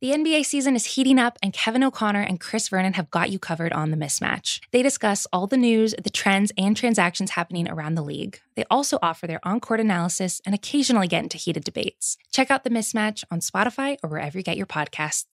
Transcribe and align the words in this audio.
The 0.00 0.12
NBA 0.12 0.46
season 0.46 0.76
is 0.76 0.86
heating 0.86 1.18
up, 1.18 1.38
and 1.42 1.52
Kevin 1.52 1.84
O'Connor 1.84 2.22
and 2.22 2.40
Chris 2.40 2.70
Vernon 2.70 2.94
have 2.94 3.10
got 3.10 3.28
you 3.28 3.38
covered 3.38 3.70
on 3.74 3.90
the 3.90 3.98
mismatch. 3.98 4.60
They 4.70 4.82
discuss 4.82 5.26
all 5.30 5.46
the 5.46 5.58
news, 5.58 5.94
the 6.02 6.08
trends, 6.08 6.50
and 6.56 6.74
transactions 6.74 7.32
happening 7.32 7.68
around 7.68 7.96
the 7.96 8.02
league. 8.02 8.40
They 8.54 8.64
also 8.70 8.98
offer 9.02 9.26
their 9.26 9.46
on 9.46 9.60
court 9.60 9.78
analysis 9.78 10.40
and 10.46 10.54
occasionally 10.54 11.06
get 11.06 11.22
into 11.22 11.36
heated 11.36 11.64
debates. 11.64 12.16
Check 12.32 12.50
out 12.50 12.64
the 12.64 12.70
mismatch 12.70 13.24
on 13.30 13.40
Spotify 13.40 13.98
or 14.02 14.08
wherever 14.08 14.38
you 14.38 14.42
get 14.42 14.56
your 14.56 14.64
podcasts. 14.64 15.26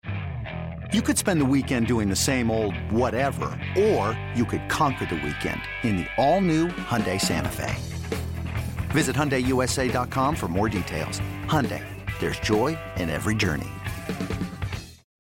You 0.93 1.01
could 1.01 1.17
spend 1.17 1.41
the 1.41 1.45
weekend 1.45 1.87
doing 1.87 2.09
the 2.09 2.17
same 2.17 2.51
old 2.51 2.75
whatever, 2.91 3.57
or 3.79 4.19
you 4.35 4.45
could 4.45 4.69
conquer 4.69 5.07
the 5.07 5.15
weekend 5.15 5.63
in 5.85 5.99
the 5.99 6.09
all 6.19 6.41
new 6.41 6.67
Hyundai 6.67 7.21
Santa 7.21 7.53
Fe. 7.53 7.73
Visit 8.89 9.15
HyundaiUSA.com 9.15 10.35
for 10.35 10.49
more 10.49 10.69
details. 10.69 11.21
Hyundai, 11.45 11.85
there's 12.19 12.41
joy 12.41 12.77
in 12.97 13.11
every 13.11 13.37
journey. 13.37 13.69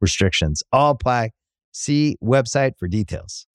restrictions 0.00 0.62
all 0.72 0.90
apply. 0.90 1.30
See 1.72 2.16
website 2.22 2.72
for 2.78 2.88
details. 2.88 3.46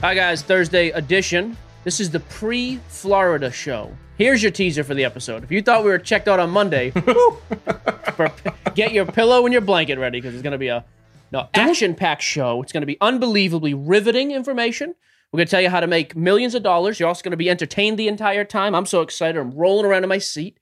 Hi, 0.00 0.14
guys. 0.14 0.42
Thursday 0.42 0.90
edition. 0.90 1.56
This 1.84 2.00
is 2.00 2.10
the 2.10 2.20
pre 2.20 2.80
Florida 2.88 3.50
show. 3.50 3.96
Here's 4.16 4.42
your 4.42 4.52
teaser 4.52 4.84
for 4.84 4.94
the 4.94 5.04
episode. 5.04 5.42
If 5.44 5.50
you 5.50 5.62
thought 5.62 5.84
we 5.84 5.90
were 5.90 5.98
checked 5.98 6.28
out 6.28 6.40
on 6.40 6.50
Monday, 6.50 6.90
for- 8.16 8.32
get 8.74 8.92
your 8.92 9.06
pillow 9.06 9.44
and 9.44 9.52
your 9.52 9.62
blanket 9.62 9.98
ready 9.98 10.20
because 10.20 10.34
it's 10.34 10.42
going 10.42 10.52
to 10.52 10.58
be 10.58 10.68
a 10.68 10.84
no, 11.32 11.48
action 11.54 11.94
packed 11.94 12.22
show. 12.22 12.62
It's 12.62 12.72
going 12.72 12.82
to 12.82 12.86
be 12.86 12.98
unbelievably 13.00 13.74
riveting 13.74 14.32
information. 14.32 14.94
We're 15.32 15.38
going 15.38 15.46
to 15.46 15.50
tell 15.50 15.62
you 15.62 15.70
how 15.70 15.80
to 15.80 15.86
make 15.86 16.14
millions 16.14 16.54
of 16.54 16.62
dollars. 16.62 17.00
You're 17.00 17.08
also 17.08 17.22
going 17.22 17.30
to 17.30 17.38
be 17.38 17.48
entertained 17.48 17.98
the 17.98 18.08
entire 18.08 18.44
time. 18.44 18.74
I'm 18.74 18.84
so 18.84 19.00
excited. 19.00 19.40
I'm 19.40 19.52
rolling 19.52 19.86
around 19.86 20.02
in 20.02 20.08
my 20.10 20.18
seat. 20.18 20.58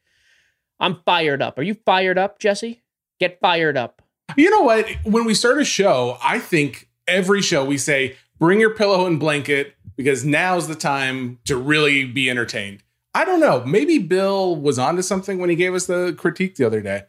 I'm 0.78 1.00
fired 1.04 1.42
up. 1.42 1.58
Are 1.58 1.62
you 1.62 1.74
fired 1.74 2.18
up, 2.18 2.38
Jesse? 2.38 2.82
Get 3.20 3.38
fired 3.40 3.76
up. 3.76 4.02
You 4.36 4.50
know 4.50 4.62
what? 4.62 4.88
When 5.04 5.24
we 5.24 5.34
start 5.34 5.60
a 5.60 5.64
show, 5.64 6.18
I 6.22 6.38
think 6.38 6.88
every 7.06 7.42
show 7.42 7.64
we 7.64 7.78
say, 7.78 8.16
bring 8.38 8.60
your 8.60 8.74
pillow 8.74 9.06
and 9.06 9.20
blanket 9.20 9.74
because 9.96 10.24
now's 10.24 10.66
the 10.66 10.74
time 10.74 11.38
to 11.44 11.56
really 11.56 12.04
be 12.04 12.30
entertained. 12.30 12.82
I 13.14 13.24
don't 13.24 13.40
know. 13.40 13.64
Maybe 13.64 13.98
Bill 13.98 14.56
was 14.56 14.78
onto 14.78 15.02
something 15.02 15.38
when 15.38 15.50
he 15.50 15.56
gave 15.56 15.74
us 15.74 15.86
the 15.86 16.14
critique 16.16 16.54
the 16.56 16.64
other 16.64 16.80
day. 16.80 17.02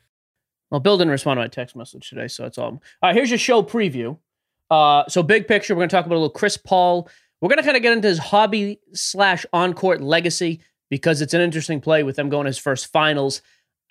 Well, 0.72 0.80
Bill 0.80 0.98
didn't 0.98 1.12
respond 1.12 1.38
to 1.38 1.42
my 1.42 1.48
text 1.48 1.76
message 1.76 2.10
today, 2.10 2.28
so 2.28 2.46
it's 2.46 2.58
all. 2.58 2.66
All 2.68 2.82
right, 3.04 3.16
here's 3.16 3.30
your 3.30 3.38
show 3.38 3.62
preview. 3.62 4.18
Uh, 4.70 5.04
so, 5.08 5.22
big 5.22 5.48
picture, 5.48 5.76
we're 5.76 5.82
going 5.82 5.90
to 5.90 5.96
talk 5.96 6.06
about 6.06 6.16
a 6.16 6.18
little 6.18 6.30
Chris 6.30 6.58
Paul. 6.58 7.10
We're 7.40 7.50
going 7.50 7.58
to 7.58 7.64
kind 7.64 7.76
of 7.76 7.84
get 7.84 7.94
into 7.94 8.08
his 8.08 8.20
hobby 8.20 8.80
slash 8.94 9.46
on 9.52 9.74
court 9.74 10.02
legacy 10.02 10.62
because 10.90 11.22
it's 11.22 11.34
an 11.34 11.42
interesting 11.42 11.82
play 11.82 12.04
with 12.04 12.16
them 12.16 12.30
going 12.30 12.46
to 12.46 12.50
his 12.50 12.58
first 12.58 12.88
finals. 12.88 13.42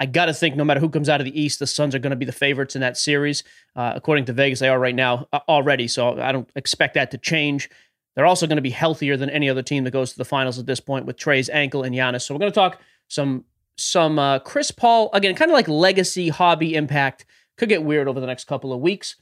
I 0.00 0.06
got 0.06 0.26
to 0.26 0.34
think 0.34 0.56
no 0.56 0.64
matter 0.64 0.80
who 0.80 0.88
comes 0.88 1.10
out 1.10 1.20
of 1.20 1.26
the 1.26 1.40
East, 1.40 1.58
the 1.58 1.66
Suns 1.66 1.94
are 1.94 1.98
going 1.98 2.10
to 2.10 2.16
be 2.16 2.24
the 2.24 2.32
favorites 2.32 2.74
in 2.74 2.80
that 2.80 2.96
series. 2.96 3.44
Uh, 3.76 3.92
according 3.94 4.24
to 4.24 4.32
Vegas, 4.32 4.58
they 4.58 4.68
are 4.68 4.78
right 4.78 4.94
now 4.94 5.28
uh, 5.32 5.40
already, 5.46 5.86
so 5.86 6.18
I 6.18 6.32
don't 6.32 6.48
expect 6.56 6.94
that 6.94 7.10
to 7.10 7.18
change. 7.18 7.68
They're 8.16 8.26
also 8.26 8.46
going 8.46 8.56
to 8.56 8.62
be 8.62 8.70
healthier 8.70 9.18
than 9.18 9.28
any 9.30 9.48
other 9.50 9.62
team 9.62 9.84
that 9.84 9.90
goes 9.92 10.12
to 10.12 10.18
the 10.18 10.24
finals 10.24 10.58
at 10.58 10.66
this 10.66 10.80
point 10.80 11.04
with 11.04 11.16
Trae's 11.16 11.50
ankle 11.50 11.82
and 11.82 11.94
Giannis. 11.94 12.22
So 12.22 12.34
we're 12.34 12.40
going 12.40 12.52
to 12.52 12.54
talk 12.54 12.80
some 13.08 13.44
some 13.76 14.18
uh, 14.18 14.38
Chris 14.40 14.70
Paul 14.70 15.10
again, 15.12 15.34
kind 15.34 15.50
of 15.50 15.54
like 15.54 15.68
legacy, 15.68 16.28
hobby, 16.28 16.74
impact. 16.74 17.26
Could 17.56 17.68
get 17.68 17.82
weird 17.82 18.08
over 18.08 18.20
the 18.20 18.26
next 18.26 18.44
couple 18.44 18.72
of 18.72 18.80
weeks. 18.80 19.16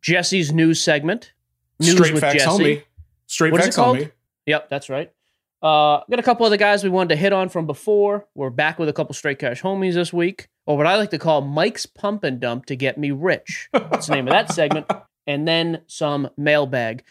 Jesse's 0.00 0.52
news 0.52 0.80
segment, 0.80 1.32
news 1.80 1.92
Straight 1.92 2.12
with 2.14 2.20
facts 2.20 2.44
Jesse. 2.44 2.84
Straight 3.26 3.52
What 3.52 3.60
is 3.60 3.66
facts 3.66 3.76
it 3.76 3.80
called? 3.80 4.08
Yep, 4.46 4.68
that's 4.68 4.88
right. 4.88 5.12
Uh, 5.62 6.00
got 6.08 6.18
a 6.18 6.22
couple 6.22 6.46
other 6.46 6.56
guys 6.56 6.82
we 6.82 6.88
wanted 6.90 7.10
to 7.10 7.16
hit 7.16 7.32
on 7.32 7.48
from 7.48 7.66
before. 7.66 8.26
We're 8.34 8.50
back 8.50 8.78
with 8.78 8.88
a 8.88 8.92
couple 8.92 9.14
straight 9.14 9.38
cash 9.38 9.60
homies 9.60 9.94
this 9.94 10.12
week, 10.12 10.48
or 10.66 10.76
what 10.76 10.86
I 10.86 10.96
like 10.96 11.10
to 11.10 11.18
call 11.18 11.42
Mike's 11.42 11.84
Pump 11.84 12.24
and 12.24 12.40
Dump 12.40 12.66
to 12.66 12.76
get 12.76 12.96
me 12.96 13.10
rich. 13.10 13.68
That's 13.72 14.06
the 14.06 14.14
name 14.14 14.26
of 14.26 14.32
that 14.32 14.52
segment. 14.54 14.90
And 15.26 15.46
then 15.46 15.82
some 15.86 16.30
mailbag. 16.36 17.04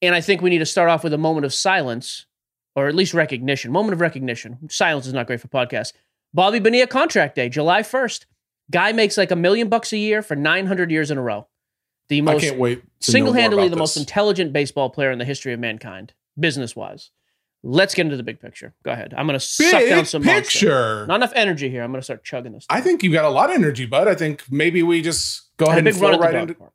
And 0.00 0.14
I 0.16 0.20
think 0.20 0.42
we 0.42 0.50
need 0.50 0.58
to 0.58 0.66
start 0.66 0.90
off 0.90 1.04
with 1.04 1.12
a 1.12 1.18
moment 1.18 1.44
of 1.46 1.54
silence, 1.54 2.26
or 2.74 2.88
at 2.88 2.94
least 2.96 3.14
recognition. 3.14 3.70
Moment 3.70 3.94
of 3.94 4.00
recognition. 4.00 4.58
Silence 4.68 5.06
is 5.06 5.12
not 5.12 5.28
great 5.28 5.40
for 5.40 5.48
podcasts. 5.48 5.92
Bobby 6.34 6.58
Bonilla 6.58 6.88
contract 6.88 7.36
day, 7.36 7.48
July 7.48 7.82
1st. 7.82 8.24
Guy 8.70 8.92
makes 8.92 9.16
like 9.16 9.30
a 9.30 9.36
million 9.36 9.68
bucks 9.68 9.92
a 9.92 9.98
year 9.98 10.22
for 10.22 10.34
900 10.34 10.90
years 10.90 11.10
in 11.10 11.18
a 11.18 11.22
row. 11.22 11.46
The 12.08 12.18
I 12.18 12.22
most 12.22 12.42
can't 12.42 12.58
wait. 12.58 12.74
to 12.74 12.78
know 12.78 12.82
more 12.84 13.12
single-handedly 13.12 13.64
about 13.66 13.70
the 13.70 13.78
most 13.78 13.96
intelligent 13.96 14.52
baseball 14.52 14.90
player 14.90 15.12
in 15.12 15.18
the 15.18 15.24
history 15.24 15.52
of 15.52 15.60
mankind, 15.60 16.14
business-wise. 16.38 17.10
Let's 17.64 17.94
get 17.94 18.06
into 18.06 18.16
the 18.16 18.22
big 18.24 18.40
picture. 18.40 18.74
Go 18.82 18.90
ahead. 18.90 19.14
I'm 19.16 19.26
going 19.26 19.38
to 19.38 19.44
suck 19.44 19.84
down 19.86 20.04
some 20.04 20.24
monster. 20.24 21.06
Not 21.06 21.16
enough 21.16 21.32
energy 21.36 21.68
here. 21.70 21.82
I'm 21.82 21.90
going 21.92 22.00
to 22.00 22.04
start 22.04 22.24
chugging 22.24 22.52
this. 22.52 22.66
I 22.68 22.80
think 22.80 23.02
you 23.04 23.12
got 23.12 23.24
a 23.24 23.28
lot 23.30 23.50
of 23.50 23.54
energy, 23.56 23.86
bud. 23.86 24.08
I 24.08 24.16
think 24.16 24.42
maybe 24.50 24.82
we 24.82 25.00
just 25.00 25.56
go 25.58 25.66
ahead 25.66 25.86
and 25.86 25.96
flow 25.96 26.18
right 26.18 26.34
into 26.34 26.54
park. 26.54 26.72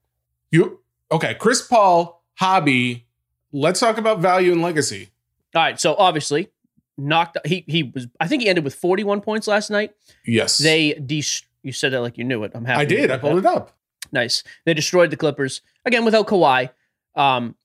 you. 0.52 0.80
Okay, 1.12 1.34
Chris 1.36 1.62
Paul 1.66 2.24
hobby. 2.36 3.06
Let's 3.52 3.80
talk 3.80 3.98
about 3.98 4.20
value 4.20 4.52
and 4.54 4.62
legacy. 4.62 5.10
All 5.56 5.62
right. 5.62 5.80
So 5.80 5.96
obviously, 5.96 6.50
knocked. 6.98 7.38
He 7.46 7.64
he 7.68 7.84
was. 7.84 8.08
I 8.20 8.28
think 8.28 8.42
he 8.44 8.50
ended 8.50 8.64
with 8.64 8.76
41 8.76 9.22
points 9.22 9.48
last 9.48 9.70
night. 9.70 9.92
Yes, 10.26 10.58
They 10.58 10.94
de- 10.94 11.24
You 11.64 11.72
said 11.72 11.92
that 11.94 12.02
like 12.02 12.18
you 12.18 12.24
knew 12.24 12.44
it. 12.44 12.52
I'm 12.56 12.66
happy. 12.66 12.82
I 12.82 12.86
did. 12.86 13.12
I 13.12 13.18
pulled 13.18 13.40
it 13.40 13.46
up. 13.46 13.76
Nice. 14.12 14.44
They 14.66 14.74
destroyed 14.74 15.12
the 15.12 15.18
Clippers 15.18 15.62
again 15.86 16.06
without 16.06 16.28
Kawhi. 16.28 16.70
Um, 17.16 17.56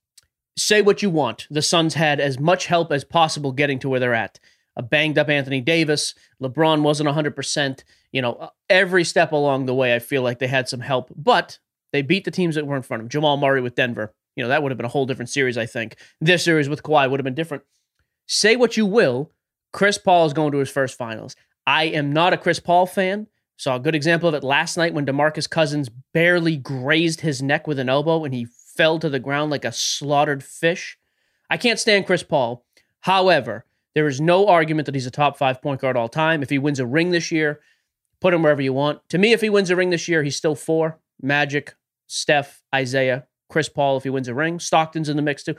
say 0.57 0.83
what 0.83 1.03
you 1.03 1.11
want. 1.11 1.47
The 1.51 1.63
Suns 1.63 1.95
had 1.95 2.21
as 2.21 2.39
much 2.39 2.67
help 2.67 2.93
as 2.93 3.05
possible 3.05 3.53
getting 3.53 3.79
to 3.81 3.89
where 3.89 4.01
they're 4.01 4.15
at. 4.15 4.39
A 4.77 4.83
banged 4.83 5.19
up 5.19 5.29
Anthony 5.29 5.61
Davis. 5.61 6.15
LeBron 6.43 6.83
wasn't 6.83 7.09
100%. 7.09 7.85
You 8.13 8.23
know, 8.23 8.35
uh, 8.35 8.49
every 8.69 9.05
step 9.05 9.33
along 9.33 9.67
the 9.67 9.75
way, 9.75 9.95
I 9.95 9.99
feel 9.99 10.23
like 10.23 10.39
they 10.39 10.47
had 10.47 10.69
some 10.69 10.81
help, 10.81 11.11
but 11.17 11.59
they 11.93 12.03
beat 12.03 12.25
the 12.25 12.31
teams 12.31 12.55
that 12.55 12.67
were 12.67 12.77
in 12.77 12.83
front 12.83 13.01
of 13.01 13.05
them. 13.05 13.11
Jamal 13.11 13.37
Murray 13.37 13.61
with 13.61 13.75
Denver. 13.75 14.15
You 14.37 14.43
know, 14.43 14.49
that 14.49 14.63
would 14.63 14.73
have 14.73 14.79
been 14.79 14.87
a 14.87 14.91
whole 14.91 15.07
different 15.07 15.29
series, 15.29 15.59
I 15.59 15.67
think. 15.67 15.97
This 16.21 16.45
series 16.45 16.69
with 16.69 16.83
Kawhi 16.83 17.11
would 17.11 17.21
have 17.21 17.25
been 17.25 17.35
different. 17.35 17.65
Say 18.27 18.57
what 18.57 18.77
you 18.77 18.87
will. 18.87 19.31
Chris 19.73 19.99
Paul 19.99 20.27
is 20.27 20.33
going 20.33 20.53
to 20.53 20.59
his 20.59 20.71
first 20.71 20.97
finals. 20.97 21.37
I 21.67 21.85
am 21.85 22.13
not 22.13 22.33
a 22.33 22.39
Chris 22.39 22.61
Paul 22.61 22.87
fan. 22.87 23.27
Saw 23.59 23.77
a 23.77 23.81
good 23.81 23.95
example 23.95 24.29
of 24.29 24.35
it 24.35 24.43
last 24.43 24.77
night 24.77 24.95
when 24.95 25.07
DeMarcus 25.07 25.49
Cousins 25.49 25.89
barely 26.13 26.57
grazed 26.57 27.21
his 27.21 27.43
neck 27.43 27.67
with 27.67 27.79
an 27.79 27.89
elbow 27.89 28.25
and 28.25 28.35
he 28.35 28.47
fell 28.77 28.99
to 28.99 29.09
the 29.09 29.21
ground 29.21 29.51
like 29.51 29.65
a 29.65 29.73
slaughtered 29.73 30.43
fish. 30.43 30.99
I 31.51 31.57
can't 31.57 31.79
stand 31.79 32.07
Chris 32.07 32.23
Paul. 32.23 32.65
However, 33.01 33.67
there 33.95 34.07
is 34.07 34.21
no 34.21 34.47
argument 34.47 34.87
that 34.87 34.95
he's 34.95 35.07
a 35.07 35.11
top 35.11 35.37
five 35.37 35.61
point 35.61 35.81
guard 35.81 35.97
all 35.97 36.09
time. 36.09 36.43
If 36.43 36.51
he 36.51 36.59
wins 36.59 36.81
a 36.81 36.87
ring 36.87 37.11
this 37.11 37.31
year, 37.31 37.61
put 38.21 38.33
him 38.33 38.43
wherever 38.43 38.63
you 38.63 38.73
want. 38.73 39.07
To 39.11 39.19
me, 39.19 39.33
if 39.33 39.41
he 39.41 39.51
wins 39.51 39.71
a 39.71 39.77
ring 39.77 39.91
this 39.91 40.09
year, 40.09 40.23
he's 40.23 40.37
still 40.37 40.55
four. 40.55 40.99
Magic, 41.21 41.75
Steph, 42.07 42.63
Isaiah, 42.75 43.27
Chris 43.49 43.69
Paul, 43.69 43.99
if 43.99 44.05
he 44.05 44.11
wins 44.11 44.29
a 44.29 44.35
ring. 44.35 44.59
Stockton's 44.59 45.09
in 45.09 45.17
the 45.17 45.23
mix 45.23 45.43
too. 45.43 45.57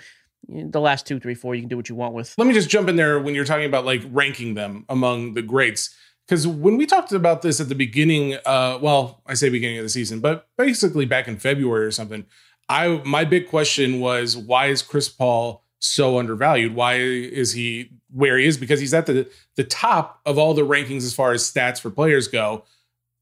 The 0.47 0.81
last 0.81 1.06
two, 1.06 1.19
three, 1.19 1.35
four, 1.35 1.56
you 1.56 1.62
can 1.62 1.69
do 1.69 1.78
what 1.78 1.88
you 1.88 1.95
want 1.95 2.13
with. 2.13 2.34
Let 2.38 2.47
me 2.47 2.53
just 2.53 2.69
jump 2.69 2.90
in 2.90 2.95
there 2.95 3.19
when 3.19 3.34
you're 3.34 3.45
talking 3.45 3.66
about 3.66 3.85
like 3.85 4.01
ranking 4.12 4.56
them 4.56 4.85
among 4.90 5.35
the 5.35 5.41
greats. 5.41 5.95
Because 6.28 6.47
when 6.47 6.78
we 6.78 6.85
talked 6.85 7.12
about 7.12 7.41
this 7.41 7.59
at 7.59 7.69
the 7.69 7.75
beginning, 7.75 8.35
uh, 8.45 8.80
well, 8.81 9.22
I 9.25 9.34
say 9.34 9.50
beginning 9.50 9.78
of 9.78 9.84
the 9.84 9.90
season, 9.90 10.19
but 10.19 10.47
basically 10.57 11.06
back 11.06 11.27
in 11.27 11.38
February 11.38 11.86
or 11.86 11.92
something, 11.92 12.25
I 12.69 13.01
my 13.06 13.25
big 13.25 13.50
question 13.50 14.00
was 14.00 14.38
why 14.38 14.68
is 14.68 14.81
Chris 14.81 15.10
Paul 15.10 15.63
so 15.80 16.18
undervalued? 16.18 16.75
Why 16.75 16.95
is 16.95 17.51
he 17.51 17.89
where 18.12 18.38
he 18.38 18.45
is? 18.45 18.57
Because 18.57 18.80
he's 18.80 18.94
at 18.94 19.06
the 19.06 19.30
the 19.56 19.63
top 19.63 20.21
of 20.25 20.38
all 20.38 20.54
the 20.54 20.65
rankings 20.65 21.04
as 21.04 21.13
far 21.13 21.31
as 21.33 21.44
stats 21.44 21.80
for 21.80 21.89
players 21.89 22.27
go. 22.27 22.63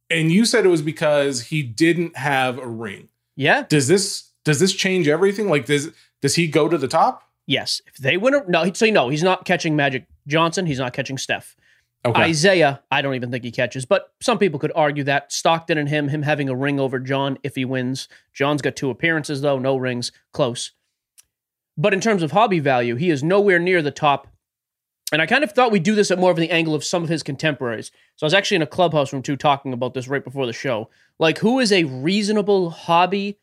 And 0.10 0.32
you 0.32 0.46
said 0.46 0.66
it 0.66 0.70
was 0.70 0.82
because 0.82 1.42
he 1.42 1.64
didn't 1.64 2.18
have 2.18 2.58
a 2.58 2.68
ring. 2.68 3.10
Yeah. 3.36 3.66
Does 3.70 3.88
this 3.88 4.30
does 4.44 4.60
this 4.60 4.74
change 4.74 5.08
everything? 5.08 5.50
Like 5.50 5.66
does 5.66 5.90
does 6.22 6.36
he 6.36 6.48
go 6.48 6.68
to 6.68 6.78
the 6.78 6.88
top? 6.88 7.24
Yes. 7.48 7.82
If 7.88 7.98
they 7.98 8.18
win 8.18 8.36
a 8.36 8.44
no, 8.48 8.72
so 8.74 8.86
no, 8.88 9.10
he's 9.10 9.24
not 9.24 9.46
catching 9.46 9.76
Magic 9.76 10.06
Johnson. 10.28 10.66
He's 10.66 10.80
not 10.80 10.94
catching 10.94 11.18
Steph. 11.18 11.56
Okay. 12.04 12.22
Isaiah, 12.22 12.82
I 12.90 13.02
don't 13.04 13.14
even 13.16 13.30
think 13.30 13.44
he 13.44 13.52
catches, 13.52 13.86
but 13.86 14.12
some 14.22 14.40
people 14.40 14.60
could 14.60 14.72
argue 14.76 15.04
that 15.04 15.32
Stockton 15.32 15.78
and 15.78 15.88
him, 15.88 16.08
him 16.08 16.24
having 16.24 16.50
a 16.50 16.56
ring 16.56 16.80
over 16.80 17.00
John 17.00 17.38
if 17.44 17.56
he 17.56 17.64
wins. 17.64 18.08
John's 18.34 18.62
got 18.64 18.76
two 18.76 18.90
appearances 18.90 19.42
though, 19.42 19.60
no 19.60 19.78
rings, 19.78 20.12
close. 20.34 20.72
But 21.78 21.94
in 21.94 22.02
terms 22.02 22.24
of 22.24 22.32
hobby 22.32 22.60
value, 22.60 22.96
he 22.96 23.12
is 23.12 23.24
nowhere 23.24 23.60
near 23.60 23.82
the 23.82 23.92
top 23.92 24.28
And 25.12 25.22
I 25.22 25.26
kind 25.26 25.44
of 25.44 25.52
thought 25.52 25.72
we'd 25.72 25.84
do 25.84 25.96
this 25.96 26.12
at 26.12 26.20
more 26.20 26.32
of 26.32 26.38
the 26.38 26.52
angle 26.52 26.74
of 26.74 26.84
some 26.86 27.04
of 27.04 27.10
his 27.10 27.24
contemporaries. 27.24 27.92
So 28.16 28.26
I 28.26 28.28
was 28.28 28.34
actually 28.34 28.56
in 28.56 28.62
a 28.62 28.68
clubhouse 28.68 29.12
room 29.12 29.22
too 29.22 29.36
talking 29.36 29.74
about 29.74 29.94
this 29.94 30.08
right 30.08 30.24
before 30.24 30.46
the 30.46 30.54
show. 30.54 30.90
Like, 31.20 31.40
who 31.40 31.60
is 31.60 31.72
a 31.72 31.84
reasonable 31.84 32.70
hobby 32.70 33.38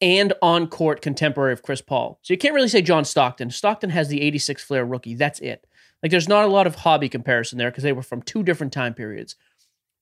and 0.00 0.32
on 0.40 0.68
court 0.68 1.02
contemporary 1.02 1.52
of 1.52 1.62
Chris 1.62 1.80
Paul? 1.80 2.18
So 2.22 2.32
you 2.32 2.38
can't 2.38 2.54
really 2.54 2.68
say 2.68 2.82
John 2.82 3.04
Stockton. 3.04 3.50
Stockton 3.50 3.90
has 3.90 4.08
the 4.08 4.22
86 4.22 4.62
flair 4.62 4.84
rookie. 4.84 5.14
That's 5.14 5.40
it. 5.40 5.66
Like, 6.02 6.10
there's 6.10 6.28
not 6.28 6.44
a 6.44 6.48
lot 6.48 6.66
of 6.66 6.74
hobby 6.74 7.08
comparison 7.08 7.58
there 7.58 7.70
because 7.70 7.84
they 7.84 7.92
were 7.92 8.02
from 8.02 8.22
two 8.22 8.42
different 8.42 8.72
time 8.72 8.94
periods. 8.94 9.36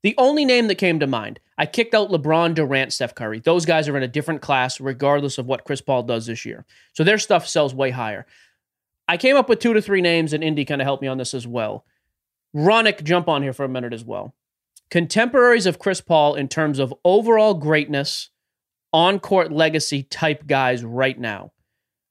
The 0.02 0.14
only 0.18 0.44
name 0.44 0.66
that 0.66 0.76
came 0.76 0.98
to 0.98 1.06
mind, 1.06 1.38
I 1.56 1.66
kicked 1.66 1.94
out 1.94 2.10
LeBron, 2.10 2.54
Durant, 2.54 2.92
Steph 2.92 3.14
Curry. 3.14 3.38
Those 3.38 3.64
guys 3.64 3.88
are 3.88 3.96
in 3.96 4.02
a 4.02 4.08
different 4.08 4.42
class, 4.42 4.80
regardless 4.80 5.38
of 5.38 5.46
what 5.46 5.64
Chris 5.64 5.80
Paul 5.80 6.02
does 6.02 6.26
this 6.26 6.44
year. 6.44 6.64
So 6.92 7.04
their 7.04 7.18
stuff 7.18 7.46
sells 7.46 7.72
way 7.72 7.90
higher. 7.90 8.26
I 9.06 9.16
came 9.16 9.36
up 9.36 9.48
with 9.48 9.60
two 9.60 9.74
to 9.74 9.82
three 9.82 10.00
names, 10.00 10.32
and 10.32 10.42
Indy 10.42 10.64
kind 10.64 10.80
of 10.80 10.86
helped 10.86 11.02
me 11.02 11.08
on 11.08 11.18
this 11.18 11.34
as 11.34 11.46
well. 11.46 11.84
Ronick, 12.54 13.04
jump 13.04 13.28
on 13.28 13.42
here 13.42 13.52
for 13.52 13.64
a 13.64 13.68
minute 13.68 13.92
as 13.92 14.04
well. 14.04 14.34
Contemporaries 14.90 15.66
of 15.66 15.78
Chris 15.78 16.00
Paul 16.00 16.34
in 16.34 16.48
terms 16.48 16.78
of 16.80 16.92
overall 17.04 17.54
greatness, 17.54 18.30
on 18.92 19.20
court 19.20 19.50
legacy 19.50 20.02
type 20.02 20.46
guys 20.46 20.84
right 20.84 21.18
now. 21.18 21.52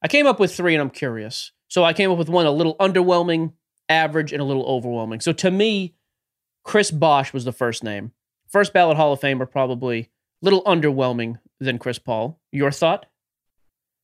I 0.02 0.08
came 0.08 0.26
up 0.26 0.40
with 0.40 0.56
three, 0.56 0.74
and 0.74 0.82
I'm 0.82 0.90
curious. 0.90 1.52
So 1.68 1.84
I 1.84 1.94
came 1.94 2.10
up 2.10 2.18
with 2.18 2.30
one 2.30 2.46
a 2.46 2.52
little 2.52 2.76
underwhelming, 2.78 3.54
average, 3.92 4.32
and 4.32 4.42
a 4.42 4.46
little 4.46 4.66
overwhelming. 4.66 5.20
So 5.20 5.34
to 5.34 5.52
me, 5.52 5.94
Chris 6.64 6.90
Bosh 6.90 7.34
was 7.34 7.46
the 7.46 7.52
first 7.52 7.84
name. 7.84 8.14
First 8.50 8.74
ballot 8.74 8.98
Hall 8.98 9.14
of 9.14 9.20
Famer, 9.20 9.50
probably. 9.50 10.00
a 10.00 10.10
Little 10.42 10.64
underwhelming 10.64 11.40
than 11.60 11.78
Chris 11.78 12.00
Paul. 12.00 12.40
Your 12.52 12.72
thought? 12.72 13.06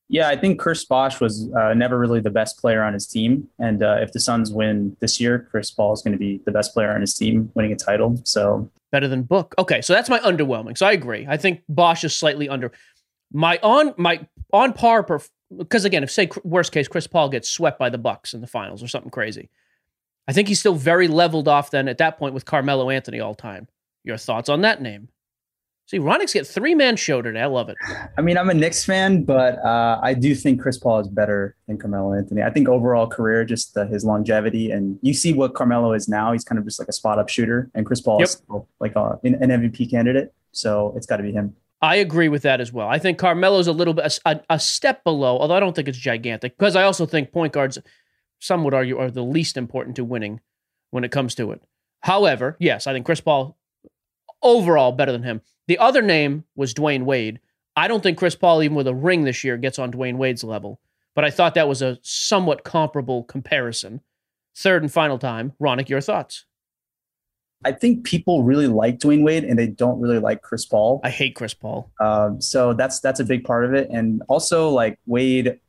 Yeah, 0.09 0.29
I 0.29 0.37
think 0.37 0.59
Chris 0.59 0.85
Bosh 0.85 1.19
was 1.19 1.49
uh, 1.53 1.73
never 1.73 1.99
really 1.99 2.21
the 2.21 2.29
best 2.29 2.59
player 2.59 2.81
on 2.81 2.93
his 2.93 3.05
team. 3.07 3.49
And 3.59 3.83
uh, 3.83 3.97
if 3.99 4.13
the 4.13 4.19
Suns 4.19 4.51
win 4.51 4.95
this 5.01 5.19
year, 5.19 5.47
Chris 5.51 5.69
Paul 5.69 5.93
is 5.93 6.01
going 6.01 6.13
to 6.13 6.17
be 6.17 6.41
the 6.45 6.51
best 6.51 6.73
player 6.73 6.91
on 6.93 7.01
his 7.01 7.13
team, 7.13 7.51
winning 7.55 7.73
a 7.73 7.75
title. 7.75 8.19
So 8.23 8.69
better 8.91 9.07
than 9.07 9.23
Book. 9.23 9.53
Okay, 9.59 9.81
so 9.81 9.93
that's 9.93 10.09
my 10.09 10.19
underwhelming. 10.19 10.77
So 10.77 10.85
I 10.85 10.93
agree. 10.93 11.25
I 11.27 11.35
think 11.35 11.63
Bosh 11.67 12.03
is 12.03 12.15
slightly 12.15 12.47
under. 12.47 12.71
My 13.33 13.59
on 13.61 13.93
my 13.97 14.25
on 14.53 14.71
par 14.71 15.05
because 15.57 15.83
again, 15.83 16.03
if 16.03 16.11
say 16.11 16.29
worst 16.43 16.71
case 16.71 16.87
Chris 16.87 17.07
Paul 17.07 17.27
gets 17.27 17.49
swept 17.49 17.77
by 17.77 17.89
the 17.89 17.97
Bucks 17.97 18.33
in 18.33 18.39
the 18.39 18.47
finals 18.47 18.81
or 18.81 18.87
something 18.87 19.11
crazy, 19.11 19.49
I 20.27 20.33
think 20.33 20.47
he's 20.47 20.59
still 20.59 20.75
very 20.75 21.07
leveled 21.07 21.47
off 21.47 21.71
then 21.71 21.87
at 21.87 21.97
that 21.99 22.17
point 22.17 22.33
with 22.33 22.45
Carmelo 22.45 22.89
Anthony 22.89 23.19
all 23.19 23.35
time. 23.35 23.67
Your 24.03 24.17
thoughts 24.17 24.49
on 24.49 24.61
that 24.61 24.81
name? 24.81 25.09
See, 25.87 25.99
Ronick's 25.99 26.33
get 26.33 26.45
three 26.45 26.75
man 26.75 26.97
show 26.97 27.21
today. 27.21 27.39
I 27.39 27.45
love 27.45 27.69
it. 27.69 27.77
I 28.17 28.21
mean, 28.21 28.37
I'm 28.37 28.49
a 28.49 28.53
Knicks 28.53 28.83
fan, 28.83 29.23
but 29.23 29.57
uh, 29.59 30.01
I 30.03 30.13
do 30.13 30.35
think 30.35 30.61
Chris 30.61 30.77
Paul 30.77 30.99
is 30.99 31.07
better 31.07 31.55
than 31.65 31.77
Carmelo 31.77 32.13
Anthony. 32.13 32.43
I 32.43 32.49
think 32.49 32.67
overall 32.67 33.07
career, 33.07 33.45
just 33.45 33.77
uh, 33.77 33.85
his 33.85 34.03
longevity, 34.03 34.69
and 34.71 34.99
you 35.01 35.13
see 35.13 35.31
what 35.31 35.53
Carmelo 35.53 35.93
is 35.93 36.09
now. 36.09 36.33
He's 36.33 36.43
kind 36.43 36.59
of 36.59 36.65
just 36.65 36.77
like 36.77 36.89
a 36.89 36.93
spot 36.93 37.19
up 37.19 37.29
shooter, 37.29 37.71
and 37.73 37.85
Chris 37.85 38.01
Paul 38.01 38.19
yep. 38.19 38.27
is 38.27 38.41
like 38.81 38.97
a, 38.97 39.17
an 39.23 39.39
MVP 39.39 39.89
candidate. 39.89 40.33
So 40.51 40.93
it's 40.97 41.05
got 41.05 41.17
to 41.17 41.23
be 41.23 41.31
him. 41.31 41.55
I 41.81 41.97
agree 41.97 42.27
with 42.27 42.41
that 42.41 42.59
as 42.59 42.73
well. 42.73 42.89
I 42.89 42.99
think 42.99 43.17
Carmelo's 43.17 43.67
a 43.67 43.71
little 43.71 43.93
bit 43.93 44.19
a, 44.25 44.41
a, 44.49 44.59
step 44.59 45.03
below, 45.03 45.37
although 45.37 45.55
I 45.55 45.59
don't 45.59 45.75
think 45.75 45.87
it's 45.87 45.97
gigantic 45.97 46.57
because 46.57 46.75
I 46.75 46.83
also 46.83 47.05
think 47.05 47.31
point 47.31 47.53
guards 47.53 47.77
some 48.39 48.63
would 48.63 48.73
argue 48.73 48.97
are 48.97 49.11
the 49.11 49.23
least 49.23 49.57
important 49.57 49.95
to 49.95 50.03
winning 50.03 50.41
when 50.91 51.03
it 51.03 51.11
comes 51.11 51.35
to 51.35 51.51
it. 51.51 51.61
However, 52.01 52.55
yes, 52.59 52.87
I 52.87 52.93
think 52.93 53.05
Chris 53.05 53.21
Paul 53.21 53.57
overall 54.41 54.91
better 54.91 55.11
than 55.11 55.23
him. 55.23 55.41
The 55.67 55.77
other 55.79 56.01
name 56.01 56.45
was 56.55 56.73
Dwyane 56.73 57.03
Wade. 57.03 57.39
I 57.75 57.87
don't 57.87 58.01
think 58.01 58.17
Chris 58.17 58.35
Paul, 58.35 58.63
even 58.63 58.75
with 58.75 58.87
a 58.87 58.95
ring 58.95 59.23
this 59.23 59.43
year, 59.43 59.57
gets 59.57 59.79
on 59.79 59.91
Dwyane 59.91 60.17
Wade's 60.17 60.43
level, 60.43 60.79
but 61.15 61.25
I 61.25 61.29
thought 61.29 61.55
that 61.55 61.67
was 61.67 61.81
a 61.81 61.99
somewhat 62.01 62.63
comparable 62.63 63.23
comparison. 63.23 64.01
Third 64.55 64.81
and 64.81 64.91
final 64.91 65.19
time, 65.19 65.53
Ronick, 65.61 65.89
your 65.89 66.01
thoughts? 66.01 66.45
I 67.65 67.71
think 67.71 68.03
people 68.03 68.43
really 68.43 68.67
like 68.67 68.99
Dwyane 68.99 69.23
Wade 69.23 69.43
and 69.43 69.57
they 69.57 69.67
don't 69.67 69.99
really 69.99 70.19
like 70.19 70.41
Chris 70.41 70.65
Paul. 70.65 71.01
I 71.03 71.09
hate 71.09 71.35
Chris 71.35 71.53
Paul. 71.53 71.91
Um, 71.99 72.39
so 72.39 72.73
that's 72.73 72.99
that's 72.99 73.19
a 73.19 73.23
big 73.23 73.43
part 73.43 73.65
of 73.65 73.73
it. 73.73 73.89
And 73.91 74.21
also, 74.27 74.69
like 74.69 74.99
Wade 75.05 75.59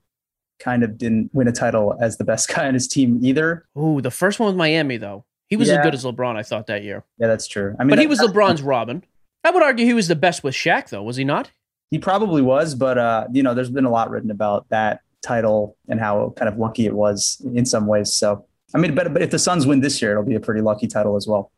kind 0.58 0.82
of 0.82 0.98
didn't 0.98 1.30
win 1.32 1.48
a 1.48 1.52
title 1.52 1.96
as 2.00 2.16
the 2.16 2.24
best 2.24 2.48
guy 2.54 2.66
on 2.66 2.74
his 2.74 2.88
team 2.88 3.18
either. 3.22 3.66
Ooh, 3.76 4.00
the 4.00 4.10
first 4.10 4.40
one 4.40 4.48
with 4.48 4.56
Miami 4.56 4.96
though. 4.96 5.24
He 5.48 5.56
was 5.56 5.68
yeah. 5.68 5.78
as 5.78 5.84
good 5.84 5.94
as 5.94 6.04
LeBron, 6.04 6.36
I 6.36 6.42
thought 6.42 6.66
that 6.66 6.84
year. 6.84 7.04
Yeah, 7.18 7.26
that's 7.26 7.46
true. 7.46 7.74
I 7.78 7.84
mean, 7.84 7.90
but 7.90 7.98
he 7.98 8.06
was 8.06 8.20
LeBron's 8.20 8.60
Robin. 8.60 9.02
I 9.44 9.50
would 9.50 9.62
argue 9.62 9.86
he 9.86 9.94
was 9.94 10.08
the 10.08 10.16
best 10.16 10.44
with 10.44 10.54
Shaq, 10.54 10.90
though, 10.90 11.02
was 11.02 11.16
he 11.16 11.24
not? 11.24 11.50
He 11.90 11.98
probably 11.98 12.42
was, 12.42 12.74
but 12.74 12.98
uh, 12.98 13.26
you 13.32 13.42
know, 13.42 13.54
there's 13.54 13.70
been 13.70 13.86
a 13.86 13.90
lot 13.90 14.10
written 14.10 14.30
about 14.30 14.68
that 14.68 15.00
title 15.22 15.76
and 15.88 15.98
how 15.98 16.34
kind 16.36 16.48
of 16.50 16.58
lucky 16.58 16.84
it 16.84 16.94
was 16.94 17.40
in 17.54 17.64
some 17.64 17.86
ways. 17.86 18.12
So, 18.12 18.44
I 18.74 18.78
mean, 18.78 18.94
but, 18.94 19.12
but 19.12 19.22
if 19.22 19.30
the 19.30 19.38
Suns 19.38 19.66
win 19.66 19.80
this 19.80 20.02
year, 20.02 20.12
it'll 20.12 20.22
be 20.22 20.34
a 20.34 20.40
pretty 20.40 20.60
lucky 20.60 20.86
title 20.86 21.16
as 21.16 21.26
well. 21.26 21.50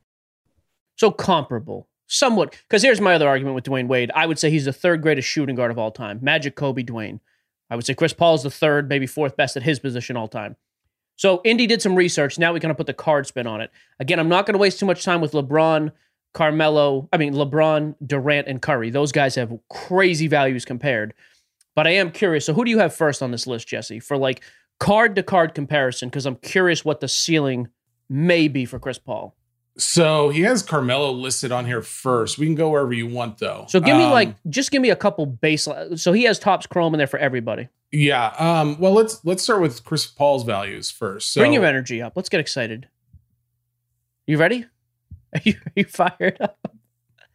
So 0.96 1.10
comparable, 1.10 1.88
somewhat. 2.06 2.56
Because 2.68 2.82
here's 2.82 3.00
my 3.00 3.14
other 3.14 3.28
argument 3.28 3.56
with 3.56 3.64
Dwyane 3.64 3.88
Wade. 3.88 4.12
I 4.14 4.26
would 4.26 4.38
say 4.38 4.50
he's 4.50 4.66
the 4.66 4.72
third 4.72 5.02
greatest 5.02 5.26
shooting 5.26 5.56
guard 5.56 5.72
of 5.72 5.78
all 5.78 5.90
time. 5.90 6.20
Magic, 6.22 6.54
Kobe, 6.54 6.84
Dwyane. 6.84 7.18
I 7.70 7.76
would 7.76 7.86
say 7.86 7.94
Chris 7.94 8.12
Paul 8.12 8.34
is 8.34 8.42
the 8.42 8.50
third, 8.50 8.88
maybe 8.88 9.06
fourth 9.06 9.36
best 9.36 9.56
at 9.56 9.62
his 9.62 9.78
position 9.78 10.16
all 10.16 10.28
time. 10.28 10.56
So 11.16 11.40
Indy 11.44 11.66
did 11.66 11.82
some 11.82 11.94
research. 11.94 12.38
Now 12.38 12.52
we 12.52 12.60
kind 12.60 12.70
of 12.70 12.76
put 12.76 12.86
the 12.86 12.94
card 12.94 13.26
spin 13.26 13.46
on 13.46 13.60
it. 13.60 13.70
Again, 13.98 14.18
I'm 14.18 14.28
not 14.28 14.46
going 14.46 14.54
to 14.54 14.58
waste 14.58 14.80
too 14.80 14.86
much 14.86 15.04
time 15.04 15.20
with 15.20 15.32
LeBron, 15.32 15.92
Carmelo. 16.32 17.08
I 17.12 17.18
mean 17.18 17.34
LeBron, 17.34 17.94
Durant, 18.04 18.48
and 18.48 18.60
Curry. 18.60 18.90
Those 18.90 19.12
guys 19.12 19.34
have 19.34 19.52
crazy 19.68 20.26
values 20.26 20.64
compared. 20.64 21.14
But 21.76 21.86
I 21.86 21.90
am 21.90 22.10
curious. 22.10 22.46
So 22.46 22.54
who 22.54 22.64
do 22.64 22.70
you 22.70 22.78
have 22.78 22.94
first 22.94 23.22
on 23.22 23.30
this 23.30 23.46
list, 23.46 23.68
Jesse, 23.68 24.00
for 24.00 24.16
like 24.16 24.42
card 24.78 25.14
to 25.16 25.22
card 25.22 25.54
comparison? 25.54 26.08
Because 26.08 26.26
I'm 26.26 26.36
curious 26.36 26.84
what 26.84 27.00
the 27.00 27.08
ceiling 27.08 27.68
may 28.08 28.48
be 28.48 28.64
for 28.64 28.78
Chris 28.78 28.98
Paul. 28.98 29.36
So 29.76 30.28
he 30.28 30.42
has 30.42 30.62
Carmelo 30.62 31.12
listed 31.12 31.52
on 31.52 31.64
here 31.64 31.82
first. 31.82 32.38
We 32.38 32.46
can 32.46 32.54
go 32.54 32.70
wherever 32.70 32.92
you 32.92 33.06
want 33.06 33.38
though. 33.38 33.66
So 33.68 33.80
give 33.80 33.96
me 33.96 34.04
um, 34.04 34.10
like 34.10 34.34
just 34.48 34.70
give 34.70 34.82
me 34.82 34.90
a 34.90 34.96
couple 34.96 35.26
baseline. 35.26 35.98
So 35.98 36.12
he 36.12 36.24
has 36.24 36.38
Topps 36.38 36.66
Chrome 36.66 36.94
in 36.94 36.98
there 36.98 37.06
for 37.06 37.18
everybody. 37.18 37.68
Yeah. 37.92 38.34
Um, 38.38 38.78
well 38.78 38.92
let's 38.92 39.24
let's 39.24 39.42
start 39.42 39.60
with 39.62 39.84
Chris 39.84 40.06
Paul's 40.06 40.44
values 40.44 40.90
first. 40.90 41.32
So, 41.32 41.40
Bring 41.40 41.52
your 41.52 41.64
energy 41.64 42.02
up. 42.02 42.12
Let's 42.16 42.28
get 42.28 42.40
excited. 42.40 42.88
You 44.26 44.38
ready? 44.38 44.66
Are 45.34 45.40
you, 45.44 45.54
are 45.64 45.72
you 45.76 45.84
fired 45.84 46.38
up? 46.40 46.58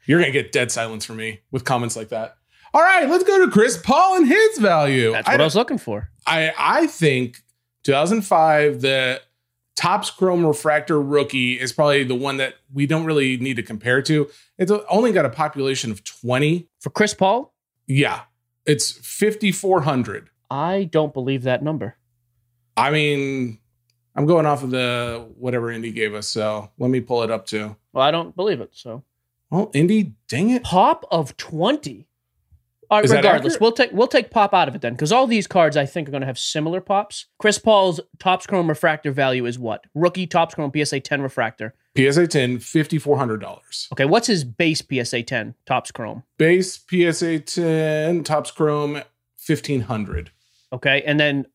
You're 0.06 0.20
gonna 0.20 0.34
get 0.34 0.52
dead 0.52 0.70
silence 0.70 1.06
from 1.06 1.16
me 1.16 1.40
with 1.52 1.64
comments 1.64 1.96
like 1.96 2.10
that. 2.10 2.36
All 2.74 2.82
right, 2.82 3.08
let's 3.10 3.24
go 3.24 3.46
to 3.46 3.50
Chris 3.50 3.78
Paul 3.78 4.18
and 4.18 4.28
his 4.28 4.58
value. 4.58 5.14
That's 5.14 5.28
what 5.30 5.40
I, 5.40 5.44
I 5.44 5.46
was 5.46 5.56
looking 5.56 5.78
for. 5.78 6.10
I 6.28 6.52
I 6.58 6.88
think 6.88 7.38
2005 7.84 8.82
the 8.82 9.22
Topps 9.75 10.10
Chrome 10.10 10.45
Refractor 10.45 11.01
rookie 11.01 11.60
is 11.60 11.74
probably 11.74 12.04
the 12.04 12.16
one 12.16 12.38
that 12.38 12.56
we 12.74 12.86
don't 12.86 13.06
really 13.06 13.38
need 13.38 13.57
to 13.57 13.63
compare 13.63 14.01
to. 14.04 14.30
It's 14.57 14.72
only 14.89 15.12
got 15.12 15.25
a 15.25 15.30
population 15.30 15.92
of 15.92 16.04
20. 16.04 16.69
For 16.80 16.89
Chris 16.89 17.13
Paul? 17.13 17.54
Yeah. 17.86 18.22
It's 18.66 18.91
5,400. 18.91 20.29
I 20.50 20.86
don't 20.86 21.13
believe 21.13 21.44
that 21.44 21.62
number. 21.62 21.98
I 22.77 22.89
mean, 22.89 23.60
I'm 24.15 24.25
going 24.25 24.46
off 24.46 24.63
of 24.63 24.72
the 24.72 25.27
whatever 25.38 25.72
Indy 25.72 25.91
gave 25.91 26.13
us. 26.13 26.27
So 26.27 26.72
let 26.77 26.89
me 26.89 27.01
pull 27.01 27.24
it 27.24 27.32
up 27.32 27.46
too. 27.46 27.75
Well, 27.94 28.03
I 28.03 28.12
don't 28.12 28.36
believe 28.36 28.62
it. 28.62 28.70
So, 28.74 29.03
well, 29.50 29.72
Indy, 29.74 30.13
dang 30.27 30.50
it. 30.50 30.63
Pop 30.63 31.05
of 31.12 31.36
20. 31.38 32.08
Uh, 32.89 32.94
all 32.96 33.01
right, 33.01 33.10
regardless, 33.10 33.60
we'll 33.60 33.72
take 33.72 33.92
we'll 33.92 34.08
take 34.08 34.32
pop 34.32 34.54
out 34.54 34.68
of 34.68 34.75
it 34.75 34.82
then, 34.82 34.94
because 34.94 35.12
all 35.12 35.27
these 35.27 35.48
cards 35.48 35.77
I 35.77 35.86
think 35.86 36.08
are 36.08 36.12
going 36.12 36.22
to 36.22 36.27
have 36.27 36.39
similar 36.39 36.82
pops. 36.82 37.25
Chris 37.39 37.58
Paul's 37.58 38.00
Topps 38.20 38.46
Chrome 38.46 38.68
refractor 38.68 39.12
value 39.12 39.46
is 39.46 39.58
what? 39.58 39.86
Rookie 39.94 40.27
Topps 40.27 40.56
Chrome 40.56 40.72
PSA 40.75 41.00
10 41.01 41.22
refractor. 41.22 41.74
PSA 41.98 42.27
10, 42.27 42.58
$5,400. 42.58 43.92
Okay, 43.94 44.04
what's 44.06 44.27
his 44.27 44.44
base 44.44 44.82
PSA 44.82 45.24
10 45.24 45.56
Topps 45.65 45.92
Chrome? 45.92 46.24
Base 46.38 46.77
PSA 46.89 47.39
10 47.39 48.24
Topps 48.25 48.51
Chrome 48.51 49.01
1500 49.46 50.32
Okay, 50.74 51.04
and 51.06 51.20
then 51.20 51.46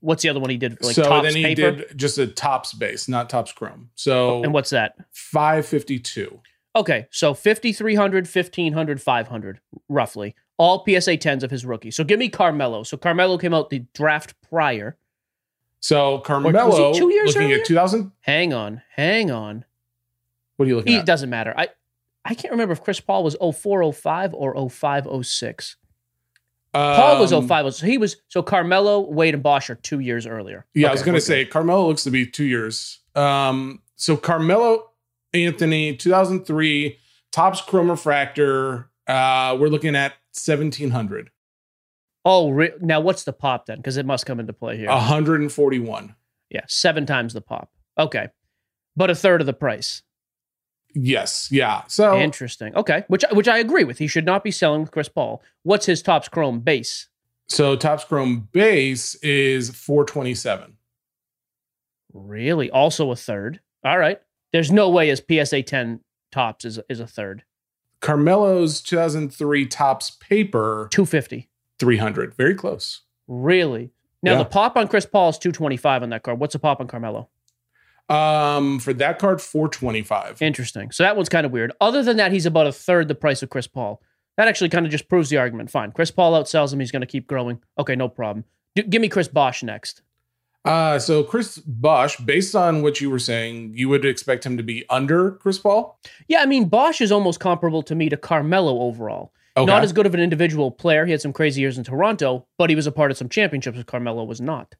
what's 0.00 0.22
the 0.22 0.28
other 0.28 0.40
one 0.40 0.50
he 0.50 0.58
did? 0.58 0.82
Like 0.82 0.94
so 0.94 1.04
Topps 1.04 1.26
then 1.26 1.36
he 1.36 1.54
paper? 1.54 1.72
did 1.72 1.98
just 1.98 2.18
a 2.18 2.26
Topps 2.26 2.74
base, 2.74 3.08
not 3.08 3.30
Topps 3.30 3.52
Chrome. 3.52 3.90
So 3.94 4.36
oh, 4.36 4.42
and 4.42 4.52
what's 4.52 4.70
that? 4.70 4.96
552. 5.12 6.40
Okay, 6.74 7.06
so 7.10 7.32
5300, 7.32 8.26
1500, 8.26 9.00
500 9.00 9.60
roughly 9.88 10.34
all 10.58 10.84
PSA 10.84 11.18
10s 11.18 11.42
of 11.42 11.50
his 11.50 11.64
rookie. 11.66 11.90
So 11.90 12.04
give 12.04 12.18
me 12.18 12.28
Carmelo. 12.28 12.82
So 12.82 12.96
Carmelo 12.96 13.38
came 13.38 13.54
out 13.54 13.70
the 13.70 13.84
draft 13.94 14.34
prior. 14.48 14.96
So 15.80 16.18
Carmelo, 16.18 16.94
two 16.94 17.12
years 17.12 17.34
looking 17.34 17.52
earlier? 17.52 17.60
at 17.60 17.66
2000. 17.66 18.12
Hang 18.20 18.52
on, 18.52 18.82
hang 18.94 19.30
on. 19.30 19.64
What 20.56 20.66
are 20.66 20.68
you 20.68 20.76
looking 20.76 20.92
he, 20.92 20.98
at? 20.98 21.02
It 21.02 21.06
doesn't 21.06 21.30
matter. 21.30 21.54
I 21.56 21.68
I 22.24 22.34
can't 22.34 22.50
remember 22.50 22.72
if 22.72 22.82
Chris 22.82 22.98
Paul 22.98 23.22
was 23.22 23.36
0405 23.40 24.34
or 24.34 24.68
0506. 24.68 25.76
Um, 26.74 26.96
Paul 26.96 27.20
was 27.20 27.30
05. 27.30 27.74
So 27.74 27.86
he 27.86 27.98
was 27.98 28.16
so 28.28 28.42
Carmelo, 28.42 29.00
Wade, 29.00 29.34
and 29.34 29.42
Bosh 29.42 29.70
are 29.70 29.76
two 29.76 30.00
years 30.00 30.26
earlier. 30.26 30.66
Yeah, 30.74 30.86
okay, 30.86 30.90
I 30.90 30.92
was 30.92 31.02
going 31.02 31.14
to 31.14 31.20
say 31.20 31.44
Carmelo 31.44 31.86
looks 31.86 32.02
to 32.04 32.10
be 32.10 32.26
two 32.26 32.44
years. 32.44 32.98
Um, 33.14 33.80
so 33.94 34.16
Carmelo 34.16 34.90
Anthony, 35.32 35.96
2003, 35.96 36.98
Topps 37.30 37.60
Chrome 37.60 37.90
Refractor. 37.90 38.90
Uh, 39.06 39.56
we're 39.58 39.68
looking 39.68 39.94
at 39.94 40.14
1700. 40.44 41.30
Oh, 42.24 42.50
re- 42.50 42.72
now 42.80 43.00
what's 43.00 43.24
the 43.24 43.32
pop 43.32 43.66
then? 43.66 43.78
Because 43.78 43.96
it 43.96 44.06
must 44.06 44.26
come 44.26 44.40
into 44.40 44.52
play 44.52 44.76
here. 44.76 44.88
141. 44.88 46.14
Yeah, 46.50 46.62
seven 46.66 47.06
times 47.06 47.34
the 47.34 47.40
pop. 47.40 47.70
Okay. 47.98 48.28
But 48.96 49.10
a 49.10 49.14
third 49.14 49.40
of 49.40 49.46
the 49.46 49.52
price. 49.52 50.02
Yes. 50.94 51.48
Yeah. 51.52 51.82
So 51.88 52.18
Interesting. 52.18 52.74
Okay. 52.74 53.04
Which 53.08 53.24
which 53.32 53.48
I 53.48 53.58
agree 53.58 53.84
with. 53.84 53.98
He 53.98 54.06
should 54.06 54.24
not 54.24 54.42
be 54.42 54.50
selling 54.50 54.80
with 54.80 54.90
Chris 54.90 55.08
Paul. 55.08 55.42
What's 55.62 55.86
his 55.86 56.02
Topps 56.02 56.28
Chrome 56.28 56.60
base? 56.60 57.08
so 57.48 57.76
Topps 57.76 58.04
Chrome 58.04 58.48
base 58.52 59.14
is 59.16 59.70
427. 59.70 60.76
Really? 62.12 62.70
Also 62.70 63.10
a 63.10 63.16
third. 63.16 63.60
All 63.84 63.98
right. 63.98 64.20
There's 64.52 64.72
no 64.72 64.88
way 64.88 65.08
his 65.08 65.22
PSA 65.28 65.62
10 65.62 66.00
Topps 66.32 66.64
is 66.64 66.80
is 66.88 67.00
a 67.00 67.06
third. 67.06 67.44
Carmelo's 68.00 68.80
2003 68.80 69.66
Topps 69.66 70.10
paper 70.10 70.88
250. 70.90 71.48
300. 71.78 72.34
Very 72.34 72.54
close. 72.54 73.02
Really? 73.26 73.90
Now 74.22 74.32
Yeah. 74.32 74.38
the 74.38 74.44
pop 74.46 74.76
on 74.76 74.88
Chris 74.88 75.06
Paul 75.06 75.28
is 75.30 75.38
225 75.38 76.02
on 76.02 76.10
that 76.10 76.22
card. 76.22 76.38
What's 76.40 76.54
a 76.54 76.58
pop 76.58 76.80
on 76.80 76.86
Carmelo? 76.86 77.28
Um, 78.08 78.78
for 78.78 78.92
that 78.94 79.18
card, 79.18 79.40
425. 79.42 80.40
Interesting. 80.40 80.90
So 80.92 81.02
that 81.02 81.16
one's 81.16 81.28
kind 81.28 81.44
of 81.44 81.52
weird. 81.52 81.72
Other 81.80 82.02
than 82.02 82.16
that, 82.18 82.30
he's 82.32 82.46
about 82.46 82.66
a 82.66 82.72
third 82.72 83.08
the 83.08 83.14
price 83.14 83.42
of 83.42 83.50
Chris 83.50 83.66
Paul. 83.66 84.00
That 84.36 84.46
actually 84.48 84.70
kind 84.70 84.86
of 84.86 84.92
just 84.92 85.08
proves 85.08 85.28
the 85.28 85.38
argument. 85.38 85.70
Fine. 85.70 85.92
Chris 85.92 86.10
Paul 86.10 86.32
outsells 86.40 86.72
him. 86.72 86.78
He's 86.80 86.92
going 86.92 87.00
to 87.00 87.06
keep 87.06 87.26
growing. 87.26 87.58
Okay, 87.78 87.96
no 87.96 88.08
problem. 88.08 88.44
Give 88.76 89.00
me 89.00 89.08
Chris 89.08 89.28
Bosh 89.28 89.62
next. 89.62 90.02
Uh, 90.66 90.98
so 90.98 91.22
Chris 91.22 91.58
Bosh, 91.58 92.16
based 92.18 92.54
on 92.56 92.82
what 92.82 93.00
you 93.00 93.08
were 93.08 93.18
saying, 93.20 93.72
you 93.74 93.88
would 93.88 94.04
expect 94.04 94.44
him 94.44 94.56
to 94.56 94.62
be 94.62 94.84
under 94.90 95.32
Chris 95.32 95.58
Paul. 95.58 95.98
Yeah, 96.28 96.40
I 96.40 96.46
mean, 96.46 96.68
Bosh 96.68 97.00
is 97.00 97.12
almost 97.12 97.38
comparable 97.40 97.82
to 97.84 97.94
me 97.94 98.08
to 98.08 98.16
Carmelo 98.16 98.80
overall. 98.80 99.32
Okay. 99.56 99.64
Not 99.64 99.84
as 99.84 99.92
good 99.92 100.04
of 100.06 100.12
an 100.14 100.20
individual 100.20 100.70
player. 100.70 101.06
He 101.06 101.12
had 101.12 101.22
some 101.22 101.32
crazy 101.32 101.60
years 101.62 101.78
in 101.78 101.84
Toronto, 101.84 102.46
but 102.58 102.68
he 102.68 102.76
was 102.76 102.86
a 102.86 102.92
part 102.92 103.10
of 103.10 103.16
some 103.16 103.28
championships, 103.28 103.82
Carmelo 103.84 104.24
was 104.24 104.40
not. 104.40 104.74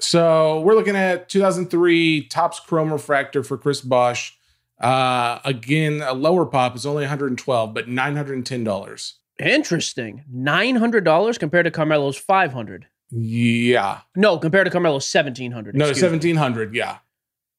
so 0.00 0.60
we're 0.60 0.74
looking 0.74 0.96
at 0.96 1.28
2003 1.28 2.28
Topps 2.28 2.60
Chrome 2.60 2.92
Refractor 2.92 3.42
for 3.42 3.58
Chris 3.58 3.80
Bosh. 3.80 4.38
Uh, 4.80 5.38
again, 5.44 6.02
a 6.02 6.12
lower 6.12 6.46
pop 6.46 6.76
is 6.76 6.86
only 6.86 7.02
112, 7.02 7.74
but 7.74 7.88
$910. 7.88 9.12
Interesting. 9.38 10.24
$900 10.34 11.38
compared 11.38 11.64
to 11.64 11.70
Carmelo's 11.70 12.16
500 12.16 12.86
Yeah. 13.10 14.00
No, 14.14 14.38
compared 14.38 14.66
to 14.66 14.70
Carmelo, 14.70 14.94
1700 14.96 15.74
No, 15.74 15.84
excuse 15.88 16.02
me. 16.02 16.08
1700. 16.08 16.74
Yeah. 16.74 16.98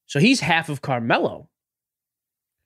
So 0.06 0.20
he's 0.20 0.39
half 0.42 0.70
of 0.70 0.82
Carmelo. 0.82 1.50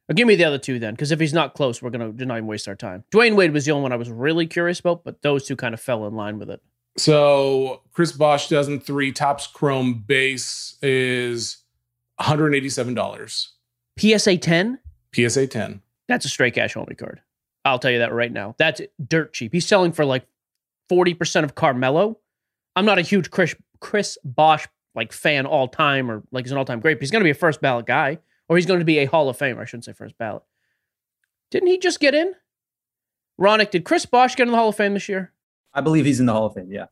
Well, 0.08 0.16
give 0.16 0.28
me 0.28 0.36
the 0.36 0.44
other 0.46 0.58
two 0.58 0.80
then, 0.80 0.94
because 0.94 1.12
if 1.12 1.20
he's 1.20 1.34
not 1.34 1.54
close, 1.54 1.82
we're 1.82 1.90
going 1.90 2.18
to 2.18 2.26
not 2.26 2.38
even 2.38 2.48
waste 2.48 2.68
our 2.68 2.76
time. 2.76 3.04
Dwyane 3.12 3.36
Wade 3.36 3.54
was 3.54 3.66
the 3.66 3.72
only 3.72 3.84
one 3.84 3.94
I 3.94 3.98
was 3.98 4.10
really 4.10 4.46
curious 4.48 4.80
about, 4.80 5.04
but 5.04 5.22
those 5.22 5.46
two 5.46 5.56
kind 5.56 5.74
of 5.74 5.80
fell 5.80 6.06
in 6.08 6.16
line 6.16 6.38
with 6.40 6.50
it. 6.50 6.62
So 6.98 7.82
Chris 7.94 8.12
Bosh 8.12 8.48
2003 8.50 9.12
Topps 9.14 9.48
Chrome 9.48 10.04
base 10.06 10.78
is 10.82 11.58
$187. 12.20 13.48
PSA 14.00 14.38
10, 14.38 14.80
PSA 15.14 15.48
10. 15.48 15.82
that's 16.08 16.26
a 16.26 16.30
straight 16.30 16.54
cash 16.56 16.76
only 16.76 16.96
card. 16.96 17.22
I'll 17.64 17.80
tell 17.80 17.92
you 17.92 18.00
that 18.00 18.14
right 18.14 18.32
now. 18.32 18.56
That's 18.58 18.82
dirt 19.08 19.34
cheap. 19.34 19.54
He's 19.54 19.68
selling 19.68 19.92
for 19.92 20.04
like 20.04 20.26
40% 20.92 21.44
of 21.44 21.56
Carmelo. 21.56 22.18
I'm 22.76 22.86
not 22.86 22.98
a 23.00 23.02
huge 23.02 23.30
Chris, 23.32 23.56
Chris 23.80 24.18
Bosh 24.24 24.68
like 24.96 25.14
fan 25.14 25.46
all 25.46 25.68
time 25.68 26.10
or 26.12 26.24
like 26.32 26.46
he's 26.46 26.52
an 26.52 26.58
all 26.58 26.66
time 26.66 26.80
great, 26.80 26.96
but 26.96 27.02
he's 27.02 27.12
going 27.12 27.22
to 27.22 27.26
be 27.26 27.30
a 27.32 27.36
first 27.36 27.62
ballot 27.62 27.86
guy 27.86 28.20
or 28.50 28.58
he's 28.58 28.66
going 28.66 28.80
to 28.80 28.86
be 28.86 29.00
a 29.00 29.06
Hall 29.06 29.30
of 29.30 29.38
Famer. 29.38 29.62
I 29.62 29.66
shouldn't 29.66 29.86
say 29.86 29.94
first 29.94 30.18
ballot. 30.18 30.44
Didn't 31.50 31.68
he 31.70 31.78
just 31.78 32.00
get 32.00 32.14
in? 32.14 32.34
Ronick, 33.40 33.72
did 33.72 33.86
Chris 33.86 34.06
Bosh 34.06 34.36
get 34.36 34.44
in 34.48 34.52
the 34.52 34.58
Hall 34.58 34.70
of 34.70 34.76
Fame 34.76 34.94
this 34.94 35.10
year? 35.10 35.32
I 35.74 35.82
believe 35.82 36.06
he's 36.06 36.20
in 36.20 36.26
the 36.26 36.34
Hall 36.34 36.46
of 36.46 36.54
Fame. 36.54 36.72
Yeah, 36.72 36.86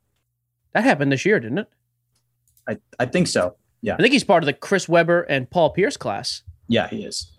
That 0.74 0.84
happened 0.84 1.12
this 1.12 1.26
year, 1.26 1.40
didn't 1.40 1.60
it? 1.60 1.68
I, 2.68 2.78
I 2.98 3.06
think 3.06 3.28
so. 3.28 3.56
Yeah, 3.82 3.96
I 3.96 3.98
think 3.98 4.14
he's 4.14 4.24
part 4.24 4.44
of 4.44 4.46
the 4.46 4.54
Chris 4.54 4.90
Webber 4.90 5.22
and 5.24 5.50
Paul 5.50 5.70
Pierce 5.72 5.98
class. 5.98 6.44
yeah, 6.68 6.88
he 6.88 7.04
is. 7.04 7.32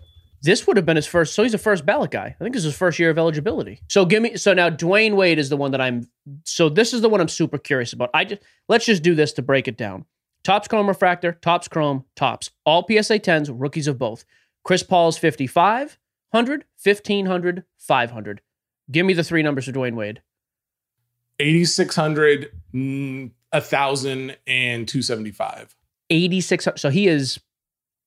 This 0.43 0.65
would 0.65 0.75
have 0.77 0.85
been 0.85 0.95
his 0.95 1.05
first. 1.05 1.33
So 1.33 1.43
he's 1.43 1.53
a 1.53 1.59
first 1.59 1.85
ballot 1.85 2.11
guy. 2.11 2.35
I 2.39 2.43
think 2.43 2.53
this 2.53 2.61
is 2.61 2.71
his 2.71 2.77
first 2.77 2.97
year 2.97 3.11
of 3.11 3.17
eligibility. 3.17 3.81
So 3.87 4.05
give 4.05 4.23
me. 4.23 4.37
So 4.37 4.53
now 4.53 4.69
Dwyane 4.69 5.15
Wade 5.15 5.37
is 5.37 5.49
the 5.49 5.57
one 5.57 5.71
that 5.71 5.81
I'm. 5.81 6.07
So 6.45 6.69
this 6.69 6.93
is 6.93 7.01
the 7.01 7.09
one 7.09 7.21
I'm 7.21 7.27
super 7.27 7.57
curious 7.57 7.93
about. 7.93 8.09
I 8.13 8.25
just 8.25 8.41
let's 8.67 8.85
just 8.85 9.03
do 9.03 9.13
this 9.13 9.33
to 9.33 9.41
break 9.41 9.67
it 9.67 9.77
down. 9.77 10.05
Topps 10.43 10.67
Chrome 10.67 10.87
Refractor, 10.87 11.33
Topps 11.41 11.67
Chrome, 11.67 12.05
Topps. 12.15 12.49
All 12.65 12.83
PSA 12.87 13.19
10s, 13.19 13.53
rookies 13.53 13.87
of 13.87 13.99
both. 13.99 14.25
Chris 14.63 14.81
Paul's 14.81 15.17
55, 15.17 15.99
100, 16.31 16.65
1500, 16.81 17.63
500. 17.77 18.41
Give 18.91 19.05
me 19.05 19.13
the 19.13 19.23
three 19.23 19.43
numbers 19.43 19.65
for 19.65 19.71
Dwyane 19.71 19.95
Wade. 19.95 20.21
8600 21.39 22.51
mm, 22.73 23.31
1000 23.51 24.37
and 24.47 24.87
275 24.87 25.75
86. 26.09 26.67
So 26.75 26.89
he 26.89 27.07
is 27.07 27.39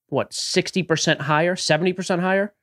what, 0.07 0.31
60% 0.31 1.21
higher, 1.21 1.55
70% 1.55 2.19
higher? 2.19 2.53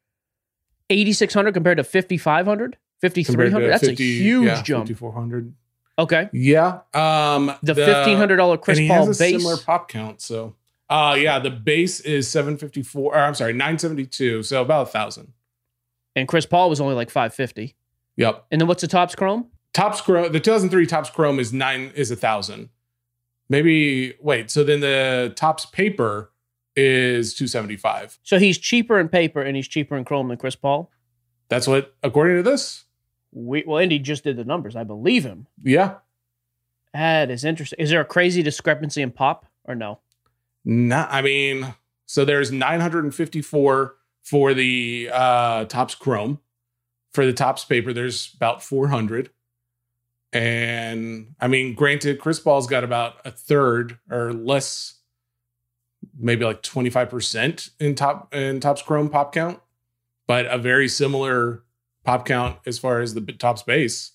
8600 0.91 1.53
compared 1.55 1.79
to 1.79 1.85
5500, 1.85 2.77
5300. 3.01 3.69
That's 3.71 3.83
a 3.85 3.93
huge 3.93 4.47
yeah, 4.47 4.63
jump. 4.63 4.89
5400 4.89 5.55
Okay. 5.99 6.29
yeah 6.33 6.81
um 6.95 7.55
The 7.63 8.15
hundred 8.17 8.37
dollar 8.37 8.57
Chris 8.57 8.79
and 8.79 8.87
he 8.87 8.89
Paul 8.93 9.07
base. 9.09 9.19
similar 9.19 9.57
pop 9.59 9.89
count 9.89 10.23
so 10.23 10.55
uh 10.89 11.17
yeah 11.19 11.39
the 11.39 11.51
base 11.51 12.01
is 12.01 12.29
754 12.29 13.15
or 13.15 13.19
i'm 13.19 13.35
sorry 13.35 13.53
972 13.53 14.43
so 14.43 14.63
about 14.63 14.89
a 14.89 14.91
thousand 14.91 15.33
and 16.17 16.27
Chris 16.27 16.47
Paul 16.47 16.71
was 16.71 16.81
only 16.81 16.95
like 16.95 17.11
five 17.11 17.35
fifty. 17.35 17.77
yep 18.17 18.45
And 18.51 18.59
then 18.61 18.69
what's 18.69 18.81
the 18.81 18.89
Topps 18.89 19.15
chrome? 19.15 19.49
Topps 19.75 20.01
Chrome, 20.01 20.33
the 20.33 20.41
2003 20.41 20.87
Topps 20.87 21.11
Chrome 21.11 21.39
is 21.39 21.53
nine 21.53 21.93
is 21.95 22.11
a 22.11 22.17
thousand. 22.17 22.71
Maybe 23.51 24.15
wait. 24.21 24.51
So 24.51 24.65
then 24.65 24.81
the 24.81 25.33
Topps 25.37 25.67
paper 25.67 26.32
is 26.77 27.35
275. 27.35 28.19
So 28.23 28.39
he's 28.39 28.59
cheaper 28.59 28.99
in 28.99 29.09
paper 29.09 29.43
and 29.43 29.57
he's 29.57 29.69
cheaper 29.69 29.97
in 29.97 30.05
chrome 30.05 30.29
than 30.29 30.39
Chris 30.39 30.57
Paul. 30.57 30.91
That's 31.49 31.67
what 31.67 31.95
according 32.03 32.37
to 32.37 32.43
this. 32.43 32.85
We, 33.33 33.65
well, 33.67 33.79
Indy 33.79 33.99
just 33.99 34.25
did 34.25 34.37
the 34.37 34.45
numbers. 34.45 34.77
I 34.77 34.85
believe 34.85 35.25
him. 35.25 35.47
Yeah. 35.63 35.97
That 36.93 37.31
is 37.31 37.45
interesting. 37.45 37.79
Is 37.79 37.91
there 37.91 38.01
a 38.01 38.05
crazy 38.05 38.43
discrepancy 38.43 39.01
in 39.03 39.11
pop 39.11 39.47
or 39.65 39.75
no? 39.75 40.01
Not. 40.65 41.09
I 41.11 41.23
mean, 41.23 41.75
so 42.07 42.25
there's 42.25 42.53
954 42.53 43.95
for 44.23 44.55
the 44.55 45.11
uh 45.13 45.65
Topps 45.67 45.95
Chrome. 45.95 46.41
For 47.13 47.27
the 47.27 47.33
Topps 47.33 47.65
paper, 47.65 47.93
there's 47.93 48.33
about 48.35 48.63
400. 48.63 49.31
And 50.33 51.35
I 51.41 51.49
mean, 51.49 51.75
granted, 51.75 52.19
Chris 52.19 52.41
Paul's 52.41 52.67
got 52.67 52.85
about 52.85 53.17
a 53.27 53.31
third 53.31 53.99
or 54.11 54.33
less, 54.33 54.95
maybe 56.19 56.45
like 56.45 56.63
25% 56.63 57.71
in 57.81 57.95
top 57.95 58.35
in 58.35 58.61
Topps 58.61 58.83
Chrome 58.83 59.09
pop 59.09 59.33
count, 59.33 59.61
but 60.27 60.47
a 60.47 60.59
very 60.59 60.89
similar 60.89 61.63
pop 62.05 62.27
count 62.27 62.59
as 62.67 62.79
far 62.79 63.01
as 63.01 63.15
the 63.15 63.21
top 63.21 63.59
space 63.59 64.13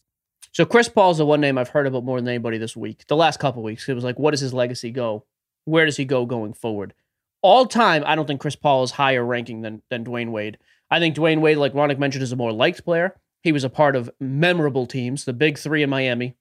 So 0.51 0.65
Chris 0.65 0.89
Paul's 0.89 1.17
the 1.20 1.25
one 1.25 1.41
name 1.41 1.58
I've 1.58 1.70
heard 1.70 1.88
about 1.88 2.03
more 2.03 2.20
than 2.20 2.27
anybody 2.27 2.58
this 2.58 2.75
week. 2.75 3.06
The 3.08 3.15
last 3.15 3.39
couple 3.39 3.63
weeks, 3.63 3.88
it 3.88 3.94
was 3.94 4.03
like, 4.03 4.20
what 4.20 4.32
does 4.32 4.41
his 4.41 4.53
legacy 4.53 4.91
go? 4.91 5.25
Where 5.65 5.86
does 5.86 5.98
he 5.98 6.06
go 6.06 6.25
going 6.25 6.53
forward? 6.53 6.94
All 7.41 7.65
time, 7.65 8.03
I 8.06 8.15
don't 8.15 8.25
think 8.25 8.41
Chris 8.41 8.56
Paul 8.56 8.84
is 8.84 8.91
higher 8.91 9.24
ranking 9.24 9.62
than 9.62 9.82
than 9.89 10.03
Dwyane 10.03 10.32
Wade. 10.32 10.58
I 10.89 11.00
think 11.00 11.15
Dwyane 11.15 11.41
Wade, 11.41 11.58
like 11.58 11.74
Ronick 11.74 12.00
mentioned, 12.00 12.24
is 12.24 12.32
a 12.32 12.38
more 12.38 12.51
liked 12.51 12.84
player. 12.84 13.15
He 13.41 13.51
was 13.51 13.63
a 13.63 13.70
part 13.70 13.96
of 13.96 14.10
memorable 14.20 14.88
teams, 14.88 15.25
the 15.25 15.34
big 15.34 15.58
three 15.58 15.84
in 15.84 15.89
Miami, 15.89 16.36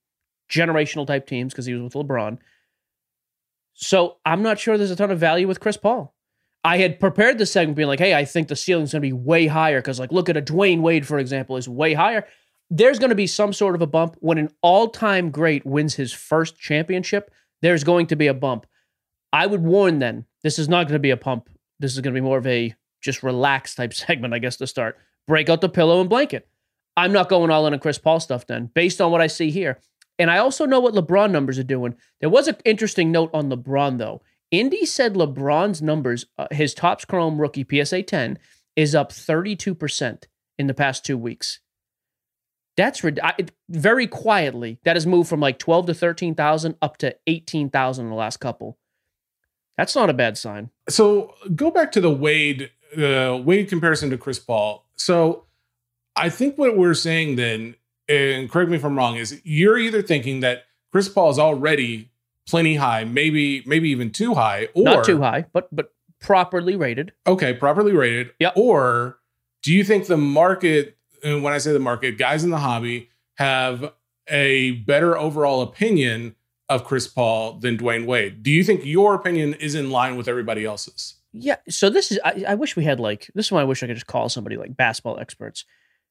generational 0.50 1.06
type 1.06 1.26
teams 1.26 1.52
because 1.52 1.66
he 1.66 1.74
was 1.74 1.82
with 1.82 1.92
LeBron. 1.92 2.38
So 3.76 4.16
I'm 4.24 4.42
not 4.42 4.58
sure 4.58 4.76
there's 4.76 4.90
a 4.90 4.96
ton 4.96 5.10
of 5.10 5.20
value 5.20 5.46
with 5.46 5.60
Chris 5.60 5.76
Paul. 5.76 6.14
I 6.64 6.78
had 6.78 6.98
prepared 6.98 7.38
the 7.38 7.46
segment 7.46 7.76
being 7.76 7.88
like, 7.88 8.00
hey, 8.00 8.14
I 8.14 8.24
think 8.24 8.48
the 8.48 8.56
ceiling's 8.56 8.92
going 8.92 9.02
to 9.02 9.06
be 9.06 9.12
way 9.12 9.46
higher 9.46 9.80
because, 9.80 10.00
like, 10.00 10.10
look 10.10 10.28
at 10.28 10.36
a 10.36 10.42
Dwyane 10.42 10.80
Wade, 10.80 11.06
for 11.06 11.18
example, 11.18 11.56
is 11.56 11.68
way 11.68 11.94
higher. 11.94 12.26
There's 12.70 12.98
going 12.98 13.10
to 13.10 13.14
be 13.14 13.28
some 13.28 13.52
sort 13.52 13.76
of 13.76 13.82
a 13.82 13.86
bump 13.86 14.16
when 14.18 14.38
an 14.38 14.48
all 14.62 14.88
time 14.88 15.30
great 15.30 15.64
wins 15.64 15.94
his 15.94 16.12
first 16.12 16.58
championship. 16.58 17.30
There's 17.62 17.84
going 17.84 18.08
to 18.08 18.16
be 18.16 18.26
a 18.26 18.34
bump. 18.34 18.66
I 19.32 19.46
would 19.46 19.62
warn 19.62 20.00
then, 20.00 20.24
this 20.42 20.58
is 20.58 20.68
not 20.68 20.84
going 20.88 20.94
to 20.94 20.98
be 20.98 21.10
a 21.10 21.16
pump. 21.16 21.48
This 21.78 21.92
is 21.92 22.00
going 22.00 22.14
to 22.14 22.20
be 22.20 22.24
more 22.24 22.38
of 22.38 22.46
a 22.46 22.74
just 23.02 23.22
relaxed 23.22 23.76
type 23.76 23.92
segment, 23.94 24.34
I 24.34 24.38
guess, 24.38 24.56
to 24.56 24.66
start. 24.66 24.98
Break 25.28 25.48
out 25.48 25.60
the 25.60 25.68
pillow 25.68 26.00
and 26.00 26.10
blanket. 26.10 26.48
I'm 26.96 27.12
not 27.12 27.28
going 27.28 27.50
all 27.50 27.66
in 27.66 27.74
on 27.74 27.78
Chris 27.78 27.98
Paul 27.98 28.20
stuff 28.20 28.46
then, 28.46 28.70
based 28.74 29.02
on 29.02 29.12
what 29.12 29.20
I 29.20 29.26
see 29.26 29.50
here. 29.50 29.78
And 30.18 30.30
I 30.30 30.38
also 30.38 30.64
know 30.64 30.80
what 30.80 30.94
LeBron 30.94 31.30
numbers 31.30 31.58
are 31.58 31.64
doing. 31.64 31.94
There 32.20 32.30
was 32.30 32.48
an 32.48 32.56
interesting 32.64 33.12
note 33.12 33.30
on 33.34 33.50
LeBron, 33.50 33.98
though. 33.98 34.22
Indy 34.50 34.86
said 34.86 35.14
LeBron's 35.14 35.82
numbers, 35.82 36.26
uh, 36.38 36.46
his 36.50 36.72
Topps 36.72 37.04
Chrome 37.04 37.40
rookie 37.40 37.66
PSA 37.68 38.02
10, 38.02 38.38
is 38.76 38.94
up 38.94 39.10
32% 39.10 40.24
in 40.58 40.66
the 40.66 40.74
past 40.74 41.04
two 41.04 41.18
weeks. 41.18 41.60
That's 42.76 43.04
I, 43.04 43.34
very 43.68 44.06
quietly. 44.06 44.78
That 44.84 44.96
has 44.96 45.06
moved 45.06 45.28
from 45.28 45.40
like 45.40 45.58
12 45.58 45.86
to 45.86 45.94
13,000 45.94 46.76
up 46.80 46.98
to 46.98 47.16
18,000 47.26 48.04
in 48.04 48.10
the 48.10 48.16
last 48.16 48.36
couple. 48.38 48.78
That's 49.76 49.94
not 49.94 50.10
a 50.10 50.14
bad 50.14 50.38
sign. 50.38 50.70
So 50.88 51.34
go 51.54 51.70
back 51.70 51.92
to 51.92 52.00
the 52.00 52.10
Wade 52.10 52.70
uh, 52.96 53.40
Wade 53.42 53.68
comparison 53.68 54.10
to 54.10 54.18
Chris 54.18 54.38
Paul. 54.38 54.86
So 54.94 55.44
I 56.14 56.30
think 56.30 56.56
what 56.56 56.76
we're 56.76 56.94
saying 56.94 57.36
then, 57.36 57.74
and 58.08 58.50
correct 58.50 58.70
me 58.70 58.76
if 58.76 58.84
I'm 58.84 58.96
wrong, 58.96 59.16
is 59.16 59.40
you're 59.44 59.78
either 59.78 60.02
thinking 60.02 60.40
that 60.40 60.64
Chris 60.92 61.08
Paul 61.08 61.30
is 61.30 61.38
already 61.38 62.10
plenty 62.46 62.76
high, 62.76 63.04
maybe 63.04 63.62
maybe 63.66 63.88
even 63.90 64.10
too 64.10 64.34
high, 64.34 64.68
or 64.74 64.84
not 64.84 65.04
too 65.04 65.20
high, 65.20 65.46
but 65.52 65.68
but 65.74 65.92
properly 66.20 66.76
rated. 66.76 67.12
Okay, 67.26 67.54
properly 67.54 67.92
rated. 67.92 68.30
Yep. 68.40 68.54
Or 68.56 69.18
do 69.62 69.72
you 69.72 69.84
think 69.84 70.06
the 70.06 70.16
market, 70.16 70.96
and 71.22 71.42
when 71.42 71.52
I 71.52 71.58
say 71.58 71.72
the 71.72 71.78
market, 71.78 72.18
guys 72.18 72.44
in 72.44 72.50
the 72.50 72.58
hobby 72.58 73.10
have 73.34 73.92
a 74.28 74.72
better 74.72 75.16
overall 75.16 75.62
opinion 75.62 76.34
of 76.68 76.84
Chris 76.84 77.06
Paul 77.06 77.54
than 77.54 77.76
Dwyane 77.76 78.06
Wade? 78.06 78.42
Do 78.42 78.50
you 78.50 78.64
think 78.64 78.84
your 78.84 79.14
opinion 79.14 79.54
is 79.54 79.74
in 79.74 79.90
line 79.90 80.16
with 80.16 80.28
everybody 80.28 80.64
else's? 80.64 81.14
Yeah. 81.32 81.56
So 81.68 81.90
this 81.90 82.10
is. 82.10 82.18
I, 82.24 82.44
I 82.48 82.54
wish 82.54 82.76
we 82.76 82.84
had 82.84 82.98
like. 83.00 83.30
This 83.34 83.46
is 83.46 83.52
why 83.52 83.60
I 83.60 83.64
wish 83.64 83.82
I 83.82 83.86
could 83.86 83.96
just 83.96 84.06
call 84.06 84.28
somebody 84.28 84.56
like 84.56 84.76
basketball 84.76 85.18
experts. 85.18 85.64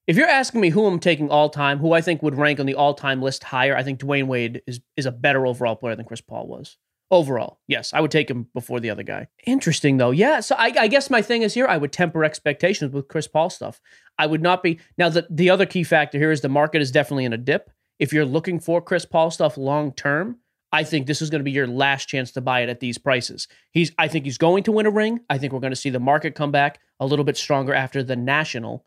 If 0.07 0.17
you're 0.17 0.27
asking 0.27 0.61
me 0.61 0.69
who 0.69 0.85
I'm 0.85 0.99
taking 0.99 1.29
all 1.29 1.49
time, 1.49 1.79
who 1.79 1.93
I 1.93 2.01
think 2.01 2.21
would 2.21 2.35
rank 2.35 2.59
on 2.59 2.67
the 2.67 2.75
all 2.75 2.93
time 2.93 3.21
list 3.21 3.43
higher, 3.43 3.75
I 3.75 3.83
think 3.83 3.99
Dwyane 3.99 4.27
Wade 4.27 4.61
is 4.67 4.79
is 4.95 5.05
a 5.05 5.11
better 5.11 5.47
overall 5.47 5.75
player 5.75 5.95
than 5.95 6.05
Chris 6.05 6.21
Paul 6.21 6.47
was. 6.47 6.77
Overall, 7.11 7.59
yes, 7.67 7.93
I 7.93 8.01
would 8.01 8.11
take 8.11 8.29
him 8.29 8.47
before 8.53 8.79
the 8.79 8.89
other 8.89 9.03
guy. 9.03 9.27
Interesting 9.45 9.97
though, 9.97 10.11
yeah. 10.11 10.39
So 10.39 10.55
I, 10.57 10.73
I 10.77 10.87
guess 10.87 11.09
my 11.09 11.21
thing 11.21 11.43
is 11.43 11.53
here, 11.53 11.67
I 11.67 11.77
would 11.77 11.91
temper 11.91 12.23
expectations 12.23 12.93
with 12.93 13.07
Chris 13.07 13.27
Paul 13.27 13.49
stuff. 13.49 13.79
I 14.17 14.25
would 14.25 14.41
not 14.41 14.63
be 14.63 14.79
now. 14.97 15.09
The 15.09 15.27
the 15.29 15.49
other 15.49 15.65
key 15.65 15.83
factor 15.83 16.17
here 16.17 16.31
is 16.31 16.41
the 16.41 16.49
market 16.49 16.81
is 16.81 16.91
definitely 16.91 17.25
in 17.25 17.33
a 17.33 17.37
dip. 17.37 17.71
If 17.97 18.11
you're 18.11 18.25
looking 18.25 18.59
for 18.59 18.81
Chris 18.81 19.05
Paul 19.05 19.31
stuff 19.31 19.57
long 19.57 19.91
term, 19.91 20.37
I 20.71 20.83
think 20.83 21.07
this 21.07 21.21
is 21.21 21.29
going 21.29 21.39
to 21.39 21.45
be 21.45 21.51
your 21.51 21.67
last 21.67 22.07
chance 22.07 22.31
to 22.33 22.41
buy 22.41 22.61
it 22.61 22.69
at 22.69 22.79
these 22.79 22.97
prices. 22.97 23.47
He's 23.71 23.91
I 23.97 24.07
think 24.07 24.25
he's 24.25 24.37
going 24.37 24.63
to 24.63 24.71
win 24.71 24.85
a 24.85 24.91
ring. 24.91 25.21
I 25.29 25.37
think 25.37 25.53
we're 25.53 25.59
going 25.59 25.71
to 25.71 25.77
see 25.77 25.89
the 25.89 25.99
market 25.99 26.35
come 26.35 26.51
back 26.51 26.79
a 26.99 27.05
little 27.05 27.25
bit 27.25 27.37
stronger 27.37 27.73
after 27.73 28.03
the 28.03 28.15
national. 28.15 28.85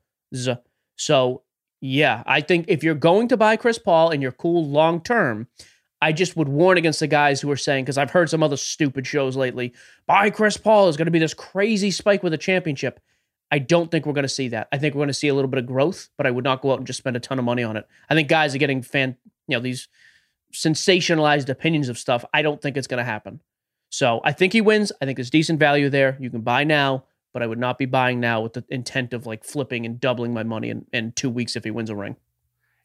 So, 0.98 1.42
yeah, 1.80 2.22
I 2.26 2.40
think 2.40 2.66
if 2.68 2.82
you're 2.82 2.94
going 2.94 3.28
to 3.28 3.36
buy 3.36 3.56
Chris 3.56 3.78
Paul 3.78 4.10
and 4.10 4.20
you're 4.20 4.32
cool 4.32 4.66
long 4.66 5.00
term, 5.00 5.46
I 6.02 6.12
just 6.12 6.36
would 6.36 6.48
warn 6.48 6.76
against 6.76 7.00
the 7.00 7.06
guys 7.06 7.40
who 7.40 7.50
are 7.50 7.56
saying 7.56 7.84
because 7.84 7.98
I've 7.98 8.10
heard 8.10 8.28
some 8.28 8.42
other 8.42 8.56
stupid 8.56 9.06
shows 9.06 9.36
lately, 9.36 9.72
buy 10.06 10.30
Chris 10.30 10.56
Paul 10.56 10.88
is 10.88 10.96
going 10.96 11.06
to 11.06 11.12
be 11.12 11.18
this 11.18 11.34
crazy 11.34 11.90
spike 11.90 12.22
with 12.22 12.34
a 12.34 12.38
championship. 12.38 13.00
I 13.50 13.58
don't 13.58 13.90
think 13.90 14.04
we're 14.04 14.12
going 14.12 14.24
to 14.24 14.28
see 14.28 14.48
that. 14.48 14.68
I 14.72 14.78
think 14.78 14.94
we're 14.94 15.00
going 15.00 15.08
to 15.08 15.14
see 15.14 15.28
a 15.28 15.34
little 15.34 15.50
bit 15.50 15.58
of 15.58 15.66
growth, 15.66 16.08
but 16.16 16.26
I 16.26 16.30
would 16.30 16.44
not 16.44 16.60
go 16.60 16.72
out 16.72 16.78
and 16.78 16.86
just 16.86 16.98
spend 16.98 17.16
a 17.16 17.20
ton 17.20 17.38
of 17.38 17.44
money 17.44 17.62
on 17.62 17.76
it. 17.76 17.86
I 18.10 18.14
think 18.14 18.28
guys 18.28 18.54
are 18.54 18.58
getting 18.58 18.82
fan, 18.82 19.16
you 19.46 19.56
know, 19.56 19.62
these 19.62 19.88
sensationalized 20.52 21.48
opinions 21.48 21.88
of 21.88 21.98
stuff. 21.98 22.24
I 22.34 22.42
don't 22.42 22.60
think 22.60 22.76
it's 22.76 22.86
going 22.86 22.98
to 22.98 23.04
happen. 23.04 23.40
So 23.90 24.20
I 24.22 24.32
think 24.32 24.52
he 24.52 24.60
wins. 24.60 24.92
I 25.00 25.06
think 25.06 25.16
there's 25.16 25.30
decent 25.30 25.58
value 25.58 25.88
there. 25.88 26.16
You 26.20 26.30
can 26.30 26.42
buy 26.42 26.64
now, 26.64 27.04
but 27.32 27.42
I 27.42 27.46
would 27.46 27.58
not 27.58 27.78
be 27.78 27.86
buying 27.86 28.20
now 28.20 28.40
with 28.40 28.54
the 28.54 28.64
intent 28.68 29.12
of 29.12 29.26
like 29.26 29.44
flipping 29.44 29.86
and 29.86 30.00
doubling 30.00 30.32
my 30.32 30.42
money 30.42 30.70
in, 30.70 30.86
in 30.92 31.12
two 31.12 31.30
weeks 31.30 31.56
if 31.56 31.64
he 31.64 31.70
wins 31.70 31.90
a 31.90 31.96
ring. 31.96 32.16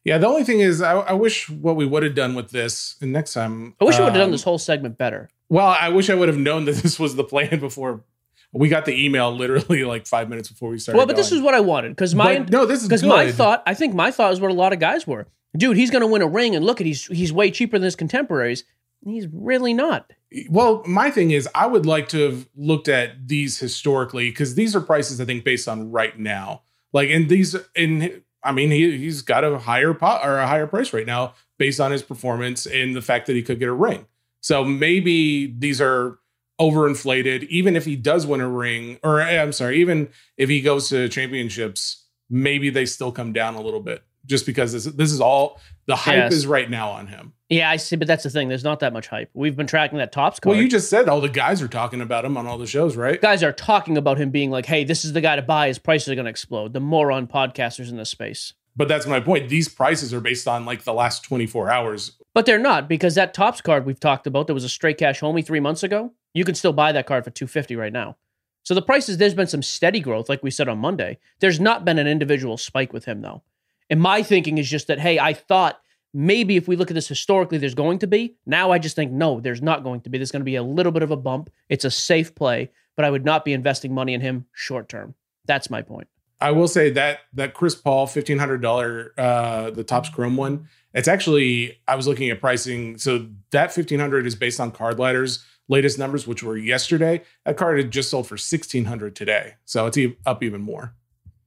Yeah, 0.04 0.18
the 0.18 0.26
only 0.26 0.44
thing 0.44 0.60
is, 0.60 0.82
I, 0.82 0.92
I 0.92 1.12
wish 1.14 1.48
what 1.48 1.76
we 1.76 1.86
would 1.86 2.02
have 2.02 2.14
done 2.14 2.34
with 2.34 2.50
this 2.50 2.96
and 3.00 3.12
next 3.12 3.32
time. 3.32 3.74
I 3.80 3.84
wish 3.84 3.96
um, 3.96 4.02
I 4.02 4.04
would 4.04 4.12
have 4.12 4.22
done 4.22 4.30
this 4.32 4.42
whole 4.42 4.58
segment 4.58 4.98
better. 4.98 5.30
Well, 5.48 5.66
I 5.66 5.88
wish 5.88 6.10
I 6.10 6.14
would 6.14 6.28
have 6.28 6.38
known 6.38 6.66
that 6.66 6.76
this 6.82 6.98
was 6.98 7.16
the 7.16 7.24
plan 7.24 7.58
before 7.58 8.04
we 8.52 8.68
got 8.68 8.84
the 8.84 8.92
email 8.92 9.34
literally 9.34 9.84
like 9.84 10.06
five 10.06 10.28
minutes 10.28 10.48
before 10.48 10.70
we 10.70 10.78
started. 10.78 10.98
Well, 10.98 11.06
but 11.06 11.14
going. 11.14 11.22
this 11.22 11.32
is 11.32 11.40
what 11.40 11.54
I 11.54 11.60
wanted 11.60 11.90
because 11.90 12.14
my 12.14 12.38
but, 12.38 12.50
no, 12.50 12.66
this 12.66 12.82
is 12.82 12.88
because 12.88 13.02
my 13.02 13.32
thought. 13.32 13.62
I 13.66 13.74
think 13.74 13.94
my 13.94 14.10
thought 14.10 14.32
is 14.32 14.40
what 14.40 14.50
a 14.50 14.54
lot 14.54 14.72
of 14.72 14.78
guys 14.78 15.06
were. 15.06 15.26
Dude, 15.56 15.76
he's 15.76 15.90
going 15.90 16.02
to 16.02 16.06
win 16.06 16.22
a 16.22 16.26
ring, 16.26 16.54
and 16.54 16.64
look 16.64 16.80
at 16.80 16.86
he's 16.86 17.06
he's 17.06 17.32
way 17.32 17.50
cheaper 17.50 17.78
than 17.78 17.84
his 17.84 17.96
contemporaries. 17.96 18.64
He's 19.04 19.26
really 19.32 19.74
not. 19.74 20.12
Well, 20.48 20.82
my 20.86 21.10
thing 21.10 21.30
is, 21.30 21.48
I 21.54 21.66
would 21.66 21.86
like 21.86 22.08
to 22.08 22.20
have 22.20 22.48
looked 22.56 22.88
at 22.88 23.28
these 23.28 23.58
historically 23.58 24.30
because 24.30 24.54
these 24.54 24.74
are 24.74 24.80
prices 24.80 25.20
I 25.20 25.24
think 25.24 25.44
based 25.44 25.68
on 25.68 25.92
right 25.92 26.18
now. 26.18 26.62
Like, 26.92 27.10
and 27.10 27.28
these, 27.28 27.54
in 27.74 28.22
I 28.42 28.52
mean, 28.52 28.70
he 28.70 28.96
he's 28.98 29.22
got 29.22 29.44
a 29.44 29.58
higher 29.58 29.94
pot 29.94 30.26
or 30.26 30.38
a 30.38 30.46
higher 30.46 30.66
price 30.66 30.92
right 30.92 31.06
now 31.06 31.34
based 31.58 31.80
on 31.80 31.92
his 31.92 32.02
performance 32.02 32.66
and 32.66 32.96
the 32.96 33.02
fact 33.02 33.26
that 33.26 33.36
he 33.36 33.42
could 33.42 33.58
get 33.58 33.68
a 33.68 33.72
ring. 33.72 34.06
So 34.40 34.64
maybe 34.64 35.46
these 35.46 35.80
are 35.80 36.18
overinflated. 36.60 37.44
Even 37.48 37.76
if 37.76 37.84
he 37.84 37.96
does 37.96 38.26
win 38.26 38.40
a 38.40 38.48
ring, 38.48 38.98
or 39.02 39.20
eh, 39.20 39.40
I'm 39.40 39.52
sorry, 39.52 39.80
even 39.80 40.08
if 40.36 40.48
he 40.48 40.60
goes 40.60 40.88
to 40.90 41.08
championships, 41.08 42.04
maybe 42.28 42.70
they 42.70 42.86
still 42.86 43.12
come 43.12 43.32
down 43.32 43.54
a 43.54 43.60
little 43.60 43.80
bit 43.80 44.02
just 44.26 44.46
because 44.46 44.72
this 44.72 44.84
this 44.84 45.12
is 45.12 45.20
all 45.20 45.60
the 45.86 45.96
hype 45.96 46.16
yes. 46.16 46.32
is 46.32 46.46
right 46.46 46.68
now 46.68 46.90
on 46.90 47.06
him. 47.06 47.32
Yeah, 47.48 47.70
I 47.70 47.76
see, 47.76 47.96
but 47.96 48.08
that's 48.08 48.24
the 48.24 48.30
thing. 48.30 48.48
There's 48.48 48.64
not 48.64 48.80
that 48.80 48.92
much 48.92 49.06
hype. 49.06 49.30
We've 49.34 49.56
been 49.56 49.66
tracking 49.66 49.98
that 49.98 50.12
Topps 50.12 50.40
card. 50.40 50.54
Well, 50.54 50.62
you 50.62 50.68
just 50.68 50.88
said 50.88 51.08
all 51.08 51.20
the 51.20 51.28
guys 51.28 51.60
are 51.62 51.68
talking 51.68 52.00
about 52.00 52.24
him 52.24 52.36
on 52.36 52.46
all 52.46 52.58
the 52.58 52.66
shows, 52.66 52.96
right? 52.96 53.20
Guys 53.20 53.42
are 53.42 53.52
talking 53.52 53.96
about 53.96 54.18
him 54.18 54.30
being 54.30 54.50
like, 54.50 54.66
"Hey, 54.66 54.84
this 54.84 55.04
is 55.04 55.12
the 55.12 55.20
guy 55.20 55.36
to 55.36 55.42
buy. 55.42 55.68
His 55.68 55.78
prices 55.78 56.08
are 56.08 56.14
going 56.14 56.24
to 56.24 56.30
explode." 56.30 56.72
The 56.72 56.80
moron 56.80 57.26
podcasters 57.26 57.90
in 57.90 57.96
this 57.96 58.10
space. 58.10 58.54
But 58.76 58.88
that's 58.88 59.06
my 59.06 59.20
point. 59.20 59.48
These 59.48 59.68
prices 59.68 60.12
are 60.12 60.20
based 60.20 60.48
on 60.48 60.64
like 60.64 60.82
the 60.82 60.92
last 60.92 61.22
24 61.24 61.70
hours. 61.70 62.12
But 62.32 62.46
they're 62.46 62.58
not 62.58 62.88
because 62.88 63.14
that 63.14 63.34
Topps 63.34 63.60
card 63.60 63.86
we've 63.86 64.00
talked 64.00 64.26
about 64.26 64.48
that 64.48 64.54
was 64.54 64.64
a 64.64 64.68
straight 64.68 64.98
cash 64.98 65.20
homie 65.20 65.46
three 65.46 65.60
months 65.60 65.82
ago. 65.82 66.12
You 66.32 66.44
can 66.44 66.56
still 66.56 66.72
buy 66.72 66.90
that 66.90 67.06
card 67.06 67.24
for 67.24 67.30
250 67.30 67.76
right 67.76 67.92
now. 67.92 68.16
So 68.64 68.74
the 68.74 68.82
prices, 68.82 69.18
there's 69.18 69.34
been 69.34 69.46
some 69.46 69.62
steady 69.62 70.00
growth, 70.00 70.28
like 70.28 70.42
we 70.42 70.50
said 70.50 70.68
on 70.68 70.78
Monday. 70.78 71.18
There's 71.38 71.60
not 71.60 71.84
been 71.84 71.98
an 71.98 72.06
individual 72.06 72.56
spike 72.56 72.92
with 72.92 73.04
him 73.04 73.20
though. 73.20 73.42
And 73.90 74.00
my 74.00 74.22
thinking 74.22 74.58
is 74.58 74.68
just 74.68 74.86
that, 74.86 74.98
hey, 74.98 75.18
I 75.18 75.34
thought 75.34 75.80
maybe 76.12 76.56
if 76.56 76.68
we 76.68 76.76
look 76.76 76.90
at 76.90 76.94
this 76.94 77.08
historically, 77.08 77.58
there's 77.58 77.74
going 77.74 77.98
to 77.98 78.06
be. 78.06 78.36
Now 78.46 78.70
I 78.70 78.78
just 78.78 78.96
think, 78.96 79.12
no, 79.12 79.40
there's 79.40 79.62
not 79.62 79.84
going 79.84 80.00
to 80.02 80.10
be. 80.10 80.18
There's 80.18 80.32
going 80.32 80.40
to 80.40 80.44
be 80.44 80.56
a 80.56 80.62
little 80.62 80.92
bit 80.92 81.02
of 81.02 81.10
a 81.10 81.16
bump. 81.16 81.50
It's 81.68 81.84
a 81.84 81.90
safe 81.90 82.34
play, 82.34 82.70
but 82.96 83.04
I 83.04 83.10
would 83.10 83.24
not 83.24 83.44
be 83.44 83.52
investing 83.52 83.92
money 83.92 84.14
in 84.14 84.20
him 84.20 84.46
short 84.52 84.88
term. 84.88 85.14
That's 85.46 85.68
my 85.70 85.82
point. 85.82 86.08
I 86.40 86.50
will 86.50 86.68
say 86.68 86.90
that 86.90 87.20
that 87.34 87.54
Chris 87.54 87.74
Paul 87.74 88.06
fifteen 88.06 88.38
hundred 88.38 88.60
dollar 88.60 89.14
uh 89.16 89.70
the 89.70 89.84
Topps 89.84 90.08
Chrome 90.08 90.36
one. 90.36 90.68
It's 90.92 91.08
actually 91.08 91.78
I 91.88 91.94
was 91.96 92.06
looking 92.06 92.28
at 92.30 92.40
pricing. 92.40 92.98
So 92.98 93.28
that 93.50 93.72
fifteen 93.72 94.00
hundred 94.00 94.26
is 94.26 94.34
based 94.34 94.60
on 94.60 94.70
Card 94.72 94.98
Ladder's 94.98 95.44
latest 95.68 95.98
numbers, 95.98 96.26
which 96.26 96.42
were 96.42 96.56
yesterday. 96.56 97.22
That 97.44 97.56
card 97.56 97.78
had 97.78 97.90
just 97.90 98.10
sold 98.10 98.26
for 98.26 98.36
sixteen 98.36 98.86
hundred 98.86 99.16
today, 99.16 99.54
so 99.64 99.86
it's 99.86 99.98
up 100.26 100.42
even 100.42 100.60
more. 100.60 100.94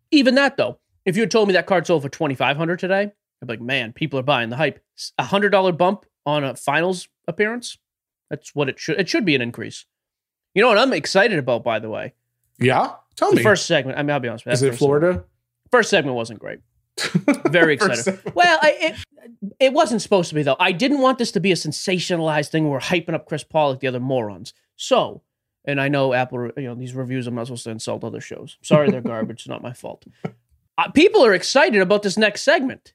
Even 0.10 0.36
that 0.36 0.58
though, 0.58 0.80
if 1.08 1.15
you 1.15 1.22
had 1.22 1.32
told 1.32 1.48
me 1.48 1.54
that 1.54 1.65
card 1.65 1.88
sold 1.88 2.04
for 2.04 2.10
twenty 2.10 2.36
five 2.36 2.58
hundred 2.58 2.80
today, 2.80 3.04
I'd 3.41 3.48
be 3.48 3.54
like, 3.54 3.62
man, 3.62 3.93
people 3.93 4.20
are 4.20 4.24
buying 4.24 4.50
the 4.50 4.58
hype. 4.58 4.84
A 5.17 5.24
hundred 5.24 5.50
dollar 5.50 5.72
bump 5.72 6.06
on 6.26 6.43
a 6.43 6.56
finals 6.56 7.08
appearance. 7.28 7.78
That's 8.30 8.54
what 8.54 8.67
it 8.67 8.78
should. 8.78 9.00
It 9.00 9.08
should 9.08 9.26
be 9.26 9.34
an 9.34 9.41
increase. 9.41 9.86
You 10.54 10.62
know 10.62 10.67
what 10.67 10.78
I'm 10.78 10.91
excited 10.93 11.39
about, 11.39 11.63
by 11.63 11.80
the 11.80 11.89
way. 11.89 12.13
Yeah, 12.60 12.96
tell 13.15 13.30
the 13.30 13.38
me. 13.38 13.43
First 13.43 13.65
segment. 13.67 13.98
I 13.98 14.04
mean, 14.04 14.12
I'll 14.12 14.20
be 14.20 14.28
honest. 14.28 14.46
with 14.46 14.62
you. 14.62 14.67
Is 14.67 14.76
it 14.76 14.78
Florida? 14.78 15.08
Segment. 15.08 15.28
First 15.72 15.89
segment 15.89 16.15
wasn't 16.15 16.39
great. 16.39 16.60
Very 17.46 17.76
excited. 17.76 18.20
well, 18.36 18.60
I, 18.62 18.76
it 18.80 18.96
it 19.60 19.74
wasn't 19.74 20.02
supposed 20.02 20.30
to 20.30 20.36
be 20.36 20.43
though. 20.43 20.58
I 20.60 20.74
didn't 20.74 21.00
want 21.00 21.20
this 21.20 21.32
to 21.34 21.39
be 21.39 21.54
a 21.54 21.56
sensationalized 21.56 22.50
thing. 22.50 22.63
Where 22.65 22.74
we're 22.74 22.80
hyping 22.80 23.13
up 23.13 23.28
Chris 23.28 23.46
Paul 23.46 23.72
like 23.72 23.80
the 23.80 23.88
other 23.88 24.02
morons. 24.02 24.54
So, 24.76 25.22
and 25.63 25.80
I 25.80 25.88
know 25.88 26.13
Apple, 26.13 26.50
you 26.58 26.63
know, 26.63 26.76
these 26.76 26.93
reviews. 26.93 27.28
I'm 27.28 27.36
not 27.36 27.48
supposed 27.48 27.63
to 27.63 27.70
insult 27.70 28.04
other 28.04 28.20
shows. 28.22 28.58
Sorry, 28.62 28.89
they're 28.91 29.00
garbage. 29.02 29.41
It's 29.41 29.48
not 29.48 29.62
my 29.62 29.74
fault. 29.74 30.04
Uh, 30.78 30.92
people 30.92 31.26
are 31.26 31.34
excited 31.34 31.82
about 31.82 32.04
this 32.04 32.18
next 32.18 32.44
segment. 32.44 32.94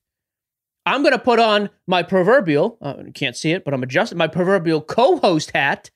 I'm 0.84 1.02
going 1.02 1.12
to 1.12 1.18
put 1.18 1.38
on 1.38 1.70
my 1.86 2.02
proverbial. 2.02 2.78
Uh, 2.80 2.94
you 3.06 3.12
can't 3.12 3.36
see 3.36 3.52
it, 3.52 3.64
but 3.64 3.72
I'm 3.72 3.82
adjusting 3.82 4.18
my 4.18 4.26
proverbial 4.26 4.80
co-host 4.80 5.52
hat 5.52 5.90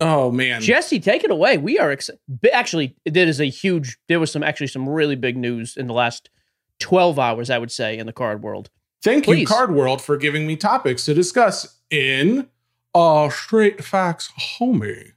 Oh 0.00 0.30
man, 0.30 0.60
Jesse, 0.60 1.00
take 1.00 1.24
it 1.24 1.30
away. 1.30 1.58
We 1.58 1.78
are 1.78 1.90
ex- 1.90 2.10
actually 2.52 2.96
there 3.04 3.26
is 3.26 3.40
a 3.40 3.46
huge. 3.46 3.98
There 4.08 4.20
was 4.20 4.30
some 4.30 4.42
actually 4.42 4.68
some 4.68 4.88
really 4.88 5.16
big 5.16 5.36
news 5.36 5.76
in 5.76 5.86
the 5.86 5.92
last 5.92 6.30
twelve 6.78 7.18
hours. 7.18 7.50
I 7.50 7.58
would 7.58 7.70
say 7.70 7.98
in 7.98 8.06
the 8.06 8.12
card 8.12 8.42
world. 8.42 8.70
Thank 9.02 9.24
Please. 9.24 9.40
you, 9.40 9.46
Card 9.46 9.74
World, 9.74 10.00
for 10.00 10.16
giving 10.16 10.46
me 10.46 10.56
topics 10.56 11.04
to 11.06 11.14
discuss 11.14 11.80
in 11.90 12.48
a 12.94 13.30
straight 13.32 13.82
facts, 13.82 14.30
homie. 14.60 15.12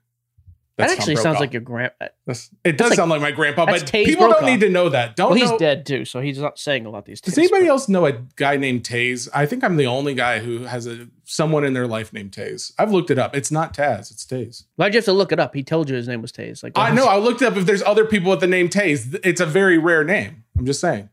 That's 0.78 0.92
that 0.92 1.00
actually 1.00 1.16
sounds 1.16 1.40
like 1.40 1.54
your 1.54 1.62
grandpa. 1.62 2.08
Uh, 2.28 2.34
it 2.66 2.78
does 2.78 2.90
like, 2.90 2.98
sound 2.98 3.10
like 3.10 3.22
my 3.22 3.32
grandpa, 3.32 3.66
but 3.66 3.90
people 3.90 4.28
don't 4.28 4.44
need 4.44 4.60
to 4.60 4.70
know 4.70 4.90
that. 4.90 5.16
Don't. 5.16 5.30
Well, 5.30 5.40
he's 5.40 5.52
know. 5.52 5.58
dead 5.58 5.86
too, 5.86 6.04
so 6.04 6.20
he's 6.20 6.38
not 6.38 6.60
saying 6.60 6.86
a 6.86 6.90
lot 6.90 7.06
these. 7.06 7.22
Days. 7.22 7.34
Does 7.34 7.38
anybody 7.38 7.68
else 7.68 7.88
know 7.88 8.06
a 8.06 8.12
guy 8.36 8.58
named 8.58 8.84
Taze? 8.84 9.30
I 9.34 9.46
think 9.46 9.64
I'm 9.64 9.78
the 9.78 9.86
only 9.86 10.14
guy 10.14 10.40
who 10.40 10.64
has 10.64 10.86
a 10.86 11.08
someone 11.24 11.64
in 11.64 11.74
their 11.74 11.88
life 11.88 12.12
named 12.12 12.34
Taze. 12.34 12.74
I've 12.78 12.92
looked 12.92 13.10
it 13.10 13.18
up. 13.18 13.34
It's 13.34 13.52
not 13.52 13.74
Taz. 13.74 14.12
It's 14.12 14.26
Taze. 14.26 14.66
Why'd 14.76 14.94
you 14.94 14.98
have 14.98 15.06
to 15.06 15.14
look 15.14 15.32
it 15.32 15.40
up? 15.40 15.56
He 15.56 15.64
told 15.64 15.90
you 15.90 15.96
his 15.96 16.10
name 16.10 16.22
was 16.22 16.34
Taze. 16.34 16.62
Like 16.62 16.74
I 16.76 16.94
know. 16.94 17.06
I 17.06 17.18
looked 17.18 17.42
up 17.42 17.56
if 17.56 17.66
there's 17.66 17.84
other 17.84 18.04
people 18.04 18.32
with 18.32 18.42
the 18.42 18.48
name 18.48 18.68
Taze. 18.68 19.18
It's 19.24 19.40
a 19.40 19.46
very 19.46 19.78
rare 19.78 20.04
name. 20.04 20.44
I'm 20.58 20.66
just 20.66 20.82
saying. 20.82 21.10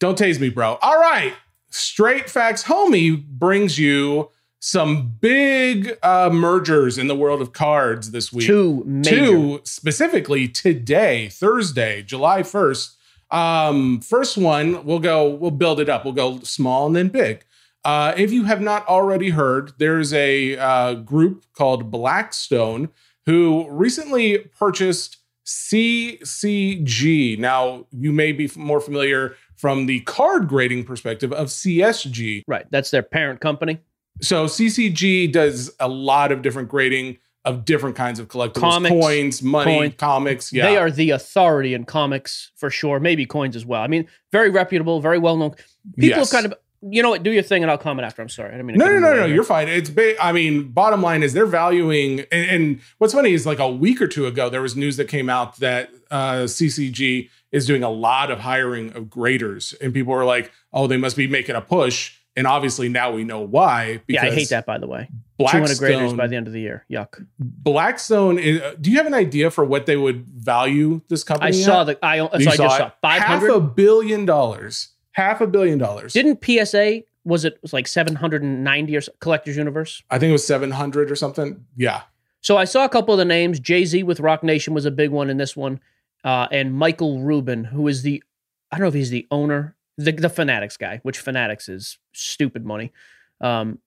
Don't 0.00 0.18
tase 0.18 0.40
me, 0.40 0.48
bro. 0.48 0.78
All 0.82 0.98
right. 0.98 1.34
Straight 1.70 2.30
facts, 2.30 2.64
homie 2.64 3.22
brings 3.24 3.78
you 3.78 4.30
some 4.60 5.16
big 5.20 5.96
uh, 6.02 6.30
mergers 6.30 6.98
in 6.98 7.06
the 7.06 7.14
world 7.14 7.40
of 7.40 7.52
cards 7.52 8.10
this 8.10 8.32
week. 8.32 8.46
Two, 8.46 8.82
major. 8.86 9.10
two 9.10 9.60
specifically 9.64 10.48
today, 10.48 11.28
Thursday, 11.28 12.02
July 12.02 12.42
first. 12.42 12.96
Um, 13.30 14.00
first 14.00 14.36
one, 14.36 14.84
we'll 14.84 14.98
go. 14.98 15.28
We'll 15.28 15.50
build 15.50 15.80
it 15.80 15.88
up. 15.88 16.04
We'll 16.04 16.14
go 16.14 16.40
small 16.40 16.86
and 16.86 16.96
then 16.96 17.08
big. 17.08 17.44
Uh, 17.84 18.12
if 18.16 18.32
you 18.32 18.44
have 18.44 18.60
not 18.60 18.86
already 18.88 19.30
heard, 19.30 19.72
there's 19.78 20.12
a 20.12 20.56
uh, 20.58 20.94
group 20.94 21.44
called 21.54 21.90
Blackstone 21.90 22.88
who 23.26 23.68
recently 23.70 24.38
purchased 24.38 25.18
CCG. 25.46 27.38
Now, 27.38 27.86
you 27.90 28.12
may 28.12 28.32
be 28.32 28.50
more 28.56 28.80
familiar 28.80 29.36
from 29.56 29.86
the 29.86 30.00
card 30.00 30.48
grading 30.48 30.84
perspective 30.84 31.32
of 31.32 31.48
CSG. 31.48 32.44
Right. 32.46 32.66
That's 32.70 32.90
their 32.90 33.02
parent 33.02 33.40
company. 33.40 33.78
So 34.20 34.46
CCG 34.46 35.32
does 35.32 35.70
a 35.80 35.88
lot 35.88 36.32
of 36.32 36.42
different 36.42 36.68
grading. 36.68 37.18
of 37.44 37.64
different 37.64 37.96
kinds 37.96 38.18
of 38.18 38.28
collectibles, 38.28 38.60
Comics, 38.60 38.90
coins, 38.92 39.42
money, 39.42 39.90
comics. 39.90 40.52
Yeah, 40.52 40.66
They 40.66 40.76
are 40.76 40.90
the 40.90 41.10
authority 41.10 41.72
in 41.72 41.84
comics 41.84 42.50
for 42.56 42.68
sure, 42.68 43.00
maybe 43.00 43.24
coins 43.24 43.56
as 43.56 43.64
well. 43.64 43.80
I 43.80 43.86
mean, 43.86 44.06
very 44.32 44.50
reputable, 44.50 45.00
very 45.00 45.18
well 45.18 45.36
known. 45.38 45.52
People 45.96 46.18
Yes. 46.18 46.32
kind 46.32 46.44
of, 46.44 46.52
you 46.82 47.02
know 47.02 47.08
what, 47.08 47.22
do 47.22 47.30
your 47.30 47.42
thing 47.44 47.62
and 47.62 47.70
I'll 47.70 47.78
comment 47.78 48.04
after. 48.04 48.20
I'm 48.20 48.28
sorry. 48.28 48.48
I 48.50 48.52
didn't 48.52 48.66
mean 48.66 48.76
No, 48.76 48.86
no, 48.86 48.98
no, 48.98 49.14
no. 49.14 49.24
You're 49.24 49.44
fine. 49.44 49.66
It's 49.68 49.88
ba- 49.88 50.22
I 50.22 50.32
mean, 50.32 50.64
bottom 50.72 51.00
line 51.00 51.22
is 51.22 51.32
they're 51.32 51.46
valuing, 51.46 52.20
and, 52.32 52.50
and 52.50 52.80
what's 52.98 53.14
funny 53.14 53.32
is 53.32 53.46
like 53.46 53.60
a 53.60 53.70
week 53.70 54.02
or 54.02 54.08
two 54.08 54.26
ago, 54.26 54.50
there 54.50 54.60
was 54.60 54.76
news 54.76 54.98
that 54.98 55.06
came 55.08 55.30
out 55.30 55.56
that 55.60 55.90
uh, 56.10 56.40
CCG 56.44 57.30
is 57.50 57.66
doing 57.66 57.82
a 57.82 57.90
lot 57.90 58.30
of 58.30 58.40
hiring 58.40 58.92
of 58.94 59.08
graders, 59.08 59.72
and 59.80 59.94
people 59.94 60.12
were 60.12 60.26
like, 60.26 60.52
"Oh, 60.72 60.86
they 60.86 60.98
must 60.98 61.16
be 61.16 61.26
making 61.26 61.54
a 61.56 61.62
push." 61.62 62.17
And 62.38 62.46
obviously 62.46 62.88
now 62.88 63.10
we 63.10 63.24
know 63.24 63.40
why. 63.40 64.00
Yeah, 64.06 64.24
I 64.24 64.30
hate 64.30 64.50
that, 64.50 64.64
by 64.64 64.78
the 64.78 64.86
way. 64.86 65.10
200 65.40 65.76
graders 65.76 65.98
Blackstone, 65.98 66.16
by 66.16 66.28
the 66.28 66.36
end 66.36 66.46
of 66.46 66.52
the 66.52 66.60
year. 66.60 66.84
Yuck. 66.88 67.26
Blackstone. 67.40 68.38
Is, 68.38 68.60
uh, 68.60 68.76
do 68.80 68.92
you 68.92 68.96
have 68.98 69.06
an 69.06 69.14
idea 69.14 69.50
for 69.50 69.64
what 69.64 69.86
they 69.86 69.96
would 69.96 70.24
value 70.24 71.00
this 71.08 71.24
company? 71.24 71.48
I 71.48 71.50
saw 71.50 71.80
at? 71.80 71.84
the, 71.84 72.04
I, 72.04 72.18
so 72.18 72.28
I 72.32 72.38
just 72.38 72.76
saw 72.76 72.90
half 73.02 73.42
a 73.42 73.60
billion 73.60 74.24
dollars. 74.24 74.90
Half 75.10 75.40
a 75.40 75.48
billion 75.48 75.78
dollars. 75.78 76.12
Didn't 76.12 76.44
PSA, 76.44 77.02
was 77.24 77.44
it, 77.44 77.58
was 77.60 77.72
like 77.72 77.88
790 77.88 78.96
or 78.96 79.00
Collectors 79.18 79.56
Universe? 79.56 80.00
I 80.10 80.20
think 80.20 80.30
it 80.30 80.32
was 80.32 80.46
seven 80.46 80.70
hundred 80.70 81.10
or 81.10 81.16
something. 81.16 81.64
Yeah. 81.76 82.02
So 82.40 82.56
I 82.56 82.64
saw 82.64 82.84
a 82.84 82.88
couple 82.88 83.14
of 83.14 83.18
the 83.18 83.24
names. 83.24 83.58
Jay 83.58 83.84
Z 83.84 84.04
with 84.04 84.20
Roc 84.20 84.44
Nation 84.44 84.74
was 84.74 84.84
a 84.84 84.92
big 84.92 85.10
one 85.10 85.28
in 85.28 85.38
this 85.38 85.56
one, 85.56 85.80
uh, 86.22 86.46
and 86.52 86.72
Michael 86.72 87.20
Rubin, 87.20 87.64
who 87.64 87.88
is 87.88 88.02
the, 88.02 88.22
I 88.70 88.76
don't 88.76 88.84
know 88.84 88.88
if 88.88 88.94
he's 88.94 89.10
the 89.10 89.26
owner, 89.32 89.74
the 89.98 90.12
the 90.12 90.30
Fanatics 90.30 90.76
guy, 90.78 91.00
which 91.02 91.18
Fanatics 91.18 91.68
is 91.68 91.98
stupid 92.12 92.64
money. 92.64 92.92
Um, 93.40 93.80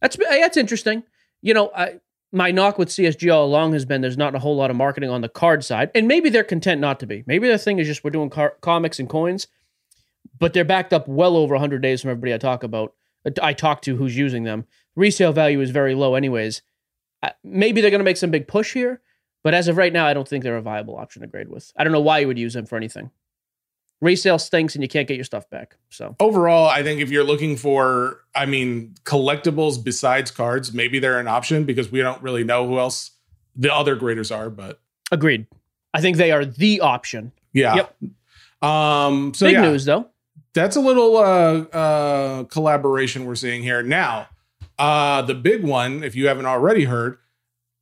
that's 0.00 0.16
that's 0.16 0.56
interesting. 0.56 1.02
You 1.42 1.52
know, 1.52 1.70
I 1.76 2.00
my 2.32 2.50
knock 2.50 2.78
with 2.78 2.88
CSG 2.88 3.32
all 3.34 3.44
along 3.44 3.72
has 3.72 3.84
been 3.84 4.00
there's 4.00 4.16
not 4.16 4.34
a 4.34 4.38
whole 4.38 4.56
lot 4.56 4.70
of 4.70 4.76
marketing 4.76 5.10
on 5.10 5.20
the 5.20 5.28
card 5.28 5.64
side, 5.64 5.90
and 5.94 6.08
maybe 6.08 6.30
they're 6.30 6.44
content 6.44 6.80
not 6.80 7.00
to 7.00 7.06
be. 7.06 7.24
Maybe 7.26 7.48
their 7.48 7.58
thing 7.58 7.78
is 7.78 7.86
just 7.86 8.04
we're 8.04 8.10
doing 8.10 8.30
car- 8.30 8.56
comics 8.60 8.98
and 8.98 9.08
coins, 9.08 9.48
but 10.38 10.52
they're 10.52 10.64
backed 10.64 10.92
up 10.92 11.08
well 11.08 11.36
over 11.36 11.54
100 11.54 11.82
days 11.82 12.00
from 12.00 12.10
everybody 12.10 12.32
I 12.32 12.38
talk 12.38 12.62
about. 12.62 12.94
I 13.42 13.52
talk 13.52 13.82
to 13.82 13.96
who's 13.96 14.16
using 14.16 14.44
them. 14.44 14.66
Resale 14.94 15.32
value 15.32 15.60
is 15.60 15.70
very 15.70 15.94
low, 15.96 16.14
anyways. 16.14 16.62
Uh, 17.22 17.30
maybe 17.42 17.80
they're 17.80 17.90
going 17.90 18.00
to 18.00 18.04
make 18.04 18.16
some 18.16 18.30
big 18.30 18.46
push 18.46 18.72
here, 18.72 19.00
but 19.42 19.52
as 19.52 19.66
of 19.66 19.76
right 19.76 19.92
now, 19.92 20.06
I 20.06 20.14
don't 20.14 20.28
think 20.28 20.44
they're 20.44 20.56
a 20.56 20.62
viable 20.62 20.96
option 20.96 21.22
to 21.22 21.28
grade 21.28 21.48
with. 21.48 21.72
I 21.76 21.82
don't 21.82 21.92
know 21.92 22.00
why 22.00 22.20
you 22.20 22.28
would 22.28 22.38
use 22.38 22.54
them 22.54 22.66
for 22.66 22.76
anything. 22.76 23.10
Resale 24.00 24.38
stinks 24.38 24.74
and 24.74 24.82
you 24.82 24.88
can't 24.88 25.08
get 25.08 25.14
your 25.16 25.24
stuff 25.24 25.48
back. 25.48 25.76
So 25.88 26.16
overall, 26.20 26.68
I 26.68 26.82
think 26.82 27.00
if 27.00 27.10
you're 27.10 27.24
looking 27.24 27.56
for, 27.56 28.20
I 28.34 28.44
mean, 28.46 28.94
collectibles 29.04 29.82
besides 29.82 30.30
cards, 30.30 30.74
maybe 30.74 30.98
they're 30.98 31.18
an 31.18 31.28
option 31.28 31.64
because 31.64 31.90
we 31.90 32.00
don't 32.00 32.22
really 32.22 32.44
know 32.44 32.66
who 32.66 32.78
else 32.78 33.12
the 33.54 33.72
other 33.74 33.96
graders 33.96 34.30
are. 34.30 34.50
But 34.50 34.80
agreed. 35.10 35.46
I 35.94 36.02
think 36.02 36.18
they 36.18 36.30
are 36.30 36.44
the 36.44 36.80
option. 36.80 37.32
yeah. 37.52 37.74
Yep. 37.76 37.96
Um. 38.62 39.32
So 39.34 39.46
big 39.46 39.54
yeah, 39.54 39.62
news 39.62 39.84
though. 39.86 40.08
that's 40.52 40.76
a 40.76 40.80
little 40.80 41.16
uh, 41.16 41.60
uh, 41.72 42.44
collaboration 42.44 43.24
we're 43.24 43.34
seeing 43.34 43.62
here 43.62 43.82
now. 43.82 44.28
Uh, 44.78 45.22
the 45.22 45.34
big 45.34 45.64
one, 45.64 46.02
if 46.02 46.14
you 46.14 46.28
haven't 46.28 46.46
already 46.46 46.84
heard, 46.84 47.18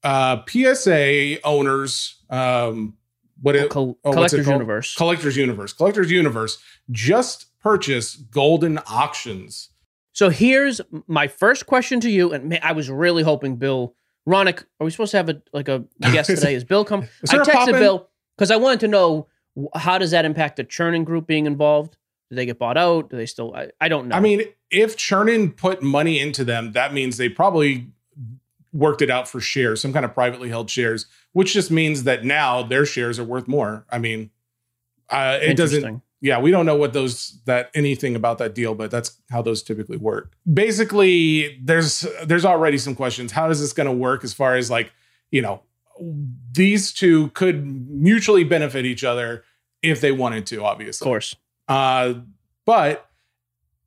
uh, 0.05 0.42
PSA 0.48 1.42
owners, 1.42 2.16
um, 2.31 2.96
what 3.44 3.57
it, 3.57 3.76
oh, 3.76 3.94
Collectors? 4.02 4.46
Universe. 4.46 4.94
Collectors 4.94 5.37
Universe, 5.37 5.72
Collectors 5.74 6.11
Universe 6.11 6.62
just 6.90 7.59
purchase 7.61 8.16
Goldin 8.16 8.83
Auctions. 8.90 9.68
So 10.12 10.30
here's 10.30 10.80
my 11.07 11.28
first 11.28 11.66
question 11.66 12.00
to 12.00 12.11
you, 12.11 12.33
and 12.33 12.48
man, 12.48 12.61
I 12.62 12.72
was 12.72 12.88
really 12.88 13.22
hoping 13.22 13.57
Bill 13.57 13.94
Ronick. 14.26 14.64
Are 14.80 14.85
we 14.85 14.90
supposed 14.90 15.11
to 15.11 15.18
have 15.18 15.28
a 15.28 15.42
like 15.52 15.68
a 15.68 15.85
guest 16.00 16.30
today? 16.30 16.54
Is 16.54 16.64
Bill 16.64 16.87
come? 16.87 17.07
Is 17.22 17.30
I 17.30 17.38
texted? 17.38 17.72
Bill 17.72 18.09
because 18.38 18.50
I 18.50 18.57
wanted 18.57 18.80
to 18.80 18.88
know 18.88 19.28
how 19.74 19.98
does 19.98 20.12
that 20.12 20.24
impact 20.24 20.57
the 20.57 20.64
Chernin 20.64 21.04
Group 21.04 21.26
being 21.26 21.44
involved? 21.44 21.98
Do 22.30 22.37
they 22.37 22.46
get 22.46 22.59
bought 22.59 22.78
out? 22.78 23.11
Do 23.11 23.18
they 23.18 23.26
still? 23.26 23.54
I, 23.54 23.68
I 23.78 23.88
don't 23.88 24.09
know. 24.09 24.16
I 24.16 24.20
mean, 24.20 24.44
if 24.70 24.96
Chernin 24.96 25.54
put 25.54 25.83
money 25.83 26.18
into 26.18 26.44
them, 26.44 26.72
that 26.72 26.94
means 26.94 27.18
they 27.18 27.28
probably 27.28 27.88
worked 28.75 29.01
it 29.01 29.11
out 29.11 29.27
for 29.29 29.41
shares, 29.41 29.81
some 29.81 29.93
kind 29.93 30.05
of 30.05 30.13
privately 30.13 30.51
held 30.51 30.69
shares, 30.69 31.07
which 31.33 31.55
just 31.55 31.71
means 31.71 32.03
that 32.03 32.25
now 32.25 32.63
their 32.63 32.85
shares 32.85 33.19
are 33.19 33.25
worth 33.25 33.49
more. 33.49 33.87
I 33.91 33.99
mean, 33.99 34.31
uh, 35.09 35.39
it 35.41 35.57
doesn't. 35.57 36.03
Yeah, 36.21 36.41
we 36.41 36.51
don't 36.51 36.65
know 36.65 36.77
what 36.77 36.95
those 36.95 37.39
that 37.45 37.71
anything 37.75 38.17
about 38.17 38.39
that 38.39 38.55
deal, 38.55 38.75
but 38.75 38.91
that's 38.91 39.19
how 39.31 39.43
those 39.43 39.63
typically 39.63 39.99
work. 39.99 40.33
Basically, 40.53 41.59
there's 41.63 42.07
there's 42.25 42.45
already 42.45 42.79
some 42.79 42.95
questions. 42.95 43.33
How 43.33 43.49
is 43.51 43.61
this 43.61 43.73
going 43.73 43.87
to 43.87 43.93
work 43.93 44.25
as 44.25 44.33
far 44.33 44.57
as 44.57 44.71
like 44.71 44.93
you 45.31 45.43
know 45.43 45.63
these 46.51 46.93
two 46.93 47.29
could 47.31 47.65
mutually 47.91 48.43
benefit 48.43 48.85
each 48.85 49.05
other 49.05 49.45
if 49.83 50.01
they 50.01 50.13
wanted 50.13 50.47
to, 50.47 50.65
obviously. 50.65 51.05
Of 51.05 51.09
course. 51.09 51.37
Uh, 51.69 52.15
but 52.65 53.09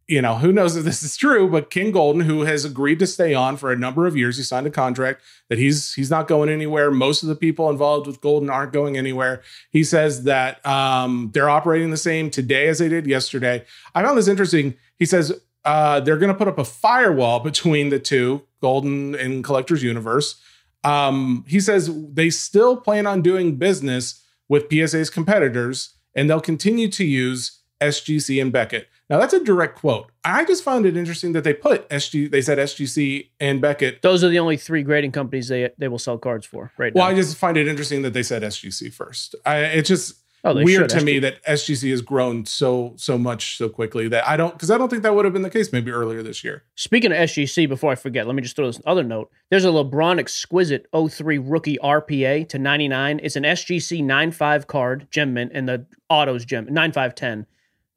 you 0.07 0.21
know, 0.21 0.35
who 0.35 0.53
knows 0.53 0.75
if 0.77 0.85
this 0.85 1.03
is 1.03 1.17
true? 1.17 1.49
But 1.49 1.69
Ken 1.69 1.91
Goldin, 1.91 2.23
who 2.23 2.43
has 2.43 2.63
agreed 2.63 2.99
to 2.99 3.07
stay 3.07 3.33
on 3.33 3.57
for 3.57 3.71
a 3.71 3.75
number 3.75 4.07
of 4.07 4.15
years, 4.15 4.37
he 4.37 4.43
signed 4.43 4.65
a 4.65 4.71
contract 4.71 5.21
that 5.49 5.59
he's 5.59 5.93
he's 5.93 6.09
not 6.09 6.27
going 6.27 6.49
anywhere. 6.49 6.89
Most 6.91 7.23
of 7.23 7.29
the 7.29 7.35
people 7.35 7.69
involved 7.69 8.07
with 8.07 8.21
Goldin 8.21 8.51
aren't 8.51 8.71
going 8.71 8.97
anywhere. 8.97 9.41
He 9.69 9.83
says 9.83 10.23
that 10.23 10.65
um, 10.65 11.31
they're 11.33 11.49
operating 11.49 11.91
the 11.91 11.97
same 11.97 12.29
today 12.29 12.67
as 12.67 12.79
they 12.79 12.87
did 12.87 13.05
yesterday. 13.05 13.65
I 13.93 14.03
found 14.03 14.17
this 14.17 14.29
interesting. 14.29 14.75
He 14.97 15.05
says 15.05 15.37
uh, 15.65 15.99
they're 15.99 16.17
going 16.17 16.31
to 16.31 16.37
put 16.37 16.47
up 16.47 16.57
a 16.57 16.63
firewall 16.63 17.41
between 17.41 17.89
the 17.89 17.99
two, 17.99 18.43
Goldin 18.63 19.19
and 19.19 19.43
Collectors 19.43 19.83
Universe. 19.83 20.41
Um, 20.85 21.43
he 21.49 21.59
says 21.59 21.91
they 22.13 22.29
still 22.29 22.77
plan 22.77 23.05
on 23.05 23.21
doing 23.21 23.57
business 23.57 24.23
with 24.47 24.71
PSA's 24.71 25.09
competitors, 25.09 25.95
and 26.15 26.29
they'll 26.29 26.39
continue 26.39 26.87
to 26.91 27.03
use 27.03 27.59
SGC 27.81 28.41
and 28.41 28.53
Beckett. 28.53 28.87
Now 29.09 29.19
that's 29.19 29.33
a 29.33 29.43
direct 29.43 29.77
quote. 29.79 30.11
I 30.23 30.43
just 30.43 30.63
found 30.63 30.85
it 30.85 30.97
interesting 30.97 31.31
that 31.33 31.43
they 31.43 31.53
put 31.53 31.87
SG. 31.89 32.29
They 32.29 32.41
said 32.41 32.57
SGC 32.57 33.29
and 33.39 33.61
Beckett. 33.61 34.01
Those 34.01 34.23
are 34.23 34.29
the 34.29 34.39
only 34.39 34.57
three 34.57 34.83
grading 34.83 35.13
companies 35.13 35.47
they 35.47 35.69
they 35.77 35.87
will 35.87 35.99
sell 35.99 36.17
cards 36.17 36.45
for 36.45 36.71
right 36.77 36.93
Well, 36.93 37.05
now. 37.05 37.11
I 37.11 37.15
just 37.15 37.37
find 37.37 37.55
it 37.57 37.67
interesting 37.67 38.01
that 38.01 38.13
they 38.13 38.23
said 38.23 38.43
SGC 38.43 38.93
first. 38.93 39.35
I, 39.45 39.59
it's 39.59 39.87
just 39.87 40.15
oh, 40.43 40.55
weird 40.55 40.91
should, 40.91 40.99
to 40.99 41.05
me 41.05 41.19
that 41.19 41.41
SGC 41.45 41.89
has 41.91 42.01
grown 42.01 42.45
so 42.45 42.95
so 42.97 43.17
much 43.17 43.57
so 43.57 43.69
quickly 43.69 44.09
that 44.09 44.27
I 44.27 44.35
don't 44.35 44.51
because 44.51 44.69
I 44.69 44.77
don't 44.77 44.89
think 44.89 45.03
that 45.03 45.15
would 45.15 45.23
have 45.23 45.33
been 45.33 45.41
the 45.41 45.49
case 45.49 45.71
maybe 45.71 45.89
earlier 45.89 46.21
this 46.21 46.43
year. 46.43 46.63
Speaking 46.75 47.13
of 47.13 47.17
SGC, 47.17 47.69
before 47.69 47.93
I 47.93 47.95
forget, 47.95 48.27
let 48.27 48.35
me 48.35 48.41
just 48.41 48.57
throw 48.57 48.67
this 48.67 48.81
other 48.85 49.03
note. 49.03 49.31
There's 49.49 49.63
a 49.63 49.69
LeBron 49.69 50.19
exquisite 50.19 50.85
03 50.93 51.37
rookie 51.37 51.77
RPA 51.81 52.49
to 52.49 52.59
99. 52.59 53.21
It's 53.23 53.37
an 53.37 53.43
SGC 53.43 54.03
95 54.03 54.67
card, 54.67 55.07
gem 55.11 55.33
mint, 55.33 55.51
and 55.53 55.69
the 55.69 55.85
autos 56.09 56.43
gem 56.43 56.65
9510 56.65 57.45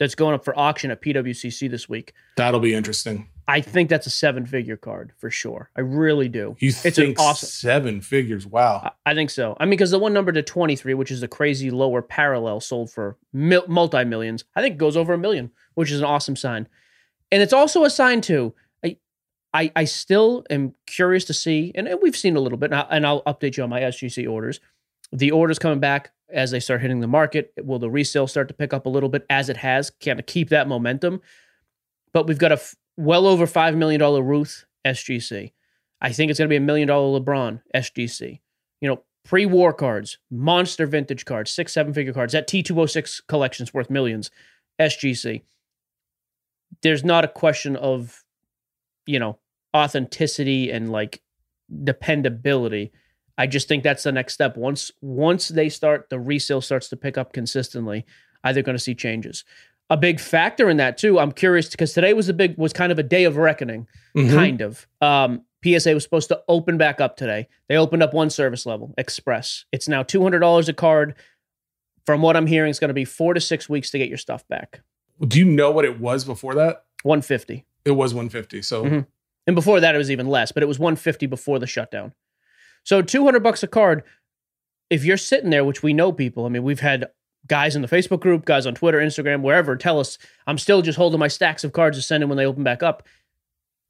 that's 0.00 0.16
going 0.16 0.34
up 0.34 0.44
for 0.44 0.58
auction 0.58 0.90
at 0.90 1.00
PWCC 1.02 1.70
this 1.70 1.88
week. 1.88 2.14
That'll 2.36 2.58
be 2.58 2.74
interesting. 2.74 3.28
I 3.46 3.60
think 3.60 3.90
that's 3.90 4.06
a 4.06 4.10
seven 4.10 4.46
figure 4.46 4.76
card 4.76 5.12
for 5.18 5.30
sure. 5.30 5.70
I 5.76 5.82
really 5.82 6.28
do. 6.28 6.56
You 6.58 6.68
It's 6.70 6.84
an 6.84 6.92
think 6.92 7.20
awesome- 7.20 7.48
seven 7.48 8.00
figures? 8.00 8.46
Wow. 8.46 8.80
I- 9.06 9.10
I 9.10 9.14
think 9.14 9.28
so. 9.30 9.56
I 9.60 9.64
mean, 9.66 9.70
because 9.70 9.90
the 9.90 9.98
one 9.98 10.12
number 10.12 10.32
to 10.32 10.42
23, 10.42 10.94
which 10.94 11.10
is 11.10 11.20
the 11.20 11.28
crazy 11.28 11.70
lower 11.70 12.00
parallel, 12.00 12.60
sold 12.60 12.90
for 12.90 13.16
mil- 13.32 13.66
multi 13.68 14.04
millions. 14.04 14.44
I 14.56 14.62
think 14.62 14.74
it 14.74 14.78
goes 14.78 14.96
over 14.96 15.12
a 15.12 15.18
million, 15.18 15.50
which 15.74 15.90
is 15.90 15.98
an 16.00 16.06
awesome 16.06 16.36
sign. 16.36 16.66
And 17.30 17.42
it's 17.42 17.52
also 17.52 17.84
a 17.84 17.90
sign 17.90 18.20
too. 18.22 18.54
I, 18.84 18.96
I, 19.52 19.70
I 19.76 19.84
still 19.84 20.44
am 20.48 20.74
curious 20.86 21.24
to 21.26 21.34
see, 21.34 21.72
and 21.74 21.88
we've 22.00 22.16
seen 22.16 22.36
a 22.36 22.40
little 22.40 22.58
bit, 22.58 22.70
and, 22.72 22.80
I, 22.80 22.86
and 22.90 23.06
I'll 23.06 23.22
update 23.24 23.56
you 23.56 23.64
on 23.64 23.68
my 23.70 23.80
SGC 23.80 24.26
orders. 24.30 24.60
The 25.12 25.32
orders 25.32 25.58
coming 25.58 25.80
back 25.80 26.12
as 26.32 26.50
they 26.50 26.60
start 26.60 26.80
hitting 26.80 27.00
the 27.00 27.06
market. 27.06 27.52
Will 27.62 27.78
the 27.78 27.90
resale 27.90 28.26
start 28.26 28.48
to 28.48 28.54
pick 28.54 28.72
up 28.72 28.86
a 28.86 28.90
little 28.90 29.08
bit 29.08 29.26
as 29.30 29.48
it 29.48 29.58
has? 29.58 29.90
Kind 29.90 30.20
of 30.20 30.26
keep 30.26 30.48
that 30.50 30.68
momentum. 30.68 31.20
But 32.12 32.26
we've 32.26 32.38
got 32.38 32.52
a 32.52 32.56
f- 32.56 32.74
well 32.96 33.26
over 33.26 33.46
$5 33.46 33.76
million 33.76 34.00
Ruth 34.02 34.64
SGC. 34.86 35.52
I 36.00 36.12
think 36.12 36.30
it's 36.30 36.38
going 36.38 36.48
to 36.48 36.52
be 36.52 36.56
a 36.56 36.60
million 36.60 36.88
dollar 36.88 37.20
LeBron 37.20 37.60
SGC. 37.74 38.40
You 38.80 38.88
know, 38.88 39.02
pre 39.24 39.46
war 39.46 39.72
cards, 39.72 40.18
monster 40.30 40.86
vintage 40.86 41.24
cards, 41.24 41.52
six, 41.52 41.72
seven 41.72 41.92
figure 41.92 42.12
cards. 42.12 42.32
That 42.32 42.48
T206 42.48 43.22
collection's 43.28 43.74
worth 43.74 43.90
millions. 43.90 44.30
SGC. 44.80 45.42
There's 46.82 47.04
not 47.04 47.24
a 47.24 47.28
question 47.28 47.76
of, 47.76 48.24
you 49.06 49.18
know, 49.18 49.38
authenticity 49.76 50.70
and 50.70 50.90
like 50.90 51.20
dependability. 51.84 52.92
I 53.40 53.46
just 53.46 53.68
think 53.68 53.82
that's 53.82 54.02
the 54.02 54.12
next 54.12 54.34
step. 54.34 54.58
Once 54.58 54.92
once 55.00 55.48
they 55.48 55.70
start, 55.70 56.10
the 56.10 56.20
resale 56.20 56.60
starts 56.60 56.90
to 56.90 56.96
pick 56.96 57.16
up 57.16 57.32
consistently. 57.32 58.04
I 58.44 58.52
think 58.52 58.66
going 58.66 58.76
to 58.76 58.82
see 58.82 58.94
changes. 58.94 59.44
A 59.88 59.96
big 59.96 60.20
factor 60.20 60.68
in 60.68 60.76
that 60.76 60.98
too. 60.98 61.18
I'm 61.18 61.32
curious 61.32 61.70
because 61.70 61.94
today 61.94 62.12
was 62.12 62.28
a 62.28 62.34
big 62.34 62.58
was 62.58 62.74
kind 62.74 62.92
of 62.92 62.98
a 62.98 63.02
day 63.02 63.24
of 63.24 63.38
reckoning 63.38 63.86
Mhm. 64.14 64.30
kind 64.34 64.60
of. 64.60 64.86
Um, 65.00 65.46
PSA 65.64 65.94
was 65.94 66.02
supposed 66.02 66.28
to 66.28 66.42
open 66.48 66.76
back 66.76 67.00
up 67.00 67.16
today. 67.16 67.48
They 67.70 67.76
opened 67.78 68.02
up 68.02 68.12
one 68.12 68.28
service 68.28 68.66
level, 68.66 68.92
Express. 68.98 69.64
It's 69.72 69.88
now 69.88 70.02
two 70.02 70.22
hundred 70.22 70.40
dollars 70.40 70.68
a 70.68 70.74
card. 70.74 71.14
From 72.04 72.20
what 72.20 72.36
I'm 72.36 72.46
hearing, 72.46 72.68
it's 72.70 72.78
going 72.78 72.88
to 72.88 72.94
be 72.94 73.04
four 73.06 73.32
to 73.32 73.40
six 73.40 73.68
weeks 73.70 73.90
to 73.92 73.98
get 73.98 74.08
your 74.10 74.18
stuff 74.18 74.46
back. 74.48 74.80
Do 75.26 75.38
you 75.38 75.44
know 75.46 75.70
what 75.70 75.84
it 75.86 75.98
was 75.98 76.24
before 76.26 76.54
that? 76.56 76.84
One 77.04 77.22
fifty, 77.22 77.64
It 77.86 77.92
was 77.92 78.12
150. 78.12 78.60
So 78.60 78.84
Mhm. 78.84 79.06
and 79.46 79.56
before 79.56 79.80
that 79.80 79.94
it 79.94 79.98
was 79.98 80.10
even 80.10 80.26
less, 80.28 80.52
but 80.52 80.62
it 80.62 80.66
was 80.66 80.78
one 80.78 80.94
fifty 80.96 81.24
before 81.26 81.58
the 81.58 81.66
shutdown. 81.66 82.12
So 82.84 83.02
200 83.02 83.42
bucks 83.42 83.62
a 83.62 83.66
card. 83.66 84.02
If 84.88 85.04
you're 85.04 85.16
sitting 85.16 85.50
there, 85.50 85.64
which 85.64 85.82
we 85.82 85.92
know 85.92 86.12
people, 86.12 86.46
I 86.46 86.48
mean, 86.48 86.64
we've 86.64 86.80
had 86.80 87.08
guys 87.46 87.76
in 87.76 87.82
the 87.82 87.88
Facebook 87.88 88.20
group, 88.20 88.44
guys 88.44 88.66
on 88.66 88.74
Twitter, 88.74 88.98
Instagram, 88.98 89.42
wherever 89.42 89.76
tell 89.76 90.00
us, 90.00 90.18
I'm 90.46 90.58
still 90.58 90.82
just 90.82 90.98
holding 90.98 91.20
my 91.20 91.28
stacks 91.28 91.64
of 91.64 91.72
cards 91.72 91.96
to 91.96 92.02
send 92.02 92.22
in 92.22 92.28
when 92.28 92.36
they 92.36 92.46
open 92.46 92.64
back 92.64 92.82
up. 92.82 93.06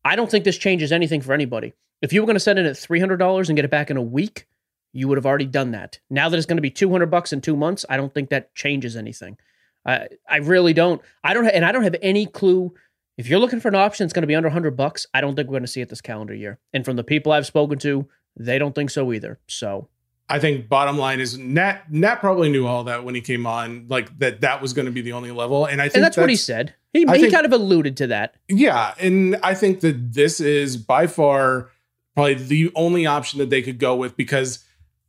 I 0.05 0.17
don't 0.17 0.31
think 0.31 0.45
this 0.45 0.59
changes 0.59 0.93
anything 0.93 1.21
for 1.21 1.33
anybody. 1.33 1.73
If 2.03 2.13
you 2.13 2.21
were 2.21 2.27
going 2.27 2.37
to 2.37 2.41
send 2.41 2.59
in 2.59 2.67
at 2.67 2.77
$300 2.77 3.49
and 3.49 3.57
get 3.57 3.65
it 3.65 3.71
back 3.71 3.91
in 3.91 3.97
a 3.97 4.03
week, 4.03 4.47
you 4.93 5.09
would 5.09 5.19
have 5.19 5.27
already 5.27 5.47
done 5.47 5.71
that. 5.73 5.99
Now 6.11 6.29
that 6.29 6.37
it's 6.37 6.47
going 6.47 6.57
to 6.57 6.63
be 6.63 6.71
200 6.71 7.07
bucks 7.07 7.33
in 7.33 7.41
2 7.41 7.57
months, 7.57 7.85
I 7.89 7.97
don't 7.97 8.13
think 8.13 8.31
that 8.31 8.55
changes 8.55 8.97
anything. 8.97 9.39
I 9.87 10.09
I 10.29 10.39
really 10.39 10.75
don't. 10.75 11.01
I 11.25 11.33
don't 11.33 11.45
ha- 11.45 11.53
and 11.55 11.65
I 11.65 11.73
don't 11.73 11.85
have 11.85 11.97
any 12.03 12.27
clue 12.27 12.75
if 13.21 13.29
you're 13.29 13.39
looking 13.39 13.61
for 13.61 13.69
an 13.69 13.75
option 13.75 14.07
that's 14.07 14.15
going 14.15 14.23
to 14.23 14.27
be 14.27 14.35
under 14.35 14.49
100 14.49 14.79
bucks, 14.79 15.07
I 15.13 15.21
don't 15.21 15.37
think 15.37 15.49
we're 15.49 15.59
going 15.59 15.63
to 15.63 15.69
see 15.69 15.83
it 15.83 15.91
this 15.91 16.01
calendar 16.01 16.35
year. 16.35 16.59
And 16.73 16.87
from 16.87 16.97
the 16.97 17.05
people 17.05 17.33
I've 17.33 17.45
spoken 17.45 17.79
to, 17.81 18.09
they 18.37 18.59
don't 18.59 18.75
think 18.75 18.91
so 18.91 19.13
either. 19.13 19.39
So 19.47 19.89
I 20.29 20.39
think 20.39 20.69
bottom 20.69 20.97
line 20.97 21.19
is 21.19 21.37
Nat 21.37 21.91
Nat 21.91 22.17
probably 22.17 22.51
knew 22.51 22.67
all 22.67 22.85
that 22.85 23.05
when 23.05 23.15
he 23.15 23.21
came 23.21 23.47
on, 23.47 23.87
like 23.89 24.17
that 24.21 24.43
that 24.43 24.63
was 24.63 24.73
going 24.73 24.87
to 24.87 24.93
be 24.93 25.01
the 25.01 25.13
only 25.13 25.33
level. 25.33 25.67
And 25.67 25.83
I 25.83 25.87
think 25.87 25.97
and 25.97 26.05
that's, 26.05 26.17
what 26.17 26.31
he 26.31 26.37
said. 26.37 26.75
He, 26.93 27.01
he 27.01 27.07
think, 27.07 27.33
kind 27.33 27.45
of 27.45 27.53
alluded 27.53 27.97
to 27.99 28.07
that. 28.09 28.37
Yeah. 28.49 28.95
And 28.99 29.37
I 29.43 29.55
think 29.55 29.81
that 29.81 30.13
this 30.15 30.41
is 30.41 30.77
by 30.77 31.07
far 31.09 31.71
probably 32.15 32.35
the 32.35 32.71
only 32.75 33.07
option 33.07 33.41
that 33.41 33.51
they 33.51 33.61
could 33.63 33.79
go 33.79 33.97
with 33.97 34.17
because 34.17 34.65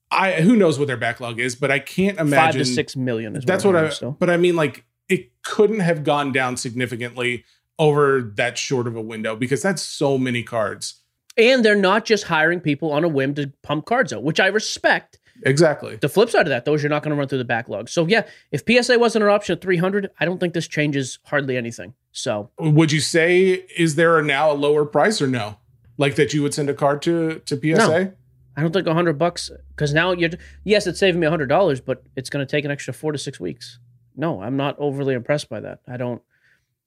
I 0.09 0.41
who 0.41 0.55
knows 0.55 0.79
what 0.79 0.87
their 0.87 0.97
backlog 0.97 1.39
is, 1.39 1.55
but 1.55 1.71
I 1.71 1.79
can't 1.79 2.19
imagine 2.19 2.35
five 2.35 2.53
to 2.55 2.65
six 2.65 2.95
million. 2.95 3.35
Is 3.35 3.45
that's 3.45 3.63
what, 3.63 3.75
what 3.75 3.85
I. 3.85 3.89
Still. 3.89 4.17
But 4.19 4.29
I 4.29 4.37
mean, 4.37 4.55
like 4.55 4.85
it 5.07 5.31
couldn't 5.43 5.79
have 5.79 6.03
gone 6.03 6.31
down 6.31 6.57
significantly 6.57 7.45
over 7.77 8.21
that 8.35 8.57
short 8.57 8.87
of 8.87 8.95
a 8.95 9.01
window 9.01 9.35
because 9.35 9.61
that's 9.61 9.81
so 9.81 10.17
many 10.17 10.43
cards. 10.43 11.00
And 11.37 11.63
they're 11.63 11.75
not 11.75 12.05
just 12.05 12.25
hiring 12.25 12.59
people 12.59 12.91
on 12.91 13.03
a 13.03 13.07
whim 13.07 13.33
to 13.35 13.51
pump 13.61 13.85
cards 13.85 14.11
out, 14.11 14.23
which 14.23 14.39
I 14.39 14.47
respect. 14.47 15.19
Exactly. 15.43 15.95
The 15.95 16.09
flip 16.09 16.29
side 16.29 16.41
of 16.41 16.49
that, 16.49 16.65
though, 16.65 16.73
is 16.73 16.83
you're 16.83 16.89
not 16.89 17.03
going 17.03 17.11
to 17.11 17.17
run 17.17 17.27
through 17.27 17.39
the 17.39 17.45
backlog. 17.45 17.89
So 17.89 18.05
yeah, 18.05 18.27
if 18.51 18.63
PSA 18.67 18.99
wasn't 18.99 19.23
an 19.23 19.31
option 19.31 19.53
at 19.53 19.61
300, 19.61 20.09
I 20.19 20.25
don't 20.25 20.39
think 20.39 20.53
this 20.53 20.67
changes 20.67 21.19
hardly 21.25 21.57
anything. 21.57 21.93
So 22.11 22.51
would 22.59 22.91
you 22.91 22.99
say 22.99 23.65
is 23.77 23.95
there 23.95 24.21
now 24.21 24.51
a 24.51 24.53
lower 24.53 24.85
price 24.85 25.21
or 25.21 25.27
no? 25.27 25.57
Like 25.97 26.15
that 26.15 26.33
you 26.33 26.41
would 26.43 26.53
send 26.53 26.69
a 26.69 26.73
card 26.73 27.01
to 27.03 27.39
to 27.45 27.55
PSA? 27.55 28.03
No. 28.03 28.13
I 28.57 28.61
don't 28.61 28.73
think 28.73 28.87
hundred 28.87 29.17
bucks 29.17 29.49
because 29.69 29.93
now 29.93 30.11
you're 30.11 30.31
yes, 30.63 30.85
it's 30.85 30.99
saving 30.99 31.21
me 31.21 31.27
hundred 31.27 31.47
dollars, 31.47 31.79
but 31.79 32.03
it's 32.15 32.29
going 32.29 32.45
to 32.45 32.49
take 32.49 32.65
an 32.65 32.71
extra 32.71 32.93
four 32.93 33.11
to 33.11 33.17
six 33.17 33.39
weeks. 33.39 33.79
No, 34.15 34.41
I'm 34.41 34.57
not 34.57 34.75
overly 34.77 35.13
impressed 35.13 35.49
by 35.49 35.61
that. 35.61 35.79
I 35.87 35.97
don't. 35.97 36.21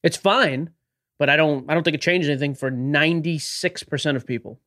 It's 0.03 0.17
fine, 0.17 0.71
but 1.19 1.29
I 1.31 1.37
don't. 1.37 1.69
I 1.71 1.75
don't 1.75 1.83
think 1.83 1.95
it 1.95 2.01
changes 2.01 2.29
anything 2.29 2.55
for 2.55 2.71
ninety 2.71 3.39
six 3.39 3.83
percent 3.83 4.17
of 4.17 4.27
people. 4.27 4.61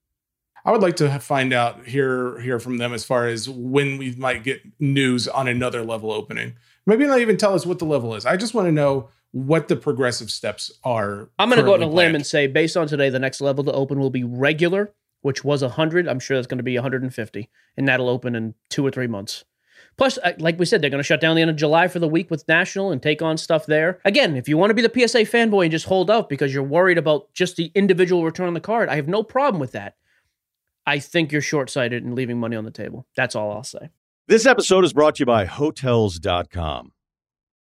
I 0.66 0.72
would 0.72 0.82
like 0.82 0.98
to 0.98 1.20
find 1.20 1.54
out 1.54 1.86
hear 1.86 2.40
hear 2.40 2.60
from 2.60 2.78
them 2.78 2.94
as 2.94 3.06
far 3.06 3.28
as 3.28 3.50
when 3.50 3.98
we 3.98 4.16
might 4.16 4.44
get 4.44 4.62
news 4.80 5.28
on 5.28 5.48
another 5.48 5.84
level 5.84 6.12
opening. 6.12 6.56
Maybe 6.86 7.06
not 7.06 7.20
even 7.20 7.38
tell 7.38 7.54
us 7.54 7.66
what 7.66 7.80
the 7.80 7.86
level 7.86 8.16
is. 8.16 8.26
I 8.26 8.38
just 8.38 8.54
want 8.54 8.68
to 8.68 8.72
know 8.72 9.10
what 9.32 9.68
the 9.68 9.76
progressive 9.76 10.32
steps 10.32 10.72
are. 10.84 11.30
I'm 11.38 11.50
going 11.50 11.60
to 11.60 11.66
go 11.66 11.74
on 11.74 11.84
a 11.84 11.88
limb 11.88 12.16
and 12.16 12.26
say, 12.26 12.48
based 12.48 12.78
on 12.78 12.88
today, 12.88 13.10
the 13.10 13.20
next 13.20 13.42
level 13.42 13.64
to 13.66 13.74
open 13.74 14.00
will 14.00 14.10
be 14.10 14.24
regular 14.24 14.94
which 15.22 15.44
was 15.44 15.62
100. 15.62 16.08
I'm 16.08 16.20
sure 16.20 16.38
that's 16.38 16.48
going 16.48 16.58
to 16.58 16.64
be 16.64 16.76
150, 16.76 17.50
and 17.76 17.88
that'll 17.88 18.10
open 18.10 18.36
in 18.36 18.56
two 18.70 18.86
or 18.86 18.92
three 18.92 19.08
months. 19.08 19.44
Plus, 19.98 20.20
uh, 20.20 20.34
like 20.38 20.60
we 20.60 20.66
said, 20.66 20.82
they're 20.82 20.92
going 20.92 21.02
to 21.02 21.08
shut 21.08 21.20
down 21.20 21.36
the 21.36 21.42
end 21.42 21.50
of 21.50 21.58
July 21.58 21.88
for 21.88 22.00
the 22.00 22.08
week 22.08 22.30
with 22.30 22.48
National 22.48 22.92
and 22.92 23.02
take 23.02 23.22
on 23.22 23.38
stuff 23.38 23.66
there. 23.66 24.00
Again, 24.06 24.36
if 24.36 24.48
you 24.48 24.58
want 24.58 24.70
to 24.70 24.76
be 24.76 24.84
the 24.84 25.08
PSA 25.08 25.20
fanboy 25.20 25.64
and 25.64 25.72
just 25.72 25.86
hold 25.86 26.12
out 26.12 26.30
because 26.30 26.54
you're 26.54 26.64
worried 26.64 27.00
about 27.00 27.34
just 27.34 27.56
the 27.56 27.72
individual 27.74 28.24
return 28.24 28.48
on 28.48 28.54
the 28.54 28.60
card, 28.60 28.90
I 28.90 28.96
have 28.96 29.08
no 29.08 29.24
problem 29.24 29.60
with 29.60 29.72
that. 29.72 29.96
I 30.86 31.00
think 31.00 31.32
you're 31.32 31.42
short 31.42 31.70
sighted 31.70 32.04
and 32.04 32.14
leaving 32.14 32.40
money 32.40 32.56
on 32.56 32.64
the 32.64 32.72
table. 32.72 33.08
That's 33.16 33.36
all 33.36 33.52
I'll 33.52 33.64
say. 33.64 33.90
This 34.28 34.46
episode 34.46 34.86
is 34.86 34.94
brought 34.94 35.16
to 35.16 35.22
you 35.22 35.26
by 35.26 35.46
Hotels.com. 35.46 36.92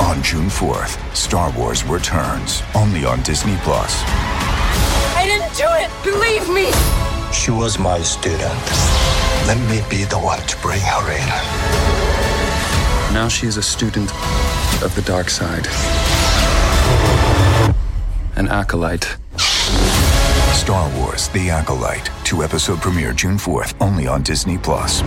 On 0.00 0.22
June 0.22 0.48
4th, 0.48 0.98
Star 1.14 1.50
Wars 1.56 1.84
returns 1.84 2.62
only 2.74 3.04
on 3.04 3.22
Disney 3.22 3.56
Plus. 3.58 4.02
I 5.16 5.24
didn't 5.24 5.54
do 5.56 5.66
it! 5.68 5.90
Believe 6.04 6.48
me! 6.48 6.70
She 7.32 7.50
was 7.50 7.78
my 7.78 8.00
student. 8.00 8.40
Let 9.46 9.58
me 9.70 9.82
be 9.88 10.04
the 10.04 10.18
one 10.18 10.40
to 10.40 10.56
bring 10.58 10.80
her 10.80 11.10
in. 11.10 11.28
Now 13.14 13.28
she 13.28 13.46
is 13.46 13.56
a 13.56 13.62
student 13.62 14.10
of 14.82 14.92
the 14.94 15.02
dark 15.02 15.30
side. 15.30 15.66
An 18.36 18.48
acolyte. 18.48 19.16
Star 20.54 20.90
Wars 20.98 21.28
The 21.28 21.50
Acolyte. 21.50 22.10
Two 22.24 22.42
episode 22.42 22.80
premiere 22.80 23.12
June 23.12 23.36
4th, 23.36 23.74
only 23.80 24.06
on 24.06 24.22
Disney 24.22 24.58
Plus. 24.58 25.02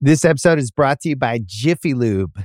This 0.00 0.24
episode 0.24 0.58
is 0.58 0.70
brought 0.70 1.00
to 1.00 1.10
you 1.10 1.16
by 1.16 1.40
Jiffy 1.44 1.92
Lube. 1.92 2.44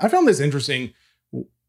I 0.00 0.08
found 0.08 0.26
this 0.26 0.40
interesting. 0.40 0.92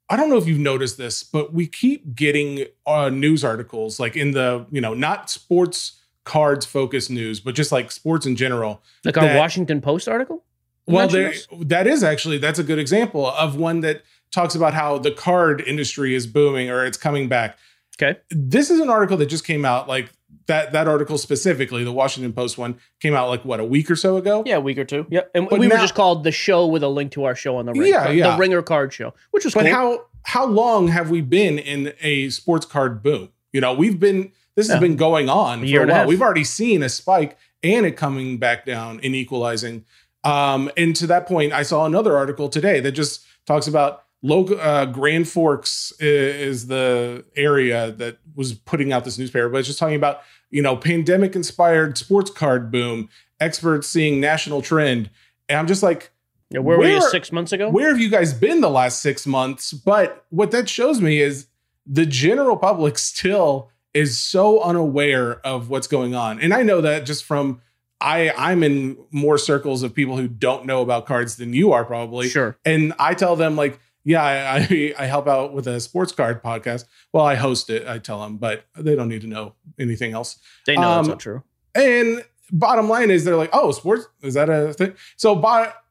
I 0.09 0.15
don't 0.15 0.29
know 0.29 0.37
if 0.37 0.47
you've 0.47 0.59
noticed 0.59 0.97
this, 0.97 1.21
but 1.23 1.53
we 1.53 1.67
keep 1.67 2.15
getting 2.15 2.65
uh, 2.85 3.09
news 3.09 3.43
articles 3.43 3.99
like 3.99 4.15
in 4.15 4.31
the, 4.31 4.65
you 4.71 4.79
know, 4.79 4.93
not 4.93 5.29
sports 5.29 6.01
cards 6.23 6.65
focused 6.65 7.09
news, 7.09 7.39
but 7.39 7.55
just 7.55 7.71
like 7.71 7.91
sports 7.91 8.25
in 8.25 8.35
general. 8.35 8.81
Like 9.03 9.15
that, 9.15 9.35
our 9.35 9.37
Washington 9.37 9.81
Post 9.81 10.07
article? 10.07 10.45
Well, 10.85 11.09
there, 11.09 11.33
that 11.59 11.87
is 11.87 12.03
actually, 12.03 12.37
that's 12.37 12.59
a 12.59 12.63
good 12.63 12.79
example 12.79 13.27
of 13.27 13.57
one 13.57 13.81
that 13.81 14.03
talks 14.31 14.55
about 14.55 14.73
how 14.73 14.97
the 14.97 15.11
card 15.11 15.61
industry 15.61 16.15
is 16.15 16.25
booming 16.25 16.69
or 16.69 16.85
it's 16.85 16.97
coming 16.97 17.27
back. 17.27 17.57
Okay. 18.01 18.19
This 18.29 18.69
is 18.69 18.79
an 18.79 18.89
article 18.89 19.17
that 19.17 19.25
just 19.25 19.45
came 19.45 19.65
out 19.65 19.87
like 19.87 20.11
that 20.45 20.71
that 20.71 20.87
article 20.87 21.17
specifically, 21.17 21.83
the 21.83 21.91
Washington 21.91 22.33
Post 22.33 22.57
one, 22.57 22.79
came 22.99 23.13
out 23.13 23.29
like 23.29 23.43
what 23.43 23.59
a 23.59 23.65
week 23.65 23.89
or 23.91 23.95
so 23.95 24.17
ago. 24.17 24.43
Yeah, 24.45 24.57
a 24.57 24.61
week 24.61 24.77
or 24.77 24.85
two. 24.85 25.05
Yeah, 25.09 25.21
and 25.33 25.49
but 25.49 25.59
we 25.59 25.67
now, 25.67 25.75
were 25.75 25.81
just 25.81 25.95
called 25.95 26.23
the 26.23 26.31
show 26.31 26.65
with 26.67 26.83
a 26.83 26.87
link 26.87 27.11
to 27.13 27.25
our 27.25 27.35
show 27.35 27.57
on 27.57 27.65
the 27.65 27.73
ring, 27.73 27.91
yeah, 27.91 28.09
yeah. 28.09 28.31
the 28.31 28.37
Ringer 28.37 28.61
Card 28.61 28.93
Show, 28.93 29.13
which 29.31 29.43
was. 29.43 29.53
But 29.53 29.65
cool. 29.65 29.73
how 29.73 30.05
how 30.23 30.45
long 30.45 30.87
have 30.89 31.09
we 31.09 31.21
been 31.21 31.57
in 31.59 31.93
a 32.01 32.29
sports 32.29 32.65
card 32.65 33.01
boom? 33.03 33.29
You 33.51 33.61
know, 33.61 33.73
we've 33.73 33.99
been 33.99 34.31
this 34.55 34.69
has 34.69 34.79
been 34.79 34.95
going 34.95 35.29
on 35.29 35.63
A 35.63 35.71
for 35.71 35.83
a 35.83 35.87
while. 35.87 36.07
We've 36.07 36.21
already 36.21 36.43
seen 36.43 36.81
a 36.83 36.89
spike 36.89 37.37
and 37.63 37.85
it 37.85 37.95
coming 37.95 38.37
back 38.37 38.65
down 38.65 38.99
and 39.03 39.15
equalizing. 39.15 39.85
Um, 40.23 40.69
and 40.75 40.95
to 40.95 41.07
that 41.07 41.27
point, 41.27 41.53
I 41.53 41.63
saw 41.63 41.85
another 41.85 42.17
article 42.17 42.49
today 42.49 42.79
that 42.81 42.91
just 42.93 43.25
talks 43.45 43.67
about 43.67 44.03
local 44.21 44.59
uh, 44.59 44.85
Grand 44.85 45.27
Forks 45.27 45.93
is 45.99 46.67
the 46.67 47.25
area 47.35 47.91
that 47.91 48.17
was 48.35 48.53
putting 48.53 48.91
out 48.91 49.05
this 49.05 49.17
newspaper, 49.17 49.49
but 49.49 49.59
it's 49.59 49.67
just 49.67 49.79
talking 49.79 49.95
about 49.95 50.21
you 50.49 50.61
know 50.61 50.75
pandemic 50.75 51.35
inspired 51.35 51.97
sports 51.97 52.31
card 52.31 52.71
boom. 52.71 53.09
Experts 53.39 53.87
seeing 53.87 54.19
national 54.19 54.61
trend, 54.61 55.11
and 55.47 55.59
I'm 55.59 55.67
just 55.67 55.83
like, 55.83 56.11
Yeah, 56.49 56.59
where, 56.59 56.77
were 56.77 56.87
you 56.87 57.01
six 57.01 57.31
months 57.31 57.51
ago? 57.51 57.69
where 57.69 57.89
have 57.89 57.99
you 57.99 58.09
guys 58.09 58.33
been 58.33 58.61
the 58.61 58.69
last 58.69 59.01
six 59.01 59.27
months? 59.27 59.73
But 59.73 60.25
what 60.29 60.49
that 60.51 60.67
shows 60.67 60.99
me 60.99 61.21
is 61.21 61.47
the 61.85 62.05
general 62.05 62.57
public 62.57 62.97
still 62.97 63.69
is 63.93 64.19
so 64.19 64.61
unaware 64.61 65.39
of 65.45 65.69
what's 65.69 65.87
going 65.87 66.13
on. 66.15 66.39
And 66.39 66.53
I 66.53 66.63
know 66.63 66.81
that 66.81 67.05
just 67.05 67.23
from 67.23 67.61
I 68.01 68.31
I'm 68.31 68.63
in 68.63 68.97
more 69.11 69.37
circles 69.37 69.83
of 69.83 69.93
people 69.93 70.17
who 70.17 70.27
don't 70.27 70.65
know 70.65 70.81
about 70.81 71.05
cards 71.05 71.37
than 71.37 71.53
you 71.53 71.73
are 71.73 71.85
probably. 71.85 72.29
Sure. 72.29 72.57
And 72.65 72.93
I 72.99 73.13
tell 73.13 73.35
them 73.35 73.55
like, 73.55 73.79
yeah, 74.07 74.23
I, 74.23 74.57
I 74.57 74.93
I 74.99 75.05
help 75.05 75.27
out 75.27 75.53
with 75.53 75.67
a 75.67 75.79
sports 75.79 76.11
card 76.13 76.41
podcast. 76.41 76.85
Well, 77.13 77.25
I 77.25 77.35
host 77.35 77.69
it, 77.69 77.87
I 77.87 77.97
tell 77.99 78.21
them, 78.21 78.37
but 78.37 78.65
they 78.77 78.95
don't 78.95 79.09
need 79.09 79.21
to 79.21 79.27
know 79.27 79.53
anything 79.77 80.13
else. 80.13 80.39
They 80.65 80.75
know 80.75 80.81
that's 80.95 81.07
Um, 81.07 81.11
not 81.11 81.19
true. 81.19 81.43
And 81.75 82.23
bottom 82.51 82.87
line 82.87 83.11
is 83.11 83.25
they're 83.25 83.35
like, 83.35 83.49
oh, 83.51 83.71
sports 83.71 84.07
is 84.21 84.33
that 84.35 84.49
a 84.49 84.73
thing? 84.73 84.93
So, 85.17 85.37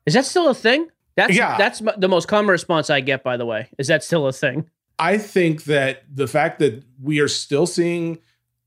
Is 0.06 0.14
that 0.14 0.24
still 0.24 0.48
a 0.48 0.54
thing? 0.54 0.88
That's 1.16 1.34
Yeah. 1.36 1.56
that's 1.58 1.82
the 1.98 2.08
most 2.08 2.26
common 2.28 2.50
response 2.50 2.88
I 2.90 3.00
get. 3.00 3.22
By 3.22 3.36
the 3.36 3.46
way, 3.46 3.68
is 3.78 3.86
that 3.88 4.02
still 4.02 4.26
a 4.26 4.32
thing? 4.32 4.68
I 4.98 5.18
think 5.18 5.64
that 5.64 6.04
the 6.12 6.26
fact 6.26 6.58
that 6.60 6.82
we 7.02 7.20
are 7.20 7.28
still 7.28 7.66
seeing 7.66 8.18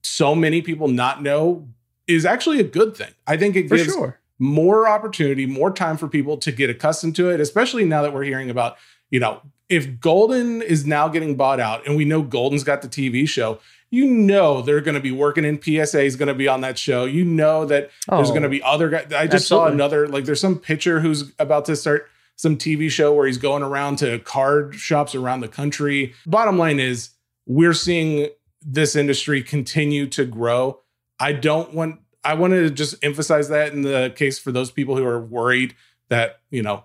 so 0.04 0.36
many 0.36 0.62
people 0.62 0.88
not 0.88 1.24
know 1.24 1.68
is 2.08 2.26
actually 2.26 2.60
a 2.60 2.64
good 2.64 2.96
thing. 2.96 3.12
I 3.26 3.36
think 3.38 3.56
it 3.56 3.68
For 3.68 3.78
gives 3.78 3.94
sure. 3.94 4.20
more 4.38 4.88
opportunity, 4.88 5.46
more 5.48 5.72
time 5.72 5.98
for 5.98 6.08
people 6.08 6.38
to 6.38 6.52
get 6.52 6.70
accustomed 6.70 7.16
to 7.18 7.30
it, 7.30 7.40
especially 7.40 7.84
now 7.86 8.02
that 8.04 8.14
we're 8.14 8.24
hearing 8.24 8.50
about, 8.50 8.78
you 9.10 9.20
know, 9.20 9.42
if 9.70 9.88
Goldin 10.00 10.64
is 10.64 10.86
now 10.86 11.08
getting 11.08 11.36
bought 11.36 11.60
out 11.60 11.86
and 11.86 11.96
we 11.96 12.06
know 12.06 12.24
Goldin's 12.24 12.64
got 12.64 12.82
the 12.82 12.88
TV 12.88 13.28
show, 13.28 13.60
you 13.92 14.06
know 14.06 14.62
they're 14.62 14.82
going 14.82 14.96
to 14.96 15.02
be 15.02 15.12
working 15.12 15.46
in 15.46 15.62
PSA 15.62 16.02
is 16.04 16.16
going 16.16 16.28
to 16.28 16.34
be 16.34 16.48
on 16.48 16.62
that 16.62 16.78
show. 16.78 17.06
You 17.06 17.24
know 17.26 17.66
that 17.66 17.90
there's 18.08 18.30
Oh, 18.30 18.34
going 18.34 18.44
to 18.44 18.50
be 18.50 18.62
other 18.64 18.90
guys. 18.90 19.12
I 19.14 19.28
just 19.28 19.48
saw 19.48 19.66
another 19.68 20.08
like 20.08 20.26
there's 20.26 20.42
some 20.42 20.60
pitcher 20.60 21.00
who's 21.00 21.32
about 21.40 21.66
to 21.66 21.76
start 21.76 22.08
some 22.36 22.58
TV 22.58 22.90
show 22.90 23.14
where 23.14 23.28
he's 23.28 23.38
going 23.38 23.64
around 23.64 23.98
to 23.98 24.20
card 24.20 24.76
shops 24.76 25.14
around 25.16 25.42
the 25.42 25.48
country. 25.48 26.14
Bottom 26.26 26.58
line 26.58 26.80
is 26.80 27.10
we're 27.46 27.74
seeing 27.74 28.30
this 28.62 28.96
industry 28.96 29.42
continue 29.42 30.08
to 30.08 30.26
grow. 30.26 30.80
I 31.20 31.34
don't 31.34 31.74
want 31.74 32.00
I 32.24 32.34
wanted 32.36 32.62
to 32.64 32.70
just 32.70 32.96
emphasize 33.04 33.50
that 33.50 33.74
in 33.74 33.82
the 33.82 34.14
case 34.16 34.40
for 34.40 34.52
those 34.52 34.72
people 34.72 34.96
who 34.98 35.06
are 35.06 35.20
worried 35.20 35.76
that, 36.10 36.40
you 36.50 36.62
know, 36.62 36.84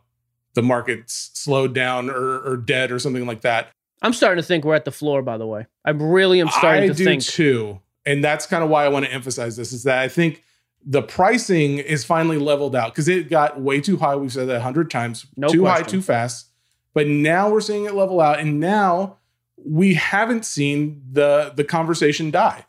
the 0.55 0.63
market's 0.63 1.31
slowed 1.35 1.75
down 1.75 2.11
or, 2.11 2.41
or 2.41 2.57
dead 2.57 2.91
or 2.91 2.99
something 2.99 3.27
like 3.27 3.43
that. 3.43 3.69
I'm 4.03 4.13
starting 4.13 4.43
to 4.43 4.47
think 4.47 4.65
we're 4.65 4.75
at 4.75 4.85
the 4.85 4.93
floor. 4.93 5.23
By 5.23 5.39
the 5.39 5.47
way, 5.47 5.67
I 5.85 5.91
really 5.91 6.41
am 6.41 6.49
starting 6.49 6.85
I 6.85 6.89
to 6.89 6.95
do 6.95 7.05
think. 7.05 7.23
too. 7.23 7.81
And 8.07 8.23
that's 8.23 8.47
kind 8.47 8.63
of 8.63 8.71
why 8.71 8.85
I 8.85 8.89
want 8.89 9.07
to 9.07 9.13
emphasize 9.13 9.57
this 9.57 9.73
is 9.73 9.85
that 9.85 9.99
I 9.99 10.09
think 10.09 10.45
the 10.85 11.03
pricing 11.03 11.79
is 11.79 12.05
finally 12.05 12.37
leveled 12.37 12.77
out 12.77 12.93
because 12.93 13.09
it 13.09 13.31
got 13.31 13.61
way 13.61 13.81
too 13.81 13.97
high. 13.97 14.17
We've 14.17 14.33
said 14.33 14.49
that 14.49 14.57
a 14.57 14.61
hundred 14.61 14.91
times, 14.91 15.27
No 15.37 15.49
too 15.49 15.65
high, 15.65 15.83
too 15.83 16.03
fast. 16.03 16.49
But 16.93 17.09
now 17.09 17.51
we're 17.51 17.61
seeing 17.61 17.87
it 17.87 17.95
level 17.95 18.21
out, 18.21 18.39
and 18.39 18.61
now 18.61 19.17
we 19.57 19.95
haven't 19.95 20.45
seen 20.45 21.03
the 21.11 21.53
the 21.57 21.65
conversation 21.65 22.31
die. 22.31 22.67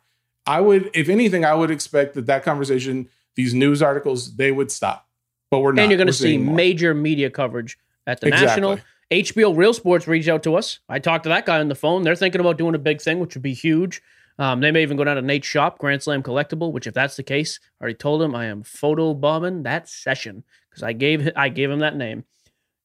I 0.48 0.62
would, 0.62 0.90
if 0.94 1.10
anything, 1.10 1.44
I 1.44 1.54
would 1.54 1.72
expect 1.72 2.14
that 2.14 2.28
that 2.28 2.44
conversation, 2.44 3.10
these 3.36 3.54
news 3.54 3.82
articles, 3.82 4.36
they 4.36 4.52
would 4.52 4.72
stop. 4.72 5.08
But 5.52 5.60
we're 5.60 5.72
not. 5.74 5.84
and 5.84 5.92
you're 5.92 5.98
going 5.98 6.08
to 6.08 6.14
see 6.14 6.38
major 6.38 6.94
media 6.94 7.30
coverage 7.30 7.78
at 8.08 8.20
the 8.22 8.28
Exactly. 8.28 8.48
national. 8.62 8.80
HBO 9.12 9.56
Real 9.56 9.74
Sports 9.74 10.08
reached 10.08 10.28
out 10.28 10.42
to 10.44 10.56
us. 10.56 10.80
I 10.90 10.98
talked 11.00 11.24
to 11.24 11.30
that 11.30 11.46
guy 11.46 11.60
on 11.60 11.68
the 11.68 11.76
phone. 11.76 12.02
They're 12.04 12.16
thinking 12.16 12.42
about 12.42 12.58
doing 12.58 12.74
a 12.76 12.80
big 12.80 13.02
thing, 13.02 13.20
which 13.20 13.36
would 13.36 13.44
be 13.44 13.54
huge. 13.54 14.02
Um, 14.40 14.60
they 14.60 14.72
may 14.72 14.82
even 14.82 14.98
go 14.98 15.04
down 15.04 15.16
to 15.16 15.22
Nate's 15.22 15.48
shop, 15.48 15.78
Grand 15.80 16.02
Slam 16.04 16.24
Collectible. 16.24 16.72
Which, 16.74 16.88
if 16.88 16.94
that's 16.94 17.16
the 17.16 17.24
case, 17.24 17.60
I 17.80 17.84
already 17.84 17.96
told 17.98 18.22
him 18.22 18.36
I 18.36 18.46
am 18.46 18.64
photo 18.64 19.14
bombing 19.14 19.64
that 19.64 19.88
session 19.88 20.44
because 20.70 20.84
I 20.84 20.94
gave 20.94 21.30
I 21.36 21.50
gave 21.50 21.70
him 21.70 21.80
that 21.80 21.96
name. 21.96 22.26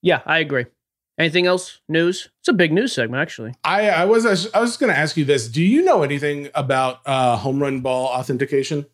Yeah, 0.03 0.21
I 0.27 0.39
agree. 0.39 0.67
Anything 1.19 1.47
else? 1.47 1.81
News? 1.89 2.31
It's 2.39 2.49
a 2.49 2.53
big 2.53 2.73
news 2.73 2.93
segment, 2.95 3.21
actually. 3.21 3.53
I, 3.65 3.91
I 3.91 4.05
was 4.05 4.25
I 4.55 4.61
was 4.61 4.77
going 4.77 4.93
to 4.93 4.99
ask 4.99 5.17
you 5.17 5.25
this. 5.25 5.49
Do 5.49 5.63
you 5.63 5.83
know 5.83 6.03
anything 6.03 6.51
about 6.55 7.01
uh, 7.05 7.37
home 7.37 7.61
run 7.61 7.81
ball 7.81 8.07
authentication? 8.07 8.87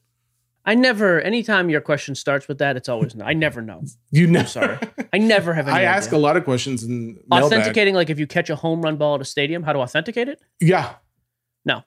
I 0.67 0.75
never. 0.75 1.21
Anytime 1.21 1.71
your 1.71 1.81
question 1.81 2.17
starts 2.17 2.49
with 2.49 2.59
that, 2.59 2.77
it's 2.77 2.89
always 2.89 3.15
no. 3.15 3.25
I 3.25 3.33
never 3.33 3.63
know. 3.63 3.85
You 4.11 4.27
know, 4.27 4.41
I'm 4.41 4.47
sorry. 4.47 4.79
I 5.13 5.19
never 5.19 5.55
have 5.55 5.69
any. 5.69 5.79
I 5.79 5.83
ask 5.83 6.11
a 6.11 6.19
lot 6.19 6.37
of 6.37 6.45
questions 6.45 6.85
mailbag. 6.87 7.45
Authenticating, 7.45 7.95
like 7.95 8.11
if 8.11 8.19
you 8.19 8.27
catch 8.27 8.51
a 8.51 8.57
home 8.57 8.83
run 8.83 8.97
ball 8.97 9.15
at 9.15 9.21
a 9.21 9.25
stadium, 9.25 9.63
how 9.63 9.73
to 9.73 9.79
authenticate 9.79 10.29
it? 10.29 10.41
Yeah. 10.61 10.95
No. 11.65 11.85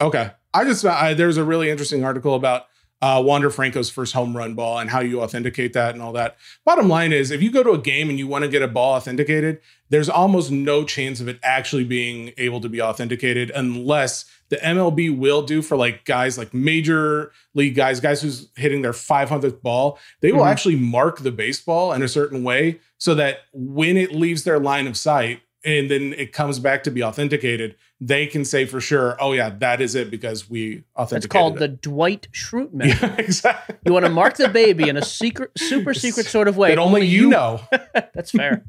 Okay. 0.00 0.32
I 0.52 0.64
just 0.64 0.84
I, 0.84 1.14
there's 1.14 1.36
a 1.36 1.44
really 1.44 1.70
interesting 1.70 2.04
article 2.04 2.34
about 2.34 2.64
uh, 3.00 3.22
Wander 3.24 3.48
Franco's 3.50 3.90
first 3.90 4.12
home 4.12 4.36
run 4.36 4.54
ball 4.54 4.78
and 4.78 4.90
how 4.90 5.00
you 5.00 5.22
authenticate 5.22 5.72
that 5.72 5.94
and 5.94 6.02
all 6.02 6.12
that. 6.12 6.36
Bottom 6.64 6.88
line 6.88 7.12
is, 7.12 7.30
if 7.30 7.40
you 7.42 7.50
go 7.50 7.62
to 7.62 7.70
a 7.70 7.78
game 7.78 8.10
and 8.10 8.18
you 8.18 8.26
want 8.26 8.42
to 8.44 8.50
get 8.50 8.60
a 8.62 8.66
ball 8.68 8.94
authenticated, 8.96 9.60
there's 9.90 10.08
almost 10.08 10.50
no 10.50 10.84
chance 10.84 11.20
of 11.20 11.28
it 11.28 11.38
actually 11.42 11.84
being 11.84 12.32
able 12.38 12.60
to 12.60 12.68
be 12.68 12.82
authenticated 12.82 13.50
unless 13.54 14.24
the 14.48 14.56
MLB 14.56 15.16
will 15.16 15.42
do 15.42 15.62
for 15.62 15.76
like 15.76 16.04
guys 16.06 16.36
like 16.38 16.52
major 16.52 17.30
league 17.54 17.74
guys, 17.76 18.00
guys 18.00 18.20
who's 18.22 18.48
hitting 18.56 18.82
their 18.82 18.92
500th 18.92 19.62
ball, 19.62 19.98
they 20.20 20.32
will 20.32 20.42
Mhm. 20.44 20.50
actually 20.50 20.76
mark 20.76 21.20
the 21.20 21.30
baseball 21.30 21.92
in 21.92 22.02
a 22.02 22.08
certain 22.08 22.42
way 22.42 22.80
so 22.96 23.14
that 23.14 23.40
when 23.52 23.96
it 23.96 24.12
leaves 24.12 24.42
their 24.44 24.58
line 24.58 24.86
of 24.86 24.96
sight 24.96 25.40
and 25.64 25.90
then 25.90 26.12
it 26.14 26.32
comes 26.32 26.58
back 26.58 26.84
to 26.84 26.90
be 26.90 27.02
authenticated, 27.02 27.76
they 28.00 28.26
can 28.26 28.44
say 28.44 28.64
for 28.64 28.80
sure, 28.80 29.16
oh 29.20 29.32
yeah, 29.32 29.50
that 29.58 29.80
is 29.80 29.94
it 29.94 30.10
because 30.10 30.48
we 30.48 30.84
That's 30.96 31.12
It's 31.12 31.26
called 31.26 31.56
it. 31.56 31.58
the 31.58 31.68
Dwight 31.68 32.28
Schrute 32.32 32.72
method. 32.72 33.00
Yeah, 33.02 33.14
exactly. 33.18 33.76
You 33.84 33.92
want 33.92 34.06
to 34.06 34.10
mark 34.12 34.36
the 34.36 34.48
baby 34.48 34.88
in 34.88 34.96
a 34.96 35.04
secret, 35.04 35.50
super 35.58 35.94
secret 35.94 36.26
sort 36.26 36.46
of 36.48 36.56
way. 36.56 36.68
that 36.68 36.78
only 36.78 37.04
you 37.06 37.28
know. 37.28 37.60
That's 37.94 38.30
fair. 38.30 38.64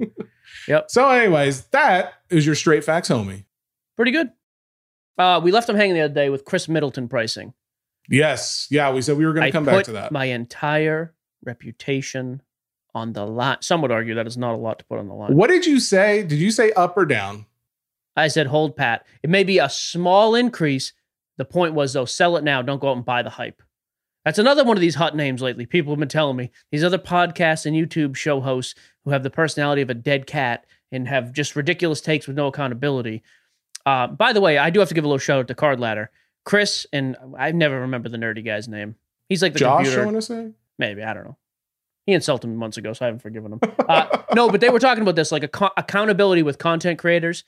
yep. 0.67 0.89
So, 0.89 1.07
anyways, 1.09 1.65
that 1.67 2.13
is 2.29 2.45
your 2.45 2.55
straight 2.55 2.83
facts, 2.83 3.09
homie. 3.09 3.45
Pretty 3.95 4.11
good. 4.11 4.29
Uh, 5.17 5.39
we 5.43 5.51
left 5.51 5.67
them 5.67 5.75
hanging 5.75 5.95
the 5.95 6.01
other 6.01 6.13
day 6.13 6.29
with 6.29 6.45
Khris 6.45 6.67
Middleton 6.69 7.07
pricing. 7.07 7.53
Yes, 8.09 8.67
yeah, 8.71 8.91
we 8.91 9.01
said 9.03 9.17
we 9.17 9.25
were 9.25 9.33
going 9.33 9.45
to 9.45 9.51
come 9.51 9.65
back 9.65 9.85
to 9.85 9.91
that. 9.91 10.11
my 10.11 10.25
entire 10.25 11.13
reputation 11.45 12.41
on 12.95 13.13
the 13.13 13.25
line. 13.25 13.57
Some 13.61 13.81
would 13.81 13.91
argue 13.91 14.15
that 14.15 14.27
is 14.27 14.37
not 14.37 14.53
a 14.53 14.57
lot 14.57 14.79
to 14.79 14.85
put 14.85 14.99
on 14.99 15.07
the 15.07 15.13
line. 15.13 15.35
what 15.35 15.49
did 15.49 15.65
you 15.65 15.79
say? 15.79 16.23
Did 16.23 16.39
you 16.39 16.51
say 16.51 16.71
up 16.71 16.97
or 16.97 17.05
down? 17.05 17.45
I 18.15 18.27
said, 18.27 18.47
hold 18.47 18.75
pat. 18.75 19.05
It 19.23 19.29
may 19.29 19.43
be 19.43 19.59
a 19.59 19.69
small 19.69 20.35
increase. 20.35 20.93
The 21.37 21.45
point 21.45 21.73
was, 21.73 21.93
though, 21.93 22.05
sell 22.05 22.35
it 22.35 22.43
now. 22.43 22.61
Don't 22.61 22.81
go 22.81 22.89
out 22.89 22.97
and 22.97 23.05
buy 23.05 23.21
the 23.21 23.29
hype. 23.29 23.61
That's 24.25 24.39
another 24.39 24.65
one 24.65 24.75
of 24.75 24.81
these 24.81 24.95
hot 24.95 25.15
names 25.15 25.41
lately. 25.41 25.65
People 25.65 25.93
have 25.93 25.99
been 25.99 26.09
telling 26.09 26.35
me 26.35 26.51
these 26.71 26.83
other 26.83 26.97
podcasts 26.97 27.65
and 27.65 27.75
YouTube 27.75 28.15
show 28.15 28.41
hosts 28.41 28.75
who 29.05 29.11
have 29.11 29.23
the 29.23 29.29
personality 29.29 29.81
of 29.81 29.89
a 29.89 29.93
dead 29.93 30.27
cat 30.27 30.65
and 30.91 31.07
have 31.07 31.31
just 31.31 31.55
ridiculous 31.55 32.01
takes 32.01 32.27
with 32.27 32.35
no 32.35 32.47
accountability. 32.47 33.23
Uh, 33.85 34.07
by 34.07 34.33
the 34.33 34.41
way, 34.41 34.57
I 34.57 34.69
do 34.69 34.79
have 34.79 34.89
to 34.89 34.95
give 34.95 35.05
a 35.05 35.07
little 35.07 35.19
shout 35.19 35.39
out 35.39 35.47
to 35.47 35.55
Card 35.55 35.79
Ladder. 35.79 36.11
Chris, 36.43 36.85
and 36.91 37.15
I 37.37 37.51
never 37.51 37.81
remember 37.81 38.09
the 38.09 38.17
nerdy 38.17 38.43
guy's 38.43 38.67
name. 38.67 38.95
He's 39.29 39.41
like 39.41 39.53
the 39.53 39.59
Josh, 39.59 39.85
computer. 39.85 40.01
I 40.01 40.05
want 40.05 40.17
to 40.17 40.21
say. 40.21 40.51
Maybe 40.77 41.03
I 41.03 41.13
don't 41.13 41.23
know. 41.23 41.37
He 42.09 42.15
insulted 42.15 42.47
me 42.47 42.55
months 42.55 42.75
ago, 42.75 42.91
so 42.91 43.05
I 43.05 43.09
haven't 43.09 43.19
forgiven 43.19 43.53
him. 43.53 43.59
Uh, 43.87 44.23
no, 44.33 44.49
but 44.49 44.61
they 44.61 44.69
were 44.69 44.79
talking 44.79 45.03
about 45.03 45.15
this 45.15 45.31
like 45.31 45.43
ac- 45.43 45.71
accountability 45.77 46.41
with 46.41 46.57
content 46.57 46.97
creators, 46.97 47.43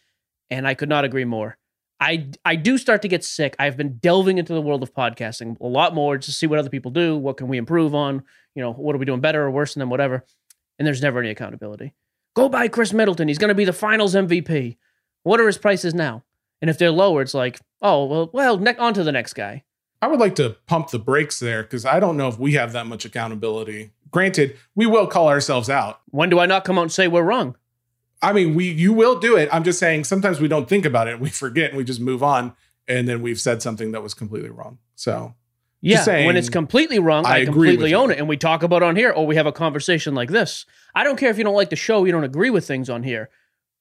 and 0.51 0.67
I 0.67 0.75
could 0.75 0.87
not 0.87 1.03
agree 1.03 1.25
more. 1.25 1.57
I 1.99 2.29
I 2.45 2.57
do 2.57 2.77
start 2.77 3.01
to 3.01 3.07
get 3.07 3.23
sick. 3.23 3.55
I've 3.57 3.75
been 3.75 3.97
delving 3.97 4.37
into 4.37 4.53
the 4.53 4.61
world 4.61 4.83
of 4.83 4.93
podcasting 4.93 5.59
a 5.59 5.65
lot 5.65 5.95
more 5.95 6.19
to 6.19 6.31
see 6.31 6.45
what 6.45 6.59
other 6.59 6.69
people 6.69 6.91
do, 6.91 7.17
what 7.17 7.37
can 7.37 7.47
we 7.47 7.57
improve 7.57 7.95
on, 7.95 8.21
you 8.53 8.61
know, 8.61 8.71
what 8.71 8.95
are 8.95 8.99
we 8.99 9.05
doing 9.05 9.19
better 9.19 9.41
or 9.41 9.49
worse 9.49 9.73
than 9.73 9.79
them, 9.79 9.89
whatever. 9.89 10.23
And 10.77 10.85
there's 10.85 11.01
never 11.01 11.19
any 11.19 11.31
accountability. 11.31 11.95
Go 12.35 12.47
buy 12.47 12.67
Khris 12.67 12.93
Middleton. 12.93 13.29
He's 13.29 13.39
going 13.39 13.49
to 13.49 13.55
be 13.55 13.65
the 13.65 13.73
Finals 13.73 14.13
MVP. 14.13 14.77
What 15.23 15.39
are 15.39 15.47
his 15.47 15.57
prices 15.57 15.95
now? 15.95 16.23
And 16.61 16.69
if 16.69 16.77
they're 16.77 16.91
lower, 16.91 17.23
it's 17.23 17.33
like, 17.33 17.59
oh 17.81 18.05
well, 18.05 18.29
well, 18.31 18.57
ne- 18.59 18.77
on 18.77 18.93
to 18.93 19.03
the 19.03 19.11
next 19.11 19.33
guy. 19.33 19.63
I 20.03 20.07
would 20.07 20.19
like 20.19 20.35
to 20.35 20.57
pump 20.65 20.89
the 20.89 20.99
brakes 20.99 21.39
there 21.39 21.61
because 21.61 21.83
I 21.83 21.99
don't 21.99 22.17
know 22.17 22.27
if 22.27 22.39
we 22.39 22.53
have 22.53 22.73
that 22.73 22.87
much 22.87 23.05
accountability. 23.05 23.91
Granted, 24.11 24.57
we 24.75 24.85
will 24.85 25.07
call 25.07 25.29
ourselves 25.29 25.69
out. 25.69 26.01
When 26.09 26.29
do 26.29 26.39
I 26.39 26.45
not 26.45 26.63
come 26.63 26.77
out 26.77 26.83
and 26.83 26.91
say 26.91 27.07
we're 27.07 27.23
wrong? 27.23 27.55
I 28.21 28.33
mean, 28.33 28.53
we 28.53 28.69
you 28.69 28.93
will 28.93 29.19
do 29.19 29.35
it. 29.35 29.49
I'm 29.51 29.63
just 29.63 29.79
saying 29.79 30.03
sometimes 30.03 30.39
we 30.39 30.47
don't 30.47 30.69
think 30.69 30.85
about 30.85 31.07
it. 31.07 31.19
We 31.19 31.29
forget 31.29 31.69
and 31.69 31.77
we 31.77 31.83
just 31.83 31.99
move 31.99 32.21
on, 32.21 32.53
and 32.87 33.07
then 33.07 33.21
we've 33.21 33.39
said 33.39 33.61
something 33.61 33.91
that 33.93 34.03
was 34.03 34.13
completely 34.13 34.49
wrong. 34.49 34.77
So 34.95 35.33
Yeah, 35.81 36.03
saying, 36.03 36.27
when 36.27 36.37
it's 36.37 36.49
completely 36.49 36.99
wrong, 36.99 37.25
I 37.25 37.41
I, 37.41 37.45
completely 37.45 37.95
own 37.95 38.11
it, 38.11 38.19
and 38.19 38.29
we 38.29 38.37
talk 38.37 38.61
about 38.61 38.83
it 38.83 38.85
on 38.85 38.95
here, 38.95 39.11
or 39.11 39.25
we 39.25 39.35
have 39.37 39.47
a 39.47 39.51
conversation 39.51 40.13
like 40.13 40.29
this. 40.29 40.65
I 40.93 41.03
don't 41.03 41.17
care 41.17 41.31
if 41.31 41.37
you 41.37 41.43
don't 41.43 41.55
like 41.55 41.71
the 41.71 41.75
show, 41.75 42.05
you 42.05 42.11
don't 42.11 42.23
agree 42.23 42.51
with 42.51 42.67
things 42.67 42.89
on 42.89 43.01
here. 43.03 43.29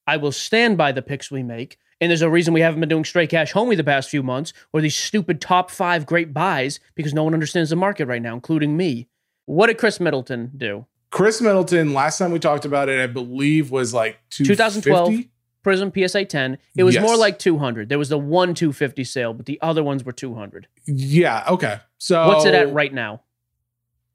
I 0.07 0.17
will 0.17 0.31
stand 0.31 0.77
by 0.77 0.91
the 0.91 1.01
picks 1.01 1.29
we 1.29 1.43
make. 1.43 1.77
And 1.99 2.09
there's 2.09 2.23
a 2.23 2.29
reason 2.29 2.55
we 2.55 2.61
haven't 2.61 2.79
been 2.79 2.89
doing 2.89 3.05
straight 3.05 3.29
cash 3.29 3.53
homie 3.53 3.77
the 3.77 3.83
past 3.83 4.09
few 4.09 4.23
months 4.23 4.53
or 4.73 4.81
these 4.81 4.95
stupid 4.95 5.39
top 5.39 5.69
five 5.69 6.07
great 6.07 6.33
buys 6.33 6.79
because 6.95 7.13
no 7.13 7.23
one 7.23 7.35
understands 7.35 7.69
the 7.69 7.75
market 7.75 8.07
right 8.07 8.21
now, 8.21 8.33
including 8.33 8.75
me. 8.75 9.07
What 9.51 9.67
did 9.67 9.77
Khris 9.77 9.99
Middleton 9.99 10.49
do? 10.55 10.85
Khris 11.09 11.41
Middleton, 11.41 11.93
last 11.93 12.17
time 12.17 12.31
we 12.31 12.39
talked 12.39 12.63
about 12.63 12.87
it, 12.87 13.01
I 13.01 13.07
believe 13.07 13.69
was 13.69 13.93
like 13.93 14.17
2012 14.29 15.25
Prism 15.61 15.91
PSA 15.93 16.23
10. 16.23 16.57
It 16.77 16.85
was 16.85 16.95
Yes. 16.95 17.03
more 17.03 17.17
like 17.17 17.37
200. 17.37 17.89
There 17.89 17.99
was 17.99 18.07
the 18.07 18.17
one 18.17 18.53
250 18.53 19.03
sale, 19.03 19.33
but 19.33 19.47
the 19.47 19.59
other 19.61 19.83
ones 19.83 20.05
were 20.05 20.13
200. 20.13 20.67
Yeah. 20.85 21.43
Okay. 21.49 21.79
So 21.97 22.29
What's 22.29 22.45
it 22.45 22.53
at 22.53 22.71
right 22.71 22.93
now? 22.93 23.23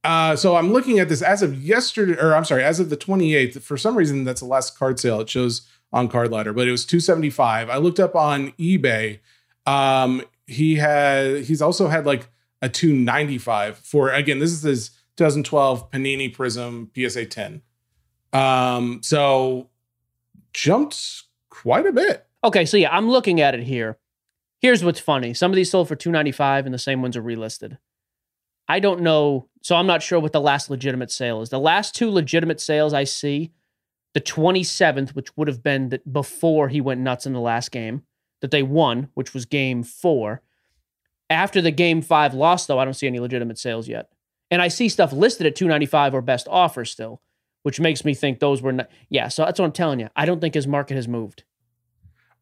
Uh, 0.03 0.37
so 0.37 0.57
I'm 0.57 0.73
looking 0.73 1.01
at 1.01 1.11
this 1.11 1.21
as 1.21 1.43
of 1.43 1.63
yesterday, 1.63 2.15
or 2.19 2.35
I'm 2.35 2.47
sorry, 2.47 2.65
as 2.65 2.81
of 2.81 2.89
the 2.89 2.97
28th. 2.97 3.61
For 3.61 3.77
some 3.77 3.95
reason, 3.95 4.25
that's 4.25 4.41
the 4.41 4.47
last 4.47 4.79
card 4.79 4.99
sale. 4.99 5.21
It 5.21 5.29
shows 5.29 5.69
on 5.93 6.09
Card 6.09 6.33
Ladder, 6.33 6.55
but 6.55 6.67
it 6.67 6.71
was 6.71 6.87
275. 6.87 7.69
I 7.69 7.77
looked 7.77 8.01
up 8.01 8.17
on 8.17 8.53
eBay. 8.53 9.19
Um, 9.67 10.23
he 10.47 10.77
had 10.77 11.43
he's 11.43 11.61
also 11.61 11.89
had 11.89 12.07
like 12.07 12.29
a 12.63 12.71
295 12.71 13.77
for 13.77 14.09
again. 14.11 14.39
This 14.39 14.53
is 14.53 14.63
his 14.63 14.91
2012 15.17 15.91
Panini 15.91 16.33
Prism 16.33 16.91
PSA 16.95 17.27
10. 17.27 17.63
Um, 18.33 19.01
so 19.03 19.71
jumped 20.53 21.25
quite 21.51 21.87
a 21.87 21.93
bit. 21.93 22.27
Okay, 22.45 22.65
so 22.65 22.77
yeah, 22.77 22.91
I'm 22.91 23.09
looking 23.09 23.41
at 23.41 23.55
it 23.55 23.63
here. 23.63 23.99
Here's 24.61 24.85
what's 24.85 25.01
funny. 25.01 25.35
Some 25.35 25.51
of 25.51 25.57
these 25.57 25.71
sold 25.71 25.89
for 25.89 25.97
295 25.97 26.67
and 26.67 26.75
the 26.75 26.79
same 26.79 27.03
ones 27.03 27.17
are 27.17 27.23
relisted. 27.23 27.79
I 28.69 28.81
don't 28.81 29.03
know, 29.03 29.49
so 29.63 29.77
I'm 29.77 29.87
not 29.87 30.03
sure 30.03 30.19
what 30.19 30.33
the 30.33 30.41
last 30.41 30.71
legitimate 30.71 31.11
sale 31.11 31.41
is. 31.41 31.51
The 31.51 31.61
last 31.61 31.95
two 31.95 32.11
legitimate 32.11 32.61
sales 32.61 32.93
I 32.93 33.05
see, 33.05 33.53
the 34.13 34.21
27th, 34.21 35.11
which 35.11 35.37
would 35.37 35.49
have 35.49 35.63
been 35.63 35.91
the, 35.91 36.01
before 36.11 36.69
he 36.69 36.81
went 36.81 37.01
nuts 37.01 37.27
in 37.27 37.33
the 37.33 37.41
last 37.41 37.71
game 37.71 38.03
that 38.41 38.51
they 38.51 38.63
won, 38.63 39.09
which 39.15 39.35
was 39.35 39.47
game 39.47 39.83
4. 39.83 40.43
After 41.31 41.61
the 41.61 41.71
game 41.71 42.03
5 42.03 42.35
loss 42.35 42.67
though, 42.67 42.79
I 42.79 42.85
don't 42.85 42.95
see 42.95 43.07
any 43.07 43.21
legitimate 43.21 43.59
sales 43.59 43.89
yet. 43.89 44.11
And 44.51 44.63
I 44.63 44.69
see 44.69 44.89
stuff 44.89 45.13
listed 45.13 45.47
at 45.47 45.57
295 45.57 46.15
or 46.15 46.23
best 46.23 46.47
offer 46.49 46.85
still, 46.85 47.21
which 47.63 47.81
makes 47.81 48.05
me 48.05 48.15
think 48.15 48.39
those 48.39 48.63
were 48.63 48.73
not 48.73 48.89
Yeah, 49.09 49.29
so 49.29 49.45
that's 49.45 49.59
what 49.59 49.67
I'm 49.67 49.73
telling 49.73 50.01
you. 50.01 50.09
I 50.15 50.25
don't 50.25 50.41
think 50.41 50.55
his 50.55 50.67
market 50.67 50.95
has 50.95 51.09
moved. 51.09 51.45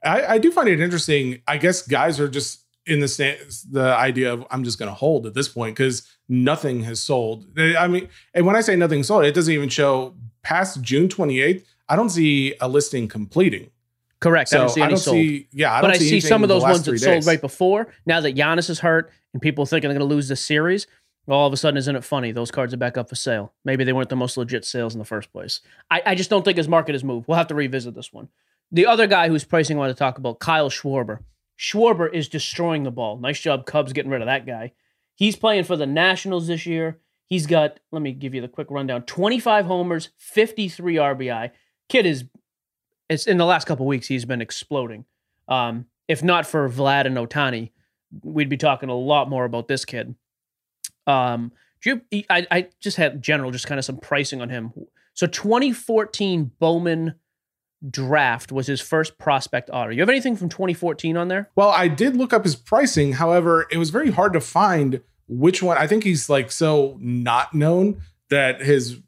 I, 0.04 0.34
I 0.34 0.38
do 0.38 0.52
find 0.52 0.68
it 0.68 0.80
interesting. 0.80 1.40
I 1.48 1.56
guess 1.56 1.82
guys 1.82 2.20
are 2.20 2.28
just 2.28 2.64
in 2.86 3.00
the 3.00 3.08
stance, 3.08 3.62
the 3.62 3.94
idea 3.96 4.32
of 4.32 4.44
I'm 4.50 4.64
just 4.64 4.78
going 4.78 4.90
to 4.90 4.94
hold 4.94 5.26
at 5.26 5.34
this 5.34 5.48
point 5.48 5.74
because 5.74 6.06
nothing 6.28 6.82
has 6.82 7.00
sold. 7.00 7.46
I 7.58 7.88
mean, 7.88 8.08
and 8.34 8.44
when 8.46 8.56
I 8.56 8.60
say 8.60 8.76
nothing 8.76 9.02
sold, 9.02 9.24
it 9.24 9.34
doesn't 9.34 9.52
even 9.52 9.68
show 9.68 10.14
past 10.42 10.82
June 10.82 11.08
28th. 11.08 11.64
I 11.88 11.96
don't 11.96 12.10
see 12.10 12.54
a 12.60 12.68
listing 12.68 13.08
completing. 13.08 13.70
Correct. 14.20 14.48
So 14.48 14.56
I 14.56 14.60
don't 14.60 14.68
see 14.70 14.82
any 14.82 14.96
sold. 14.96 15.16
see. 15.16 15.48
Yeah, 15.52 15.72
I 15.72 15.80
but 15.80 15.88
don't 15.88 15.96
I 15.96 15.98
see 15.98 16.08
anything 16.12 16.28
some 16.28 16.42
of 16.42 16.48
those 16.48 16.62
ones 16.62 16.82
that 16.82 16.90
three 16.90 16.98
sold 16.98 17.26
right 17.26 17.40
before. 17.40 17.88
Now 18.06 18.20
that 18.20 18.34
Giannis 18.34 18.70
is 18.70 18.80
hurt 18.80 19.10
and 19.32 19.42
people 19.42 19.66
thinking 19.66 19.88
they're 19.90 19.98
going 19.98 20.08
to 20.08 20.14
lose 20.14 20.28
the 20.28 20.36
series, 20.36 20.86
all 21.32 21.46
of 21.46 21.52
a 21.52 21.56
sudden, 21.56 21.78
isn't 21.78 21.96
it 21.96 22.04
funny? 22.04 22.32
Those 22.32 22.50
cards 22.50 22.74
are 22.74 22.78
back 22.78 22.98
up 22.98 23.08
for 23.08 23.14
sale. 23.14 23.52
Maybe 23.64 23.84
they 23.84 23.92
weren't 23.92 24.10
the 24.10 24.16
most 24.16 24.36
legit 24.36 24.64
sales 24.64 24.94
in 24.94 24.98
the 24.98 25.04
first 25.04 25.32
place. 25.32 25.60
I, 25.90 26.02
I 26.06 26.14
just 26.14 26.30
don't 26.30 26.44
think 26.44 26.58
his 26.58 26.68
market 26.68 26.94
has 26.94 27.04
moved. 27.04 27.26
We'll 27.26 27.38
have 27.38 27.46
to 27.48 27.54
revisit 27.54 27.94
this 27.94 28.12
one. 28.12 28.28
The 28.70 28.86
other 28.86 29.06
guy 29.06 29.28
whose 29.28 29.44
pricing 29.44 29.76
I 29.76 29.80
want 29.80 29.90
to 29.90 29.98
talk 29.98 30.18
about, 30.18 30.38
Kyle 30.38 30.68
Schwarber. 30.68 31.20
Schwarber 31.58 32.12
is 32.12 32.28
destroying 32.28 32.82
the 32.82 32.90
ball. 32.90 33.18
Nice 33.18 33.40
job, 33.40 33.66
Cubs, 33.66 33.92
getting 33.92 34.10
rid 34.10 34.20
of 34.20 34.26
that 34.26 34.46
guy. 34.46 34.72
He's 35.14 35.36
playing 35.36 35.64
for 35.64 35.76
the 35.76 35.86
Nationals 35.86 36.46
this 36.48 36.66
year. 36.66 36.98
He's 37.26 37.46
got, 37.46 37.80
let 37.90 38.02
me 38.02 38.12
give 38.12 38.34
you 38.34 38.40
the 38.40 38.48
quick 38.48 38.70
rundown 38.70 39.02
25 39.02 39.66
homers, 39.66 40.10
53 40.18 40.96
RBI. 40.96 41.50
Kid 41.88 42.06
is, 42.06 42.24
it's 43.08 43.26
in 43.26 43.38
the 43.38 43.46
last 43.46 43.66
couple 43.66 43.86
weeks, 43.86 44.08
he's 44.08 44.24
been 44.24 44.42
exploding. 44.42 45.04
Um, 45.48 45.86
if 46.08 46.22
not 46.22 46.46
for 46.46 46.68
Vlad 46.68 47.06
and 47.06 47.16
Ohtani, 47.16 47.70
we'd 48.22 48.48
be 48.48 48.56
talking 48.56 48.88
a 48.88 48.94
lot 48.94 49.30
more 49.30 49.44
about 49.44 49.68
this 49.68 49.84
kid. 49.84 50.14
Um, 51.06 51.52
do 51.82 52.00
you, 52.10 52.24
I, 52.30 52.46
I 52.50 52.68
just 52.80 52.96
had 52.96 53.22
general, 53.22 53.50
just 53.50 53.66
kind 53.66 53.78
of 53.78 53.84
some 53.84 53.98
pricing 53.98 54.40
on 54.40 54.48
him. 54.48 54.72
So 55.12 55.26
2014 55.26 56.50
Bowman 56.58 57.14
draft 57.90 58.50
was 58.50 58.66
his 58.66 58.80
first 58.80 59.18
prospect 59.18 59.70
auto. 59.72 59.90
You 59.90 60.00
have 60.00 60.08
anything 60.08 60.36
from 60.36 60.48
2014 60.48 61.16
on 61.16 61.28
there? 61.28 61.50
Well, 61.56 61.70
I 61.70 61.88
did 61.88 62.16
look 62.16 62.32
up 62.32 62.44
his 62.44 62.56
pricing. 62.56 63.12
However, 63.12 63.66
it 63.70 63.76
was 63.78 63.90
very 63.90 64.10
hard 64.10 64.32
to 64.32 64.40
find 64.40 65.02
which 65.28 65.62
one. 65.62 65.76
I 65.76 65.86
think 65.86 66.04
he's 66.04 66.28
like 66.28 66.50
so 66.50 66.96
not 67.00 67.54
known 67.54 68.00
that 68.30 68.60
his 68.60 68.98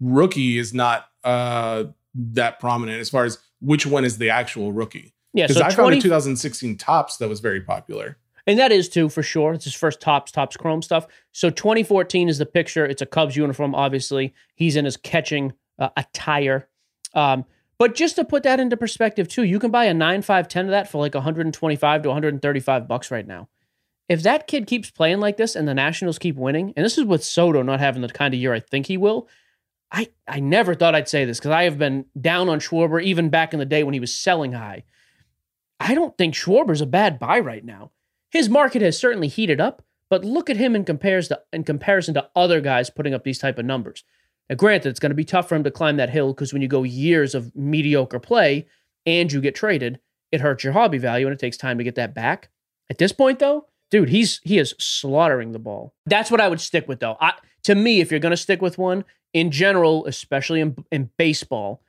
rookie 0.00 0.58
is 0.58 0.74
not 0.74 1.06
uh 1.24 1.84
that 2.14 2.60
prominent 2.60 3.00
as 3.00 3.08
far 3.08 3.24
as 3.24 3.38
which 3.60 3.86
one 3.86 4.04
is 4.04 4.18
the 4.18 4.30
actual 4.30 4.72
rookie. 4.72 5.14
Yeah, 5.32 5.46
Because 5.46 5.58
so 5.58 5.64
I 5.64 5.70
found 5.70 5.88
20 5.88 5.98
a 5.98 6.02
2016 6.02 6.78
Topps 6.78 7.18
that 7.18 7.28
was 7.28 7.40
very 7.40 7.60
popular. 7.60 8.16
And 8.46 8.58
that 8.58 8.72
is 8.72 8.88
too, 8.88 9.08
for 9.08 9.22
sure. 9.22 9.54
It's 9.54 9.64
his 9.64 9.74
first 9.74 10.00
Topps, 10.00 10.30
Topps 10.30 10.56
chrome 10.56 10.82
stuff. 10.82 11.06
So 11.32 11.50
2014 11.50 12.28
is 12.28 12.38
the 12.38 12.46
picture. 12.46 12.86
It's 12.86 13.02
a 13.02 13.06
Cubs 13.06 13.36
uniform, 13.36 13.74
obviously. 13.74 14.34
He's 14.54 14.76
in 14.76 14.84
his 14.84 14.96
catching 14.96 15.52
uh, 15.78 15.88
attire. 15.96 16.68
Um, 17.14 17.44
but 17.78 17.94
just 17.94 18.16
to 18.16 18.24
put 18.24 18.44
that 18.44 18.60
into 18.60 18.76
perspective, 18.76 19.28
too, 19.28 19.42
you 19.42 19.58
can 19.58 19.70
buy 19.70 19.84
a 19.84 19.94
9, 19.94 20.22
5, 20.22 20.48
10 20.48 20.64
of 20.66 20.70
that 20.70 20.88
for 20.88 20.98
like 20.98 21.14
125 21.14 22.02
to 22.02 22.08
135 22.08 22.88
bucks 22.88 23.10
right 23.10 23.26
now. 23.26 23.48
If 24.08 24.22
that 24.22 24.46
kid 24.46 24.68
keeps 24.68 24.90
playing 24.90 25.18
like 25.18 25.36
this 25.36 25.56
and 25.56 25.66
the 25.66 25.74
Nationals 25.74 26.18
keep 26.18 26.36
winning, 26.36 26.72
and 26.76 26.84
this 26.84 26.96
is 26.96 27.04
with 27.04 27.24
Soto 27.24 27.62
not 27.62 27.80
having 27.80 28.02
the 28.02 28.08
kind 28.08 28.32
of 28.32 28.40
year 28.40 28.54
I 28.54 28.60
think 28.60 28.86
he 28.86 28.96
will, 28.96 29.28
I, 29.90 30.08
I 30.26 30.40
never 30.40 30.74
thought 30.74 30.94
I'd 30.94 31.08
say 31.08 31.24
this 31.24 31.38
because 31.38 31.50
I 31.50 31.64
have 31.64 31.78
been 31.78 32.06
down 32.18 32.48
on 32.48 32.60
Schwarber 32.60 33.02
even 33.02 33.30
back 33.30 33.52
in 33.52 33.58
the 33.58 33.64
day 33.64 33.82
when 33.82 33.94
he 33.94 34.00
was 34.00 34.14
selling 34.14 34.52
high. 34.52 34.84
I 35.80 35.94
don't 35.94 36.16
think 36.16 36.34
Schwarber's 36.34 36.80
a 36.80 36.86
bad 36.86 37.18
buy 37.18 37.40
right 37.40 37.64
now. 37.64 37.90
His 38.30 38.48
market 38.48 38.82
has 38.82 38.98
certainly 38.98 39.28
heated 39.28 39.60
up, 39.60 39.82
but 40.10 40.24
look 40.24 40.50
at 40.50 40.56
him 40.56 40.74
in 40.74 40.84
compares 40.84 41.28
to 41.28 41.40
in 41.52 41.64
comparison 41.64 42.14
to 42.14 42.28
other 42.34 42.60
guys 42.60 42.90
putting 42.90 43.14
up 43.14 43.24
these 43.24 43.38
type 43.38 43.58
of 43.58 43.64
numbers. 43.64 44.04
Now, 44.48 44.56
granted, 44.56 44.90
it's 44.90 45.00
going 45.00 45.10
to 45.10 45.16
be 45.16 45.24
tough 45.24 45.48
for 45.48 45.56
him 45.56 45.64
to 45.64 45.70
climb 45.70 45.96
that 45.96 46.10
hill 46.10 46.32
because 46.32 46.52
when 46.52 46.62
you 46.62 46.68
go 46.68 46.82
years 46.82 47.34
of 47.34 47.54
mediocre 47.56 48.20
play 48.20 48.66
and 49.04 49.30
you 49.32 49.40
get 49.40 49.54
traded, 49.54 49.98
it 50.30 50.40
hurts 50.40 50.64
your 50.64 50.72
hobby 50.72 50.98
value 50.98 51.26
and 51.26 51.34
it 51.34 51.40
takes 51.40 51.56
time 51.56 51.78
to 51.78 51.84
get 51.84 51.96
that 51.96 52.14
back. 52.14 52.50
At 52.88 52.98
this 52.98 53.12
point, 53.12 53.38
though, 53.38 53.66
dude, 53.90 54.10
he's 54.10 54.40
he 54.44 54.58
is 54.58 54.74
slaughtering 54.78 55.52
the 55.52 55.58
ball. 55.58 55.94
That's 56.06 56.30
what 56.30 56.40
I 56.40 56.48
would 56.48 56.60
stick 56.60 56.86
with, 56.86 57.00
though. 57.00 57.16
I, 57.20 57.32
to 57.64 57.74
me, 57.74 58.00
if 58.00 58.10
you're 58.10 58.20
going 58.20 58.30
to 58.30 58.36
stick 58.36 58.62
with 58.62 58.78
one 58.78 59.04
in 59.32 59.50
general, 59.50 60.06
especially 60.06 60.60
in, 60.60 60.76
in 60.92 61.10
baseball, 61.16 61.82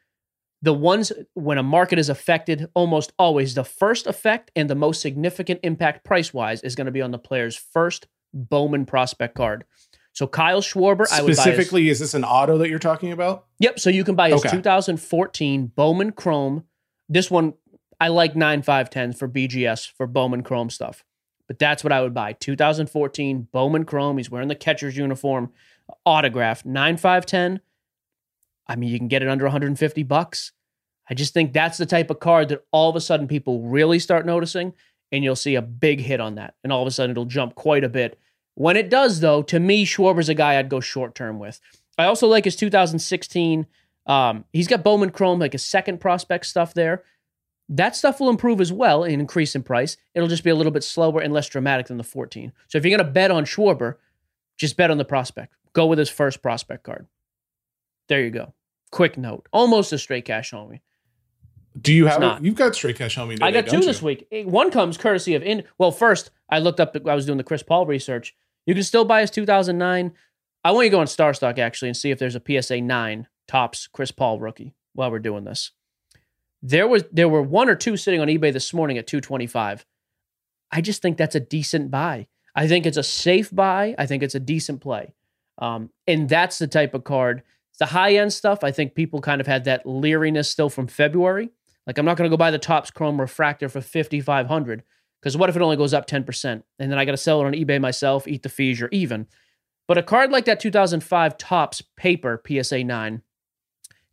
the 0.62 0.74
ones 0.74 1.12
when 1.34 1.58
a 1.58 1.64
market 1.64 2.00
is 2.00 2.10
affected, 2.10 2.68
almost 2.74 3.14
always 3.20 3.54
the 3.54 3.64
first 3.64 4.08
effect 4.08 4.50
and 4.56 4.70
the 4.70 4.76
most 4.76 5.02
significant 5.02 5.60
impact 5.64 6.04
price 6.04 6.34
wise 6.34 6.62
is 6.62 6.76
going 6.76 6.86
to 6.86 6.92
be 6.92 7.02
on 7.02 7.12
the 7.12 7.20
player's 7.20 7.56
first 7.56 8.08
Bowman 8.34 8.86
prospect 8.86 9.36
card. 9.36 9.66
So 10.14 10.26
Kyle 10.26 10.62
Schwarber, 10.62 11.06
I 11.12 11.22
would 11.22 11.28
buy 11.28 11.28
his- 11.28 11.38
Specifically, 11.40 11.90
is 11.90 12.00
this 12.00 12.16
an 12.16 12.24
auto 12.24 12.58
that 12.58 12.70
you're 12.70 12.80
talking 12.80 13.12
about? 13.12 13.46
Yep. 13.60 13.80
So 13.80 13.90
you 13.92 14.04
can 14.04 14.16
buy 14.16 14.32
his 14.32 14.42
Okay. 14.44 14.50
2014 14.50 15.68
Bowman 15.76 16.12
Chrome. 16.12 16.64
This 17.08 17.30
one, 17.30 17.54
I 18.02 18.08
like 18.08 18.34
9510s 18.34 19.16
for 19.18 19.28
BGS 19.28 19.86
for 19.92 20.08
Bowman 20.08 20.42
Chrome 20.44 20.70
stuff. 20.72 21.04
But 21.48 21.60
that's 21.60 21.84
what 21.84 21.94
I 21.94 22.02
would 22.02 22.14
buy. 22.16 22.34
2014 22.34 23.48
Bowman 23.52 23.86
Chrome. 23.86 24.18
He's 24.18 24.30
wearing 24.30 24.48
the 24.50 24.56
catcher's 24.56 24.98
uniform, 24.98 25.52
autographed, 26.04 26.66
9510. 26.66 27.62
I 28.68 28.76
mean, 28.76 28.90
you 28.90 28.98
can 28.98 29.08
get 29.08 29.22
it 29.22 29.30
under 29.30 29.46
150 29.46 30.04
bucks. 30.04 30.52
I 31.10 31.14
just 31.14 31.34
think 31.34 31.54
that's 31.54 31.78
the 31.78 31.86
type 31.86 32.10
of 32.10 32.20
card 32.20 32.50
that 32.50 32.66
all 32.72 32.90
of 32.90 32.96
a 32.96 33.02
sudden 33.02 33.28
people 33.28 33.62
really 33.62 34.00
start 34.00 34.26
noticing, 34.26 34.74
and 35.12 35.24
you'll 35.24 35.36
see 35.36 35.56
a 35.56 35.62
big 35.62 36.02
hit 36.02 36.20
on 36.20 36.36
that. 36.36 36.56
And 36.64 36.74
all 36.74 36.82
of 36.82 36.88
a 36.88 36.92
sudden 36.92 37.12
it'll 37.12 37.26
jump 37.26 37.56
quite 37.56 37.84
a 37.84 37.90
bit. 37.90 38.20
When 38.56 38.76
it 38.76 38.90
does, 38.90 39.20
though, 39.20 39.42
to 39.44 39.60
me, 39.60 39.86
Schwarber's 39.86 40.30
a 40.30 40.34
guy 40.34 40.58
I'd 40.58 40.70
go 40.70 40.80
short 40.80 41.16
term 41.16 41.40
with. 41.40 41.62
I 41.98 42.06
also 42.06 42.28
like 42.28 42.46
his 42.46 42.56
2016. 42.56 43.68
Um, 44.06 44.46
he's 44.52 44.68
got 44.68 44.84
Bowman 44.84 45.12
Chrome, 45.12 45.40
like 45.40 45.54
a 45.54 45.60
second 45.60 46.00
prospect 46.00 46.46
stuff 46.46 46.74
there. 46.74 47.04
That 47.70 47.96
stuff 47.96 48.20
will 48.20 48.30
improve 48.30 48.62
as 48.62 48.72
well 48.72 49.04
and 49.04 49.22
increase 49.22 49.56
in 49.56 49.64
price. 49.64 49.98
It'll 50.16 50.30
just 50.30 50.44
be 50.44 50.50
a 50.50 50.56
little 50.56 50.72
bit 50.72 50.84
slower 50.84 51.20
and 51.20 51.34
less 51.34 51.50
dramatic 51.50 51.88
than 51.88 51.98
the 51.98 52.04
14. 52.04 52.54
So 52.68 52.78
if 52.78 52.86
you're 52.86 52.98
going 52.98 53.06
to 53.06 53.12
bet 53.12 53.32
on 53.32 53.46
Schwarber, 53.46 53.96
just 54.58 54.78
bet 54.78 54.90
on 54.90 54.98
the 54.98 55.06
prospect. 55.06 55.54
Go 55.74 55.86
with 55.86 56.00
his 56.00 56.10
first 56.10 56.42
prospect 56.42 56.84
card. 56.84 57.08
There 58.08 58.22
you 58.22 58.32
go. 58.32 58.54
Quick 58.92 59.18
note. 59.18 59.48
Almost 59.52 59.94
a 59.94 59.98
straight 59.98 60.26
cash 60.26 60.52
homie. 60.52 60.82
Do 61.80 61.94
you 61.94 62.08
It's 62.08 62.18
have? 62.18 62.44
You've 62.44 62.56
got 62.56 62.76
straight 62.76 62.96
cash 62.96 63.18
homie. 63.18 63.42
I 63.42 63.52
got 63.52 63.68
two 63.68 63.82
this 63.82 64.02
you? 64.02 64.06
week. 64.06 64.28
One 64.32 64.72
comes 64.72 64.98
courtesy 64.98 65.36
of 65.36 65.44
in. 65.44 65.64
Well, 65.78 65.92
first 65.92 66.32
I 66.50 66.60
looked 66.60 66.80
up. 66.80 66.96
I 67.06 67.14
was 67.14 67.26
doing 67.26 67.38
the 67.38 67.44
Chris 67.44 67.64
Paul 67.64 67.86
research. 67.86 68.36
You 68.66 68.74
can 68.74 68.84
still 68.84 69.06
buy 69.06 69.22
his 69.22 69.32
2009. 69.32 70.14
I 70.64 70.72
want 70.72 70.86
you 70.86 70.90
to 70.90 70.96
go 70.96 71.00
on 71.00 71.06
StarStock 71.06 71.60
actually 71.60 71.90
and 71.90 71.98
see 71.98 72.12
if 72.12 72.20
there's 72.20 72.36
a 72.36 72.42
PSA 72.46 72.82
nine 72.82 73.28
Topps 73.48 73.88
Chris 73.88 74.12
Paul 74.12 74.40
rookie 74.40 74.74
while 74.94 75.12
we're 75.12 75.20
doing 75.20 75.44
this. 75.44 75.72
There 76.62 76.88
was 76.88 77.04
there 77.12 77.30
were 77.30 77.42
one 77.44 77.70
or 77.70 77.76
two 77.76 77.96
sitting 77.98 78.20
on 78.20 78.28
eBay 78.28 78.52
this 78.52 78.74
morning 78.74 78.98
at 78.98 79.08
225. 79.08 79.86
I 80.72 80.82
just 80.82 81.02
think 81.02 81.18
that's 81.18 81.36
a 81.36 81.40
decent 81.40 81.92
buy. 81.92 82.28
I 82.56 82.68
think 82.68 82.86
it's 82.86 82.98
a 82.98 83.04
safe 83.04 83.54
buy. 83.54 83.94
I 83.98 84.08
think 84.08 84.24
it's 84.24 84.36
a 84.36 84.40
decent 84.40 84.82
play. 84.82 85.14
Um, 85.60 85.92
and 86.08 86.28
that's 86.28 86.58
the 86.58 86.68
type 86.68 86.94
of 86.94 87.04
card. 87.04 87.44
The 87.80 87.88
high 87.88 88.16
end 88.16 88.34
stuff, 88.34 88.64
I 88.64 88.72
think 88.72 88.96
people 88.96 89.22
kind 89.22 89.40
of 89.40 89.48
had 89.48 89.66
that 89.66 89.86
leeriness 89.86 90.50
still 90.50 90.70
from 90.70 90.88
February. 90.88 91.50
Like 91.86 91.98
I'm 91.98 92.06
not 92.06 92.18
going 92.18 92.30
to 92.30 92.34
go 92.34 92.38
buy 92.38 92.52
the 92.52 92.58
Topps 92.58 92.92
Chrome 92.92 93.22
Refractor 93.22 93.70
for 93.70 93.82
5500 93.82 94.84
because 95.22 95.38
what 95.38 95.50
if 95.50 95.56
it 95.56 95.62
only 95.62 95.78
goes 95.78 95.94
up 95.94 96.08
10% 96.08 96.64
and 96.80 96.92
then 96.92 96.98
I 96.98 97.06
got 97.06 97.12
to 97.12 97.18
sell 97.18 97.42
it 97.42 97.46
on 97.46 97.54
eBay 97.54 97.80
myself, 97.80 98.28
eat 98.28 98.44
the 98.44 98.50
fees, 98.50 98.82
or 98.82 98.90
even. 98.90 99.28
But 99.88 99.98
a 99.98 100.04
card 100.04 100.32
like 100.32 100.46
that 100.46 100.60
2005 100.60 101.38
Topps 101.38 101.82
Paper 101.96 102.42
PSA 102.46 102.84
9, 102.84 103.22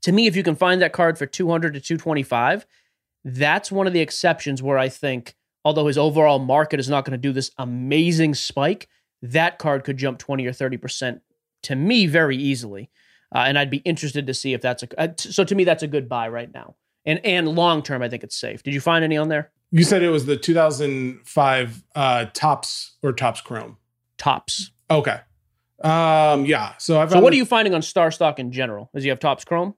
to 0.02 0.12
me, 0.12 0.26
if 0.26 0.36
you 0.36 0.42
can 0.42 0.54
find 0.54 0.82
that 0.82 0.92
card 0.92 1.16
for 1.16 1.26
200 1.26 1.74
to 1.74 1.80
225, 1.80 2.66
that's 3.24 3.72
one 3.72 3.86
of 3.86 3.94
the 3.94 4.00
exceptions 4.00 4.62
where 4.62 4.78
I 4.78 4.90
think, 4.90 5.34
although 5.64 5.86
his 5.86 5.96
overall 5.96 6.38
market 6.38 6.78
is 6.78 6.90
not 6.90 7.04
going 7.04 7.12
to 7.12 7.18
do 7.18 7.32
this 7.32 7.50
amazing 7.56 8.34
spike, 8.34 8.88
that 9.22 9.58
card 9.58 9.82
could 9.82 9.96
jump 9.96 10.18
20 10.18 10.46
or 10.46 10.52
30% 10.52 11.20
to 11.62 11.74
me 11.74 12.06
very 12.06 12.36
easily. 12.36 12.90
Uh, 13.34 13.38
and 13.38 13.58
I'd 13.58 13.70
be 13.70 13.78
interested 13.78 14.26
to 14.26 14.34
see 14.34 14.52
if 14.52 14.60
that's 14.60 14.82
a. 14.84 15.00
Uh, 15.00 15.08
so 15.16 15.44
to 15.44 15.54
me, 15.54 15.64
that's 15.64 15.82
a 15.82 15.88
good 15.88 16.08
buy 16.08 16.28
right 16.28 16.52
now. 16.52 16.76
And 17.04 17.20
and 17.24 17.48
long 17.48 17.82
term, 17.82 18.02
I 18.02 18.08
think 18.08 18.22
it's 18.22 18.36
safe. 18.36 18.62
Did 18.62 18.74
you 18.74 18.80
find 18.80 19.04
any 19.04 19.16
on 19.16 19.28
there? 19.28 19.50
You 19.70 19.82
said 19.82 20.02
it 20.02 20.10
was 20.10 20.26
the 20.26 20.36
2005 20.36 21.84
uh, 21.96 22.26
Topps 22.32 22.92
or 23.02 23.12
Topps 23.12 23.40
Chrome. 23.40 23.76
Topps. 24.18 24.70
Okay. 24.90 25.18
Um. 25.82 26.46
Yeah. 26.46 26.74
So 26.78 27.00
I've. 27.00 27.10
So 27.10 27.20
what 27.20 27.32
are 27.32 27.36
you 27.36 27.44
finding 27.44 27.74
on 27.74 27.82
Star 27.82 28.10
Stock 28.10 28.38
in 28.38 28.52
general? 28.52 28.90
Does 28.94 29.02
he 29.02 29.08
have 29.08 29.18
Topps 29.18 29.44
Chrome? 29.44 29.74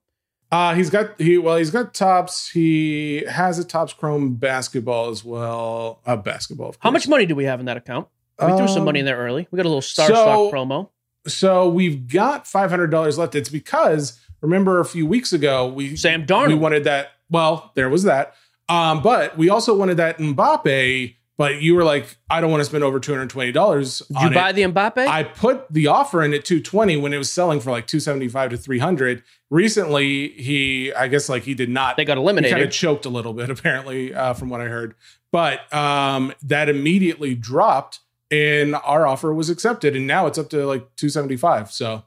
Uh, 0.52 0.74
he's 0.74 0.90
got 0.90 1.20
he 1.20 1.38
well 1.38 1.56
he's 1.56 1.70
got 1.70 1.94
Topps. 1.94 2.50
He 2.50 3.24
has 3.28 3.58
a 3.58 3.64
Topps 3.64 3.94
Chrome 3.94 4.34
basketball 4.34 5.08
as 5.08 5.24
well. 5.24 6.02
A 6.06 6.10
uh, 6.10 6.16
basketball. 6.16 6.74
How 6.80 6.90
much 6.90 7.08
money 7.08 7.26
do 7.26 7.34
we 7.34 7.44
have 7.44 7.58
in 7.58 7.66
that 7.66 7.78
account? 7.78 8.06
We 8.38 8.46
um, 8.48 8.58
threw 8.58 8.68
some 8.68 8.84
money 8.84 9.00
in 9.00 9.06
there 9.06 9.16
early. 9.16 9.48
We 9.50 9.56
got 9.56 9.64
a 9.64 9.70
little 9.70 9.80
Star 9.80 10.08
so, 10.08 10.14
Stock 10.14 10.52
promo. 10.52 10.90
So 11.26 11.68
we've 11.68 12.08
got 12.08 12.46
five 12.46 12.70
hundred 12.70 12.88
dollars 12.88 13.18
left. 13.18 13.34
It's 13.34 13.48
because 13.48 14.18
remember 14.40 14.80
a 14.80 14.84
few 14.84 15.06
weeks 15.06 15.32
ago 15.32 15.66
we 15.66 15.96
Sam 15.96 16.26
Darnold. 16.26 16.48
We 16.48 16.54
wanted 16.54 16.84
that. 16.84 17.12
Well, 17.30 17.72
there 17.74 17.88
was 17.88 18.04
that. 18.04 18.34
Um, 18.68 19.02
but 19.02 19.36
we 19.36 19.48
also 19.48 19.74
wanted 19.76 19.96
that 19.98 20.18
Mbappe. 20.18 21.14
But 21.38 21.60
you 21.60 21.74
were 21.74 21.84
like, 21.84 22.16
I 22.30 22.40
don't 22.40 22.50
want 22.50 22.62
to 22.62 22.64
spend 22.64 22.82
over 22.82 22.98
two 22.98 23.12
hundred 23.12 23.28
twenty 23.28 23.52
dollars. 23.52 23.98
Did 24.08 24.22
you 24.22 24.30
buy 24.30 24.50
it. 24.50 24.52
the 24.54 24.62
Mbappe? 24.62 25.06
I 25.06 25.22
put 25.22 25.70
the 25.70 25.88
offer 25.88 26.22
in 26.22 26.32
at 26.32 26.46
two 26.46 26.62
twenty 26.62 26.96
when 26.96 27.12
it 27.12 27.18
was 27.18 27.30
selling 27.30 27.60
for 27.60 27.70
like 27.70 27.86
two 27.86 28.00
seventy 28.00 28.28
five 28.28 28.50
to 28.50 28.56
three 28.56 28.78
hundred. 28.78 29.22
Recently, 29.50 30.28
he, 30.30 30.92
I 30.94 31.08
guess, 31.08 31.28
like 31.28 31.42
he 31.42 31.54
did 31.54 31.68
not. 31.68 31.98
They 31.98 32.06
got 32.06 32.16
eliminated. 32.16 32.52
Kind 32.54 32.64
of 32.64 32.72
choked 32.72 33.04
a 33.04 33.10
little 33.10 33.34
bit, 33.34 33.50
apparently, 33.58 34.14
uh, 34.14 34.32
from 34.32 34.48
what 34.48 34.62
I 34.62 34.64
heard. 34.64 34.94
But 35.30 35.72
um, 35.74 36.32
that 36.42 36.70
immediately 36.70 37.34
dropped 37.34 38.00
and 38.30 38.74
our 38.74 39.06
offer 39.06 39.32
was 39.32 39.50
accepted 39.50 39.94
and 39.94 40.06
now 40.06 40.26
it's 40.26 40.38
up 40.38 40.50
to 40.50 40.66
like 40.66 40.82
275 40.96 41.70
so. 41.70 42.04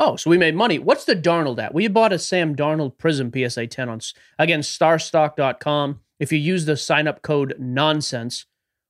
Oh 0.00 0.16
so 0.16 0.28
we 0.28 0.38
made 0.38 0.54
money. 0.54 0.78
What's 0.78 1.04
the 1.04 1.16
darnold 1.16 1.62
at? 1.62 1.72
We 1.72 1.88
bought 1.88 2.12
a 2.12 2.18
sam 2.18 2.54
darnold 2.54 2.98
prism 2.98 3.30
psa 3.32 3.66
10 3.66 3.88
on 3.88 4.00
again 4.38 4.60
starstock.com 4.60 6.00
if 6.18 6.32
you 6.32 6.38
use 6.38 6.64
the 6.64 6.76
sign 6.76 7.08
up 7.08 7.22
code 7.22 7.54
nonsense 7.58 8.46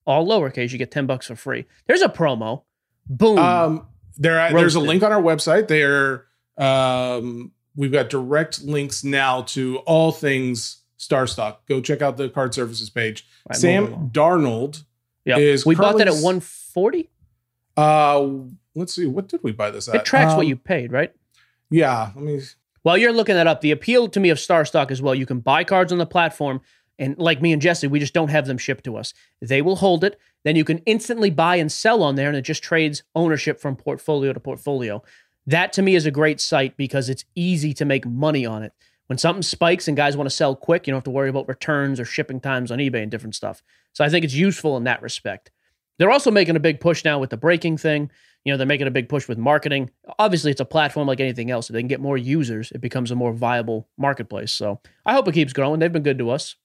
all 0.07 0.27
lowercase 0.27 0.73
you 0.73 0.79
get 0.79 0.91
10 0.91 1.07
bucks 1.07 1.27
for 1.27 1.37
free. 1.37 1.67
There's 1.87 2.03
a 2.03 2.09
promo. 2.09 2.63
Boom. 3.09 3.39
Um 3.39 3.87
there 4.17 4.53
there's 4.53 4.75
a 4.75 4.81
link 4.81 5.03
on 5.03 5.13
our 5.13 5.23
website. 5.23 5.69
There 5.69 6.27
um 6.57 7.53
we've 7.77 7.93
got 7.93 8.09
direct 8.11 8.63
links 8.63 9.05
now 9.05 9.43
to 9.43 9.79
all 9.79 10.11
things 10.11 10.83
starstock. 10.99 11.59
Go 11.69 11.81
check 11.81 12.03
out 12.03 12.17
the 12.17 12.31
card 12.31 12.55
services 12.55 12.91
page. 12.91 13.27
Right, 13.49 13.57
sam 13.57 14.11
darnold 14.11 14.85
yeah. 15.25 15.39
Is 15.39 15.65
we 15.65 15.75
bought 15.75 15.99
that 15.99 16.09
at 16.09 16.23
140? 16.75 17.11
Uh 17.77 18.51
let's 18.75 18.95
see, 18.95 19.07
what 19.07 19.29
did 19.29 19.43
we 19.43 19.53
buy 19.53 19.71
this 19.71 19.89
at? 19.89 19.95
It 19.97 20.05
tracks 20.05 20.33
um, 20.33 20.39
what 20.39 20.47
you 20.47 20.57
paid, 20.57 20.93
right? 20.93 21.13
Yeah. 21.71 22.11
Let 22.15 22.25
me 22.25 22.41
while 22.85 22.99
you're 22.99 23.15
looking 23.15 23.35
that 23.37 23.47
up, 23.47 23.63
the 23.63 23.71
appeal 23.71 24.09
to 24.09 24.21
me 24.21 24.29
of 24.29 24.39
Star 24.39 24.67
Stock 24.67 24.91
as 24.91 25.01
well, 25.01 25.15
you 25.15 25.25
can 25.25 25.41
buy 25.41 25.65
cards 25.65 25.91
on 25.91 25.97
the 25.97 26.05
platform, 26.05 26.61
and 26.99 27.19
like 27.19 27.41
me 27.41 27.51
and 27.55 27.63
Jesse, 27.63 27.87
we 27.87 27.99
just 27.99 28.13
don't 28.13 28.29
have 28.29 28.47
them 28.47 28.59
shipped 28.59 28.85
to 28.85 28.99
us. 28.99 29.15
They 29.41 29.63
will 29.63 29.77
hold 29.77 30.05
it. 30.05 30.21
Then 30.45 30.55
you 30.55 30.65
can 30.65 30.79
instantly 30.81 31.31
buy 31.31 31.57
and 31.57 31.73
sell 31.73 32.03
on 32.03 32.15
there, 32.15 32.29
and 32.29 32.37
it 32.37 32.43
just 32.43 32.63
trades 32.63 33.03
ownership 33.15 33.59
from 33.59 33.75
portfolio 33.75 34.35
to 34.35 34.39
portfolio. 34.39 35.03
That 35.47 35.73
to 35.73 35.83
me 35.83 35.95
is 35.95 36.05
a 36.05 36.11
great 36.11 36.43
site 36.43 36.77
because 36.77 37.09
it's 37.09 37.25
easy 37.35 37.73
to 37.73 37.87
make 37.87 38.05
money 38.05 38.45
on 38.45 38.63
it. 38.63 38.75
When 39.07 39.17
something 39.17 39.43
spikes 39.43 39.89
and 39.89 39.97
guys 39.97 40.15
want 40.15 40.29
to 40.29 40.37
sell 40.37 40.55
quick, 40.55 40.87
you 40.87 40.91
don't 40.93 40.99
have 40.99 41.05
to 41.05 41.11
worry 41.11 41.31
about 41.31 41.49
returns 41.49 41.99
or 41.99 42.05
shipping 42.05 42.39
times 42.39 42.71
on 42.71 42.81
eBay 42.81 43.03
and 43.03 43.11
different 43.11 43.35
stuff. 43.35 43.63
So 43.95 44.05
I 44.05 44.11
think 44.11 44.27
it's 44.27 44.35
useful 44.35 44.77
in 44.77 44.85
that 44.85 45.01
respect. 45.01 45.51
They're 45.99 46.11
also 46.11 46.31
making 46.31 46.57
a 46.57 46.61
big 46.61 46.81
push 46.81 47.05
now 47.05 47.19
with 47.19 47.31
the 47.31 47.37
breaking 47.37 47.79
thing. 47.79 48.11
You 48.45 48.53
know, 48.53 48.59
they're 48.59 48.67
making 48.67 48.87
a 48.87 48.91
big 48.91 49.09
push 49.09 49.27
with 49.27 49.39
marketing. 49.39 49.91
Obviously, 50.19 50.51
it's 50.51 50.61
a 50.61 50.67
platform 50.67 51.07
like 51.07 51.21
anything 51.21 51.51
else. 51.51 51.71
If 51.71 51.75
they 51.75 51.81
can 51.81 51.89
get 51.89 52.01
more 52.01 52.19
users, 52.19 52.71
it 52.73 52.81
becomes 52.81 53.11
a 53.11 53.15
more 53.15 53.33
viable 53.33 53.89
marketplace. 53.97 54.53
So 54.53 54.81
I 55.07 55.15
hope 55.15 55.27
it 55.29 55.33
keeps 55.33 55.53
growing. 55.53 55.81
They've 55.81 55.93
been 55.93 56.03
good 56.03 56.19
to 56.19 56.31
us. 56.31 56.57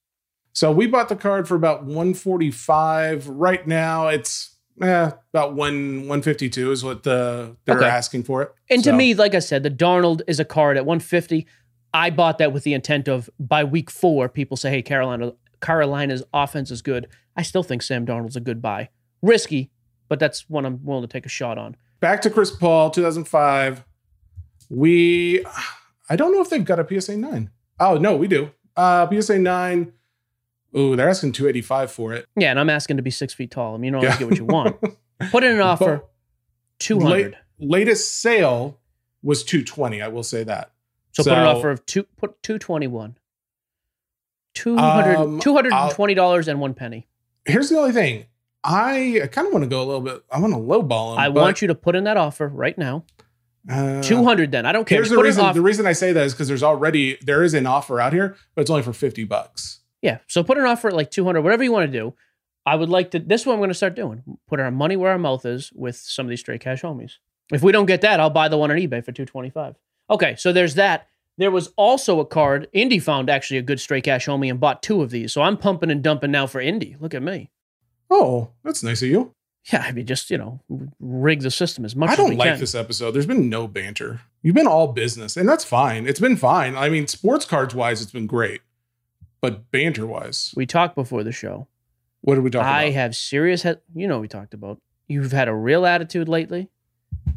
So 0.51 0.71
we 0.71 0.87
bought 0.87 1.09
the 1.09 1.15
card 1.15 1.47
for 1.47 1.55
about 1.55 1.85
145. 1.85 3.29
Right 3.29 3.65
now, 3.65 4.07
it's 4.07 4.57
eh, 4.81 5.11
about 5.33 5.53
one 5.53 5.99
152 5.99 6.71
is 6.71 6.83
what 6.83 7.03
the 7.03 7.55
they're 7.65 7.77
okay. 7.77 7.87
asking 7.87 8.23
for 8.23 8.41
it. 8.41 8.51
And 8.69 8.83
so. 8.83 8.91
to 8.91 8.97
me, 8.97 9.13
like 9.13 9.35
I 9.35 9.39
said, 9.39 9.63
the 9.63 9.71
Darnold 9.71 10.21
is 10.27 10.39
a 10.39 10.45
card 10.45 10.75
at 10.75 10.85
150. 10.85 11.47
I 11.93 12.09
bought 12.09 12.37
that 12.39 12.51
with 12.51 12.63
the 12.63 12.73
intent 12.73 13.07
of 13.07 13.29
by 13.39 13.63
week 13.63 13.89
four, 13.89 14.29
people 14.29 14.57
say, 14.57 14.69
hey, 14.69 14.81
Carolina, 14.81 15.33
Carolina's 15.61 16.23
offense 16.33 16.71
is 16.71 16.81
good. 16.81 17.07
I 17.35 17.41
still 17.41 17.63
think 17.63 17.81
Sam 17.81 18.05
Darnold's 18.05 18.35
a 18.35 18.41
good 18.41 18.61
buy. 18.61 18.89
Risky, 19.21 19.71
but 20.07 20.19
that's 20.19 20.49
one 20.49 20.65
I'm 20.65 20.83
willing 20.83 21.03
to 21.03 21.07
take 21.07 21.25
a 21.25 21.29
shot 21.29 21.57
on. 21.57 21.75
Back 21.99 22.21
to 22.21 22.29
Chris 22.29 22.51
Paul, 22.51 22.89
2005. 22.89 23.83
We, 24.69 25.43
I 26.09 26.15
don't 26.15 26.33
know 26.33 26.41
if 26.41 26.49
they've 26.49 26.63
got 26.63 26.79
a 26.79 27.01
PSA 27.01 27.17
9. 27.17 27.49
Oh, 27.79 27.97
no, 27.97 28.15
we 28.15 28.27
do. 28.27 28.51
Uh, 28.75 29.07
PSA 29.09 29.39
9. 29.39 29.93
Ooh, 30.77 30.95
they're 30.95 31.09
asking 31.09 31.31
285 31.31 31.91
for 31.91 32.13
it. 32.13 32.25
Yeah, 32.35 32.51
and 32.51 32.59
I'm 32.59 32.69
asking 32.69 32.97
to 32.97 33.03
be 33.03 33.09
six 33.09 33.33
feet 33.33 33.51
tall. 33.51 33.73
I 33.73 33.77
mean, 33.77 33.85
you 33.85 33.91
don't 33.93 34.03
yeah. 34.03 34.17
get 34.17 34.29
what 34.29 34.37
you 34.37 34.45
want. 34.45 34.77
Put 35.31 35.43
in 35.43 35.51
an 35.51 35.61
offer, 35.61 36.03
200. 36.79 37.11
Late, 37.11 37.33
latest 37.59 38.21
sale 38.21 38.79
was 39.21 39.43
220. 39.43 40.01
I 40.01 40.07
will 40.07 40.23
say 40.23 40.43
that. 40.43 40.71
So, 41.11 41.23
so 41.23 41.31
put 41.31 41.37
an 41.39 41.47
offer 41.47 41.69
of 41.69 41.85
two 41.85 42.03
put 42.03 42.41
two 42.43 42.57
twenty 42.57 42.87
one. 42.87 43.17
Two 44.53 44.77
hundred 44.77 45.15
um, 45.15 45.39
two 45.39 45.53
hundred 45.53 45.73
and 45.73 45.91
twenty 45.91 46.13
dollars 46.13 46.47
and 46.47 46.61
one 46.61 46.73
penny. 46.73 47.07
Here's 47.45 47.69
the 47.69 47.77
only 47.77 47.91
thing. 47.91 48.25
I, 48.63 49.27
kind 49.31 49.47
of 49.47 49.53
want 49.53 49.63
to 49.63 49.69
go 49.69 49.81
a 49.81 49.85
little 49.85 50.01
bit. 50.01 50.23
I 50.31 50.39
want 50.39 50.53
to 50.53 50.59
lowball 50.59 51.13
him. 51.13 51.19
I 51.19 51.29
want 51.29 51.61
you 51.61 51.69
to 51.69 51.75
put 51.75 51.95
in 51.95 52.03
that 52.03 52.17
offer 52.17 52.47
right 52.47 52.77
now. 52.77 53.05
Uh, 53.69 54.01
two 54.01 54.23
hundred. 54.23 54.51
Then 54.51 54.65
I 54.65 54.71
don't 54.71 54.85
care. 54.85 54.97
Here's 54.97 55.09
the 55.09 55.17
reason. 55.17 55.53
The 55.53 55.61
reason 55.61 55.85
I 55.85 55.93
say 55.93 56.13
that 56.13 56.25
is 56.25 56.33
because 56.33 56.47
there's 56.47 56.63
already 56.63 57.17
there 57.21 57.43
is 57.43 57.53
an 57.53 57.65
offer 57.65 57.99
out 57.99 58.13
here, 58.13 58.35
but 58.55 58.61
it's 58.61 58.69
only 58.69 58.83
for 58.83 58.93
fifty 58.93 59.23
bucks. 59.23 59.79
Yeah. 60.01 60.19
So 60.27 60.43
put 60.43 60.57
an 60.57 60.65
offer 60.65 60.87
at 60.87 60.93
like 60.93 61.11
two 61.11 61.25
hundred, 61.25 61.41
whatever 61.41 61.63
you 61.63 61.71
want 61.71 61.91
to 61.91 61.97
do. 61.97 62.15
I 62.65 62.75
would 62.75 62.89
like 62.89 63.11
to. 63.11 63.19
This 63.19 63.41
is 63.41 63.47
what 63.47 63.53
I'm 63.53 63.59
going 63.59 63.69
to 63.69 63.75
start 63.75 63.95
doing. 63.95 64.23
Put 64.47 64.59
our 64.59 64.71
money 64.71 64.95
where 64.95 65.11
our 65.11 65.19
mouth 65.19 65.45
is 65.45 65.71
with 65.73 65.95
some 65.95 66.25
of 66.25 66.29
these 66.29 66.39
straight 66.39 66.61
cash 66.61 66.81
homies. 66.81 67.13
If 67.51 67.61
we 67.63 67.71
don't 67.71 67.85
get 67.85 68.01
that, 68.01 68.19
I'll 68.19 68.29
buy 68.29 68.47
the 68.47 68.57
one 68.57 68.71
on 68.71 68.77
eBay 68.77 69.03
for 69.03 69.11
two 69.11 69.25
twenty 69.25 69.49
five. 69.49 69.75
Okay, 70.09 70.35
so 70.37 70.51
there's 70.51 70.75
that. 70.75 71.07
There 71.37 71.51
was 71.51 71.71
also 71.77 72.19
a 72.19 72.25
card. 72.25 72.67
Indy 72.73 72.99
found 72.99 73.29
actually 73.29 73.57
a 73.57 73.61
good 73.61 73.79
straight 73.79 74.03
cash 74.03 74.25
homie 74.25 74.49
and 74.49 74.59
bought 74.59 74.83
two 74.83 75.01
of 75.01 75.09
these. 75.09 75.31
So 75.31 75.41
I'm 75.41 75.57
pumping 75.57 75.91
and 75.91 76.03
dumping 76.03 76.31
now 76.31 76.47
for 76.47 76.59
Indy. 76.59 76.95
Look 76.99 77.13
at 77.13 77.23
me. 77.23 77.49
Oh, 78.09 78.49
that's 78.63 78.83
nice 78.83 79.01
of 79.01 79.09
you. 79.09 79.33
Yeah, 79.71 79.83
I 79.85 79.91
mean, 79.91 80.05
just 80.05 80.31
you 80.31 80.37
know, 80.37 80.61
rig 80.99 81.41
the 81.41 81.51
system 81.51 81.85
as 81.85 81.95
much. 81.95 82.09
I 82.09 82.15
don't 82.15 82.37
like 82.37 82.51
can. 82.51 82.59
this 82.59 82.73
episode. 82.73 83.11
There's 83.11 83.25
been 83.25 83.49
no 83.49 83.67
banter. 83.67 84.21
You've 84.41 84.55
been 84.55 84.67
all 84.67 84.87
business, 84.93 85.37
and 85.37 85.47
that's 85.47 85.63
fine. 85.65 86.07
It's 86.07 86.19
been 86.19 86.37
fine. 86.37 86.75
I 86.75 86.89
mean, 86.89 87.07
sports 87.07 87.45
cards 87.45 87.75
wise, 87.75 88.01
it's 88.01 88.11
been 88.11 88.25
great, 88.27 88.61
but 89.41 89.69
banter 89.71 90.07
wise, 90.07 90.53
we 90.55 90.65
talked 90.65 90.95
before 90.95 91.23
the 91.23 91.31
show. 91.31 91.67
What 92.21 92.35
did 92.35 92.43
we 92.43 92.49
talk 92.49 92.61
about? 92.61 92.73
I 92.73 92.83
about? 92.83 92.93
have 92.95 93.15
serious. 93.15 93.63
He- 93.63 93.73
you 93.95 94.07
know, 94.07 94.19
we 94.19 94.27
talked 94.27 94.53
about. 94.53 94.79
You've 95.07 95.31
had 95.31 95.47
a 95.47 95.53
real 95.53 95.85
attitude 95.85 96.29
lately. 96.29 96.69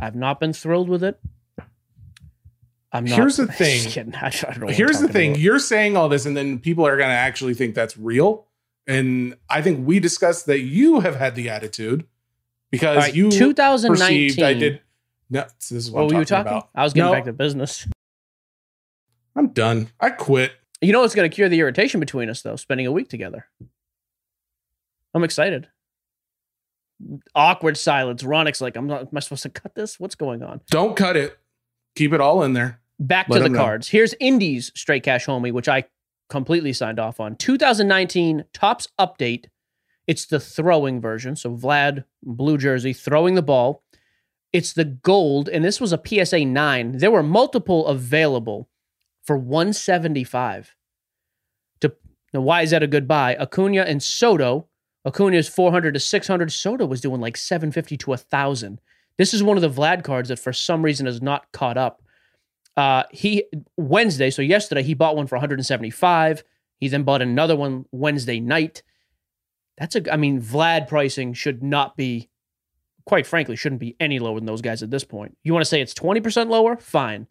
I've 0.00 0.14
not 0.16 0.40
been 0.40 0.52
thrilled 0.52 0.88
with 0.88 1.02
it. 1.04 1.18
I'm 2.92 3.04
not. 3.04 3.16
Here's 3.16 3.36
the 3.36 3.46
thing. 3.52 4.14
I 4.14 4.30
Here's 4.70 5.00
the 5.00 5.08
thing. 5.08 5.30
About. 5.32 5.40
You're 5.40 5.58
saying 5.58 5.96
all 5.96 6.08
this, 6.08 6.26
and 6.26 6.36
then 6.36 6.58
people 6.58 6.86
are 6.86 6.96
going 6.96 7.08
to 7.08 7.14
actually 7.14 7.54
think 7.54 7.74
that's 7.74 7.96
real. 7.96 8.46
And 8.86 9.36
I 9.48 9.62
think 9.62 9.86
we 9.86 10.00
discussed 10.00 10.46
that 10.46 10.60
you 10.60 11.00
have 11.00 11.16
had 11.16 11.34
the 11.34 11.48
attitude 11.50 12.06
because 12.70 12.96
right, 12.96 13.14
you 13.14 13.30
2019. 13.30 14.44
I 14.44 14.54
did. 14.54 14.80
No, 15.30 15.46
this 15.58 15.72
is 15.72 15.90
what, 15.90 16.04
what 16.04 16.12
were 16.12 16.20
you 16.20 16.24
talking 16.24 16.50
about. 16.50 16.68
I 16.74 16.82
was 16.82 16.92
getting 16.92 17.10
no, 17.10 17.14
back 17.14 17.24
to 17.24 17.32
business. 17.32 17.86
I'm 19.34 19.48
done. 19.48 19.90
I 20.00 20.10
quit. 20.10 20.52
You 20.80 20.92
know 20.92 21.00
what's 21.00 21.14
going 21.14 21.30
to 21.30 21.34
cure 21.34 21.48
the 21.48 21.60
irritation 21.60 22.00
between 22.00 22.28
us, 22.28 22.42
though? 22.42 22.56
Spending 22.56 22.86
a 22.86 22.92
week 22.92 23.08
together. 23.08 23.46
I'm 25.14 25.24
excited. 25.24 25.68
Awkward 27.34 27.76
silence. 27.76 28.22
Ronik's 28.22 28.60
like, 28.60 28.76
I'm 28.76 28.86
not. 28.86 29.02
Am 29.02 29.08
I 29.14 29.20
supposed 29.20 29.44
to 29.44 29.48
cut 29.48 29.74
this? 29.74 30.00
What's 30.00 30.14
going 30.14 30.42
on? 30.42 30.60
Don't 30.70 30.96
cut 30.96 31.16
it. 31.16 31.38
Keep 31.94 32.12
it 32.12 32.20
all 32.20 32.42
in 32.42 32.52
there. 32.52 32.80
Back 32.98 33.28
Let 33.28 33.38
to 33.38 33.48
the 33.48 33.56
cards. 33.56 33.92
Know. 33.92 33.98
Here's 33.98 34.14
Indy's 34.20 34.70
straight 34.74 35.02
cash 35.02 35.26
homie, 35.26 35.52
which 35.52 35.68
I 35.68 35.84
completely 36.32 36.72
signed 36.72 36.98
off 36.98 37.20
on. 37.20 37.36
2019 37.36 38.44
Topps 38.54 38.88
update. 38.98 39.44
It's 40.06 40.24
the 40.24 40.40
throwing 40.40 40.98
version. 40.98 41.36
So 41.36 41.54
Vlad, 41.54 42.04
blue 42.22 42.56
jersey, 42.56 42.94
throwing 42.94 43.34
the 43.34 43.42
ball. 43.42 43.84
It's 44.50 44.72
the 44.72 44.86
gold, 44.86 45.50
and 45.50 45.62
this 45.62 45.78
was 45.78 45.92
a 45.92 46.00
PSA 46.02 46.46
9. 46.46 46.98
There 46.98 47.10
were 47.10 47.22
multiple 47.22 47.86
available 47.86 48.70
for 49.22 49.36
175. 49.36 50.74
To 51.82 51.94
Now, 52.32 52.40
why 52.40 52.62
is 52.62 52.70
that 52.70 52.82
a 52.82 52.86
good 52.86 53.06
buy? 53.06 53.36
Acuna 53.36 53.82
and 53.82 54.02
Soto. 54.02 54.68
Acuna 55.06 55.36
is 55.36 55.48
400 55.48 55.92
to 55.92 56.00
600. 56.00 56.50
Soto 56.50 56.86
was 56.86 57.02
doing 57.02 57.20
like 57.20 57.36
750 57.36 57.98
to 57.98 58.10
1,000. 58.10 58.80
This 59.18 59.34
is 59.34 59.42
one 59.42 59.58
of 59.58 59.62
the 59.62 59.80
Vlad 59.80 60.02
cards 60.02 60.30
that 60.30 60.38
for 60.38 60.52
some 60.52 60.82
reason 60.82 61.04
has 61.04 61.20
not 61.20 61.52
caught 61.52 61.76
up. 61.76 62.01
Uh, 62.76 63.04
he 63.10 63.44
Wednesday, 63.76 64.30
so 64.30 64.42
yesterday, 64.42 64.82
he 64.82 64.94
bought 64.94 65.16
one 65.16 65.26
for 65.26 65.36
175. 65.36 66.42
He 66.78 66.88
then 66.88 67.02
bought 67.04 67.22
another 67.22 67.54
one 67.54 67.84
Wednesday 67.92 68.40
night. 68.40 68.82
That's 69.78 69.96
a, 69.96 70.12
I 70.12 70.16
mean, 70.16 70.40
Vlad 70.40 70.88
pricing 70.88 71.32
should 71.32 71.62
not 71.62 71.96
be, 71.96 72.28
quite 73.06 73.26
frankly, 73.26 73.56
shouldn't 73.56 73.80
be 73.80 73.96
any 74.00 74.18
lower 74.18 74.36
than 74.36 74.46
those 74.46 74.62
guys 74.62 74.82
at 74.82 74.90
this 74.90 75.04
point. 75.04 75.36
You 75.42 75.52
want 75.52 75.62
to 75.62 75.68
say 75.68 75.80
it's 75.80 75.94
20% 75.94 76.48
lower? 76.48 76.76
Fine. 76.76 77.28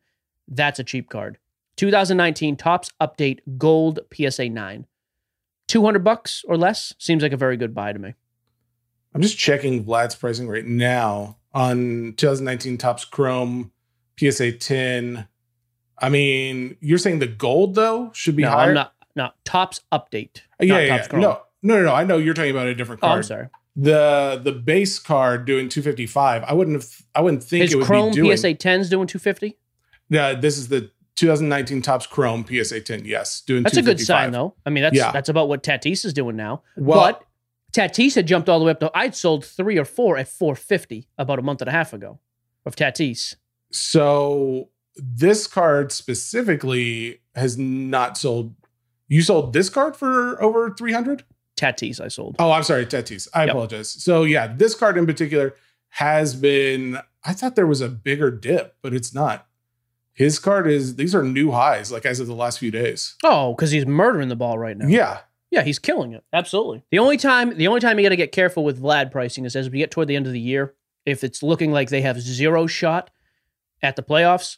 That's 0.48 0.80
a 0.80 0.84
cheap 0.84 1.10
card. 1.10 1.38
2019 1.78 2.56
Topps 2.58 2.92
Update 3.02 3.40
Gold 3.58 4.00
PSA 4.14 4.50
9. 4.50 4.86
200 5.68 6.04
bucks 6.04 6.44
or 6.48 6.58
less 6.58 6.94
seems 6.98 7.24
like 7.24 7.32
a 7.32 7.38
very 7.38 7.58
good 7.58 7.74
buy 7.74 7.94
to 7.94 8.00
me. 8.00 8.14
I'm 9.14 9.22
just 9.22 9.38
checking 9.38 9.84
Vlad's 9.84 10.16
pricing 10.16 10.48
right 10.48 10.66
now 10.66 11.38
on 11.54 12.14
2019 12.18 12.78
Topps 12.78 13.06
Chrome 13.06 13.72
PSA 14.20 14.54
10. 14.54 15.28
I 16.02 16.10
mean, 16.10 16.76
you're 16.82 16.98
saying 16.98 17.20
the 17.20 17.28
gold 17.28 17.76
though 17.76 18.12
should 18.14 18.36
be 18.36 18.44
no, 18.44 18.50
higher. 18.50 18.70
I'm 18.70 18.74
not. 18.76 18.94
No, 19.16 19.30
Topps 19.46 19.82
Update. 19.92 20.42
yeah, 20.60 20.74
not 20.76 20.82
yeah, 20.84 20.96
yeah. 20.96 21.08
No, 21.20 21.42
no, 21.64 21.76
no, 21.76 21.84
no. 21.84 21.94
I 21.94 22.04
know 22.04 22.18
you're 22.18 22.34
talking 22.34 22.52
about 22.52 22.68
a 22.68 22.74
different 22.76 23.02
Oh, 23.04 23.08
card. 23.08 23.18
I'm 23.18 23.24
sorry. 23.24 23.48
The 23.76 24.42
the 24.44 24.52
base 24.52 25.00
card 25.00 25.46
doing 25.46 25.70
255. 25.70 26.44
I 26.44 26.54
wouldn't 26.54 26.76
have. 26.82 26.90
I 27.16 27.22
wouldn't 27.22 27.44
think 27.44 27.64
His 27.64 27.74
it 27.74 27.78
would 27.78 27.86
Chrome 27.86 28.10
be 28.12 28.16
doing. 28.16 28.36
PSA 28.38 28.54
10's 28.56 28.90
doing 28.90 29.08
250. 29.08 29.58
Yeah, 30.10 30.34
this 30.34 30.58
is 30.58 30.68
the 30.70 30.92
2019 31.16 31.82
Topps 31.82 32.06
Chrome 32.08 32.46
PSA 32.46 32.82
10. 32.82 33.06
Yes, 33.06 33.42
doing. 33.42 33.64
That's 33.64 33.78
a 33.78 33.82
good 33.82 34.00
sign, 34.00 34.32
though. 34.32 34.56
I 34.66 34.70
mean, 34.72 34.82
that's 34.84 34.96
Yeah. 34.96 35.12
that's 35.12 35.30
about 35.30 35.48
what 35.50 35.62
Tatis 35.64 36.04
is 36.04 36.14
doing 36.14 36.36
now. 36.36 36.64
Well- 36.76 37.00
but 37.00 37.24
Tatis 37.74 38.16
had 38.16 38.28
jumped 38.28 38.50
all 38.50 38.60
the 38.60 38.66
way 38.66 38.72
up 38.72 38.80
to. 38.82 38.92
I'd 38.94 39.16
sold 39.16 39.46
three 39.46 39.78
or 39.78 39.86
four 39.86 40.18
at 40.18 40.28
450 40.28 41.08
about 41.18 41.40
a 41.40 41.42
month 41.42 41.62
and 41.62 41.70
a 41.70 41.72
half 41.72 41.94
ago 41.94 42.20
of 42.66 42.76
Tatis. 42.76 43.36
So 43.72 44.68
this 44.96 45.48
card 45.48 45.92
specifically 45.92 47.22
has 47.36 47.58
not 47.58 48.18
sold. 48.18 48.56
You 49.08 49.22
sold 49.22 49.54
this 49.54 49.70
card 49.70 49.96
for 49.96 50.42
over 50.42 50.70
300? 50.74 51.24
Tatis, 51.58 52.00
I 52.02 52.08
sold. 52.08 52.36
Oh, 52.40 52.52
I'm 52.52 52.64
sorry, 52.64 52.86
Tatis. 52.86 53.28
I 53.34 53.42
Yep. 53.42 53.50
apologize. 53.52 53.90
So 53.90 54.24
yeah, 54.24 54.48
this 54.48 54.74
card 54.76 54.98
in 54.98 55.06
particular 55.06 55.54
has 55.90 56.34
been. 56.36 56.98
I 57.24 57.34
thought 57.34 57.56
there 57.56 57.68
was 57.68 57.82
a 57.82 57.90
bigger 57.90 58.32
dip, 58.32 58.76
but 58.82 58.94
it's 58.94 59.14
not. 59.14 59.48
His 60.14 60.40
card 60.40 60.68
is. 60.68 60.96
These 60.96 61.14
are 61.14 61.24
new 61.24 61.52
highs, 61.52 61.92
like 61.92 62.06
as 62.06 62.20
of 62.20 62.28
the 62.28 62.34
last 62.36 62.58
few 62.60 62.72
days. 62.72 63.16
Oh, 63.24 63.54
because 63.54 63.72
he's 63.72 63.86
murdering 63.86 64.30
the 64.30 64.36
ball 64.36 64.58
right 64.58 64.78
now. 64.78 64.88
Yeah, 64.88 65.20
Yeah, 65.52 65.62
he's 65.64 65.78
killing 65.80 66.14
it. 66.14 66.24
Absolutely. 66.34 66.84
The 66.92 67.00
only 67.00 67.18
time 67.18 67.56
the 67.58 67.68
only 67.68 67.82
time 67.82 68.00
you 68.00 68.06
got 68.06 68.10
to 68.10 68.16
get 68.16 68.32
careful 68.32 68.64
with 68.64 68.82
Vlad 68.82 69.12
pricing 69.12 69.46
is 69.46 69.56
as 69.56 69.70
we 69.70 69.78
get 69.78 69.92
toward 69.92 70.08
the 70.08 70.16
end 70.16 70.26
of 70.28 70.34
the 70.34 70.40
year, 70.40 70.74
if 71.06 71.24
it's 71.24 71.44
looking 71.44 71.72
like 71.72 71.90
they 71.90 72.02
have 72.02 72.20
zero 72.20 72.66
shot 72.66 73.12
at 73.84 73.96
the 73.96 74.04
playoffs 74.04 74.58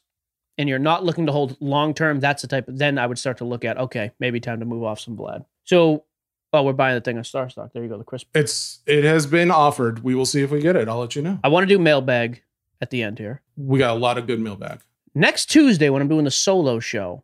and 0.57 0.69
you're 0.69 0.79
not 0.79 1.03
looking 1.03 1.25
to 1.25 1.31
hold 1.31 1.57
long 1.59 1.93
term, 1.93 2.19
that's 2.19 2.41
the 2.41 2.47
type 2.47 2.67
Of, 2.67 2.77
then 2.77 2.97
I 2.97 3.07
would 3.07 3.17
start 3.17 3.37
to 3.37 3.45
look 3.45 3.65
at 3.65 3.77
okay, 3.77 4.11
maybe 4.19 4.39
time 4.39 4.59
to 4.59 4.65
move 4.65 4.83
off 4.83 4.99
some 4.99 5.17
Vlad. 5.17 5.45
So, 5.63 6.03
oh, 6.51 6.63
we're 6.63 6.73
buying 6.73 6.95
the 6.95 7.01
thing 7.01 7.17
on 7.17 7.23
Star 7.23 7.49
Stock. 7.49 7.71
There 7.73 7.83
you 7.83 7.89
go, 7.89 7.97
the 7.97 8.03
crisp. 8.03 8.27
it's 8.35 8.79
it 8.85 9.03
has 9.03 9.25
been 9.25 9.51
offered. 9.51 10.03
We 10.03 10.15
will 10.15 10.25
see 10.25 10.41
if 10.41 10.51
we 10.51 10.61
get 10.61 10.75
it. 10.75 10.87
I'll 10.87 10.99
let 10.99 11.15
you 11.15 11.21
know. 11.21 11.39
I 11.43 11.49
want 11.49 11.67
to 11.67 11.73
do 11.73 11.79
mailbag 11.79 12.43
at 12.81 12.89
the 12.89 13.01
end 13.03 13.19
here. 13.19 13.41
We 13.55 13.79
got 13.79 13.95
a 13.95 13.99
lot 13.99 14.17
of 14.17 14.27
good 14.27 14.39
mailbag. 14.39 14.81
Next 15.15 15.45
Tuesday 15.47 15.89
when 15.89 16.01
I'm 16.01 16.07
doing 16.07 16.25
the 16.25 16.31
solo 16.31 16.79
show, 16.79 17.23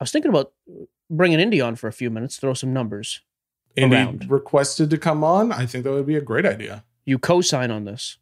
I 0.00 0.04
was 0.04 0.10
thinking 0.10 0.28
about 0.28 0.52
bringing 1.10 1.40
Indy 1.40 1.60
on 1.60 1.76
for 1.76 1.88
a 1.88 1.92
few 1.92 2.10
minutes, 2.10 2.36
throw 2.36 2.54
some 2.54 2.72
numbers. 2.72 3.20
Andy 3.76 3.96
Around. 3.96 4.30
requested 4.30 4.90
to 4.90 4.98
come 4.98 5.24
on. 5.24 5.50
I 5.52 5.64
think 5.64 5.84
that 5.84 5.92
would 5.92 6.06
be 6.06 6.16
a 6.16 6.20
great 6.20 6.44
idea. 6.44 6.84
You 7.06 7.18
co-sign 7.18 7.70
on 7.70 7.84
this. 7.84 8.18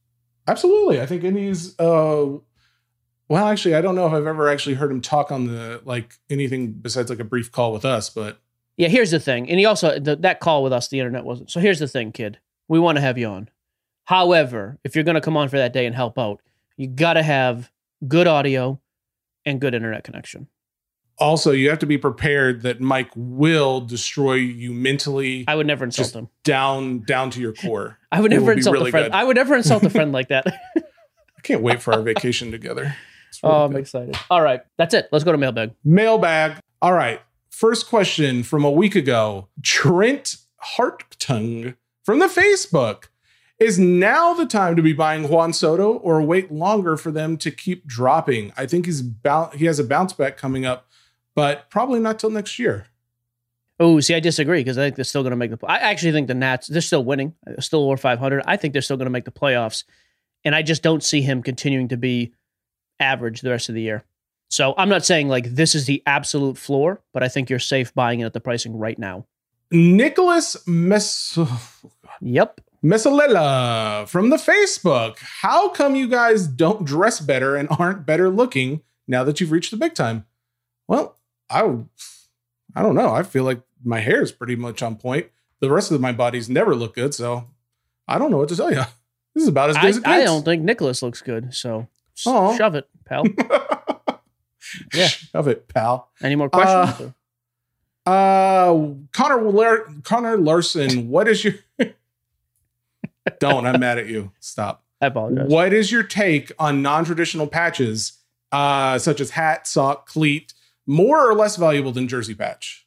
Absolutely. 0.47 1.01
I 1.01 1.07
think 1.07 1.25
Indy's 1.25 1.79
uh 1.79 2.39
well, 3.31 3.47
actually, 3.47 3.77
I 3.77 3.81
don't 3.81 3.95
know 3.95 4.07
if 4.09 4.13
I've 4.13 4.27
ever 4.27 4.49
actually 4.49 4.75
heard 4.75 4.91
him 4.91 5.01
talk 5.01 5.31
on 5.31 5.47
the 5.47 5.81
like 5.85 6.15
anything 6.29 6.73
besides 6.73 7.09
like 7.09 7.21
a 7.21 7.25
brief 7.25 7.53
call 7.53 7.73
with 7.73 7.85
us, 7.85 8.11
but 8.11 8.41
Yeah, 8.77 8.89
here's 8.89 9.13
the 9.13 9.21
thing. 9.21 9.49
And 9.49 9.61
he 9.61 9.65
also, 9.65 10.01
the, 10.01 10.17
that 10.17 10.41
call 10.41 10.65
with 10.65 10.73
us, 10.73 10.89
the 10.89 10.99
internet 10.99 11.25
wasn't. 11.25 11.49
So 11.49 11.61
here's 11.61 11.79
the 11.79 11.87
thing, 11.87 12.11
kid. 12.11 12.39
We 12.67 12.81
want 12.81 12.97
to 12.97 13.03
have 13.03 13.17
you 13.17 13.29
on. 13.29 13.49
However, 14.07 14.79
if 14.83 14.97
you're 14.97 15.05
going 15.05 15.15
to 15.15 15.21
come 15.21 15.37
on 15.37 15.49
for 15.49 15.59
that 15.59 15.73
day 15.73 15.87
and 15.87 15.95
help 15.95 16.19
out, 16.19 16.41
you 16.77 16.89
got 16.89 17.13
to 17.15 17.23
have 17.23 17.71
good 18.09 18.27
audio 18.27 18.81
and 19.47 19.61
good 19.61 19.75
internet 19.75 20.03
connection. 20.03 20.49
also 21.19 21.53
you 21.53 21.71
have 21.71 21.79
to 21.79 21.87
be 21.87 21.99
prepared 21.99 22.63
that 22.63 22.81
Mike 22.81 23.11
will 23.15 23.81
destroy 23.81 24.35
you 24.35 24.73
mentally 24.73 25.45
I 25.47 25.55
would 25.55 25.67
never 25.69 25.85
insult 25.85 26.15
him. 26.17 26.29
down 26.43 27.01
down 27.01 27.31
to 27.31 27.41
your 27.41 27.53
core. 27.53 27.99
I 28.11 28.21
would 28.21 28.33
never 28.33 28.51
insult 28.53 28.75
really 28.75 28.89
a 28.89 28.91
friend. 28.91 29.07
good. 29.07 29.13
I 29.13 29.23
would 29.23 29.37
never 29.37 29.55
insult 29.55 29.85
a 29.85 29.91
friend 29.91 30.11
like 30.19 30.29
that. 30.29 30.47
I 30.77 31.41
can't 31.43 31.63
wait 31.63 31.81
for 31.81 31.95
our 31.95 32.03
vacation 32.03 32.51
together. 32.51 32.97
It's 33.31 33.43
really 33.43 33.55
oh, 33.55 33.65
I'm 33.65 33.73
good. 33.73 33.81
excited. 33.81 34.17
All 34.29 34.43
right. 34.43 34.61
That's 34.77 34.93
it. 34.93 35.09
Let's 35.13 35.25
go 35.25 35.33
to 35.33 35.39
mailbag. 35.39 35.73
Mailbag. 35.85 36.61
All 36.83 36.93
right. 36.93 37.21
First 37.49 37.89
question 37.89 38.43
from 38.43 38.65
a 38.65 38.71
week 38.71 38.95
ago. 38.95 39.49
Trent 39.63 40.37
Hartung 40.77 41.77
from 42.05 42.19
the 42.19 42.27
Facebook. 42.27 43.05
Is 43.59 43.79
now 43.79 44.33
the 44.33 44.47
time 44.47 44.75
to 44.77 44.83
be 44.83 44.95
buying 44.95 45.29
Juan 45.29 45.53
Soto 45.53 45.93
or 45.93 46.23
wait 46.23 46.51
longer 46.51 46.97
for 46.97 47.11
them 47.11 47.37
to 47.39 47.51
keep 47.51 47.87
dropping? 47.87 48.55
I 48.57 48.65
think 48.65 48.87
he's 48.87 49.03
bou- 49.03 49.51
he 49.55 49.67
has 49.67 49.79
a 49.79 49.85
bounce 49.85 50.15
back 50.15 50.39
coming 50.39 50.65
up, 50.65 50.87
but 51.35 51.69
probably 51.69 52.01
not 52.01 52.19
till 52.19 52.31
next 52.31 52.59
year. 52.59 52.87
Oh, 53.79 54.01
see, 54.01 54.15
I 54.15 54.21
disagree 54.21 54.61
because 54.61 54.79
I 54.79 54.85
think 54.85 54.97
they're 54.97 55.05
still 55.05 55.23
going 55.23 55.33
to 55.33 55.37
make 55.37 55.51
the. 55.51 55.59
I 55.67 55.77
actually 55.77 56.13
think 56.13 56.29
the 56.29 56.35
Nats 56.35 56.69
they're 56.69 56.81
still 56.81 57.05
winning, 57.05 57.35
uh, 57.47 57.61
still 57.61 57.85
over 57.85 57.99
500. 57.99 58.43
I 58.47 58.57
think 58.57 58.73
they're 58.73 58.83
still 58.83 58.97
going 58.97 59.07
to 59.07 59.11
make 59.11 59.27
the 59.27 59.31
playoffs, 59.31 59.85
and 60.43 60.55
I 60.55 60.63
just 60.63 60.83
don't 60.83 61.05
see 61.05 61.21
him 61.21 61.43
continuing 61.43 61.89
to 61.89 61.99
be 61.99 62.33
average 63.01 63.41
the 63.41 63.51
rest 63.51 63.69
of 63.69 63.75
the 63.75 63.83
year. 63.83 64.05
So 64.49 64.75
I'm 64.77 64.89
not 64.89 65.05
saying 65.05 65.29
like 65.29 65.45
this 65.55 65.75
is 65.75 65.87
the 65.87 66.03
absolute 66.07 66.59
floor, 66.59 67.01
but 67.13 67.23
I 67.23 67.29
think 67.29 67.49
you're 67.51 67.59
safe 67.59 67.95
buying 67.95 68.21
it 68.21 68.25
at 68.25 68.33
the 68.33 68.41
pricing 68.41 68.77
right 68.77 68.99
now. 68.99 69.27
Nicholas 69.71 70.57
Mess- 70.67 71.39
Yep. 72.21 72.61
Messalella 72.85 74.09
from 74.09 74.31
the 74.31 74.37
Facebook. 74.37 75.19
How 75.19 75.69
come 75.69 75.95
you 75.95 76.09
guys 76.09 76.47
don't 76.47 76.85
dress 76.85 77.21
better 77.21 77.55
and 77.57 77.69
aren't 77.79 78.07
better 78.07 78.29
looking 78.31 78.83
now 79.07 79.23
that 79.25 79.41
you've 79.41 79.53
reached 79.53 79.71
the 79.71 79.77
big 79.77 79.95
time? 79.95 80.27
Well, 80.89 81.17
I 81.49 81.63
I 82.75 82.83
don't 82.83 82.95
know. 82.95 83.11
I 83.13 83.23
feel 83.23 83.45
like 83.45 83.61
my 83.85 84.01
hair 84.01 84.23
is 84.23 84.33
pretty 84.33 84.57
much 84.57 84.83
on 84.83 84.97
point. 84.97 85.27
The 85.61 85.71
rest 85.71 85.91
of 85.91 86.01
my 86.01 86.13
body's 86.13 86.49
never 86.49 86.75
looked 86.75 86.95
good, 86.97 87.15
so 87.15 87.49
I 88.09 88.19
don't 88.19 88.31
know 88.31 88.39
what 88.39 88.49
to 88.49 88.57
tell 88.57 88.71
you. 88.73 88.83
This 89.35 89.43
is 89.43 89.49
about 89.49 89.71
as 89.71 89.77
good 89.77 89.85
I, 89.85 89.89
as 89.91 89.97
it 89.99 90.07
I 90.07 90.25
don't 90.25 90.45
think 90.45 90.63
Nicholas 90.65 91.03
looks 91.03 91.23
good. 91.23 91.55
So 91.55 91.87
s- 92.21 92.27
Aw. 92.27 92.57
shove 92.57 92.75
it, 92.75 92.89
pal. 93.05 93.25
Yeah. 94.95 95.09
Shove 95.09 95.49
it, 95.49 95.67
pal. 95.69 96.11
Any 96.23 96.37
more 96.37 96.49
questions? 96.49 97.13
Uh, 98.07 98.11
Uh, 98.11 98.95
Connor 99.13 99.43
Lar- 99.51 99.87
Connor 100.05 100.37
Larson, 100.37 101.09
what 101.09 101.27
is 101.29 101.45
your? 101.45 101.55
Don't. 103.41 103.67
I'm 103.67 103.81
mad 103.81 103.99
at 103.99 104.07
you. 104.07 104.33
Stop. 104.41 104.85
I 105.01 105.07
apologize. 105.07 105.49
What 105.49 105.73
is 105.73 105.91
your 105.91 106.03
take 106.03 106.53
on 106.59 106.83
non-traditional 106.83 107.47
patches, 107.47 108.13
uh, 108.53 108.99
such 108.99 109.21
as 109.21 109.31
hat, 109.31 109.67
sock, 109.67 110.07
cleat, 110.07 110.53
more 110.87 111.29
or 111.29 111.35
less 111.35 111.57
valuable 111.57 111.93
than 111.93 112.07
jersey 112.09 112.35
patch? 112.35 112.87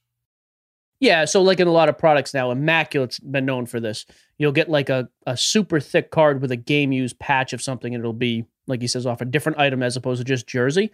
Yeah, 1.00 1.26
so 1.26 1.42
like 1.42 1.60
in 1.60 1.68
a 1.68 1.72
lot 1.72 1.90
of 1.90 1.98
products 1.98 2.34
now, 2.34 2.52
Immaculate's 2.52 3.20
been 3.20 3.46
known 3.46 3.66
for 3.66 3.80
this. 3.80 4.06
You'll 4.38 4.52
get 4.54 4.70
like 4.70 4.90
a, 4.90 5.10
a 5.28 5.36
super 5.36 5.80
thick 5.80 6.12
card 6.12 6.42
with 6.42 6.52
a 6.52 6.56
game 6.58 6.92
used 6.92 7.20
patch 7.20 7.52
of 7.54 7.62
something, 7.62 7.94
and 7.94 8.02
it'll 8.02 8.14
be, 8.14 8.46
like 8.68 8.82
he 8.82 8.88
says, 8.88 9.06
off 9.06 9.22
a 9.22 9.26
different 9.26 9.58
item 9.58 9.84
as 9.84 9.96
opposed 9.96 10.20
to 10.20 10.26
just 10.26 10.48
jersey. 10.48 10.92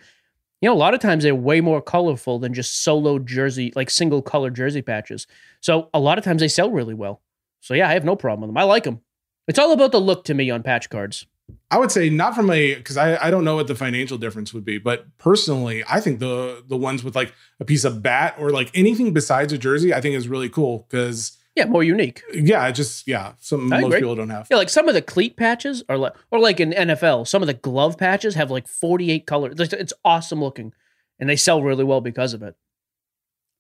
You 0.62 0.70
know, 0.70 0.74
a 0.74 0.78
lot 0.78 0.94
of 0.94 1.00
times 1.00 1.24
they're 1.24 1.36
way 1.36 1.62
more 1.62 1.82
colorful 1.82 2.40
than 2.40 2.54
just 2.54 2.84
solo 2.84 3.18
jersey, 3.20 3.72
like 3.76 3.90
single 3.90 4.22
color 4.22 4.50
jersey 4.50 4.82
patches. 4.82 5.26
So 5.62 5.90
a 5.94 6.00
lot 6.00 6.18
of 6.18 6.24
times 6.24 6.42
they 6.42 6.50
sell 6.50 6.70
really 6.70 6.94
well. 6.94 7.22
So 7.62 7.74
yeah, 7.74 7.90
I 7.90 7.94
have 7.94 8.04
no 8.04 8.16
problem 8.16 8.42
with 8.42 8.50
them. 8.50 8.58
I 8.58 8.64
like 8.64 8.84
them. 8.84 9.02
It's 9.48 9.60
all 9.60 9.72
about 9.72 9.92
the 9.92 10.00
look 10.00 10.26
to 10.26 10.34
me 10.34 10.50
on 10.50 10.64
patch 10.64 10.90
cards. 10.90 11.26
I 11.72 11.78
would 11.78 11.92
say 11.92 12.10
not 12.10 12.36
from 12.36 12.50
a 12.50 12.76
because 12.76 12.98
I, 12.98 13.28
I 13.28 13.32
don't 13.32 13.44
know 13.44 13.56
what 13.56 13.68
the 13.68 13.76
financial 13.76 14.18
difference 14.18 14.54
would 14.54 14.66
be, 14.66 14.78
but 14.78 15.06
personally, 15.18 15.84
I 15.90 16.00
think 16.00 16.20
the 16.20 16.64
the 16.68 16.78
ones 16.78 17.04
with 17.04 17.16
like 17.16 17.34
a 17.60 17.66
piece 17.66 17.84
of 17.84 18.04
bat 18.04 18.36
or 18.40 18.52
like 18.52 18.70
anything 18.76 19.14
besides 19.14 19.54
a 19.54 19.58
jersey, 19.58 19.94
I 19.94 20.02
think 20.02 20.16
is 20.16 20.28
really 20.28 20.50
cool 20.50 20.86
because 20.90 21.38
Yeah, 21.60 21.66
more 21.66 21.84
unique. 21.84 22.24
yeah, 22.34 22.72
just 22.72 23.08
yeah, 23.08 23.34
Some 23.40 23.72
I 23.74 23.82
most 23.82 23.88
agree. 23.88 24.00
people 24.00 24.16
don't 24.16 24.30
have. 24.30 24.48
Yeah, 24.50 24.58
like 24.58 24.70
some 24.70 24.88
of 24.88 24.94
the 24.94 25.02
cleat 25.02 25.36
patches 25.38 25.84
are 25.90 25.98
like, 25.98 26.14
or 26.32 26.40
like 26.40 26.60
in 26.60 26.72
NFL, 26.72 27.28
some 27.28 27.42
of 27.44 27.48
the 27.48 27.54
glove 27.54 27.98
patches 27.98 28.36
have 28.36 28.50
like 28.52 28.68
48 28.68 29.26
colors. 29.28 29.54
It's- 29.60 29.74
It's 29.80 29.94
awesome 30.04 30.40
looking 30.42 30.74
and 31.20 31.30
they 31.30 31.36
sell 31.36 31.62
really 31.62 31.84
well 31.84 32.02
because 32.02 32.34
of 32.34 32.42
it. 32.42 32.56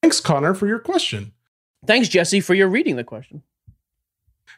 Thanks, 0.01 0.19
Connor, 0.21 0.53
for 0.53 0.65
your 0.67 0.79
question. 0.79 1.33
Thanks, 1.85 2.07
Jesse, 2.07 2.39
for 2.39 2.53
your 2.53 2.69
reading 2.69 2.95
the 2.95 3.03
question. 3.03 3.43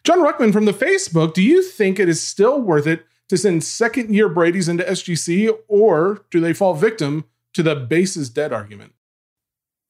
John 0.04 0.20
Ruckman 0.20 0.54
from 0.54 0.66
the 0.66 0.72
Facebook, 0.74 1.34
do 1.34 1.42
you 1.44 1.62
think 1.64 2.00
it 2.00 2.10
is 2.10 2.22
still 2.26 2.60
worth 2.62 2.88
it 2.88 3.06
to 3.30 3.38
send 3.38 3.64
second 3.64 4.14
year 4.14 4.30
Brady's 4.30 4.68
into 4.70 4.84
SGC 4.84 5.50
or 5.68 6.26
do 6.32 6.40
they 6.40 6.54
fall 6.54 6.74
victim 6.74 7.26
to 7.54 7.64
the 7.64 7.76
base 7.76 8.16
is 8.18 8.30
dead 8.30 8.52
argument? 8.54 8.94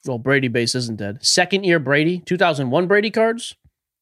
Well, 0.05 0.17
Brady 0.17 0.47
base 0.47 0.75
isn't 0.75 0.97
dead. 0.97 1.23
Second 1.23 1.63
year 1.63 1.79
Brady, 1.79 2.19
2001 2.19 2.87
Brady 2.87 3.11
cards. 3.11 3.55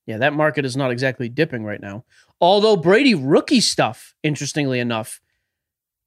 Yeah, 0.06 0.18
that 0.18 0.34
market 0.34 0.66
is 0.66 0.78
not 0.78 0.92
exactly 0.92 1.30
dipping 1.30 1.64
right 1.64 1.82
now. 1.82 2.06
Although 2.42 2.78
Brady 2.78 3.14
rookie 3.14 3.60
stuff, 3.60 4.16
interestingly 4.24 4.80
enough, 4.80 5.22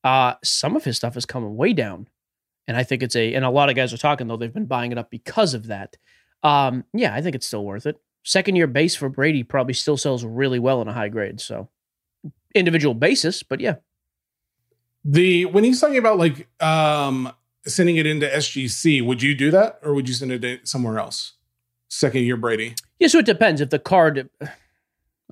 uh, 0.03 0.35
some 0.43 0.77
of 0.77 0.85
his 0.85 0.97
stuff 0.97 1.17
is 1.17 1.27
coming 1.27 1.57
way 1.57 1.73
down. 1.73 2.09
And 2.67 2.77
I 2.77 2.85
think 2.85 3.03
it's 3.03 3.17
a, 3.17 3.35
and 3.35 3.45
a 3.45 3.51
lot 3.51 3.69
of 3.69 3.77
guys 3.77 3.93
are 3.93 3.99
talking 3.99 4.27
though, 4.27 4.37
they've 4.37 4.53
been 4.53 4.67
buying 4.67 4.93
it 4.93 4.99
up 4.99 5.11
because 5.11 5.55
of 5.55 5.67
that. 5.67 5.97
Um, 6.43 6.85
yeah, 6.93 7.15
I 7.15 7.21
think 7.21 7.37
it's 7.37 7.47
still 7.47 7.65
worth 7.65 7.87
it. 7.87 8.01
Second 8.25 8.57
year 8.57 8.67
base 8.67 8.95
for 8.95 9.09
Brady 9.09 9.43
probably 9.43 9.75
still 9.75 9.97
sells 9.97 10.25
really 10.25 10.59
well 10.59 10.81
in 10.81 10.89
a 10.89 10.93
high 10.93 11.09
grade. 11.09 11.41
So 11.41 11.69
individual 12.55 12.95
basis, 12.95 13.43
but 13.43 13.61
yeah. 13.61 13.77
The 15.05 15.47
when 15.47 15.65
he's 15.65 15.81
talking 15.81 15.99
about 15.99 16.19
like 16.19 16.49
um 16.63 17.33
sending 17.67 17.97
it 17.97 18.07
into 18.07 18.27
SGC, 18.27 19.05
would 19.05 19.23
you 19.23 19.35
do 19.35 19.51
that 19.51 19.79
or 19.83 19.95
would 19.95 20.09
you 20.09 20.15
send 20.15 20.33
it 20.33 20.69
somewhere 20.69 20.99
else? 20.99 21.35
Second 21.89 22.23
year 22.23 22.37
Brady. 22.37 22.75
Yeah, 22.99 23.09
so 23.09 23.19
it 23.19 23.27
depends. 23.27 23.61
If 23.61 23.71
the 23.71 23.79
card, 23.79 24.29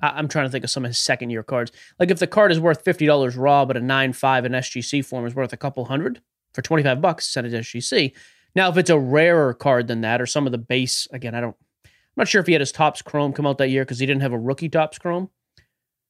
I- 0.01 0.19
am 0.19 0.27
trying 0.27 0.45
to 0.45 0.51
think 0.51 0.63
of 0.63 0.69
some 0.69 0.85
of 0.85 0.89
his 0.89 0.99
second 0.99 1.29
year 1.31 1.43
cards. 1.43 1.71
Like 1.99 2.11
if 2.11 2.19
the 2.19 2.27
card 2.27 2.51
is 2.51 2.59
worth 2.59 2.83
fifty 2.83 3.05
dollars 3.05 3.35
raw, 3.35 3.65
but 3.65 3.77
a 3.77 3.81
nine 3.81 4.13
five 4.13 4.45
in 4.45 4.51
SGC 4.51 5.03
form 5.03 5.25
is 5.25 5.35
worth 5.35 5.53
a 5.53 5.57
couple 5.57 5.85
hundred 5.85 6.21
for 6.53 6.61
twenty 6.61 6.83
five 6.83 7.01
bucks, 7.01 7.27
send 7.27 7.47
it 7.47 7.51
to 7.51 7.59
SGC. 7.59 8.13
Now, 8.55 8.69
if 8.69 8.77
it's 8.77 8.89
a 8.89 8.99
rarer 8.99 9.53
card 9.53 9.87
than 9.87 10.01
that, 10.01 10.21
or 10.21 10.25
some 10.25 10.45
of 10.45 10.51
the 10.51 10.57
base, 10.57 11.07
again, 11.11 11.33
I 11.33 11.39
don't, 11.41 11.55
I'm 11.85 11.91
not 12.17 12.27
sure 12.27 12.41
if 12.41 12.47
he 12.47 12.53
had 12.53 12.61
his 12.61 12.73
Topps 12.73 13.01
Chrome 13.01 13.31
come 13.31 13.47
out 13.47 13.57
that 13.59 13.69
year 13.69 13.83
because 13.85 13.99
he 13.99 14.05
didn't 14.05 14.23
have 14.23 14.33
a 14.33 14.39
rookie 14.39 14.67
Topps 14.67 14.97
Chrome. 14.97 15.29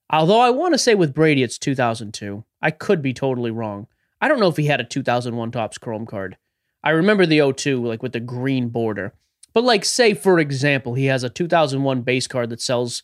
Although 0.10 0.40
I 0.42 0.50
want 0.50 0.74
to 0.74 0.80
say 0.80 0.96
with 0.96 1.14
Brady, 1.14 1.44
it's 1.44 1.60
2002. 1.60 2.44
I 2.62 2.72
could 2.72 3.02
be 3.02 3.14
totally 3.14 3.52
wrong. 3.52 3.88
I 4.22 4.28
don't 4.28 4.40
know 4.40 4.48
if 4.48 4.58
he 4.58 4.68
had 4.68 4.80
a 4.80 4.86
2001 4.86 5.52
Topps 5.52 5.80
Chrome 5.80 6.06
card. 6.06 6.38
I 6.84 6.92
remember 6.92 7.26
the 7.26 7.52
02, 7.52 7.84
like 7.84 8.04
with 8.04 8.14
the 8.14 8.20
green 8.20 8.70
border. 8.70 9.14
But, 9.54 9.64
like, 9.64 9.84
say, 9.84 10.14
for 10.14 10.40
example, 10.40 10.94
he 10.94 11.06
has 11.06 11.24
a 11.24 11.30
2001 11.30 12.04
base 12.04 12.28
card 12.28 12.50
that 12.52 12.62
sells 12.62 13.04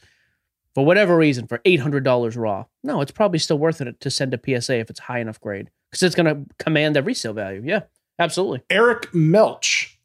for 0.74 0.86
whatever 0.86 1.18
reason 1.18 1.48
for 1.48 1.58
$800 1.60 2.38
raw. 2.38 2.66
No, 2.84 3.02
it's 3.02 3.12
probably 3.12 3.40
still 3.40 3.58
worth 3.58 3.82
it 3.82 4.00
to 4.00 4.10
send 4.10 4.34
a 4.34 4.62
PSA 4.62 4.78
if 4.78 4.90
it's 4.90 5.02
high 5.02 5.20
enough 5.20 5.42
grade 5.42 5.70
because 5.90 6.04
it's 6.04 6.16
going 6.16 6.28
to 6.28 6.56
command 6.64 6.96
the 6.96 7.04
resale 7.04 7.34
value. 7.34 7.62
Yeah. 7.66 7.82
Absolutely. 8.20 8.62
Eric 8.70 9.12
Melch, 9.12 9.96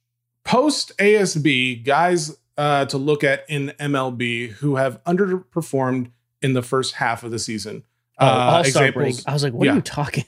post 0.44 0.96
ASB, 0.98 1.84
guys 1.84 2.36
uh, 2.58 2.84
to 2.86 2.98
look 2.98 3.24
at 3.24 3.44
in 3.48 3.72
MLB 3.80 4.50
who 4.50 4.76
have 4.76 5.02
underperformed 5.04 6.10
in 6.42 6.52
the 6.52 6.62
first 6.62 6.94
half 6.94 7.22
of 7.22 7.30
the 7.30 7.38
season. 7.38 7.84
Oh, 8.18 8.26
uh, 8.26 8.92
break. 8.92 9.16
I 9.26 9.32
was 9.32 9.42
like, 9.42 9.52
what 9.52 9.64
yeah. 9.64 9.72
are 9.72 9.76
you 9.76 9.80
talking 9.80 10.24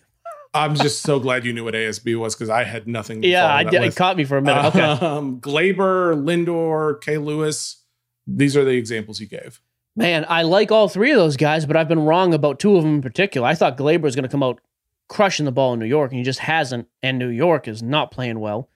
I'm 0.54 0.76
just 0.76 1.02
so 1.02 1.18
glad 1.18 1.44
you 1.44 1.52
knew 1.52 1.64
what 1.64 1.74
ASB 1.74 2.18
was 2.18 2.34
because 2.34 2.48
I 2.48 2.62
had 2.62 2.86
nothing. 2.86 3.22
yeah, 3.24 3.46
I 3.46 3.62
it 3.62 3.96
caught 3.96 4.16
me 4.16 4.24
for 4.24 4.38
a 4.38 4.42
minute. 4.42 4.66
Okay. 4.66 4.80
Um, 4.80 5.40
Gleyber, 5.40 6.14
Lindor, 6.14 7.00
Kay 7.00 7.18
Lewis. 7.18 7.82
These 8.26 8.56
are 8.56 8.64
the 8.64 8.70
examples 8.70 9.18
he 9.18 9.26
gave. 9.26 9.60
Man, 9.96 10.24
I 10.28 10.42
like 10.42 10.72
all 10.72 10.88
three 10.88 11.10
of 11.10 11.18
those 11.18 11.36
guys, 11.36 11.66
but 11.66 11.76
I've 11.76 11.88
been 11.88 12.04
wrong 12.04 12.34
about 12.34 12.58
two 12.58 12.76
of 12.76 12.84
them 12.84 12.94
in 12.96 13.02
particular. 13.02 13.46
I 13.46 13.54
thought 13.54 13.76
Gleyber 13.76 14.02
was 14.02 14.14
going 14.16 14.24
to 14.24 14.28
come 14.28 14.42
out 14.42 14.60
crushing 15.08 15.44
the 15.44 15.52
ball 15.52 15.74
in 15.74 15.80
New 15.80 15.86
York, 15.86 16.10
and 16.10 16.18
he 16.18 16.24
just 16.24 16.40
hasn't. 16.40 16.88
And 17.02 17.18
New 17.18 17.28
York 17.28 17.68
is 17.68 17.82
not 17.82 18.10
playing 18.10 18.40
well. 18.40 18.70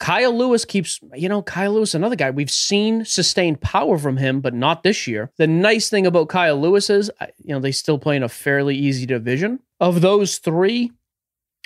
Kyle 0.00 0.36
Lewis 0.36 0.64
keeps, 0.64 0.98
you 1.14 1.28
know, 1.28 1.42
Kyle 1.42 1.74
Lewis, 1.74 1.94
another 1.94 2.16
guy. 2.16 2.30
We've 2.30 2.50
seen 2.50 3.04
sustained 3.04 3.60
power 3.60 3.98
from 3.98 4.16
him, 4.16 4.40
but 4.40 4.54
not 4.54 4.82
this 4.82 5.06
year. 5.06 5.30
The 5.36 5.46
nice 5.46 5.90
thing 5.90 6.06
about 6.06 6.30
Kyle 6.30 6.58
Lewis 6.58 6.88
is, 6.88 7.10
you 7.44 7.54
know, 7.54 7.60
they 7.60 7.72
still 7.72 7.98
play 7.98 8.16
in 8.16 8.22
a 8.22 8.28
fairly 8.28 8.76
easy 8.76 9.04
division. 9.04 9.60
Of 9.78 10.00
those 10.00 10.38
three, 10.38 10.92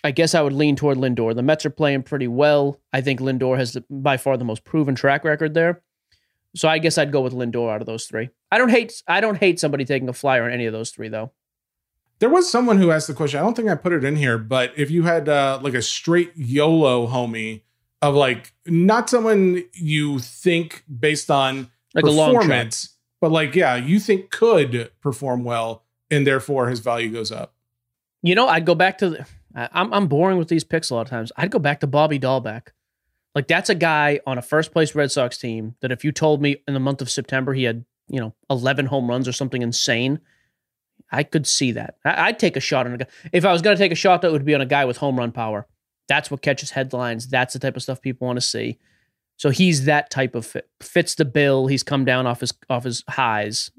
I 0.04 0.10
guess 0.10 0.34
I 0.34 0.42
would 0.42 0.52
lean 0.52 0.76
toward 0.76 0.98
Lindor. 0.98 1.34
The 1.34 1.42
Mets 1.42 1.64
are 1.64 1.70
playing 1.70 2.02
pretty 2.02 2.28
well. 2.28 2.78
I 2.92 3.00
think 3.00 3.20
Lindor 3.20 3.56
has 3.56 3.72
the, 3.72 3.84
by 3.88 4.18
far 4.18 4.36
the 4.36 4.44
most 4.44 4.62
proven 4.62 4.94
track 4.94 5.24
record 5.24 5.54
there. 5.54 5.82
So 6.54 6.68
I 6.68 6.78
guess 6.78 6.98
I'd 6.98 7.10
go 7.10 7.22
with 7.22 7.32
Lindor 7.32 7.72
out 7.72 7.80
of 7.80 7.86
those 7.86 8.04
three. 8.04 8.28
I 8.52 8.58
don't 8.58 8.68
hate 8.68 9.02
I 9.08 9.20
don't 9.20 9.38
hate 9.38 9.58
somebody 9.58 9.84
taking 9.84 10.08
a 10.08 10.12
flyer 10.12 10.44
on 10.44 10.52
any 10.52 10.66
of 10.66 10.72
those 10.72 10.90
three 10.90 11.08
though. 11.08 11.32
There 12.20 12.28
was 12.28 12.48
someone 12.48 12.78
who 12.78 12.90
asked 12.90 13.08
the 13.08 13.14
question. 13.14 13.40
I 13.40 13.42
don't 13.42 13.56
think 13.56 13.68
I 13.68 13.74
put 13.74 13.92
it 13.92 14.04
in 14.04 14.14
here, 14.14 14.38
but 14.38 14.72
if 14.76 14.90
you 14.90 15.02
had 15.02 15.28
uh, 15.28 15.58
like 15.62 15.74
a 15.74 15.82
straight 15.82 16.32
YOLO 16.36 17.08
homie 17.08 17.62
of 18.00 18.14
like 18.14 18.52
not 18.66 19.10
someone 19.10 19.64
you 19.72 20.18
think 20.20 20.84
based 20.86 21.30
on 21.30 21.70
like 21.94 22.04
performance, 22.04 22.94
but 23.20 23.32
like 23.32 23.54
yeah, 23.54 23.74
you 23.74 23.98
think 23.98 24.30
could 24.30 24.92
perform 25.00 25.42
well, 25.42 25.82
and 26.10 26.26
therefore 26.26 26.68
his 26.68 26.80
value 26.80 27.10
goes 27.10 27.32
up. 27.32 27.54
You 28.22 28.34
know, 28.34 28.46
I'd 28.46 28.66
go 28.66 28.74
back 28.74 28.98
to 28.98 29.10
the. 29.10 29.26
I'm 29.54 29.92
I'm 29.92 30.08
boring 30.08 30.38
with 30.38 30.48
these 30.48 30.64
picks 30.64 30.90
a 30.90 30.94
lot 30.94 31.02
of 31.02 31.10
times. 31.10 31.32
I'd 31.36 31.50
go 31.50 31.58
back 31.58 31.80
to 31.80 31.86
Bobby 31.86 32.18
Dalbec. 32.18 32.68
Like 33.34 33.48
that's 33.48 33.70
a 33.70 33.74
guy 33.74 34.20
on 34.26 34.38
a 34.38 34.42
first 34.42 34.72
place 34.72 34.94
Red 34.94 35.10
Sox 35.10 35.38
team 35.38 35.74
that 35.80 35.92
if 35.92 36.04
you 36.04 36.12
told 36.12 36.40
me 36.40 36.56
in 36.68 36.74
the 36.74 36.80
month 36.80 37.00
of 37.00 37.10
September 37.10 37.54
he 37.54 37.64
had 37.64 37.84
you 38.08 38.20
know 38.20 38.34
11 38.50 38.86
home 38.86 39.08
runs 39.08 39.26
or 39.26 39.32
something 39.32 39.62
insane, 39.62 40.20
I 41.10 41.22
could 41.22 41.46
see 41.46 41.72
that. 41.72 41.96
I, 42.04 42.30
would 42.30 42.38
take 42.38 42.56
a 42.56 42.60
shot 42.60 42.86
on 42.86 42.94
a 42.94 42.98
guy. 42.98 43.06
If 43.32 43.44
I 43.44 43.52
was 43.52 43.62
going 43.62 43.76
to 43.76 43.82
take 43.82 43.92
a 43.92 43.96
shot, 43.96 44.22
that 44.22 44.32
would 44.32 44.44
be 44.44 44.54
on 44.54 44.60
a 44.60 44.66
guy 44.66 44.84
with 44.84 44.96
home 44.96 45.18
run 45.18 45.32
power. 45.32 45.66
That's 46.08 46.30
what 46.30 46.42
catches 46.42 46.70
headlines. 46.70 47.28
That's 47.28 47.54
the 47.54 47.58
type 47.58 47.76
of 47.76 47.82
stuff 47.82 48.02
people 48.02 48.26
want 48.26 48.36
to 48.36 48.46
see. 48.46 48.78
So 49.36 49.50
he's 49.50 49.84
that 49.86 50.10
type 50.10 50.34
of 50.34 50.46
fit. 50.46 50.68
Fits 50.80 51.14
the 51.14 51.24
bill. 51.24 51.66
He's 51.66 51.82
come 51.82 52.04
down 52.04 52.26
off 52.26 52.40
his 52.40 52.52
off 52.68 52.84
his 52.84 53.02
highs. 53.08 53.70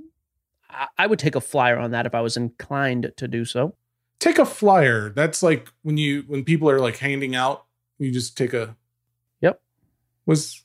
I, 0.70 0.88
I 0.98 1.08
would 1.08 1.20
take 1.20 1.36
a 1.36 1.42
flyer 1.42 1.78
on 1.78 1.92
that 1.92 2.06
if 2.06 2.16
I 2.16 2.22
was 2.22 2.36
inclined 2.36 3.12
to 3.18 3.28
do 3.28 3.46
so. 3.46 3.76
Take 4.20 4.40
a 4.40 4.46
flyer. 4.46 5.10
That's 5.10 5.44
like 5.44 5.70
when 5.84 5.98
you 5.98 6.24
when 6.28 6.44
people 6.44 6.70
are 6.70 6.80
like 6.80 6.98
handing 6.98 7.36
out, 7.36 7.66
you 7.98 8.12
just 8.12 8.38
take 8.38 8.54
a. 8.54 8.76
Yep. 9.42 9.62
Was. 10.26 10.64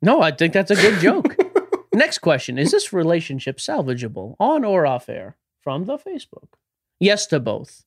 No, 0.00 0.20
I 0.22 0.32
think 0.32 0.52
that's 0.52 0.70
a 0.70 0.76
good 0.76 1.00
joke. 1.00 1.36
Next 1.92 2.18
question: 2.18 2.58
Is 2.58 2.70
this 2.70 2.92
relationship 2.92 3.58
salvageable 3.58 4.36
on 4.40 4.64
or 4.64 4.86
off 4.86 5.08
air? 5.08 5.36
from 5.62 5.84
the 5.84 5.96
Facebook. 5.96 6.54
Yes 7.00 7.26
to 7.28 7.40
both. 7.40 7.84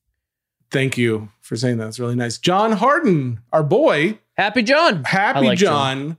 Thank 0.70 0.98
you 0.98 1.28
for 1.40 1.56
saying 1.56 1.78
that. 1.78 1.88
It's 1.88 2.00
really 2.00 2.16
nice. 2.16 2.38
John 2.38 2.72
Harden, 2.72 3.40
our 3.52 3.62
boy. 3.62 4.18
Happy 4.36 4.62
John. 4.62 5.04
Happy 5.04 5.46
like 5.46 5.58
John, 5.58 5.98
John. 5.98 6.18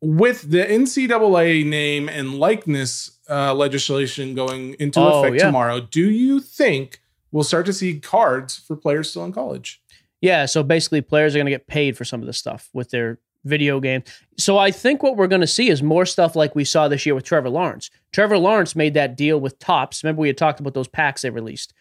With 0.00 0.50
the 0.50 0.64
NCAA 0.64 1.64
name 1.64 2.08
and 2.08 2.38
likeness 2.38 3.18
uh, 3.30 3.54
legislation 3.54 4.34
going 4.34 4.74
into 4.74 5.00
oh, 5.00 5.20
effect 5.20 5.36
yeah. 5.36 5.46
tomorrow, 5.46 5.80
do 5.80 6.08
you 6.10 6.40
think 6.40 7.00
we'll 7.32 7.44
start 7.44 7.66
to 7.66 7.72
see 7.72 8.00
cards 8.00 8.56
for 8.56 8.76
players 8.76 9.10
still 9.10 9.24
in 9.24 9.32
college? 9.32 9.80
Yeah. 10.20 10.46
So 10.46 10.62
basically, 10.62 11.00
players 11.00 11.34
are 11.34 11.38
going 11.38 11.46
to 11.46 11.52
get 11.52 11.66
paid 11.66 11.96
for 11.96 12.04
some 12.04 12.20
of 12.20 12.26
this 12.26 12.38
stuff 12.38 12.68
with 12.72 12.90
their 12.90 13.18
video 13.44 13.78
game. 13.80 14.02
So 14.36 14.58
I 14.58 14.70
think 14.70 15.02
what 15.02 15.16
we're 15.16 15.28
going 15.28 15.40
to 15.40 15.46
see 15.46 15.68
is 15.68 15.82
more 15.82 16.04
stuff 16.04 16.34
like 16.34 16.54
we 16.54 16.64
saw 16.64 16.88
this 16.88 17.06
year 17.06 17.14
with 17.14 17.24
Trevor 17.24 17.48
Lawrence. 17.48 17.88
Trevor 18.12 18.36
Lawrence 18.36 18.74
made 18.74 18.94
that 18.94 19.16
deal 19.16 19.40
with 19.40 19.58
Topps. 19.58 20.02
Remember 20.02 20.20
we 20.20 20.28
had 20.28 20.36
talked 20.36 20.58
about 20.60 20.74
those 20.74 20.88
packs 20.88 21.22
they 21.22 21.30
released. 21.30 21.72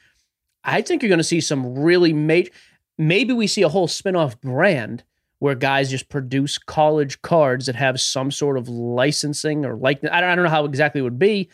I 0.63 0.81
think 0.81 1.01
you're 1.01 1.09
going 1.09 1.17
to 1.17 1.23
see 1.23 1.41
some 1.41 1.79
really 1.79 2.13
major. 2.13 2.51
Maybe 2.97 3.33
we 3.33 3.47
see 3.47 3.63
a 3.63 3.69
whole 3.69 3.87
spin-off 3.87 4.39
brand 4.39 5.03
where 5.39 5.55
guys 5.55 5.89
just 5.89 6.09
produce 6.09 6.57
college 6.57 7.21
cards 7.21 7.67
that 7.67 7.75
have 7.75 8.01
some 8.01 8.31
sort 8.31 8.57
of 8.57 8.67
licensing 8.69 9.65
or 9.65 9.75
like 9.75 10.03
I 10.03 10.19
don't, 10.19 10.29
I 10.29 10.35
don't 10.35 10.45
know 10.45 10.49
how 10.49 10.65
exactly 10.65 10.99
it 10.99 11.03
would 11.03 11.19
be. 11.19 11.49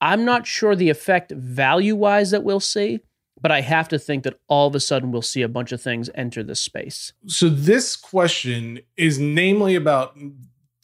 I'm 0.00 0.24
not 0.24 0.46
sure 0.46 0.76
the 0.76 0.90
effect 0.90 1.32
value-wise 1.32 2.30
that 2.30 2.44
we'll 2.44 2.60
see 2.60 3.00
but 3.40 3.50
I 3.50 3.60
have 3.60 3.88
to 3.88 3.98
think 3.98 4.24
that 4.24 4.38
all 4.48 4.68
of 4.68 4.74
a 4.74 4.80
sudden 4.80 5.12
we'll 5.12 5.22
see 5.22 5.42
a 5.42 5.48
bunch 5.48 5.72
of 5.72 5.80
things 5.80 6.10
enter 6.14 6.42
this 6.42 6.60
space. 6.60 7.12
So 7.26 7.48
this 7.48 7.96
question 7.96 8.80
is 8.96 9.18
namely 9.18 9.74
about 9.74 10.16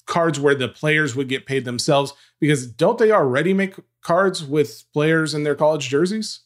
cards 0.06 0.38
where 0.38 0.54
the 0.54 0.68
players 0.68 1.16
would 1.16 1.28
get 1.28 1.46
paid 1.46 1.64
themselves 1.64 2.12
because 2.40 2.66
don't 2.66 2.98
they 2.98 3.10
already 3.10 3.54
make 3.54 3.74
cards 4.02 4.44
with 4.44 4.84
players 4.92 5.34
in 5.34 5.44
their 5.44 5.54
college 5.54 5.88
jerseys? 5.88 6.40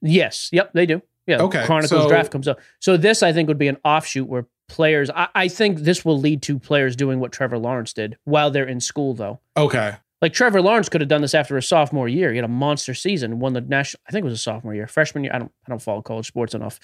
Yes. 0.00 0.48
Yep, 0.52 0.72
they 0.74 0.86
do. 0.86 1.02
Yeah. 1.26 1.42
Okay. 1.42 1.64
Chronicles 1.64 2.02
so, 2.02 2.08
draft 2.08 2.30
comes 2.30 2.46
up. 2.46 2.60
So 2.80 2.96
this 2.96 3.22
I 3.22 3.32
think 3.32 3.48
would 3.48 3.58
be 3.58 3.68
an 3.68 3.78
offshoot 3.84 4.28
where 4.28 4.46
players 4.68 5.10
I, 5.10 5.28
I 5.34 5.48
think 5.48 5.80
this 5.80 6.04
will 6.04 6.18
lead 6.18 6.42
to 6.42 6.58
players 6.58 6.96
doing 6.96 7.20
what 7.20 7.32
Trevor 7.32 7.58
Lawrence 7.58 7.92
did 7.92 8.16
while 8.24 8.50
they're 8.50 8.68
in 8.68 8.80
school 8.80 9.14
though. 9.14 9.40
Okay. 9.56 9.96
Like 10.24 10.32
Trevor 10.32 10.62
Lawrence 10.62 10.88
could 10.88 11.02
have 11.02 11.08
done 11.08 11.20
this 11.20 11.34
after 11.34 11.58
a 11.58 11.62
sophomore 11.62 12.08
year. 12.08 12.30
He 12.30 12.36
had 12.36 12.46
a 12.46 12.48
monster 12.48 12.94
season, 12.94 13.40
won 13.40 13.52
the 13.52 13.60
national. 13.60 14.00
I 14.08 14.10
think 14.10 14.22
it 14.22 14.24
was 14.24 14.32
a 14.32 14.38
sophomore 14.38 14.74
year, 14.74 14.86
freshman 14.86 15.22
year. 15.22 15.34
I 15.34 15.38
don't. 15.38 15.52
I 15.66 15.68
don't 15.68 15.82
follow 15.82 16.00
college 16.00 16.26
sports 16.26 16.54
enough, 16.54 16.80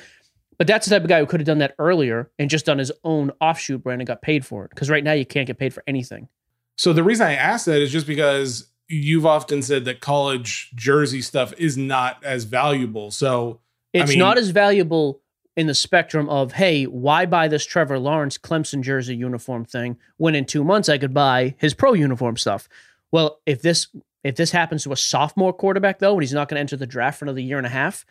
but 0.58 0.66
that's 0.66 0.86
the 0.86 0.94
type 0.94 1.04
of 1.04 1.08
guy 1.08 1.20
who 1.20 1.24
could 1.24 1.40
have 1.40 1.46
done 1.46 1.60
that 1.60 1.74
earlier 1.78 2.30
and 2.38 2.50
just 2.50 2.66
done 2.66 2.76
his 2.76 2.92
own 3.02 3.30
offshoot 3.40 3.82
brand 3.82 4.02
and 4.02 4.06
got 4.06 4.20
paid 4.20 4.44
for 4.44 4.66
it. 4.66 4.70
Because 4.74 4.90
right 4.90 5.02
now 5.02 5.12
you 5.12 5.24
can't 5.24 5.46
get 5.46 5.56
paid 5.56 5.72
for 5.72 5.82
anything. 5.86 6.28
So 6.76 6.92
the 6.92 7.02
reason 7.02 7.28
I 7.28 7.32
asked 7.32 7.64
that 7.64 7.80
is 7.80 7.90
just 7.90 8.06
because 8.06 8.68
you've 8.88 9.24
often 9.24 9.62
said 9.62 9.86
that 9.86 10.00
college 10.00 10.70
jersey 10.74 11.22
stuff 11.22 11.54
is 11.56 11.78
not 11.78 12.22
as 12.22 12.44
valuable. 12.44 13.10
So 13.10 13.60
it's 13.94 14.02
I 14.02 14.12
mean, 14.12 14.18
not 14.18 14.36
as 14.36 14.50
valuable 14.50 15.22
in 15.56 15.66
the 15.66 15.74
spectrum 15.74 16.28
of 16.28 16.52
hey, 16.52 16.84
why 16.84 17.24
buy 17.24 17.48
this 17.48 17.64
Trevor 17.64 17.98
Lawrence 17.98 18.36
Clemson 18.36 18.82
jersey 18.82 19.16
uniform 19.16 19.64
thing 19.64 19.96
when 20.18 20.34
in 20.34 20.44
two 20.44 20.62
months 20.62 20.90
I 20.90 20.98
could 20.98 21.14
buy 21.14 21.54
his 21.56 21.72
pro 21.72 21.94
uniform 21.94 22.36
stuff. 22.36 22.68
Well, 23.12 23.40
if 23.46 23.62
this 23.62 23.88
if 24.22 24.36
this 24.36 24.50
happens 24.50 24.84
to 24.84 24.92
a 24.92 24.96
sophomore 24.96 25.52
quarterback 25.52 25.98
though, 25.98 26.12
and 26.12 26.22
he's 26.22 26.32
not 26.32 26.48
going 26.48 26.56
to 26.56 26.60
enter 26.60 26.76
the 26.76 26.86
draft 26.86 27.18
for 27.18 27.24
another 27.24 27.40
year 27.40 27.58
and 27.58 27.66
a 27.66 27.70
half, 27.70 28.04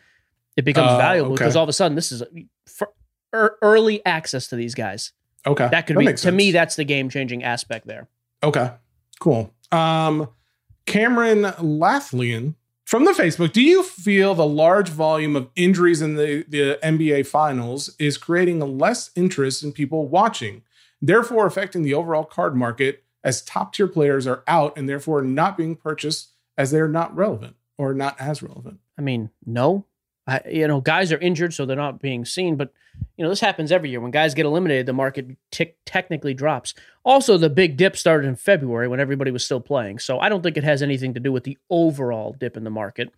it 0.56 0.64
becomes 0.64 0.90
uh, 0.90 0.98
valuable 0.98 1.32
okay. 1.32 1.44
because 1.44 1.56
all 1.56 1.62
of 1.62 1.68
a 1.68 1.72
sudden 1.72 1.94
this 1.94 2.12
is 2.12 2.22
for 2.66 2.90
early 3.32 4.04
access 4.04 4.48
to 4.48 4.56
these 4.56 4.74
guys. 4.74 5.12
Okay. 5.46 5.68
That 5.70 5.86
could 5.86 5.96
That 5.96 6.06
be 6.06 6.12
to 6.14 6.32
me. 6.32 6.52
That's 6.52 6.76
the 6.76 6.84
game 6.84 7.08
changing 7.08 7.44
aspect 7.44 7.86
there. 7.86 8.08
Okay, 8.42 8.70
cool. 9.20 9.52
Um, 9.72 10.28
Cameron 10.86 11.42
Lathlian 11.42 12.54
from 12.84 13.04
the 13.04 13.12
Facebook. 13.12 13.52
Do 13.52 13.62
you 13.62 13.82
feel 13.82 14.34
the 14.34 14.46
large 14.46 14.88
volume 14.88 15.36
of 15.36 15.48
injuries 15.54 16.02
in 16.02 16.16
the, 16.16 16.44
the 16.48 16.78
NBA 16.82 17.26
Finals 17.26 17.94
is 17.98 18.18
creating 18.18 18.60
a 18.60 18.66
less 18.66 19.10
interest 19.14 19.62
in 19.62 19.72
people 19.72 20.08
watching, 20.08 20.62
therefore 21.00 21.46
affecting 21.46 21.82
the 21.82 21.94
overall 21.94 22.24
card 22.24 22.56
market 22.56 23.04
as 23.22 23.42
top 23.42 23.74
tier 23.74 23.86
players 23.86 24.26
are 24.26 24.42
out 24.46 24.76
and 24.76 24.88
therefore 24.88 25.22
not 25.22 25.56
being 25.56 25.76
purchased 25.76 26.30
as 26.56 26.70
they're 26.70 26.88
not 26.88 27.14
relevant 27.14 27.56
or 27.78 27.94
not 27.94 28.20
as 28.20 28.42
relevant? 28.42 28.80
I 28.98 29.02
mean, 29.02 29.30
no, 29.44 29.86
I, 30.26 30.40
you 30.48 30.68
know, 30.68 30.80
guys 30.80 31.12
are 31.12 31.18
injured, 31.18 31.54
so 31.54 31.66
they're 31.66 31.76
not 31.76 32.00
being 32.00 32.24
seen. 32.24 32.56
But 32.56 32.72
you 33.16 33.24
know, 33.24 33.30
this 33.30 33.40
happens 33.40 33.72
every 33.72 33.90
year. 33.90 34.00
When 34.00 34.10
guys 34.10 34.34
get 34.34 34.46
eliminated, 34.46 34.86
the 34.86 34.92
market 34.92 35.36
technically 35.86 36.34
drops. 36.34 36.74
Also, 37.04 37.38
the 37.38 37.50
big 37.50 37.76
dip 37.76 37.96
started 37.96 38.28
in 38.28 38.36
February 38.36 38.88
when 38.88 39.00
everybody 39.00 39.30
was 39.30 39.44
still 39.44 39.60
playing. 39.60 39.98
So 39.98 40.20
I 40.20 40.28
don't 40.28 40.42
think 40.42 40.56
it 40.56 40.64
has 40.64 40.82
anything 40.82 41.14
to 41.14 41.20
do 41.20 41.32
with 41.32 41.44
the 41.44 41.58
overall 41.68 42.34
dip 42.38 42.56
in 42.56 42.64
the 42.64 42.70
market. 42.70 43.12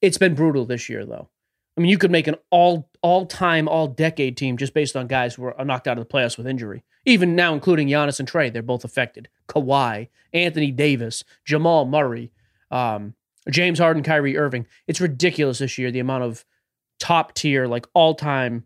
It's 0.00 0.18
been 0.18 0.34
brutal 0.34 0.64
this 0.64 0.88
year, 0.88 1.04
though. 1.04 1.28
I 1.76 1.80
mean, 1.80 1.90
you 1.90 1.98
could 1.98 2.10
make 2.10 2.26
an 2.26 2.36
all 2.50 2.88
all 3.02 3.26
time, 3.26 3.68
all 3.68 3.88
decade 3.88 4.36
team 4.36 4.56
just 4.56 4.74
based 4.74 4.96
on 4.96 5.06
guys 5.06 5.34
who 5.34 5.42
were 5.42 5.54
knocked 5.64 5.88
out 5.88 5.98
of 5.98 6.06
the 6.06 6.12
playoffs 6.12 6.38
with 6.38 6.46
injury. 6.46 6.84
Even 7.04 7.34
now, 7.34 7.52
including 7.52 7.88
Giannis 7.88 8.20
and 8.20 8.30
Trae, 8.30 8.52
they're 8.52 8.62
both 8.62 8.84
affected. 8.84 9.28
Kawhi, 9.48 10.08
Anthony 10.32 10.70
Davis, 10.70 11.24
Jamal 11.44 11.84
Murray, 11.84 12.30
um, 12.70 13.14
James 13.50 13.78
Harden, 13.78 14.02
Kyrie 14.02 14.38
Irving. 14.38 14.66
It's 14.86 15.00
ridiculous 15.00 15.58
this 15.58 15.78
year 15.78 15.90
the 15.90 15.98
amount 15.98 16.24
of 16.24 16.44
top 17.00 17.34
tier, 17.34 17.66
like 17.66 17.86
all 17.92 18.14
time 18.14 18.64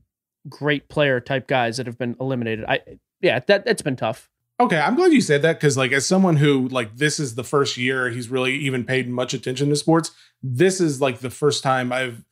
great 0.49 0.89
player 0.89 1.21
type 1.21 1.49
guys 1.49 1.79
that 1.79 1.87
have 1.87 1.99
been 1.99 2.17
eliminated. 2.21 2.65
I 2.67 2.81
yeah, 3.21 3.41
that 3.41 3.65
that's 3.65 3.83
been 3.83 3.97
tough. 3.97 4.31
Okay, 4.59 4.79
I'm 4.79 4.95
glad 4.95 5.13
you 5.13 5.21
said 5.21 5.43
that 5.43 5.55
because, 5.55 5.77
like, 5.77 5.93
as 5.93 6.07
someone 6.07 6.37
who, 6.37 6.67
like, 6.69 6.97
this 6.97 7.21
is 7.21 7.35
the 7.35 7.45
first 7.45 7.77
year 7.77 8.09
he's 8.09 8.31
really 8.31 8.55
even 8.55 8.85
paid 8.85 9.07
much 9.07 9.35
attention 9.35 9.69
to 9.69 9.77
sports. 9.77 10.13
This 10.43 10.81
is 10.81 10.99
like 11.01 11.19
the 11.19 11.29
first 11.29 11.63
time 11.63 11.93
I've, 11.93 12.25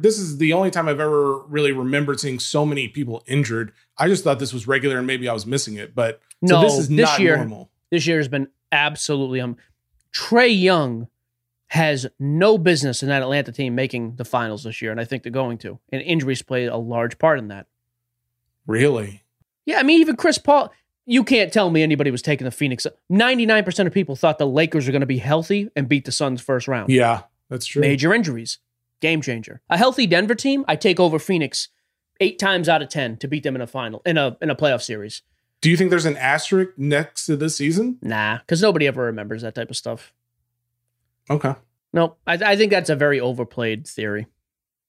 this 0.00 0.18
is 0.18 0.38
the 0.38 0.52
only 0.52 0.70
time 0.70 0.88
I've 0.88 1.00
ever 1.00 1.38
really 1.42 1.72
remembered 1.72 2.20
seeing 2.20 2.38
so 2.38 2.64
many 2.66 2.88
people 2.88 3.22
injured. 3.26 3.72
I 3.96 4.08
just 4.08 4.24
thought 4.24 4.38
this 4.38 4.52
was 4.52 4.66
regular 4.66 4.98
and 4.98 5.06
maybe 5.06 5.28
I 5.28 5.32
was 5.32 5.46
missing 5.46 5.74
it, 5.76 5.94
but 5.94 6.20
No, 6.42 6.60
so 6.60 6.62
this 6.62 6.78
is 6.78 6.88
this 6.88 6.98
not 6.98 7.18
year- 7.20 7.36
normal. 7.36 7.70
This 7.90 8.06
year 8.06 8.18
has 8.18 8.28
been 8.28 8.48
absolutely 8.70 9.40
um 9.40 9.56
Trae 10.12 10.60
Young 10.60 11.08
has 11.68 12.06
no 12.18 12.56
business 12.58 13.02
in 13.02 13.08
that 13.10 13.22
Atlanta 13.22 13.52
team 13.52 13.74
making 13.74 14.16
the 14.16 14.24
finals 14.24 14.64
this 14.64 14.80
year, 14.80 14.90
and 14.90 14.98
I 15.00 15.04
think 15.04 15.22
they're 15.22 15.30
going 15.32 15.58
to. 15.58 15.78
And 15.92 16.00
injuries 16.00 16.40
played 16.40 16.68
a 16.68 16.76
large 16.78 17.18
part 17.18 17.38
in 17.38 17.48
that. 17.48 17.66
Really? 18.66 19.22
Yeah, 19.66 19.78
I 19.78 19.82
mean, 19.82 20.00
even 20.00 20.16
Chris 20.16 20.38
Paul, 20.38 20.72
you 21.04 21.24
can't 21.24 21.52
tell 21.52 21.68
me 21.70 21.82
anybody 21.82 22.10
was 22.10 22.22
taking 22.22 22.46
the 22.46 22.50
Phoenix. 22.50 22.86
99% 23.12 23.86
of 23.86 23.92
people 23.92 24.16
thought 24.16 24.38
the 24.38 24.46
Lakers 24.46 24.86
were 24.86 24.92
going 24.92 25.00
to 25.00 25.06
be 25.06 25.18
healthy 25.18 25.70
and 25.76 25.88
beat 25.88 26.04
the 26.06 26.12
Suns 26.12 26.40
first 26.40 26.68
round. 26.68 26.90
Yeah, 26.90 27.22
that's 27.50 27.66
true. 27.66 27.82
Major 27.82 28.14
injuries. 28.14 28.58
Game 29.00 29.22
changer. 29.22 29.60
A 29.70 29.76
healthy 29.76 30.06
Denver 30.06 30.34
team, 30.34 30.64
I 30.66 30.76
take 30.76 30.98
over 30.98 31.18
Phoenix 31.18 31.68
eight 32.20 32.38
times 32.38 32.68
out 32.68 32.82
of 32.82 32.88
10 32.88 33.18
to 33.18 33.28
beat 33.28 33.42
them 33.44 33.54
in 33.54 33.60
a 33.62 33.66
final, 33.66 34.02
in 34.04 34.18
a 34.18 34.36
in 34.42 34.50
a 34.50 34.56
playoff 34.56 34.82
series. 34.82 35.22
Do 35.60 35.70
you 35.70 35.76
think 35.76 35.90
there's 35.90 36.06
an 36.06 36.16
asterisk 36.16 36.72
next 36.76 37.26
to 37.26 37.36
this 37.36 37.56
season? 37.56 37.98
Nah, 38.02 38.38
because 38.38 38.62
nobody 38.62 38.86
ever 38.86 39.04
remembers 39.04 39.42
that 39.42 39.54
type 39.54 39.70
of 39.70 39.76
stuff. 39.76 40.12
Okay. 41.30 41.54
No, 41.92 42.16
I, 42.26 42.34
I 42.34 42.56
think 42.56 42.70
that's 42.70 42.90
a 42.90 42.96
very 42.96 43.18
overplayed 43.20 43.86
theory. 43.86 44.26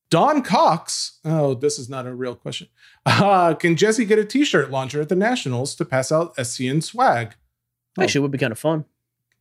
Don 0.10 0.42
Cox. 0.42 1.20
Oh, 1.24 1.54
this 1.54 1.78
is 1.78 1.90
not 1.90 2.08
a 2.08 2.14
real 2.14 2.36
question. 2.36 2.68
Uh, 3.06 3.54
can 3.54 3.76
Jesse 3.76 4.06
get 4.06 4.20
a 4.20 4.26
T-shirt 4.26 4.72
launcher 4.72 5.02
at 5.02 5.10
the 5.10 5.16
Nationals 5.16 5.76
to 5.76 5.86
pass 5.86 6.12
out 6.12 6.36
SCN 6.36 6.84
swag? 6.84 7.36
Oh. 7.98 8.04
Actually, 8.04 8.20
it 8.20 8.22
would 8.24 8.32
be 8.32 8.38
kind 8.38 8.52
of 8.52 8.60
fun. 8.60 8.86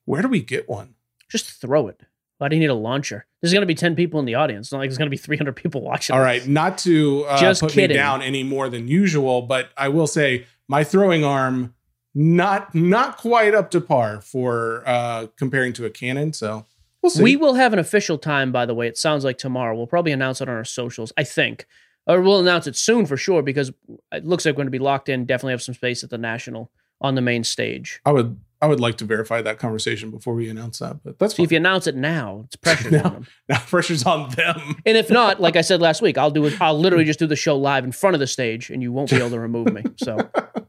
Where 0.04 0.22
do 0.22 0.28
we 0.28 0.40
get 0.40 0.68
one? 0.68 0.94
Just 1.28 1.60
throw 1.60 1.88
it. 1.88 2.02
Why 2.38 2.48
do 2.48 2.56
you 2.56 2.60
need 2.60 2.70
a 2.70 2.74
launcher? 2.74 3.26
There's 3.42 3.52
going 3.52 3.62
to 3.62 3.66
be 3.66 3.74
10 3.74 3.96
people 3.96 4.18
in 4.20 4.26
the 4.26 4.36
audience. 4.36 4.68
It's 4.68 4.72
not 4.72 4.78
like 4.78 4.90
there's 4.90 4.98
going 4.98 5.06
to 5.06 5.10
be 5.10 5.16
300 5.16 5.54
people 5.54 5.82
watching. 5.82 6.14
All 6.14 6.22
right. 6.22 6.46
not 6.46 6.78
to 6.78 7.24
uh, 7.28 7.38
Just 7.40 7.60
put 7.60 7.72
kidding. 7.72 7.90
me 7.90 7.94
down 7.94 8.22
any 8.22 8.42
more 8.44 8.68
than 8.68 8.88
usual, 8.88 9.42
but 9.42 9.70
I 9.76 9.88
will 9.88 10.06
say 10.06 10.46
my 10.68 10.84
throwing 10.84 11.24
arm 11.24 11.74
not 12.14 12.74
not 12.74 13.16
quite 13.18 13.54
up 13.54 13.70
to 13.72 13.80
par 13.80 14.20
for 14.20 14.82
uh, 14.86 15.26
comparing 15.36 15.72
to 15.74 15.84
a 15.84 15.90
cannon. 15.90 16.32
So 16.32 16.64
we'll 17.02 17.10
see. 17.10 17.22
We 17.22 17.36
will 17.36 17.54
have 17.54 17.72
an 17.72 17.78
official 17.78 18.18
time, 18.18 18.50
by 18.50 18.66
the 18.66 18.74
way. 18.74 18.88
It 18.88 18.96
sounds 18.96 19.24
like 19.24 19.38
tomorrow. 19.38 19.76
We'll 19.76 19.86
probably 19.86 20.12
announce 20.12 20.40
it 20.40 20.48
on 20.48 20.54
our 20.56 20.64
socials, 20.64 21.12
I 21.16 21.24
think. 21.24 21.66
Or 22.06 22.22
we'll 22.22 22.40
announce 22.40 22.66
it 22.66 22.74
soon 22.74 23.04
for 23.04 23.16
sure 23.18 23.42
because 23.42 23.70
it 24.12 24.24
looks 24.24 24.46
like 24.46 24.54
we're 24.54 24.58
going 24.58 24.66
to 24.68 24.70
be 24.70 24.78
locked 24.78 25.08
in. 25.10 25.26
Definitely 25.26 25.52
have 25.52 25.62
some 25.62 25.74
space 25.74 26.02
at 26.02 26.10
the 26.10 26.18
National 26.18 26.70
on 27.00 27.14
the 27.14 27.20
main 27.20 27.44
stage. 27.44 28.00
I 28.06 28.12
would 28.12 28.40
I 28.60 28.66
would 28.66 28.80
like 28.80 28.96
to 28.98 29.04
verify 29.04 29.40
that 29.42 29.58
conversation 29.60 30.10
before 30.10 30.34
we 30.34 30.48
announce 30.50 30.80
that, 30.80 31.04
but 31.04 31.18
that's 31.18 31.34
fine. 31.34 31.44
if 31.44 31.52
you 31.52 31.58
announce 31.58 31.86
it 31.86 31.94
now, 31.94 32.42
it's 32.46 32.56
pressure 32.64 32.90
No. 32.90 32.98
on 32.98 33.12
them. 33.12 33.26
now 33.48 33.58
pressure's 33.60 34.04
on 34.04 34.30
them. 34.30 34.76
And 34.84 34.96
if 34.96 35.10
not, 35.10 35.40
like 35.40 35.54
I 35.54 35.60
said 35.60 35.80
last 35.80 36.02
week, 36.02 36.18
I'll 36.18 36.30
do 36.32 36.44
it. 36.46 36.60
I'll 36.60 36.78
literally 36.78 37.04
just 37.04 37.20
do 37.20 37.26
the 37.28 37.36
show 37.36 37.56
live 37.56 37.84
in 37.84 37.92
front 37.92 38.14
of 38.14 38.20
the 38.20 38.26
stage, 38.26 38.70
and 38.70 38.82
you 38.82 38.92
won't 38.92 39.10
be 39.10 39.16
able 39.16 39.30
to 39.30 39.38
remove 39.38 39.72
me. 39.72 39.84
So, 39.96 40.16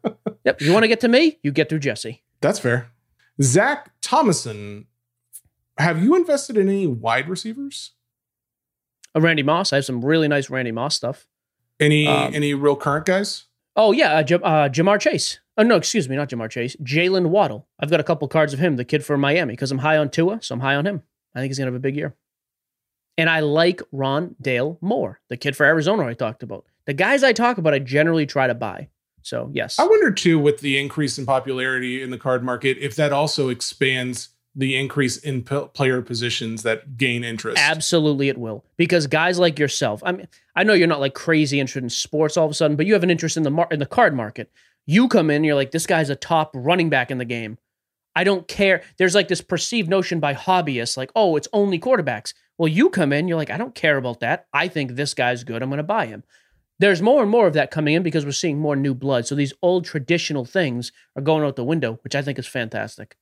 yep. 0.45 0.61
You 0.61 0.71
want 0.71 0.83
to 0.83 0.87
get 0.87 0.99
to 1.01 1.07
me, 1.07 1.39
you 1.41 1.51
get 1.51 1.67
through 1.69 1.79
Jesse. 1.79 2.21
That's 2.41 2.59
fair. 2.59 2.91
Zach 3.41 3.89
Thomason, 4.01 4.85
have 5.77 6.03
you 6.03 6.15
invested 6.15 6.57
in 6.57 6.69
any 6.69 6.85
wide 6.87 7.27
receivers? 7.27 7.91
Uh, 9.15 9.21
Randy 9.21 9.41
Moss. 9.43 9.73
I 9.73 9.77
have 9.77 9.85
some 9.85 10.05
really 10.05 10.27
nice 10.27 10.49
Randy 10.49 10.71
Moss 10.71 10.95
stuff. 10.95 11.25
Any 11.79 12.05
Um, 12.05 12.33
any 12.35 12.53
real 12.53 12.75
current 12.75 13.05
guys? 13.05 13.45
Oh 13.75 13.93
yeah, 13.93 14.11
uh, 14.17 14.23
Jam- 14.23 14.43
uh, 14.43 14.67
Ja'Marr 14.69 14.99
Chase. 14.99 15.39
Oh 15.59 15.63
no, 15.63 15.75
excuse 15.75 16.07
me, 16.07 16.15
not 16.15 16.29
Ja'Marr 16.29 16.49
Chase. 16.49 16.77
Jalen 16.77 17.27
Waddle. 17.27 17.67
I've 17.81 17.89
got 17.89 17.99
a 17.99 18.03
couple 18.03 18.29
cards 18.29 18.53
of 18.53 18.59
him, 18.59 18.77
the 18.77 18.85
kid 18.85 19.03
from 19.03 19.19
Miami, 19.19 19.51
because 19.51 19.73
I'm 19.73 19.79
high 19.79 19.97
on 19.97 20.09
Tua, 20.09 20.39
so 20.41 20.55
I'm 20.55 20.61
high 20.61 20.75
on 20.75 20.87
him. 20.87 21.03
I 21.35 21.39
think 21.39 21.49
he's 21.49 21.57
gonna 21.57 21.67
have 21.67 21.75
a 21.75 21.79
big 21.79 21.97
year. 21.97 22.15
And 23.17 23.29
I 23.29 23.41
like 23.41 23.81
Rondale 23.93 24.77
Moore, 24.79 25.19
the 25.27 25.35
kid 25.35 25.57
for 25.57 25.65
Arizona 25.65 26.05
I 26.05 26.13
talked 26.13 26.43
about. 26.43 26.63
The 26.85 26.93
guys 26.93 27.25
I 27.25 27.33
talk 27.33 27.57
about, 27.57 27.73
I 27.73 27.79
generally 27.79 28.25
try 28.25 28.47
to 28.47 28.55
buy. 28.55 28.87
So 29.21 29.51
yes, 29.53 29.77
I 29.77 29.85
wonder 29.85 30.11
too, 30.11 30.39
with 30.39 30.61
the 30.61 30.79
increase 30.79 31.17
in 31.19 31.25
popularity 31.25 32.01
in 32.01 32.09
the 32.09 32.17
card 32.17 32.41
market, 32.41 32.77
if 32.79 32.95
that 32.95 33.11
also 33.11 33.49
expands 33.49 34.29
the 34.55 34.77
increase 34.77 35.17
in 35.17 35.43
p- 35.43 35.67
player 35.73 36.01
positions 36.01 36.63
that 36.63 36.95
gain 36.95 37.25
interest. 37.25 37.61
Absolutely, 37.61 38.29
it 38.29 38.37
will. 38.37 38.63
Because 38.77 39.07
guys 39.07 39.37
like 39.37 39.59
yourself, 39.59 40.01
I 40.05 40.13
mean, 40.13 40.27
I 40.55 40.63
know 40.63 40.73
you're 40.73 40.87
not 40.87 41.01
like 41.01 41.13
crazy 41.13 41.59
interested 41.59 41.83
in 41.83 41.89
sports 41.89 42.37
all 42.37 42.45
of 42.45 42.51
a 42.51 42.53
sudden, 42.53 42.77
but 42.77 42.85
you 42.85 42.93
have 42.93 43.03
an 43.03 43.11
interest 43.11 43.35
in 43.35 43.43
the 43.43 43.51
mar- 43.51 43.67
in 43.69 43.79
the 43.79 43.85
card 43.85 44.15
market. 44.15 44.49
You 44.89 45.07
come 45.07 45.29
in, 45.29 45.43
you're 45.43 45.53
like, 45.53 45.69
this 45.69 45.85
guy's 45.85 46.09
a 46.09 46.15
top 46.15 46.49
running 46.55 46.89
back 46.89 47.11
in 47.11 47.19
the 47.19 47.25
game. 47.25 47.59
I 48.15 48.23
don't 48.23 48.47
care. 48.47 48.81
There's 48.97 49.13
like 49.13 49.27
this 49.27 49.39
perceived 49.39 49.87
notion 49.87 50.19
by 50.19 50.33
hobbyists, 50.33 50.97
like, 50.97 51.11
oh, 51.15 51.35
it's 51.35 51.47
only 51.53 51.77
quarterbacks. 51.79 52.33
Well, 52.57 52.69
you 52.69 52.89
come 52.89 53.13
in, 53.13 53.27
you're 53.27 53.37
like, 53.37 53.51
I 53.51 53.57
don't 53.57 53.75
care 53.75 53.97
about 53.97 54.19
that. 54.21 54.47
I 54.51 54.67
think 54.67 54.95
this 54.95 55.13
guy's 55.13 55.43
good. 55.43 55.61
I'm 55.61 55.69
going 55.69 55.77
to 55.77 55.83
buy 55.83 56.07
him. 56.07 56.23
There's 56.79 57.03
more 57.03 57.21
and 57.21 57.29
more 57.29 57.45
of 57.45 57.53
that 57.53 57.69
coming 57.69 57.93
in 57.93 58.01
because 58.01 58.25
we're 58.25 58.31
seeing 58.31 58.57
more 58.57 58.75
new 58.75 58.95
blood. 58.95 59.27
So 59.27 59.35
these 59.35 59.53
old 59.61 59.85
traditional 59.85 60.43
things 60.43 60.91
are 61.15 61.21
going 61.21 61.43
out 61.45 61.55
the 61.55 61.63
window, 61.63 61.99
which 62.03 62.15
I 62.15 62.23
think 62.23 62.39
is 62.39 62.47
fantastic. 62.47 63.15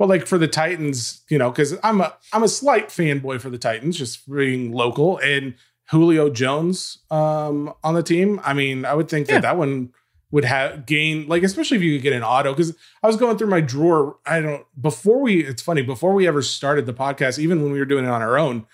Well, 0.00 0.08
like 0.08 0.26
for 0.26 0.38
the 0.38 0.48
Titans, 0.48 1.22
you 1.28 1.38
know, 1.38 1.50
because 1.50 1.76
I'm 1.84 2.00
a 2.00 2.14
I'm 2.32 2.42
a 2.42 2.48
slight 2.48 2.88
fanboy 2.88 3.40
for 3.40 3.48
the 3.48 3.58
Titans, 3.58 3.96
just 3.96 4.28
being 4.28 4.72
local 4.72 5.18
and 5.18 5.54
Julio 5.90 6.30
Jones 6.30 6.98
um, 7.12 7.72
on 7.84 7.94
the 7.94 8.02
team. 8.02 8.40
I 8.42 8.54
mean, 8.54 8.84
I 8.84 8.94
would 8.94 9.08
think 9.08 9.28
Yeah. 9.28 9.34
that 9.34 9.42
that 9.42 9.56
one 9.56 9.92
would 10.32 10.44
have 10.44 10.86
gain 10.86 11.28
like 11.28 11.44
especially 11.44 11.76
if 11.76 11.82
you 11.82 11.96
could 11.96 12.02
get 12.02 12.12
an 12.14 12.24
auto 12.24 12.52
because 12.52 12.74
I 13.02 13.06
was 13.06 13.16
going 13.16 13.38
through 13.38 13.48
my 13.48 13.60
drawer. 13.60 14.16
I 14.26 14.40
don't 14.40 14.66
before 14.80 15.20
we. 15.20 15.44
It's 15.44 15.62
funny 15.62 15.82
before 15.82 16.14
we 16.14 16.26
ever 16.26 16.42
started 16.42 16.86
the 16.86 16.94
podcast, 16.94 17.38
even 17.38 17.62
when 17.62 17.70
we 17.70 17.78
were 17.78 17.84
doing 17.84 18.04
it 18.04 18.10
on 18.10 18.22
our 18.22 18.36
own. 18.36 18.66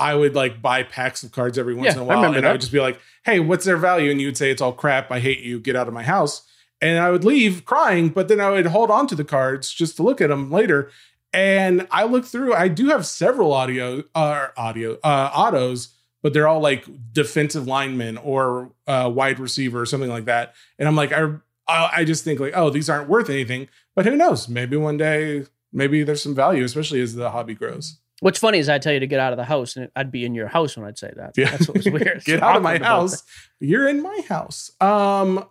I 0.00 0.16
would 0.16 0.34
like 0.34 0.60
buy 0.60 0.82
packs 0.82 1.22
of 1.22 1.30
cards 1.30 1.58
every 1.58 1.74
once 1.74 1.88
Yeah, 1.88 1.92
in 1.92 1.98
a 2.00 2.04
while, 2.04 2.16
remember 2.16 2.38
and 2.38 2.46
I 2.46 2.52
would 2.52 2.60
just 2.60 2.72
be 2.72 2.80
like, 2.80 2.98
"Hey, 3.24 3.38
what's 3.38 3.64
their 3.64 3.76
value?" 3.76 4.10
And 4.10 4.20
you 4.20 4.26
would 4.26 4.36
say, 4.36 4.50
"It's 4.50 4.62
all 4.62 4.72
crap. 4.72 5.12
I 5.12 5.20
hate 5.20 5.40
you. 5.40 5.60
Get 5.60 5.76
out 5.76 5.86
of 5.86 5.94
my 5.94 6.02
house." 6.02 6.42
And 6.80 6.98
I 6.98 7.10
would 7.12 7.24
leave 7.24 7.64
crying, 7.64 8.08
but 8.08 8.26
then 8.26 8.40
I 8.40 8.50
would 8.50 8.66
hold 8.66 8.90
on 8.90 9.06
to 9.08 9.14
the 9.14 9.22
cards 9.22 9.72
just 9.72 9.96
to 9.96 10.02
look 10.02 10.20
at 10.20 10.30
them 10.30 10.50
later. 10.50 10.90
And 11.32 11.86
I 11.92 12.04
look 12.04 12.24
through. 12.24 12.54
I 12.54 12.68
do 12.68 12.88
have 12.88 13.06
several 13.06 13.52
audio, 13.52 14.02
uh, 14.14 14.48
audio, 14.56 14.98
uh, 15.04 15.30
autos, 15.32 15.90
but 16.22 16.32
they're 16.32 16.48
all 16.48 16.60
like 16.60 16.86
defensive 17.12 17.66
linemen 17.66 18.16
or 18.18 18.70
uh, 18.86 19.10
wide 19.12 19.38
receiver 19.38 19.80
or 19.80 19.86
something 19.86 20.10
like 20.10 20.24
that. 20.26 20.54
And 20.78 20.88
I'm 20.88 20.96
like, 20.96 21.12
I, 21.12 21.34
I 21.68 22.04
just 22.04 22.24
think 22.24 22.40
like, 22.40 22.52
oh, 22.56 22.70
these 22.70 22.88
aren't 22.88 23.08
worth 23.08 23.28
anything. 23.28 23.68
But 23.94 24.06
who 24.06 24.16
knows? 24.16 24.48
Maybe 24.48 24.76
one 24.76 24.96
day, 24.96 25.46
maybe 25.72 26.02
there's 26.02 26.22
some 26.22 26.34
value, 26.34 26.64
especially 26.64 27.00
as 27.00 27.14
the 27.14 27.30
hobby 27.30 27.54
grows. 27.54 27.98
What's 28.20 28.38
funny 28.38 28.58
is 28.58 28.68
I 28.68 28.78
tell 28.78 28.92
you 28.92 29.00
to 29.00 29.06
get 29.08 29.18
out 29.18 29.32
of 29.32 29.36
the 29.36 29.44
house, 29.44 29.74
and 29.74 29.90
I'd 29.96 30.12
be 30.12 30.24
in 30.24 30.32
your 30.34 30.46
house 30.46 30.76
when 30.76 30.86
I'd 30.86 30.96
say 30.96 31.12
that. 31.16 31.36
Yeah. 31.36 31.50
That's 31.50 31.66
what 31.66 31.76
was 31.76 31.90
weird. 31.90 32.22
Get 32.24 32.38
So 32.38 32.46
out 32.46 32.56
of 32.56 32.62
my 32.62 32.78
house. 32.78 33.24
You're 33.58 33.88
in 33.88 34.00
my 34.00 34.20
house. 34.28 34.70
Um. 34.80 35.44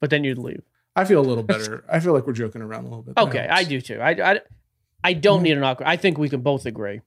But 0.00 0.10
then 0.10 0.24
you'd 0.24 0.38
leave. 0.38 0.62
I 0.96 1.04
feel 1.04 1.20
a 1.20 1.22
little 1.22 1.44
better. 1.44 1.84
I 1.88 2.00
feel 2.00 2.12
like 2.12 2.26
we're 2.26 2.32
joking 2.32 2.62
around 2.62 2.84
a 2.86 2.88
little 2.88 3.02
bit. 3.02 3.16
Okay. 3.16 3.46
I 3.48 3.62
do 3.62 3.80
too. 3.80 4.00
I, 4.00 4.32
I, 4.32 4.40
I 5.04 5.12
don't 5.12 5.42
need 5.42 5.56
an 5.56 5.62
awkward. 5.62 5.86
I 5.86 5.96
think 5.96 6.18
we 6.18 6.28
can 6.28 6.40
both 6.40 6.66
agree. 6.66 7.00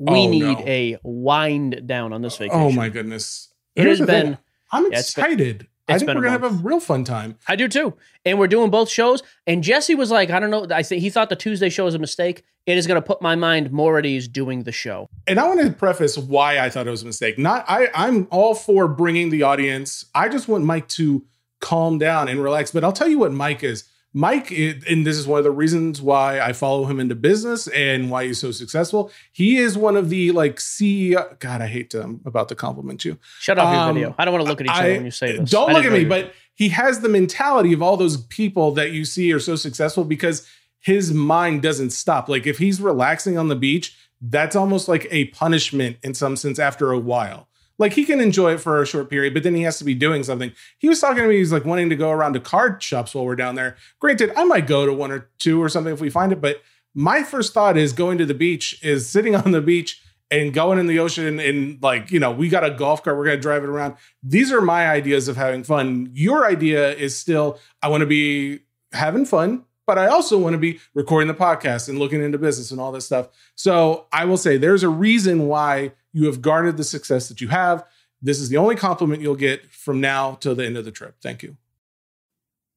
We 0.00 0.14
Oh, 0.18 0.30
need 0.30 0.40
no. 0.58 0.64
a 0.66 0.96
wind 1.02 1.82
down 1.86 2.12
on 2.14 2.22
this 2.22 2.36
vacation. 2.38 2.58
Oh 2.60 2.72
my 2.72 2.88
goodness! 2.88 3.48
It 3.76 3.82
Here's 3.82 3.98
has 3.98 4.06
the 4.06 4.12
thing. 4.12 4.26
been- 4.30 4.38
I'm 4.72 4.90
Yeah, 4.90 4.98
it's 4.98 5.14
been- 5.14 5.24
excited. 5.24 5.66
I 5.88 5.98
think 5.98 6.08
we're 6.08 6.14
gonna 6.22 6.30
have 6.30 6.44
a 6.44 6.48
real 6.50 6.78
fun 6.80 7.02
time. 7.04 7.36
I 7.48 7.56
do 7.56 7.66
too. 7.68 7.94
And 8.24 8.38
we're 8.38 8.46
doing 8.46 8.70
both 8.70 8.88
shows. 8.88 9.22
And 9.46 9.62
Jesse 9.64 9.96
was 9.96 10.10
like, 10.12 10.30
I 10.30 10.38
don't 10.38 10.50
know. 10.50 10.64
I 10.70 10.82
think 10.84 11.02
he 11.02 11.10
thought 11.10 11.28
the 11.30 11.36
Tuesday 11.36 11.68
show 11.68 11.84
was 11.84 11.96
a 11.96 11.98
mistake. 11.98 12.44
It 12.64 12.78
is 12.78 12.86
to 12.86 13.02
put 13.02 13.20
my 13.20 13.34
mind 13.34 13.72
more 13.72 13.98
at 13.98 14.06
ease 14.06 14.28
doing 14.28 14.62
the 14.62 14.70
show. 14.72 15.08
And 15.26 15.40
I 15.40 15.48
want 15.48 15.60
to 15.60 15.70
preface 15.72 16.16
why 16.16 16.60
I 16.60 16.70
thought 16.70 16.86
it 16.86 16.90
was 16.90 17.02
a 17.02 17.06
mistake. 17.06 17.38
Not 17.38 17.64
I 17.68 17.88
I'm 17.92 18.28
all 18.30 18.54
for 18.54 18.86
bringing 18.86 19.30
the 19.30 19.42
audience. 19.42 20.04
I 20.14 20.28
just 20.28 20.46
want 20.46 20.64
Mike 20.64 20.86
to 20.90 21.24
calm 21.60 21.98
down 21.98 22.28
and 22.28 22.40
relax. 22.40 22.70
But 22.70 22.84
I'll 22.84 22.92
tell 22.92 23.08
you 23.08 23.18
what 23.18 23.32
Mike 23.32 23.64
is. 23.64 23.82
Mike, 24.12 24.50
and 24.50 25.06
this 25.06 25.16
is 25.16 25.26
one 25.26 25.38
of 25.38 25.44
the 25.44 25.50
reasons 25.52 26.02
why 26.02 26.40
I 26.40 26.52
follow 26.52 26.84
him 26.86 26.98
into 26.98 27.14
business 27.14 27.68
and 27.68 28.10
why 28.10 28.26
he's 28.26 28.40
so 28.40 28.50
successful. 28.50 29.12
He 29.32 29.58
is 29.58 29.78
one 29.78 29.96
of 29.96 30.10
the 30.10 30.32
like 30.32 30.56
CEO. 30.56 31.38
God, 31.38 31.60
I 31.62 31.68
hate 31.68 31.90
to, 31.90 32.02
I'm 32.02 32.20
about 32.24 32.48
to 32.48 32.56
compliment 32.56 33.04
you. 33.04 33.18
Shut 33.38 33.58
off 33.58 33.68
Um, 33.72 33.96
your 33.96 34.04
video. 34.06 34.14
I 34.18 34.24
don't 34.24 34.32
want 34.34 34.44
to 34.44 34.50
look 34.50 34.60
at 34.60 34.66
each 34.66 34.72
other 34.72 34.92
when 34.94 35.04
you 35.04 35.10
say 35.12 35.36
this. 35.36 35.50
Don't 35.50 35.70
I 35.70 35.74
look 35.74 35.84
at 35.84 35.92
me, 35.92 36.04
but 36.04 36.32
he 36.54 36.70
has 36.70 37.00
the 37.00 37.08
mentality 37.08 37.72
of 37.72 37.82
all 37.82 37.96
those 37.96 38.16
people 38.24 38.72
that 38.72 38.90
you 38.90 39.04
see 39.04 39.32
are 39.32 39.38
so 39.38 39.54
successful 39.54 40.04
because 40.04 40.46
his 40.80 41.12
mind 41.12 41.62
doesn't 41.62 41.90
stop. 41.90 42.28
Like 42.28 42.46
if 42.46 42.58
he's 42.58 42.80
relaxing 42.80 43.38
on 43.38 43.46
the 43.48 43.56
beach, 43.56 43.96
that's 44.20 44.56
almost 44.56 44.88
like 44.88 45.06
a 45.10 45.26
punishment 45.26 45.98
in 46.02 46.14
some 46.14 46.36
sense 46.36 46.58
after 46.58 46.90
a 46.90 46.98
while. 46.98 47.48
Like 47.80 47.94
he 47.94 48.04
can 48.04 48.20
enjoy 48.20 48.52
it 48.52 48.60
for 48.60 48.80
a 48.80 48.86
short 48.86 49.08
period, 49.08 49.32
but 49.32 49.42
then 49.42 49.54
he 49.54 49.62
has 49.62 49.78
to 49.78 49.84
be 49.84 49.94
doing 49.94 50.22
something. 50.22 50.52
He 50.78 50.88
was 50.90 51.00
talking 51.00 51.22
to 51.22 51.28
me, 51.28 51.38
he's 51.38 51.50
like 51.50 51.64
wanting 51.64 51.88
to 51.88 51.96
go 51.96 52.10
around 52.10 52.34
to 52.34 52.40
card 52.40 52.82
shops 52.82 53.14
while 53.14 53.24
we're 53.24 53.34
down 53.34 53.54
there. 53.54 53.74
Granted, 53.98 54.32
I 54.36 54.44
might 54.44 54.66
go 54.66 54.84
to 54.84 54.92
one 54.92 55.10
or 55.10 55.30
two 55.38 55.62
or 55.62 55.70
something 55.70 55.92
if 55.92 55.98
we 56.00 56.10
find 56.10 56.30
it, 56.30 56.42
but 56.42 56.60
my 56.94 57.22
first 57.22 57.54
thought 57.54 57.78
is 57.78 57.94
going 57.94 58.18
to 58.18 58.26
the 58.26 58.34
beach, 58.34 58.78
is 58.82 59.08
sitting 59.08 59.34
on 59.36 59.52
the 59.52 59.62
beach 59.62 60.02
and 60.30 60.52
going 60.52 60.78
in 60.78 60.88
the 60.88 60.98
ocean 60.98 61.40
and 61.40 61.82
like, 61.82 62.10
you 62.10 62.20
know, 62.20 62.30
we 62.30 62.50
got 62.50 62.64
a 62.64 62.70
golf 62.70 63.02
cart, 63.02 63.16
we're 63.16 63.24
gonna 63.24 63.38
drive 63.38 63.64
it 63.64 63.70
around. 63.70 63.94
These 64.22 64.52
are 64.52 64.60
my 64.60 64.86
ideas 64.86 65.26
of 65.26 65.38
having 65.38 65.64
fun. 65.64 66.10
Your 66.12 66.46
idea 66.46 66.92
is 66.92 67.16
still, 67.16 67.58
I 67.82 67.88
want 67.88 68.02
to 68.02 68.06
be 68.06 68.60
having 68.92 69.24
fun, 69.24 69.64
but 69.86 69.96
I 69.96 70.08
also 70.08 70.36
want 70.38 70.52
to 70.52 70.58
be 70.58 70.80
recording 70.94 71.28
the 71.28 71.34
podcast 71.34 71.88
and 71.88 71.98
looking 71.98 72.22
into 72.22 72.36
business 72.36 72.70
and 72.70 72.78
all 72.78 72.92
this 72.92 73.06
stuff. 73.06 73.28
So 73.54 74.06
I 74.12 74.26
will 74.26 74.36
say 74.36 74.58
there's 74.58 74.82
a 74.82 74.88
reason 74.90 75.48
why 75.48 75.92
you 76.12 76.26
have 76.26 76.42
garnered 76.42 76.76
the 76.76 76.84
success 76.84 77.28
that 77.28 77.40
you 77.40 77.48
have. 77.48 77.84
This 78.22 78.38
is 78.38 78.48
the 78.48 78.56
only 78.56 78.76
compliment 78.76 79.22
you'll 79.22 79.36
get 79.36 79.66
from 79.70 80.00
now 80.00 80.34
till 80.34 80.54
the 80.54 80.66
end 80.66 80.76
of 80.76 80.84
the 80.84 80.90
trip. 80.90 81.16
Thank 81.22 81.42
you. 81.42 81.56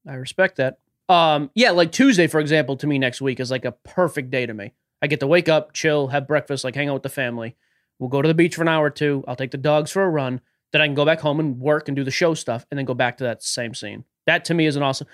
I 0.08 0.16
respect 0.16 0.58
that. 0.58 0.80
Um, 1.10 1.52
yeah, 1.54 1.72
like 1.72 1.92
Tuesday, 1.92 2.28
for 2.28 2.40
example, 2.40 2.78
to 2.78 2.88
me 2.88 2.98
next 2.98 3.22
week 3.22 3.40
is 3.40 3.52
like 3.52 3.66
a 3.66 3.72
perfect 3.72 4.32
day 4.32 4.46
to 4.46 4.54
me. 4.54 4.74
I 5.02 5.08
get 5.08 5.20
to 5.20 5.28
wake 5.28 5.50
up, 5.50 5.74
chill, 5.74 6.08
have 6.08 6.28
breakfast, 6.28 6.64
like 6.64 6.76
hang 6.76 6.90
out 6.90 6.94
with 6.94 7.04
the 7.04 7.10
family. 7.10 7.56
We'll 8.00 8.10
go 8.10 8.22
to 8.22 8.28
the 8.28 8.34
beach 8.34 8.56
for 8.56 8.62
an 8.62 8.70
hour 8.70 8.86
or 8.86 8.90
two. 8.90 9.24
I'll 9.28 9.36
take 9.36 9.52
the 9.52 9.58
dogs 9.58 9.92
for 9.92 10.04
a 10.04 10.10
run. 10.10 10.42
Then 10.72 10.82
I 10.82 10.88
can 10.88 10.96
go 10.96 11.06
back 11.06 11.20
home 11.20 11.40
and 11.40 11.60
work 11.60 11.88
and 11.88 11.96
do 11.96 12.04
the 12.04 12.12
show 12.12 12.34
stuff, 12.34 12.66
and 12.72 12.78
then 12.78 12.86
go 12.86 12.94
back 12.94 13.18
to 13.18 13.26
that 13.26 13.44
same 13.44 13.74
scene. 13.74 14.06
That 14.26 14.46
to 14.46 14.54
me 14.54 14.66
is 14.66 14.76
an 14.76 14.84
awesome. 14.84 15.08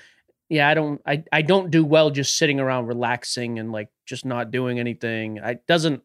Yeah, 0.47 0.70
I 0.70 0.74
don't, 0.74 1.01
I, 1.05 1.24
I 1.32 1.41
don't 1.41 1.70
do 1.70 1.84
well 1.84 2.11
just 2.11 2.38
sitting 2.38 2.59
around 2.59 2.86
relaxing 2.86 3.59
and 3.59 3.72
like 3.72 3.89
just 4.05 4.26
not 4.26 4.51
doing 4.51 4.80
anything. 4.80 5.39
I 5.39 5.55
doesn't. 5.67 6.03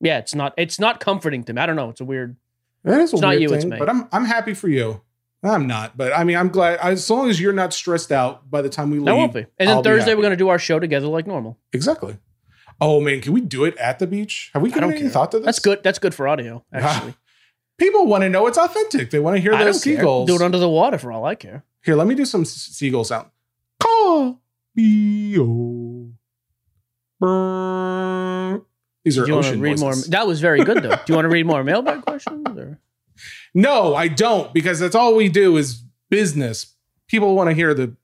Yeah, 0.00 0.18
it's 0.18 0.34
not, 0.34 0.54
it's 0.56 0.78
not 0.78 1.00
comforting 1.00 1.44
to 1.44 1.52
me. 1.52 1.60
I 1.60 1.66
don't 1.66 1.76
know. 1.76 1.90
It's 1.90 2.00
a 2.00 2.04
weird. 2.04 2.36
That 2.84 3.00
is 3.00 3.12
a 3.12 3.16
It's 3.16 3.22
not 3.22 3.28
weird 3.30 3.42
you, 3.42 3.48
thing, 3.48 3.56
it's 3.58 3.66
me. 3.66 3.78
but 3.78 3.88
I'm 3.88 4.08
I'm 4.12 4.24
happy 4.24 4.54
for 4.54 4.68
you. 4.68 5.02
I'm 5.42 5.66
not, 5.66 5.96
but 5.96 6.14
I 6.16 6.24
mean, 6.24 6.36
I'm 6.36 6.48
glad 6.48 6.78
as 6.80 7.08
long 7.08 7.30
as 7.30 7.40
you're 7.40 7.52
not 7.52 7.72
stressed 7.72 8.12
out 8.12 8.50
by 8.50 8.60
the 8.62 8.68
time 8.68 8.90
we 8.90 8.98
leave. 8.98 9.08
I 9.08 9.12
won't 9.12 9.32
be. 9.32 9.40
And 9.58 9.68
then 9.68 9.76
I'll 9.76 9.82
Thursday 9.82 10.14
we're 10.14 10.22
gonna 10.22 10.36
do 10.36 10.48
our 10.48 10.58
show 10.58 10.78
together 10.78 11.06
like 11.06 11.26
normal. 11.26 11.58
exactly. 11.72 12.18
Oh 12.80 13.00
man, 13.00 13.20
can 13.20 13.32
we 13.34 13.42
do 13.42 13.64
it 13.64 13.76
at 13.76 13.98
the 13.98 14.06
beach? 14.06 14.50
Have 14.54 14.62
we 14.62 14.70
given 14.70 14.90
any 14.90 15.00
care. 15.00 15.10
thought 15.10 15.30
to 15.32 15.38
this? 15.38 15.44
That's 15.46 15.58
good. 15.58 15.82
That's 15.82 15.98
good 15.98 16.14
for 16.14 16.26
audio. 16.26 16.64
Ah. 16.72 16.78
Actually, 16.78 17.14
People 17.80 18.06
want 18.06 18.22
to 18.24 18.28
know 18.28 18.46
it's 18.46 18.58
authentic. 18.58 19.10
They 19.10 19.18
want 19.18 19.36
to 19.36 19.40
hear 19.40 19.54
I 19.54 19.64
those 19.64 19.80
seagulls. 19.80 20.28
Do 20.28 20.36
it 20.36 20.42
under 20.42 20.58
the 20.58 20.68
water 20.68 20.98
for 20.98 21.12
all 21.12 21.24
I 21.24 21.34
care. 21.34 21.64
Here, 21.82 21.94
let 21.94 22.06
me 22.06 22.14
do 22.14 22.26
some 22.26 22.44
seagull 22.44 23.04
sound. 23.04 23.28
Call 23.78 24.42
oh. 24.78 26.10
These 29.10 29.18
are 29.18 29.24
Do 29.24 29.28
you 29.30 29.34
want 29.34 29.46
to 29.48 29.58
read 29.58 29.78
more? 29.80 29.94
That 30.08 30.26
was 30.26 30.40
very 30.40 30.62
good, 30.64 30.82
though. 30.82 30.90
Do 30.94 31.02
you 31.08 31.14
want 31.14 31.24
to 31.24 31.28
read 31.30 31.46
more 31.46 31.64
mailbag 31.64 32.02
questions? 32.02 32.46
Or? 32.48 32.78
No, 33.52 33.94
I 33.96 34.06
don't, 34.08 34.54
because 34.54 34.78
that's 34.78 34.94
all 34.94 35.14
we 35.16 35.28
do 35.28 35.56
is 35.56 35.82
business. 36.08 36.74
People 37.08 37.34
want 37.34 37.50
to 37.50 37.54
hear 37.54 37.74
the 37.74 37.94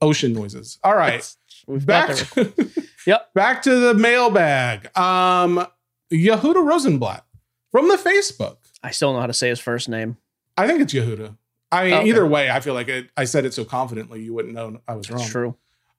ocean 0.00 0.32
noises. 0.32 0.78
All 0.84 0.94
right. 0.96 1.28
We've 1.66 1.84
back 1.84 2.14
to, 2.16 2.52
Yep. 3.06 3.32
back 3.34 3.62
to 3.64 3.74
the 3.80 3.94
mailbag. 3.94 4.96
Um, 4.96 5.66
Yehuda 6.12 6.64
Rosenblatt 6.64 7.26
from 7.70 7.88
the 7.88 7.96
Facebook. 7.96 8.58
I 8.82 8.92
still 8.92 9.12
know 9.12 9.20
how 9.20 9.26
to 9.26 9.32
say 9.34 9.48
his 9.48 9.58
first 9.60 9.88
name. 9.88 10.16
I 10.56 10.66
think 10.68 10.80
it's 10.80 10.94
Yehuda. 10.94 11.36
I 11.72 11.84
mean, 11.84 11.94
Okay. 11.94 12.08
either 12.08 12.26
way, 12.26 12.50
I 12.50 12.60
feel 12.60 12.74
like 12.74 12.88
it, 12.88 13.10
I 13.16 13.24
said 13.24 13.44
it 13.44 13.52
so 13.54 13.64
confidently 13.64 14.22
you 14.22 14.32
wouldn't 14.32 14.54
know 14.54 14.80
I 14.86 14.94
was 14.94 15.10
wrong. 15.10 15.20
It's 15.20 15.30
true. 15.30 15.56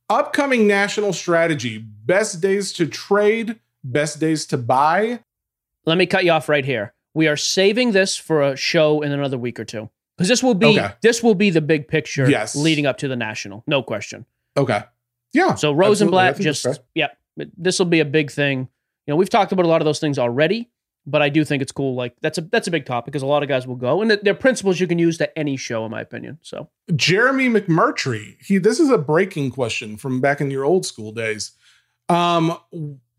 Upcoming 0.10 0.66
national 0.68 1.12
strategy: 1.14 1.78
best 1.78 2.42
days 2.42 2.72
to 2.74 2.86
trade, 2.88 3.60
best 3.84 4.20
days 4.20 4.46
to 4.48 4.58
buy. 4.58 5.20
Let 5.86 5.98
me 5.98 6.06
cut 6.06 6.24
you 6.26 6.32
off 6.32 6.48
right 6.50 6.66
here. 6.66 6.94
We 7.14 7.28
are 7.28 7.38
saving 7.38 7.92
this 7.92 8.16
for 8.16 8.42
a 8.42 8.56
show 8.56 9.02
in 9.02 9.12
another 9.12 9.38
week 9.38 9.60
or 9.60 9.66
two 9.66 9.90
because 10.18 10.28
this 10.30 10.42
will 10.42 10.54
be 10.56 10.80
Okay. 10.80 10.94
this 11.02 11.22
will 11.22 11.36
be 11.36 11.50
the 11.50 11.62
big 11.62 11.88
picture 11.88 12.30
Yes. 12.30 12.56
leading 12.56 12.86
up 12.86 12.98
to 13.00 13.08
the 13.08 13.16
national, 13.16 13.64
no 13.68 13.84
question. 13.84 14.26
Okay. 14.58 14.82
Yeah. 15.34 15.56
So 15.56 15.72
Rosenblatt 15.72 16.40
just 16.40 16.66
yeah, 16.96 17.08
this 17.58 17.80
will 17.80 17.86
be 17.88 18.00
a 18.00 18.06
big 18.06 18.32
thing. 18.32 18.70
You 19.06 19.12
know, 19.12 19.16
we've 19.16 19.30
talked 19.30 19.52
about 19.52 19.66
a 19.66 19.68
lot 19.68 19.82
of 19.82 19.86
those 19.86 20.00
things 20.00 20.18
already, 20.18 20.70
but 21.06 21.22
I 21.22 21.30
do 21.30 21.44
think 21.44 21.62
it's 21.62 21.72
cool. 21.72 21.94
Like 21.96 22.16
that's 22.22 22.38
a 22.38 22.42
that's 22.42 22.68
a 22.68 22.72
big 22.72 22.86
topic 22.86 23.08
because 23.12 23.22
a 23.24 23.28
lot 23.28 23.44
of 23.44 23.50
guys 23.50 23.68
will 23.68 23.76
go, 23.76 24.02
and 24.02 24.12
they're 24.24 24.34
principles 24.34 24.80
you 24.80 24.88
can 24.88 24.98
use 25.00 25.18
to 25.18 25.38
any 25.38 25.58
show, 25.58 25.84
in 25.86 25.92
my 25.92 26.02
opinion. 26.02 26.40
So 26.42 26.70
Jeremy 26.96 27.50
McMurtry. 27.50 28.38
He 28.42 28.58
this 28.60 28.80
is 28.80 28.90
a 28.90 28.98
breaking 28.98 29.52
question 29.52 29.98
from 29.98 30.22
back 30.22 30.40
in 30.40 30.50
your 30.50 30.64
old 30.64 30.86
school 30.86 31.12
days. 31.12 31.52
Um 32.10 32.58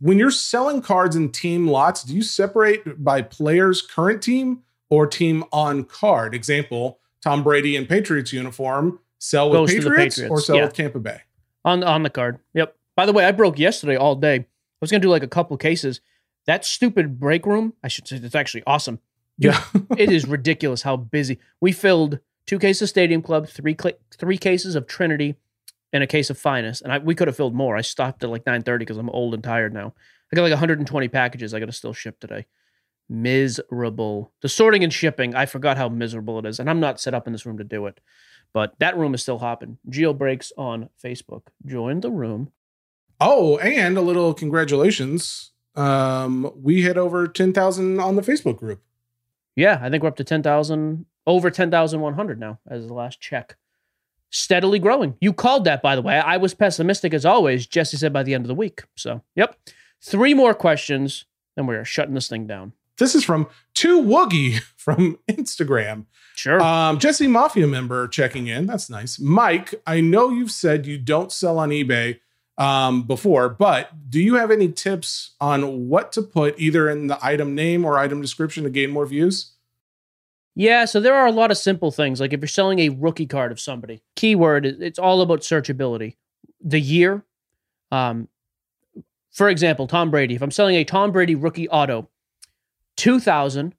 when 0.00 0.18
you're 0.18 0.30
selling 0.30 0.82
cards 0.82 1.16
in 1.16 1.30
team 1.30 1.66
lots, 1.66 2.02
do 2.02 2.14
you 2.14 2.22
separate 2.22 3.02
by 3.02 3.22
player's 3.22 3.82
current 3.82 4.22
team 4.22 4.62
or 4.90 5.06
team 5.06 5.44
on 5.52 5.84
card? 5.84 6.34
Example, 6.34 7.00
Tom 7.22 7.42
Brady 7.42 7.76
in 7.76 7.86
Patriots 7.86 8.32
uniform, 8.32 8.98
sell 9.18 9.50
with 9.50 9.70
the 9.70 9.76
Patriots, 9.76 10.20
or 10.20 10.40
sell 10.40 10.56
yeah. 10.56 10.64
with 10.64 10.74
Tampa 10.74 11.00
Bay. 11.00 11.20
on 11.64 11.82
on 11.82 12.02
the 12.02 12.10
card, 12.10 12.38
yep. 12.52 12.76
By 12.96 13.06
the 13.06 13.12
way, 13.12 13.24
I 13.24 13.32
broke 13.32 13.58
yesterday 13.58 13.96
all 13.96 14.14
day. 14.14 14.36
I 14.36 14.46
was 14.80 14.90
gonna 14.90 15.00
do 15.00 15.08
like 15.08 15.22
a 15.22 15.28
couple 15.28 15.56
cases. 15.56 16.00
That 16.46 16.64
stupid 16.64 17.18
break 17.18 17.46
room, 17.46 17.72
I 17.82 17.88
should 17.88 18.06
say, 18.06 18.16
it's 18.16 18.34
actually 18.34 18.64
awesome. 18.66 19.00
Yeah. 19.38 19.62
it 19.96 20.12
is 20.12 20.26
ridiculous 20.26 20.82
how 20.82 20.96
busy 20.96 21.38
we 21.60 21.72
filled. 21.72 22.18
Two 22.46 22.58
cases 22.58 22.82
of 22.82 22.88
Stadium 22.90 23.22
Club, 23.22 23.48
three 23.48 23.74
cl- 23.80 23.96
three 24.18 24.36
cases 24.36 24.74
of 24.74 24.86
Trinity, 24.86 25.36
and 25.94 26.02
a 26.02 26.08
case 26.08 26.28
of 26.28 26.36
Finest. 26.36 26.82
And 26.82 26.92
I, 26.92 26.98
we 26.98 27.14
could 27.14 27.28
have 27.28 27.36
filled 27.36 27.54
more. 27.54 27.76
I 27.76 27.80
stopped 27.80 28.22
at 28.24 28.28
like 28.28 28.44
nine 28.44 28.62
thirty 28.62 28.84
because 28.84 28.98
I'm 28.98 29.08
old 29.08 29.32
and 29.32 29.42
tired 29.42 29.72
now. 29.72 29.94
I 30.30 30.36
got 30.36 30.42
like 30.42 30.50
120 30.50 31.08
packages 31.08 31.54
I 31.54 31.60
got 31.60 31.66
to 31.66 31.72
still 31.72 31.92
ship 31.92 32.18
today. 32.18 32.46
Miserable. 33.08 34.32
The 34.42 34.48
sorting 34.48 34.82
and 34.82 34.92
shipping, 34.92 35.36
I 35.36 35.46
forgot 35.46 35.76
how 35.76 35.88
miserable 35.88 36.40
it 36.40 36.46
is, 36.46 36.58
and 36.58 36.68
I'm 36.68 36.80
not 36.80 37.00
set 37.00 37.14
up 37.14 37.28
in 37.28 37.32
this 37.32 37.46
room 37.46 37.58
to 37.58 37.64
do 37.64 37.86
it. 37.86 38.00
But 38.52 38.74
that 38.80 38.96
room 38.96 39.14
is 39.14 39.22
still 39.22 39.38
hopping. 39.38 39.78
Geo 39.88 40.12
breaks 40.12 40.52
on 40.58 40.88
Facebook. 41.02 41.42
Join 41.64 42.00
the 42.00 42.10
room. 42.10 42.50
Oh, 43.20 43.58
and 43.58 43.96
a 43.96 44.00
little 44.00 44.34
congratulations. 44.34 45.52
Um, 45.76 46.50
we 46.56 46.82
hit 46.82 46.96
over 46.96 47.28
10,000 47.28 48.00
on 48.00 48.16
the 48.16 48.22
Facebook 48.22 48.56
group. 48.56 48.82
Yeah, 49.54 49.78
I 49.80 49.90
think 49.90 50.02
we're 50.02 50.08
up 50.08 50.16
to 50.16 50.24
10,000, 50.24 51.06
over 51.26 51.50
10,100 51.50 52.40
now 52.40 52.58
as 52.68 52.88
the 52.88 52.94
last 52.94 53.20
check. 53.20 53.56
Steadily 54.30 54.78
growing. 54.78 55.14
You 55.20 55.32
called 55.32 55.64
that, 55.64 55.82
by 55.82 55.94
the 55.94 56.02
way. 56.02 56.18
I 56.18 56.36
was 56.38 56.54
pessimistic 56.54 57.14
as 57.14 57.24
always. 57.24 57.66
Jesse 57.66 57.96
said 57.96 58.12
by 58.12 58.22
the 58.22 58.34
end 58.34 58.44
of 58.44 58.48
the 58.48 58.54
week. 58.54 58.82
So, 58.96 59.22
yep. 59.36 59.56
Three 60.00 60.34
more 60.34 60.54
questions, 60.54 61.24
then 61.56 61.66
we're 61.66 61.84
shutting 61.84 62.14
this 62.14 62.28
thing 62.28 62.46
down. 62.46 62.72
This 62.98 63.14
is 63.14 63.24
from 63.24 63.48
Two 63.74 64.02
Woogie 64.02 64.60
from 64.76 65.18
Instagram. 65.28 66.06
Sure. 66.36 66.60
Um, 66.60 66.98
Jesse 66.98 67.26
Mafia 67.26 67.66
member 67.66 68.08
checking 68.08 68.48
in. 68.48 68.66
That's 68.66 68.90
nice. 68.90 69.18
Mike, 69.18 69.74
I 69.86 70.00
know 70.00 70.30
you've 70.30 70.50
said 70.50 70.86
you 70.86 70.98
don't 70.98 71.32
sell 71.32 71.58
on 71.58 71.70
eBay 71.70 72.20
um, 72.58 73.02
before, 73.02 73.48
but 73.48 73.90
do 74.10 74.20
you 74.20 74.34
have 74.34 74.50
any 74.50 74.70
tips 74.70 75.32
on 75.40 75.88
what 75.88 76.12
to 76.12 76.22
put 76.22 76.58
either 76.58 76.88
in 76.88 77.06
the 77.06 77.18
item 77.24 77.54
name 77.54 77.84
or 77.84 77.98
item 77.98 78.20
description 78.20 78.64
to 78.64 78.70
gain 78.70 78.90
more 78.90 79.06
views? 79.06 79.53
Yeah, 80.56 80.84
so 80.84 81.00
there 81.00 81.14
are 81.14 81.26
a 81.26 81.32
lot 81.32 81.50
of 81.50 81.58
simple 81.58 81.90
things. 81.90 82.20
Like 82.20 82.32
if 82.32 82.40
you're 82.40 82.48
selling 82.48 82.78
a 82.80 82.88
rookie 82.90 83.26
card 83.26 83.50
of 83.50 83.58
somebody, 83.58 84.02
keyword, 84.14 84.64
it's 84.66 84.98
all 84.98 85.20
about 85.20 85.40
searchability. 85.40 86.16
The 86.60 86.80
year, 86.80 87.24
um, 87.90 88.28
for 89.32 89.48
example, 89.48 89.88
Tom 89.88 90.10
Brady. 90.10 90.36
If 90.36 90.42
I'm 90.42 90.52
selling 90.52 90.76
a 90.76 90.84
Tom 90.84 91.10
Brady 91.10 91.34
rookie 91.34 91.68
auto, 91.68 92.08
2000, 92.96 93.74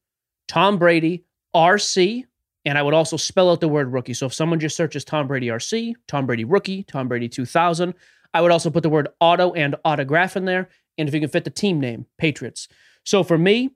Tom 0.47 0.77
Brady 0.77 1.23
RC, 1.55 2.25
and 2.65 2.77
I 2.77 2.81
would 2.81 2.93
also 2.93 3.15
spell 3.15 3.49
out 3.49 3.61
the 3.61 3.67
word 3.69 3.93
rookie. 3.93 4.13
So 4.13 4.25
if 4.25 4.33
someone 4.33 4.59
just 4.59 4.75
searches 4.75 5.05
Tom 5.05 5.27
Brady 5.27 5.47
RC, 5.47 5.93
Tom 6.07 6.25
Brady 6.25 6.43
rookie, 6.43 6.83
Tom 6.83 7.07
Brady 7.07 7.29
2000, 7.29 7.93
I 8.33 8.41
would 8.41 8.51
also 8.51 8.69
put 8.69 8.83
the 8.83 8.89
word 8.89 9.07
auto 9.21 9.53
and 9.53 9.75
autograph 9.85 10.35
in 10.35 10.43
there. 10.43 10.67
And 10.97 11.07
if 11.07 11.13
you 11.13 11.21
can 11.21 11.29
fit 11.29 11.45
the 11.45 11.49
team 11.49 11.79
name, 11.79 12.05
Patriots. 12.17 12.67
So 13.05 13.23
for 13.23 13.37
me, 13.37 13.69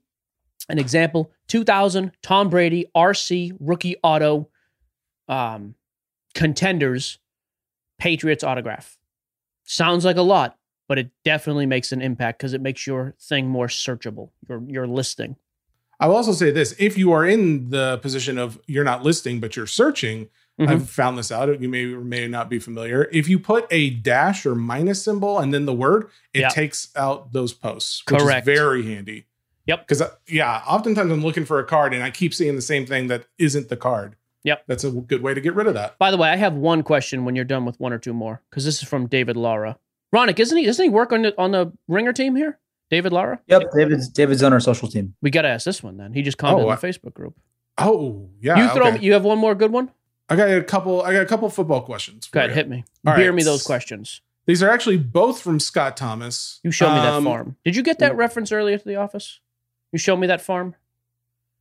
an 0.70 0.78
example 0.78 1.30
2000 1.48 2.12
Tom 2.22 2.48
Brady 2.50 2.86
RC 2.96 3.56
rookie 3.60 3.96
auto. 4.02 4.48
Um, 5.28 5.74
contenders, 6.34 7.18
Patriots 7.98 8.42
autograph. 8.42 8.96
Sounds 9.64 10.04
like 10.04 10.16
a 10.16 10.22
lot, 10.22 10.56
but 10.88 10.98
it 10.98 11.10
definitely 11.24 11.66
makes 11.66 11.92
an 11.92 12.02
impact 12.02 12.38
because 12.38 12.52
it 12.54 12.60
makes 12.60 12.86
your 12.86 13.14
thing 13.20 13.46
more 13.48 13.66
searchable, 13.68 14.30
your 14.48 14.62
your 14.66 14.86
listing. 14.86 15.36
I 16.00 16.08
will 16.08 16.16
also 16.16 16.32
say 16.32 16.50
this: 16.50 16.74
if 16.78 16.96
you 16.98 17.12
are 17.12 17.26
in 17.26 17.70
the 17.70 17.98
position 17.98 18.38
of 18.38 18.58
you're 18.66 18.84
not 18.84 19.02
listing 19.04 19.38
but 19.38 19.54
you're 19.54 19.66
searching, 19.66 20.28
Mhm. 20.58 20.68
I've 20.68 20.90
found 20.90 21.16
this 21.16 21.30
out. 21.30 21.60
You 21.60 21.68
may 21.68 21.84
or 21.92 22.00
may 22.00 22.26
not 22.26 22.50
be 22.50 22.58
familiar. 22.58 23.08
If 23.12 23.28
you 23.28 23.38
put 23.38 23.66
a 23.70 23.90
dash 23.90 24.44
or 24.44 24.54
minus 24.54 25.02
symbol 25.04 25.38
and 25.38 25.54
then 25.54 25.64
the 25.66 25.72
word, 25.74 26.08
it 26.34 26.40
Yeah. 26.40 26.48
takes 26.48 26.88
out 26.96 27.32
those 27.32 27.52
posts, 27.52 28.02
which 28.08 28.20
Correct. 28.20 28.46
is 28.48 28.58
very 28.58 28.82
handy. 28.84 29.26
Yep. 29.70 29.86
Because 29.88 30.02
yeah, 30.28 30.62
oftentimes 30.66 31.10
I'm 31.12 31.22
looking 31.22 31.44
for 31.44 31.58
a 31.58 31.64
card 31.64 31.94
and 31.94 32.02
I 32.02 32.10
keep 32.10 32.34
seeing 32.34 32.56
the 32.56 32.62
same 32.62 32.84
thing 32.86 33.06
that 33.06 33.26
isn't 33.38 33.68
the 33.68 33.76
card. 33.76 34.16
Yep. 34.44 34.64
That's 34.66 34.84
a 34.84 34.90
good 34.90 35.22
way 35.22 35.32
to 35.34 35.40
get 35.40 35.54
rid 35.54 35.66
of 35.66 35.74
that. 35.74 35.98
By 35.98 36.10
the 36.10 36.16
way, 36.16 36.28
I 36.30 36.36
have 36.36 36.54
one 36.54 36.82
question 36.82 37.24
when 37.24 37.36
you're 37.36 37.44
done 37.44 37.64
with 37.64 37.78
one 37.78 37.92
or 37.92 37.98
two 37.98 38.12
more 38.12 38.42
because 38.50 38.64
this 38.64 38.82
is 38.82 38.88
from 38.88 39.06
David 39.06 39.36
Lara. 39.36 39.78
Ronick, 40.14 40.38
isn't 40.40 40.56
he? 40.58 40.64
Doesn't 40.66 40.82
he 40.82 40.88
work 40.90 41.12
on 41.12 41.22
the 41.22 41.38
on 41.38 41.52
the 41.52 41.72
Ringer 41.88 42.12
team 42.12 42.34
here? 42.36 42.58
David 42.90 43.12
Lara. 43.12 43.38
Yep, 43.46 43.62
David's 43.76 44.08
David's 44.08 44.42
on 44.42 44.52
our 44.52 44.58
social 44.60 44.88
team. 44.88 45.14
We 45.22 45.30
got 45.30 45.42
to 45.42 45.48
ask 45.48 45.64
this 45.64 45.82
one 45.82 45.96
then. 45.98 46.12
He 46.14 46.22
just 46.22 46.36
commented 46.38 46.66
Oh, 46.66 46.70
in 46.72 46.78
the 46.80 46.86
Facebook 46.86 47.14
group. 47.14 47.36
Oh 47.78 48.28
yeah. 48.40 48.56
you 48.66 48.68
throw. 48.74 48.88
okay. 48.88 48.98
You 49.04 49.12
have 49.12 49.24
one 49.24 49.38
more 49.38 49.54
good 49.54 49.70
one. 49.72 49.90
I 50.28 50.36
got 50.36 50.48
a 50.50 50.62
couple. 50.62 51.02
I 51.02 51.12
got 51.12 51.22
a 51.22 51.26
couple 51.26 51.48
football 51.50 51.82
questions. 51.82 52.26
for 52.26 52.34
Go 52.34 52.40
ahead, 52.40 52.50
you. 52.50 52.54
hit 52.56 52.68
me. 52.68 52.84
All 53.06 53.14
Beer 53.14 53.28
right. 53.30 53.34
me 53.36 53.42
those 53.42 53.62
questions. 53.62 54.20
These 54.46 54.62
are 54.62 54.70
actually 54.70 54.96
both 54.96 55.40
from 55.40 55.60
Scott 55.60 55.96
Thomas. 55.96 56.60
You 56.64 56.70
showed 56.72 56.94
me 56.94 57.00
that 57.00 57.12
Um, 57.14 57.24
farm. 57.24 57.56
Did 57.64 57.76
you 57.76 57.82
get 57.82 57.98
that 58.00 58.16
reference 58.16 58.50
earlier 58.50 58.78
to 58.78 58.84
the 58.84 58.96
office? 58.96 59.38
You 59.92 59.98
showed 59.98 60.16
me 60.16 60.26
that 60.28 60.40
farm. 60.40 60.74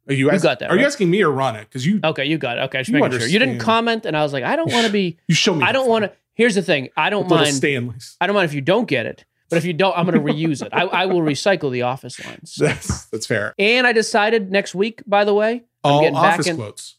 Are 0.07 0.13
you, 0.13 0.25
You 0.25 0.31
ask- 0.31 0.43
got 0.43 0.59
that, 0.59 0.71
Are 0.71 0.77
you 0.77 0.85
asking 0.85 1.09
me 1.11 1.23
or 1.23 1.31
Ronick? 1.31 1.61
Because 1.61 1.85
you 1.85 1.99
Okay, 2.03 2.25
you 2.25 2.37
got 2.37 2.57
it. 2.57 2.61
Okay, 2.61 2.79
just 2.79 2.89
You 2.89 2.99
making 2.99 3.19
sure. 3.19 3.27
You 3.27 3.37
didn't 3.39 3.59
comment, 3.59 4.05
and 4.05 4.17
I 4.17 4.23
was 4.23 4.33
like, 4.33 4.43
I 4.43 4.55
don't 4.55 4.71
want 4.71 4.87
to 4.87 4.91
be. 5.01 5.17
you 5.27 5.35
show 5.35 5.53
me. 5.53 5.63
I 5.63 5.71
don't 5.71 5.87
want 5.87 6.05
to. 6.05 6.11
Here's 6.33 6.55
the 6.55 6.61
thing. 6.61 6.89
I 6.97 7.09
don't 7.09 7.29
mind. 7.29 7.53
Stanleys. 7.53 8.15
I 8.21 8.25
don't 8.27 8.33
mind 8.35 8.45
if 8.45 8.53
you 8.53 8.61
don't 8.61 8.87
get 8.87 9.05
it, 9.05 9.25
but 9.49 9.57
if 9.57 9.65
you 9.65 9.73
don't, 9.73 9.95
I'm 9.97 10.05
going 10.05 10.17
to 10.25 10.33
reuse 10.33 10.63
it. 10.65 10.69
I, 10.71 10.83
I 10.83 11.05
will 11.05 11.21
recycle 11.21 11.69
the 11.71 11.81
office 11.83 12.23
lines. 12.25 12.55
That's 12.59 13.05
that's 13.05 13.25
fair. 13.27 13.53
And 13.59 13.85
I 13.85 13.91
decided 13.93 14.51
next 14.51 14.73
week, 14.73 15.03
by 15.05 15.25
the 15.25 15.33
way, 15.33 15.63
I'm 15.83 15.91
All 15.91 15.99
getting 16.01 16.15
back 16.15 16.33
office 16.35 16.47
in. 16.47 16.55
quotes. 16.55 16.95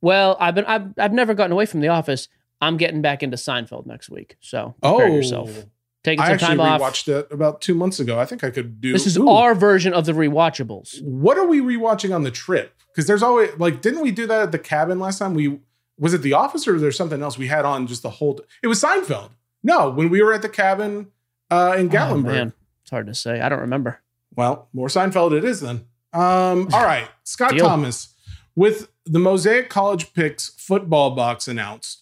Well, 0.00 0.36
I've 0.38 0.54
been 0.54 0.64
I've 0.66 0.92
I've 0.98 1.12
never 1.12 1.32
gotten 1.34 1.52
away 1.52 1.66
from 1.66 1.80
the 1.80 1.88
office. 1.88 2.28
I'm 2.60 2.76
getting 2.76 3.02
back 3.02 3.22
into 3.24 3.36
Seinfeld 3.36 3.86
next 3.86 4.08
week. 4.10 4.36
So 4.40 4.74
prepare 4.82 5.06
Oh, 5.08 5.14
yourself. 5.16 5.64
Taking 6.04 6.20
I 6.20 6.26
some 6.26 6.32
actually 6.34 6.56
time 6.56 6.60
off. 6.60 6.80
rewatched 6.80 7.08
it 7.08 7.28
about 7.30 7.60
two 7.60 7.74
months 7.74 8.00
ago. 8.00 8.18
I 8.18 8.24
think 8.26 8.42
I 8.42 8.50
could 8.50 8.80
do. 8.80 8.92
This 8.92 9.06
is 9.06 9.16
Ooh. 9.16 9.28
our 9.28 9.54
version 9.54 9.94
of 9.94 10.04
the 10.04 10.12
rewatchables. 10.12 11.00
What 11.02 11.38
are 11.38 11.46
we 11.46 11.60
rewatching 11.60 12.12
on 12.14 12.24
the 12.24 12.30
trip? 12.32 12.74
Because 12.88 13.06
there's 13.06 13.22
always 13.22 13.50
like, 13.58 13.80
didn't 13.80 14.02
we 14.02 14.10
do 14.10 14.26
that 14.26 14.42
at 14.42 14.52
the 14.52 14.58
cabin 14.58 14.98
last 14.98 15.18
time? 15.18 15.34
We 15.34 15.60
was 15.98 16.12
it 16.14 16.22
The 16.22 16.32
Office 16.32 16.66
or 16.66 16.72
was 16.72 16.82
there 16.82 16.90
something 16.92 17.22
else 17.22 17.38
we 17.38 17.46
had 17.46 17.64
on 17.64 17.86
just 17.86 18.02
the 18.02 18.10
whole? 18.10 18.40
It 18.62 18.66
was 18.66 18.82
Seinfeld. 18.82 19.30
No, 19.62 19.90
when 19.90 20.10
we 20.10 20.20
were 20.22 20.32
at 20.32 20.42
the 20.42 20.48
cabin 20.48 21.12
uh, 21.50 21.76
in 21.78 21.86
Oh, 21.86 21.90
Gatlinburg. 21.90 22.24
man, 22.24 22.52
it's 22.82 22.90
hard 22.90 23.06
to 23.06 23.14
say. 23.14 23.40
I 23.40 23.48
don't 23.48 23.60
remember. 23.60 24.00
Well, 24.34 24.68
more 24.72 24.88
Seinfeld 24.88 25.36
it 25.36 25.44
is 25.44 25.60
then. 25.60 25.86
Um, 26.12 26.68
all 26.72 26.84
right, 26.84 27.08
Scott 27.22 27.56
Thomas 27.56 28.14
with 28.56 28.88
the 29.04 29.20
Mosaic 29.20 29.70
College 29.70 30.12
Picks 30.14 30.48
football 30.58 31.12
box 31.12 31.46
announced. 31.46 32.01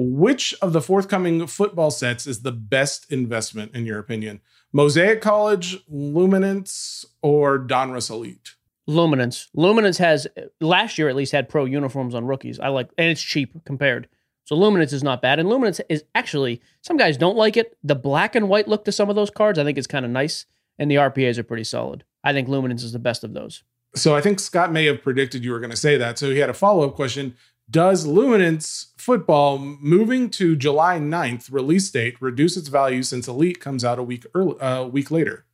Which 0.00 0.54
of 0.62 0.72
the 0.72 0.80
forthcoming 0.80 1.44
football 1.48 1.90
sets 1.90 2.24
is 2.24 2.42
the 2.42 2.52
best 2.52 3.10
investment 3.10 3.74
in 3.74 3.84
your 3.84 3.98
opinion? 3.98 4.40
Mosaic 4.72 5.20
College, 5.20 5.78
Luminance, 5.88 7.04
or 7.20 7.58
Donruss 7.58 8.08
Elite? 8.08 8.54
Luminance. 8.86 9.48
Luminance 9.54 9.98
has 9.98 10.28
last 10.60 10.98
year 10.98 11.08
at 11.08 11.16
least 11.16 11.32
had 11.32 11.48
pro 11.48 11.64
uniforms 11.64 12.14
on 12.14 12.26
rookies. 12.26 12.60
I 12.60 12.68
like, 12.68 12.90
and 12.96 13.08
it's 13.08 13.20
cheap 13.20 13.52
compared. 13.64 14.08
So 14.44 14.54
Luminance 14.54 14.92
is 14.92 15.02
not 15.02 15.20
bad, 15.20 15.40
and 15.40 15.48
Luminance 15.48 15.80
is 15.88 16.04
actually 16.14 16.62
some 16.80 16.96
guys 16.96 17.16
don't 17.16 17.36
like 17.36 17.56
it. 17.56 17.76
The 17.82 17.96
black 17.96 18.36
and 18.36 18.48
white 18.48 18.68
look 18.68 18.84
to 18.84 18.92
some 18.92 19.10
of 19.10 19.16
those 19.16 19.30
cards, 19.30 19.58
I 19.58 19.64
think, 19.64 19.78
is 19.78 19.88
kind 19.88 20.04
of 20.04 20.12
nice, 20.12 20.46
and 20.78 20.88
the 20.88 20.94
RPAs 20.94 21.38
are 21.38 21.42
pretty 21.42 21.64
solid. 21.64 22.04
I 22.22 22.32
think 22.32 22.46
Luminance 22.46 22.84
is 22.84 22.92
the 22.92 23.00
best 23.00 23.24
of 23.24 23.34
those. 23.34 23.64
So 23.96 24.14
I 24.14 24.20
think 24.20 24.38
Scott 24.38 24.70
may 24.70 24.84
have 24.84 25.02
predicted 25.02 25.44
you 25.44 25.50
were 25.50 25.58
going 25.58 25.72
to 25.72 25.76
say 25.76 25.96
that. 25.96 26.18
So 26.18 26.30
he 26.30 26.38
had 26.38 26.50
a 26.50 26.54
follow 26.54 26.86
up 26.86 26.94
question. 26.94 27.34
Does 27.70 28.06
Luminance 28.06 28.92
football 28.96 29.58
moving 29.58 30.30
to 30.30 30.56
July 30.56 30.98
9th 30.98 31.52
release 31.52 31.90
date 31.90 32.16
reduce 32.20 32.56
its 32.56 32.68
value 32.68 33.02
since 33.02 33.28
Elite 33.28 33.60
comes 33.60 33.84
out 33.84 33.98
a 33.98 34.02
week 34.02 34.24
early, 34.34 34.58
uh, 34.60 34.84
week 34.84 35.10
later? 35.10 35.44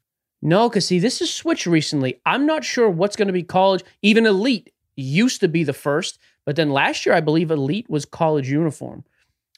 No, 0.41 0.69
because 0.69 0.87
see, 0.87 1.01
this 1.01 1.21
is 1.21 1.33
switched 1.33 1.67
recently. 1.67 2.21
I'm 2.25 2.47
not 2.47 2.65
sure 2.65 2.89
what's 2.89 3.17
going 3.17 3.27
to 3.27 3.33
be 3.33 3.43
college. 3.43 3.83
Even 4.03 4.27
Elite 4.27 4.73
used 4.95 5.41
to 5.41 5.49
be 5.49 5.65
the 5.65 5.73
first, 5.73 6.19
but 6.45 6.55
then 6.55 6.71
last 6.71 7.05
year, 7.05 7.15
I 7.17 7.21
believe 7.21 7.51
Elite 7.51 7.91
was 7.91 8.05
college 8.05 8.49
uniform. 8.49 9.05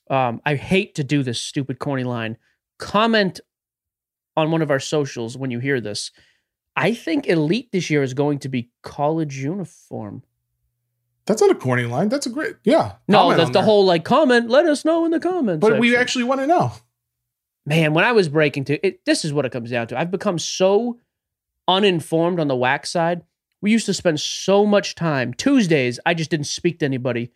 Um, 0.09 0.41
I 0.47 0.55
hate 0.55 0.95
to 0.95 1.05
do 1.05 1.23
this 1.23 1.41
stupid, 1.41 1.79
corny 1.79 2.05
line. 2.05 2.39
Comment 2.79 3.39
on 4.37 4.51
one 4.51 4.63
of 4.63 4.71
our 4.71 4.81
socials 4.81 5.37
when 5.37 5.51
you 5.51 5.59
hear 5.59 5.81
this. 5.81 6.11
I 6.75 6.95
think 6.95 7.27
Elite 7.27 7.71
this 7.73 7.91
year 7.91 8.03
is 8.03 8.15
going 8.15 8.39
to 8.41 8.49
be 8.49 8.71
college 8.83 9.37
uniform. 9.39 10.23
That's 11.27 11.41
not 11.41 11.51
a 11.51 11.55
corny 11.55 11.85
line. 11.85 12.09
That's 12.09 12.27
a 12.27 12.31
great, 12.31 12.57
yeah. 12.65 12.93
No, 13.09 13.35
that's 13.35 13.51
the 13.51 13.55
there. 13.55 13.63
whole 13.63 13.85
like 13.85 14.05
comment. 14.05 14.49
Let 14.49 14.67
us 14.67 14.85
know 14.85 15.05
in 15.05 15.11
the 15.11 15.21
comments. 15.21 15.61
But 15.61 15.81
we 15.81 15.97
actually 15.97 16.25
want 16.25 16.41
to 16.41 16.47
know. 16.47 16.73
man, 17.67 17.93
when 17.93 18.05
I 18.05 18.13
was 18.13 18.29
breaking 18.29 18.65
to 18.67 18.87
it, 18.87 19.05
this 19.05 19.25
is 19.25 19.33
what 19.33 19.45
it 19.45 19.53
comes 19.53 19.71
down 19.71 19.89
to. 19.89 19.99
I've 19.99 20.11
become 20.11 20.39
so 20.39 20.99
uninformed 21.69 22.41
on 22.41 22.49
the 22.49 22.57
wax 22.57 22.91
side. 22.91 23.23
We 23.61 23.73
used 23.73 23.87
to 23.87 23.95
spend 23.95 24.21
so 24.21 24.65
much 24.65 24.95
time. 24.95 25.35
Tuesdays, 25.35 25.99
I 26.07 26.15
just 26.15 26.31
didn't 26.31 26.47
speak 26.47 26.79
to 26.79 26.85
anybody 26.85 27.33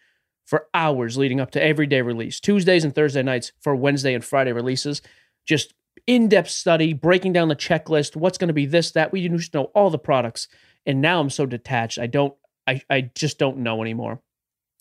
for 0.46 0.66
hours 0.72 1.18
leading 1.18 1.40
up 1.40 1.50
to 1.52 1.62
everyday 1.62 2.02
release. 2.02 2.38
Tuesdays 2.40 2.84
and 2.84 2.94
Thursday 2.94 3.22
nights 3.22 3.52
for 3.60 3.74
Wednesday 3.74 4.14
and 4.14 4.24
Friday 4.24 4.52
releases. 4.52 5.02
Just 5.44 5.74
in-depth 6.06 6.50
study, 6.50 6.92
breaking 6.92 7.32
down 7.32 7.48
the 7.48 7.56
checklist, 7.56 8.16
what's 8.16 8.38
going 8.38 8.48
to 8.48 8.54
be 8.54 8.66
this, 8.66 8.92
that. 8.92 9.12
We 9.12 9.20
used 9.20 9.52
to 9.52 9.58
know 9.58 9.64
all 9.74 9.90
the 9.90 9.98
products. 9.98 10.48
And 10.86 11.00
now 11.00 11.20
I'm 11.20 11.30
so 11.30 11.44
detached. 11.44 11.98
I 11.98 12.06
don't, 12.06 12.34
I, 12.70 12.82
I 12.88 13.00
just 13.14 13.38
don't 13.38 13.58
know 13.58 13.82
anymore. 13.82 14.20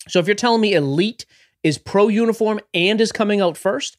So 0.08 0.20
if 0.20 0.26
you're 0.26 0.34
telling 0.36 0.60
me 0.60 0.74
Elite 0.74 1.26
is 1.62 1.76
pro 1.76 2.08
uniform 2.08 2.60
and 2.72 3.00
is 3.00 3.12
coming 3.12 3.40
out 3.40 3.56
first, 3.56 3.96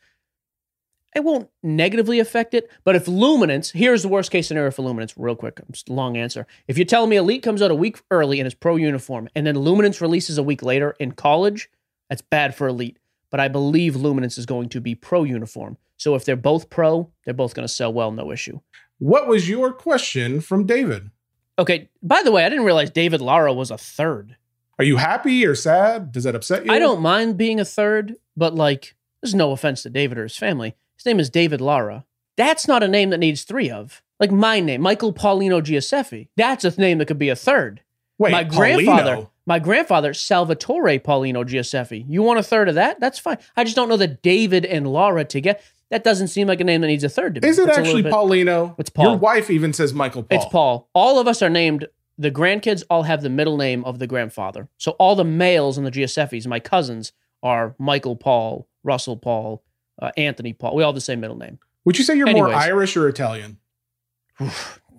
it 1.13 1.25
won't 1.25 1.49
negatively 1.61 2.19
affect 2.19 2.53
it. 2.53 2.71
But 2.85 2.95
if 2.95 3.07
Luminance, 3.07 3.71
here's 3.71 4.01
the 4.01 4.07
worst 4.07 4.31
case 4.31 4.47
scenario 4.47 4.71
for 4.71 4.83
Luminance, 4.83 5.13
real 5.17 5.35
quick, 5.35 5.59
long 5.89 6.15
answer. 6.15 6.47
If 6.67 6.77
you're 6.77 6.85
telling 6.85 7.09
me 7.09 7.17
Elite 7.17 7.43
comes 7.43 7.61
out 7.61 7.69
a 7.69 7.75
week 7.75 8.01
early 8.09 8.39
and 8.39 8.47
is 8.47 8.53
pro 8.53 8.77
uniform, 8.77 9.27
and 9.35 9.45
then 9.45 9.59
Luminance 9.59 9.99
releases 9.99 10.37
a 10.37 10.43
week 10.43 10.63
later 10.63 10.95
in 10.99 11.11
college, 11.11 11.69
that's 12.09 12.21
bad 12.21 12.55
for 12.55 12.67
Elite. 12.67 12.97
But 13.29 13.41
I 13.41 13.49
believe 13.49 13.95
Luminance 13.95 14.37
is 14.37 14.45
going 14.45 14.69
to 14.69 14.79
be 14.79 14.95
pro 14.95 15.23
uniform. 15.23 15.77
So 15.97 16.15
if 16.15 16.23
they're 16.23 16.35
both 16.37 16.69
pro, 16.69 17.11
they're 17.25 17.33
both 17.33 17.53
going 17.53 17.67
to 17.67 17.73
sell 17.73 17.91
well, 17.91 18.11
no 18.11 18.31
issue. 18.31 18.61
What 18.99 19.27
was 19.27 19.49
your 19.49 19.73
question 19.73 20.39
from 20.39 20.65
David? 20.65 21.11
Okay, 21.59 21.89
by 22.01 22.23
the 22.23 22.31
way, 22.31 22.45
I 22.45 22.49
didn't 22.49 22.65
realize 22.65 22.89
David 22.89 23.21
Lara 23.21 23.53
was 23.53 23.71
a 23.71 23.77
third. 23.77 24.35
Are 24.79 24.85
you 24.85 24.97
happy 24.97 25.45
or 25.45 25.53
sad? 25.53 26.11
Does 26.11 26.23
that 26.23 26.35
upset 26.35 26.65
you? 26.65 26.71
I 26.71 26.79
don't 26.79 27.01
mind 27.01 27.37
being 27.37 27.59
a 27.59 27.65
third, 27.65 28.15
but 28.35 28.55
like, 28.55 28.95
there's 29.21 29.35
no 29.35 29.51
offense 29.51 29.83
to 29.83 29.89
David 29.89 30.17
or 30.17 30.23
his 30.23 30.37
family. 30.37 30.75
His 30.95 31.05
name 31.05 31.19
is 31.19 31.29
David 31.29 31.61
Lara. 31.61 32.05
That's 32.37 32.67
not 32.67 32.83
a 32.83 32.87
name 32.87 33.11
that 33.11 33.19
needs 33.19 33.43
three 33.43 33.69
of. 33.69 34.01
Like 34.19 34.31
my 34.31 34.59
name, 34.59 34.81
Michael 34.81 35.13
Paulino 35.13 35.61
Gioseffi. 35.61 36.29
That's 36.37 36.63
a 36.63 36.79
name 36.79 36.97
that 36.99 37.07
could 37.07 37.19
be 37.19 37.29
a 37.29 37.35
third. 37.35 37.81
Wait, 38.17 38.31
my 38.31 38.43
grandfather, 38.43 39.15
Paulino? 39.15 39.29
my 39.45 39.59
grandfather, 39.59 40.13
Salvatore 40.13 40.99
Paulino 40.99 41.43
Gioseffi. 41.43 42.05
You 42.07 42.21
want 42.21 42.39
a 42.39 42.43
third 42.43 42.69
of 42.69 42.75
that? 42.75 42.99
That's 42.99 43.17
fine. 43.17 43.37
I 43.55 43.63
just 43.63 43.75
don't 43.75 43.89
know 43.89 43.97
that 43.97 44.21
David 44.21 44.65
and 44.65 44.85
Lara 44.87 45.25
together. 45.25 45.59
That 45.91 46.03
doesn't 46.05 46.29
seem 46.29 46.47
like 46.47 46.61
a 46.61 46.63
name 46.63 46.81
that 46.81 46.87
needs 46.87 47.03
a 47.03 47.09
third 47.09 47.35
to 47.35 47.41
me. 47.41 47.47
Is 47.47 47.59
it 47.59 47.67
It's 47.67 47.77
actually 47.77 48.01
bit- 48.01 48.13
Paulino? 48.13 48.75
It's 48.79 48.89
Paul. 48.89 49.05
Your 49.05 49.17
wife 49.17 49.49
even 49.49 49.73
says 49.73 49.93
Michael 49.93 50.23
Paul. 50.23 50.37
It's 50.37 50.45
Paul. 50.49 50.89
All 50.93 51.19
of 51.19 51.27
us 51.27 51.41
are 51.41 51.49
named. 51.49 51.87
The 52.17 52.31
grandkids 52.31 52.83
all 52.89 53.03
have 53.03 53.21
the 53.21 53.29
middle 53.29 53.57
name 53.57 53.83
of 53.83 53.99
the 53.99 54.07
grandfather. 54.07 54.69
So 54.77 54.91
all 54.91 55.15
the 55.15 55.23
males 55.25 55.77
in 55.77 55.83
the 55.83 55.91
Gioseffis, 55.91 56.47
my 56.47 56.59
cousins, 56.59 57.11
are 57.43 57.75
Michael 57.77 58.15
Paul, 58.15 58.67
Russell 58.83 59.17
Paul, 59.17 59.63
uh, 60.01 60.11
Anthony 60.15 60.53
Paul. 60.53 60.75
We 60.75 60.83
all 60.83 60.91
have 60.91 60.95
the 60.95 61.01
same 61.01 61.19
middle 61.19 61.37
name. 61.37 61.59
Would 61.83 61.97
you 61.97 62.03
say 62.05 62.15
you're 62.15 62.31
more 62.31 62.53
Irish 62.53 62.95
or 62.95 63.09
Italian? 63.09 63.57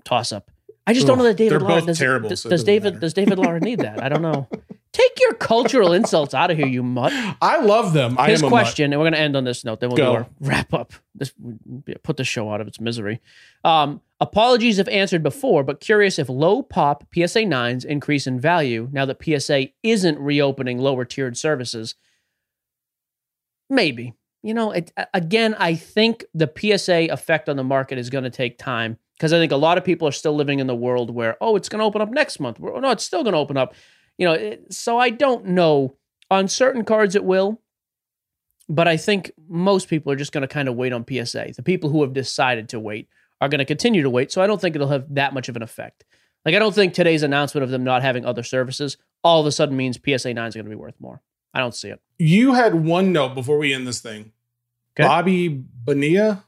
Toss 0.05 0.31
up. 0.32 0.51
I 0.86 0.93
just 0.93 1.06
don't 1.06 1.16
know 1.16 1.24
that 1.24 1.36
David 1.36 1.52
they're 1.52 1.60
Lara 1.60 1.81
both 1.81 1.86
does, 1.86 1.98
terrible, 1.98 2.28
does, 2.28 2.40
so 2.43 2.51
does 2.51 2.64
David 2.64 2.94
matter. 2.94 3.01
does 3.01 3.14
David 3.14 3.39
Lara 3.39 3.60
need 3.60 3.81
that? 3.81 4.02
I 4.02 4.09
don't 4.09 4.23
know. 4.23 4.48
Take 4.93 5.19
your 5.20 5.35
cultural 5.35 5.93
insults 5.94 6.35
out 6.35 6.51
of 6.51 6.56
here, 6.56 6.66
you 6.66 6.82
mutt. 6.82 7.12
I 7.40 7.60
love 7.60 7.93
them. 7.93 8.16
I 8.19 8.31
His 8.31 8.43
am 8.43 8.48
a 8.48 8.51
question, 8.51 8.93
and 8.93 9.01
we're 9.01 9.05
going 9.05 9.14
to 9.14 9.20
end 9.20 9.36
on 9.36 9.44
this 9.44 9.64
note. 9.64 9.81
Then 9.81 9.90
we'll 9.90 9.97
Go. 9.97 10.12
do 10.12 10.19
our 10.19 10.27
wrap 10.40 10.74
up. 10.74 10.93
This 11.14 11.32
put 12.02 12.16
the 12.16 12.24
show 12.24 12.51
out 12.51 12.60
of 12.60 12.69
its 12.69 12.81
misery. 12.81 13.20
Um, 13.64 14.01
apologies 14.20 14.78
if 14.78 14.89
answered 14.89 15.23
before, 15.23 15.64
but 15.64 15.81
curious 15.81 16.19
if 16.19 16.28
low 16.28 16.62
pop 16.62 17.05
PSA 17.14 17.47
nines 17.47 17.85
increase 17.85 18.27
in 18.27 18.39
value 18.39 18.89
now 18.93 19.06
that 19.06 19.23
PSA 19.23 19.69
isn't 19.82 20.19
reopening 20.19 20.78
lower 20.78 21.05
tiered 21.05 21.36
services. 21.36 21.94
Maybe 23.70 24.14
you 24.43 24.55
know. 24.55 24.73
It, 24.73 24.93
again, 25.14 25.55
I 25.59 25.74
think 25.74 26.24
the 26.35 26.51
PSA 26.55 27.06
effect 27.10 27.48
on 27.48 27.56
the 27.56 27.64
market 27.64 27.98
is 27.98 28.10
going 28.10 28.24
to 28.24 28.31
take 28.31 28.59
time 28.59 28.98
because 29.16 29.32
I 29.32 29.39
think 29.39 29.52
a 29.52 29.56
lot 29.56 29.78
of 29.78 29.85
people 29.85 30.06
are 30.06 30.12
still 30.12 30.35
living 30.35 30.59
in 30.59 30.66
the 30.66 30.74
world 30.74 31.10
where 31.10 31.36
oh, 31.40 31.56
it's 31.56 31.69
going 31.69 31.78
to 31.78 31.85
open 31.85 32.02
up 32.02 32.10
next 32.10 32.40
month. 32.40 32.60
Well, 32.60 32.81
no, 32.81 32.90
it's 32.90 33.05
still 33.05 33.23
going 33.23 33.32
to 33.32 33.39
open 33.39 33.56
up. 33.56 33.74
You 34.19 34.27
know, 34.27 34.33
it, 34.35 34.73
so 34.73 34.99
I 34.99 35.11
don't 35.11 35.47
know. 35.47 35.97
On 36.31 36.49
certain 36.49 36.85
cards, 36.85 37.15
it 37.15 37.25
will. 37.25 37.61
But 38.69 38.89
I 38.89 38.97
think 38.97 39.33
most 39.49 39.89
people 39.89 40.13
are 40.13 40.17
just 40.17 40.33
going 40.33 40.43
to 40.43 40.49
kind 40.49 40.69
of 40.69 40.77
wait 40.77 40.93
on 40.93 41.05
PSA. 41.07 41.53
The 41.57 41.63
people 41.63 41.91
who 41.91 42.03
have 42.03 42.13
decided 42.13 42.69
to 42.71 42.81
wait 42.81 43.09
are 43.41 43.49
going 43.49 43.59
to 43.59 43.65
continue 43.65 44.03
to 44.03 44.11
wait. 44.11 44.33
So 44.33 44.41
I 44.41 44.47
don't 44.47 44.61
think 44.61 44.75
it'll 44.75 44.89
have 44.89 45.15
that 45.15 45.35
much 45.35 45.49
of 45.49 45.57
an 45.57 45.63
effect. 45.63 46.05
Like 46.45 46.55
I 46.55 46.59
don't 46.59 46.75
think 46.75 46.95
today's 46.95 47.23
announcement 47.23 47.65
of 47.65 47.71
them 47.71 47.85
not 47.85 48.03
having 48.03 48.25
other 48.25 48.43
services 48.43 48.97
all 49.25 49.41
of 49.41 49.47
a 49.47 49.53
sudden 49.53 49.77
means 49.77 49.99
PSA 49.99 50.35
9 50.35 50.49
is 50.49 50.55
going 50.55 50.65
to 50.65 50.71
be 50.71 50.77
worth 50.77 51.01
more. 51.01 51.23
I 51.55 51.61
don't 51.61 51.75
see 51.75 51.89
it. 51.89 52.01
You 52.19 52.55
had 52.55 52.75
one 52.75 53.13
note 53.13 53.35
before 53.35 53.59
we 53.59 53.75
end 53.75 53.87
this 53.87 54.01
thing. 54.01 54.33
Okay. 54.97 55.07
Bobby 55.07 55.49
Bonilla. 55.49 56.45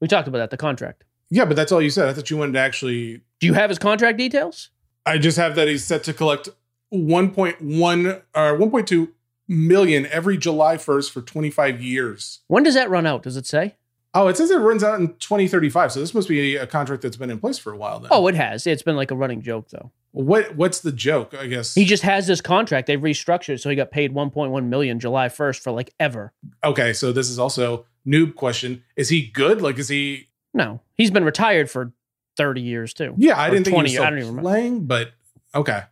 We 0.00 0.08
talked 0.08 0.28
about 0.28 0.38
that, 0.38 0.50
the 0.50 0.56
contract. 0.56 1.04
Yeah, 1.30 1.44
but 1.44 1.56
that's 1.56 1.72
all 1.72 1.82
you 1.82 1.90
said. 1.90 2.08
I 2.08 2.12
thought 2.12 2.30
you 2.30 2.36
wanted 2.36 2.52
to 2.52 2.58
actually. 2.60 3.22
Do 3.40 3.46
you 3.46 3.54
have 3.54 3.70
his 3.70 3.78
contract 3.78 4.18
details? 4.18 4.70
I 5.06 5.18
just 5.18 5.36
have 5.36 5.56
that 5.56 5.68
he's 5.68 5.84
set 5.84 6.04
to 6.04 6.12
collect 6.12 6.48
1.1 6.94 8.22
or 8.34 8.58
1.2 8.58 9.08
million 9.48 10.06
every 10.06 10.36
July 10.38 10.76
1st 10.76 11.10
for 11.10 11.20
25 11.20 11.82
years. 11.82 12.40
When 12.46 12.62
does 12.62 12.74
that 12.74 12.90
run 12.90 13.06
out? 13.06 13.22
Does 13.22 13.36
it 13.36 13.46
say? 13.46 13.76
Oh, 14.16 14.28
it 14.28 14.36
says 14.36 14.50
it 14.50 14.58
runs 14.58 14.84
out 14.84 15.00
in 15.00 15.08
2035. 15.16 15.92
So 15.92 16.00
this 16.00 16.14
must 16.14 16.28
be 16.28 16.56
a 16.56 16.66
contract 16.66 17.02
that's 17.02 17.16
been 17.16 17.30
in 17.30 17.40
place 17.40 17.58
for 17.58 17.72
a 17.72 17.76
while 17.76 17.98
then. 17.98 18.10
Oh, 18.12 18.28
it 18.28 18.36
has. 18.36 18.66
It's 18.66 18.82
been 18.82 18.96
like 18.96 19.10
a 19.10 19.16
running 19.16 19.42
joke 19.42 19.68
though. 19.70 19.90
What 20.12 20.54
what's 20.54 20.80
the 20.80 20.92
joke? 20.92 21.34
I 21.34 21.48
guess 21.48 21.74
He 21.74 21.84
just 21.84 22.04
has 22.04 22.28
this 22.28 22.40
contract. 22.40 22.86
They've 22.86 23.00
restructured, 23.00 23.60
so 23.60 23.68
he 23.68 23.74
got 23.74 23.90
paid 23.90 24.14
1.1 24.14 24.66
million 24.66 25.00
July 25.00 25.28
1st 25.28 25.58
for 25.60 25.72
like 25.72 25.92
ever. 25.98 26.32
Okay, 26.62 26.92
so 26.92 27.10
this 27.12 27.28
is 27.28 27.40
also 27.40 27.86
noob 28.06 28.36
question. 28.36 28.84
Is 28.94 29.08
he 29.08 29.26
good? 29.26 29.60
Like 29.60 29.76
is 29.78 29.88
he 29.88 30.28
No, 30.54 30.80
he's 30.94 31.10
been 31.10 31.24
retired 31.24 31.68
for 31.68 31.92
30 32.36 32.60
years 32.60 32.94
too. 32.94 33.14
Yeah, 33.16 33.36
I 33.40 33.50
didn't 33.50 33.64
think 33.64 33.76
he 33.76 33.82
was 33.82 33.90
still 33.90 34.04
I 34.04 34.10
don't 34.10 34.18
even 34.20 34.28
remember. 34.36 34.48
playing, 34.48 34.86
but 34.86 35.10
okay. 35.56 35.82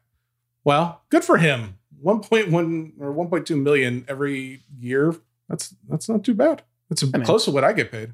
Well, 0.64 1.02
good 1.10 1.24
for 1.24 1.36
him. 1.38 1.78
1.1 2.04 2.92
or 3.00 3.12
1.2 3.14 3.60
million 3.62 4.04
every 4.08 4.62
year. 4.78 5.14
That's 5.48 5.74
that's 5.88 6.08
not 6.08 6.24
too 6.24 6.34
bad. 6.34 6.62
It's 6.90 7.02
mean- 7.02 7.24
close 7.24 7.44
to 7.46 7.50
what 7.50 7.64
I 7.64 7.72
get 7.72 7.90
paid. 7.92 8.12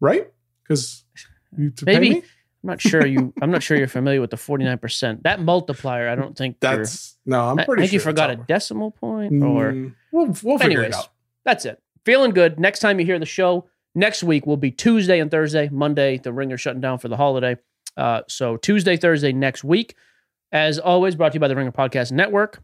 Right? 0.00 0.30
To 0.68 0.76
Maybe 1.56 1.74
pay 1.84 1.98
me? 2.00 2.16
I'm 2.16 2.22
not 2.68 2.80
sure 2.80 3.06
you. 3.06 3.32
I'm 3.42 3.50
not 3.50 3.62
sure 3.62 3.76
you're 3.76 3.86
familiar 3.88 4.20
with 4.20 4.30
the 4.30 4.36
49. 4.36 4.78
percent 4.78 5.22
That 5.24 5.40
multiplier, 5.40 6.08
I 6.08 6.14
don't 6.14 6.36
think 6.36 6.58
That's 6.60 7.16
no, 7.26 7.48
I'm 7.50 7.58
I 7.58 7.64
pretty 7.64 7.82
think 7.82 7.92
you 7.92 8.00
forgot 8.00 8.30
a 8.30 8.36
decimal 8.36 8.90
point, 8.92 9.42
or 9.42 9.72
Mm, 9.72 9.94
we'll 10.12 10.34
we'll 10.42 10.58
figure 10.58 10.78
anyways, 10.80 10.94
it 10.94 10.98
out. 10.98 11.08
that's 11.44 11.64
it. 11.64 11.80
Feeling 12.04 12.32
good. 12.32 12.58
Next 12.60 12.80
time 12.80 12.98
you 13.00 13.06
hear 13.06 13.18
the 13.18 13.26
show, 13.26 13.66
next 13.94 14.22
week 14.22 14.46
will 14.46 14.56
be 14.56 14.70
Tuesday 14.70 15.20
and 15.20 15.30
Thursday. 15.30 15.68
Monday, 15.70 16.18
the 16.18 16.32
ringer 16.32 16.56
shutting 16.58 16.80
down 16.80 16.98
for 16.98 17.08
the 17.08 17.16
holiday. 17.16 17.56
Uh, 17.96 18.22
so 18.28 18.56
Tuesday, 18.56 18.96
Thursday 18.96 19.32
next 19.32 19.64
week. 19.64 19.94
As 20.52 20.78
always, 20.78 21.14
brought 21.14 21.32
to 21.32 21.36
you 21.36 21.40
by 21.40 21.48
the 21.48 21.56
Ringer 21.56 21.72
Podcast 21.72 22.12
Network. 22.12 22.62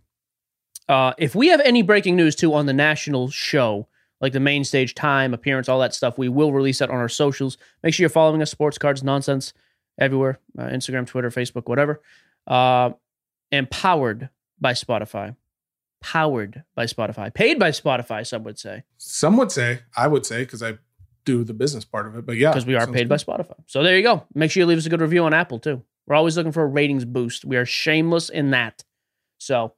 Uh, 0.89 1.12
if 1.19 1.35
we 1.35 1.48
have 1.48 1.61
any 1.61 1.82
breaking 1.82 2.16
news 2.16 2.35
too 2.35 2.52
on 2.55 2.66
the 2.66 2.73
national 2.73 3.31
show, 3.31 3.89
like 4.20 4.32
the 4.32 4.40
main 4.40 4.65
stage 4.65 4.94
time, 4.94 5.32
appearance, 5.32 5.69
all 5.69 5.81
that 5.81 5.94
stuff, 5.94 6.19
we 6.19 6.28
will 6.28 6.52
release 6.52 6.78
that 6.78 6.90
on 6.90 6.97
our 6.97 7.09
socials. 7.09 7.57
Make 7.82 7.94
sure 7.94 8.02
you're 8.02 8.11
following 8.11 8.43
us, 8.43 8.51
Sports 8.51 8.78
Cards 8.78 9.02
Nonsense, 9.02 9.52
everywhere 9.98 10.39
uh, 10.59 10.65
Instagram, 10.65 11.07
Twitter, 11.07 11.31
Facebook, 11.31 11.69
whatever. 11.69 12.01
Uh, 12.47 12.90
and 13.52 13.70
powered 13.70 14.28
by 14.61 14.73
Spotify. 14.73 15.36
Powered 16.01 16.65
by 16.74 16.86
Spotify. 16.86 17.32
Paid 17.32 17.59
by 17.59 17.70
Spotify, 17.70 18.27
some 18.27 18.43
would 18.44 18.59
say, 18.59 18.85
Some 18.97 19.36
would 19.36 19.52
say, 19.52 19.81
I 19.97 20.07
would 20.07 20.24
say 20.24 20.44
cuz 20.47 20.62
I 20.62 20.78
do 21.24 21.44
the 21.44 21.55
business 21.55 21.85
part 21.85 22.07
of 22.07 22.16
it, 22.16 22.27
but 22.27 22.36
yeah. 22.36 22.51
because 22.51 22.66
we 22.66 22.74
are 22.74 22.86
paid 22.86 23.09
by. 23.09 23.16
Spotify. 23.16 23.55
So 23.66 23.82
there 23.82 23.97
you 23.97 24.02
go. 24.02 24.24
Make 24.35 24.51
sure 24.51 24.62
you 24.62 24.66
leave 24.66 24.78
us 24.78 24.86
a 24.86 24.89
good 24.89 25.01
review 25.01 25.24
on 25.24 25.35
Apple 25.35 25.59
too. 25.59 25.82
We're 26.10 26.16
always 26.16 26.36
looking 26.36 26.50
for 26.50 26.64
a 26.64 26.66
ratings 26.66 27.04
boost. 27.04 27.44
We 27.44 27.56
are 27.56 27.64
shameless 27.64 28.30
in 28.30 28.50
that. 28.50 28.82
So 29.38 29.74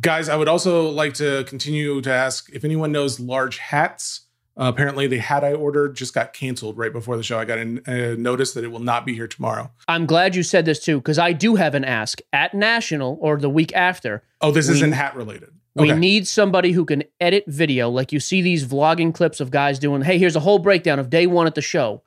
Guys, 0.00 0.30
I 0.30 0.36
would 0.36 0.48
also 0.48 0.88
like 0.88 1.12
to 1.14 1.44
continue 1.44 2.00
to 2.00 2.10
ask 2.10 2.48
if 2.50 2.64
anyone 2.64 2.92
knows 2.92 3.20
large 3.20 3.58
hats. 3.58 4.22
Uh, 4.56 4.70
apparently, 4.72 5.06
the 5.06 5.18
hat 5.18 5.44
I 5.44 5.52
ordered 5.52 5.96
just 5.96 6.14
got 6.14 6.32
canceled 6.32 6.78
right 6.78 6.92
before 6.92 7.18
the 7.18 7.22
show. 7.22 7.38
I 7.38 7.44
got 7.44 7.58
a 7.58 8.12
uh, 8.12 8.16
notice 8.16 8.54
that 8.54 8.64
it 8.64 8.68
will 8.68 8.80
not 8.80 9.04
be 9.04 9.14
here 9.14 9.28
tomorrow. 9.28 9.70
I'm 9.86 10.06
glad 10.06 10.34
you 10.34 10.42
said 10.42 10.64
this 10.64 10.82
too, 10.82 10.96
because 10.96 11.18
I 11.18 11.34
do 11.34 11.56
have 11.56 11.74
an 11.74 11.84
ask 11.84 12.20
at 12.32 12.54
National 12.54 13.18
or 13.20 13.36
the 13.36 13.50
week 13.50 13.74
after. 13.74 14.22
Oh, 14.40 14.52
this 14.52 14.68
We- 14.68 14.76
isn't 14.76 14.92
hat 14.92 15.14
related. 15.14 15.50
We 15.76 15.92
need 15.92 16.26
somebody 16.26 16.72
who 16.72 16.84
can 16.84 17.04
edit 17.20 17.44
video. 17.46 17.90
Like 17.90 18.12
you 18.12 18.20
see 18.20 18.42
these 18.42 18.66
vlogging 18.66 19.14
clips 19.14 19.40
of 19.40 19.50
guys 19.50 19.78
doing, 19.78 20.02
hey, 20.02 20.18
here's 20.18 20.36
a 20.36 20.40
whole 20.40 20.58
breakdown 20.58 20.98
of 20.98 21.10
day 21.10 21.26
one 21.26 21.46
at 21.46 21.54
the 21.54 21.62
show. 21.62 22.02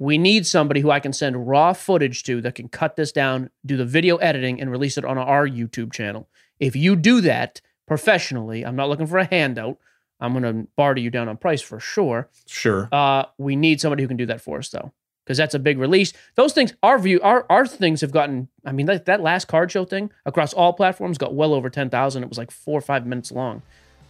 We 0.00 0.16
need 0.16 0.46
somebody 0.46 0.80
who 0.80 0.92
I 0.92 1.00
can 1.00 1.12
send 1.12 1.48
raw 1.48 1.72
footage 1.72 2.22
to 2.22 2.40
that 2.42 2.54
can 2.54 2.68
cut 2.68 2.94
this 2.94 3.10
down, 3.10 3.50
do 3.66 3.76
the 3.76 3.84
video 3.84 4.16
editing, 4.18 4.60
and 4.60 4.70
release 4.70 4.96
it 4.96 5.04
on 5.04 5.18
our 5.18 5.46
YouTube 5.46 5.92
channel. 5.92 6.28
If 6.60 6.76
you 6.76 6.94
do 6.94 7.20
that 7.22 7.60
professionally, 7.84 8.64
I'm 8.64 8.76
not 8.76 8.88
looking 8.88 9.08
for 9.08 9.18
a 9.18 9.24
handout. 9.24 9.76
I'm 10.20 10.32
going 10.32 10.44
to 10.44 10.68
barter 10.76 11.00
you 11.00 11.10
down 11.10 11.28
on 11.28 11.36
price 11.36 11.60
for 11.60 11.80
sure. 11.80 12.28
Sure. 12.46 12.88
Uh, 12.92 13.24
we 13.38 13.56
need 13.56 13.80
somebody 13.80 14.04
who 14.04 14.08
can 14.08 14.16
do 14.16 14.26
that 14.26 14.40
for 14.40 14.58
us 14.58 14.68
though, 14.68 14.92
because 15.24 15.36
that's 15.36 15.54
a 15.54 15.58
big 15.58 15.78
release. 15.78 16.12
Those 16.36 16.52
things, 16.52 16.74
our 16.82 16.98
view, 17.00 17.20
our 17.20 17.44
our 17.50 17.66
things 17.66 18.00
have 18.00 18.12
gotten. 18.12 18.46
I 18.64 18.70
mean, 18.70 18.86
that, 18.86 19.06
that 19.06 19.20
last 19.20 19.48
card 19.48 19.72
show 19.72 19.84
thing 19.84 20.12
across 20.24 20.52
all 20.52 20.72
platforms 20.74 21.18
got 21.18 21.34
well 21.34 21.52
over 21.52 21.70
ten 21.70 21.90
thousand. 21.90 22.22
It 22.22 22.28
was 22.28 22.38
like 22.38 22.52
four 22.52 22.78
or 22.78 22.82
five 22.82 23.04
minutes 23.04 23.32
long. 23.32 23.62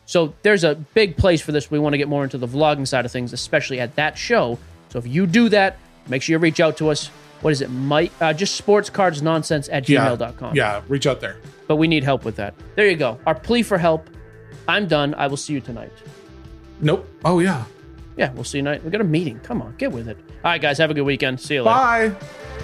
So 0.05 0.35
there's 0.43 0.65
a 0.65 0.75
big 0.75 1.17
place 1.17 1.41
for 1.41 1.53
this. 1.53 1.71
We 1.71 1.79
want 1.79 1.95
to 1.95 1.99
get 1.99 2.09
more 2.09 2.25
into 2.25 2.39
the 2.39 2.49
vlogging 2.49 2.87
side 2.87 3.07
of 3.07 3.13
things, 3.13 3.33
especially 3.33 3.81
at 3.81 3.95
that 3.97 4.19
show. 4.19 4.59
So 4.91 4.99
if 4.99 5.07
you 5.07 5.27
do 5.27 5.49
that, 5.51 5.79
make 6.09 6.23
sure 6.23 6.33
you 6.35 6.39
reach 6.39 6.61
out 6.61 6.77
to 6.79 6.89
us. 6.91 7.11
What 7.41 7.51
is 7.53 7.61
it, 7.61 7.71
Mike? 7.71 8.11
Uh, 8.21 8.33
just 8.33 8.57
sports 8.57 8.91
cards 8.91 9.23
nonsense 9.23 9.69
at 9.71 9.89
Yeah. 9.89 10.09
gmail.com. 10.09 10.57
Yeah, 10.57 10.81
reach 10.89 11.07
out 11.07 11.21
there. 11.21 11.37
But 11.67 11.77
we 11.77 11.87
need 11.87 12.03
help 12.05 12.25
with 12.25 12.37
that. 12.37 12.55
There 12.75 12.87
you 12.89 12.97
go. 12.97 13.19
Our 13.27 13.35
plea 13.35 13.63
for 13.63 13.79
help. 13.79 14.09
I'm 14.67 14.87
done. 14.89 15.15
I 15.15 15.27
will 15.29 15.37
see 15.37 15.53
you 15.53 15.61
tonight. 15.61 15.93
Nope. 16.81 17.09
Oh, 17.25 17.39
yeah. 17.39 17.65
Yeah, 18.17 18.33
we'll 18.33 18.45
see 18.45 18.59
you 18.59 18.65
tonight. 18.65 18.85
We 18.85 18.91
got 18.91 19.01
a 19.01 19.05
meeting. 19.05 19.39
Come 19.45 19.63
on, 19.63 19.75
get 19.79 19.93
with 19.93 20.09
it. 20.09 20.17
All 20.45 20.51
right, 20.51 20.61
guys, 20.61 20.79
have 20.79 20.91
a 20.91 20.95
good 20.95 21.03
weekend. 21.03 21.41
See 21.41 21.55
you 21.55 21.63
later. 21.63 22.11
Bye. 22.17 22.58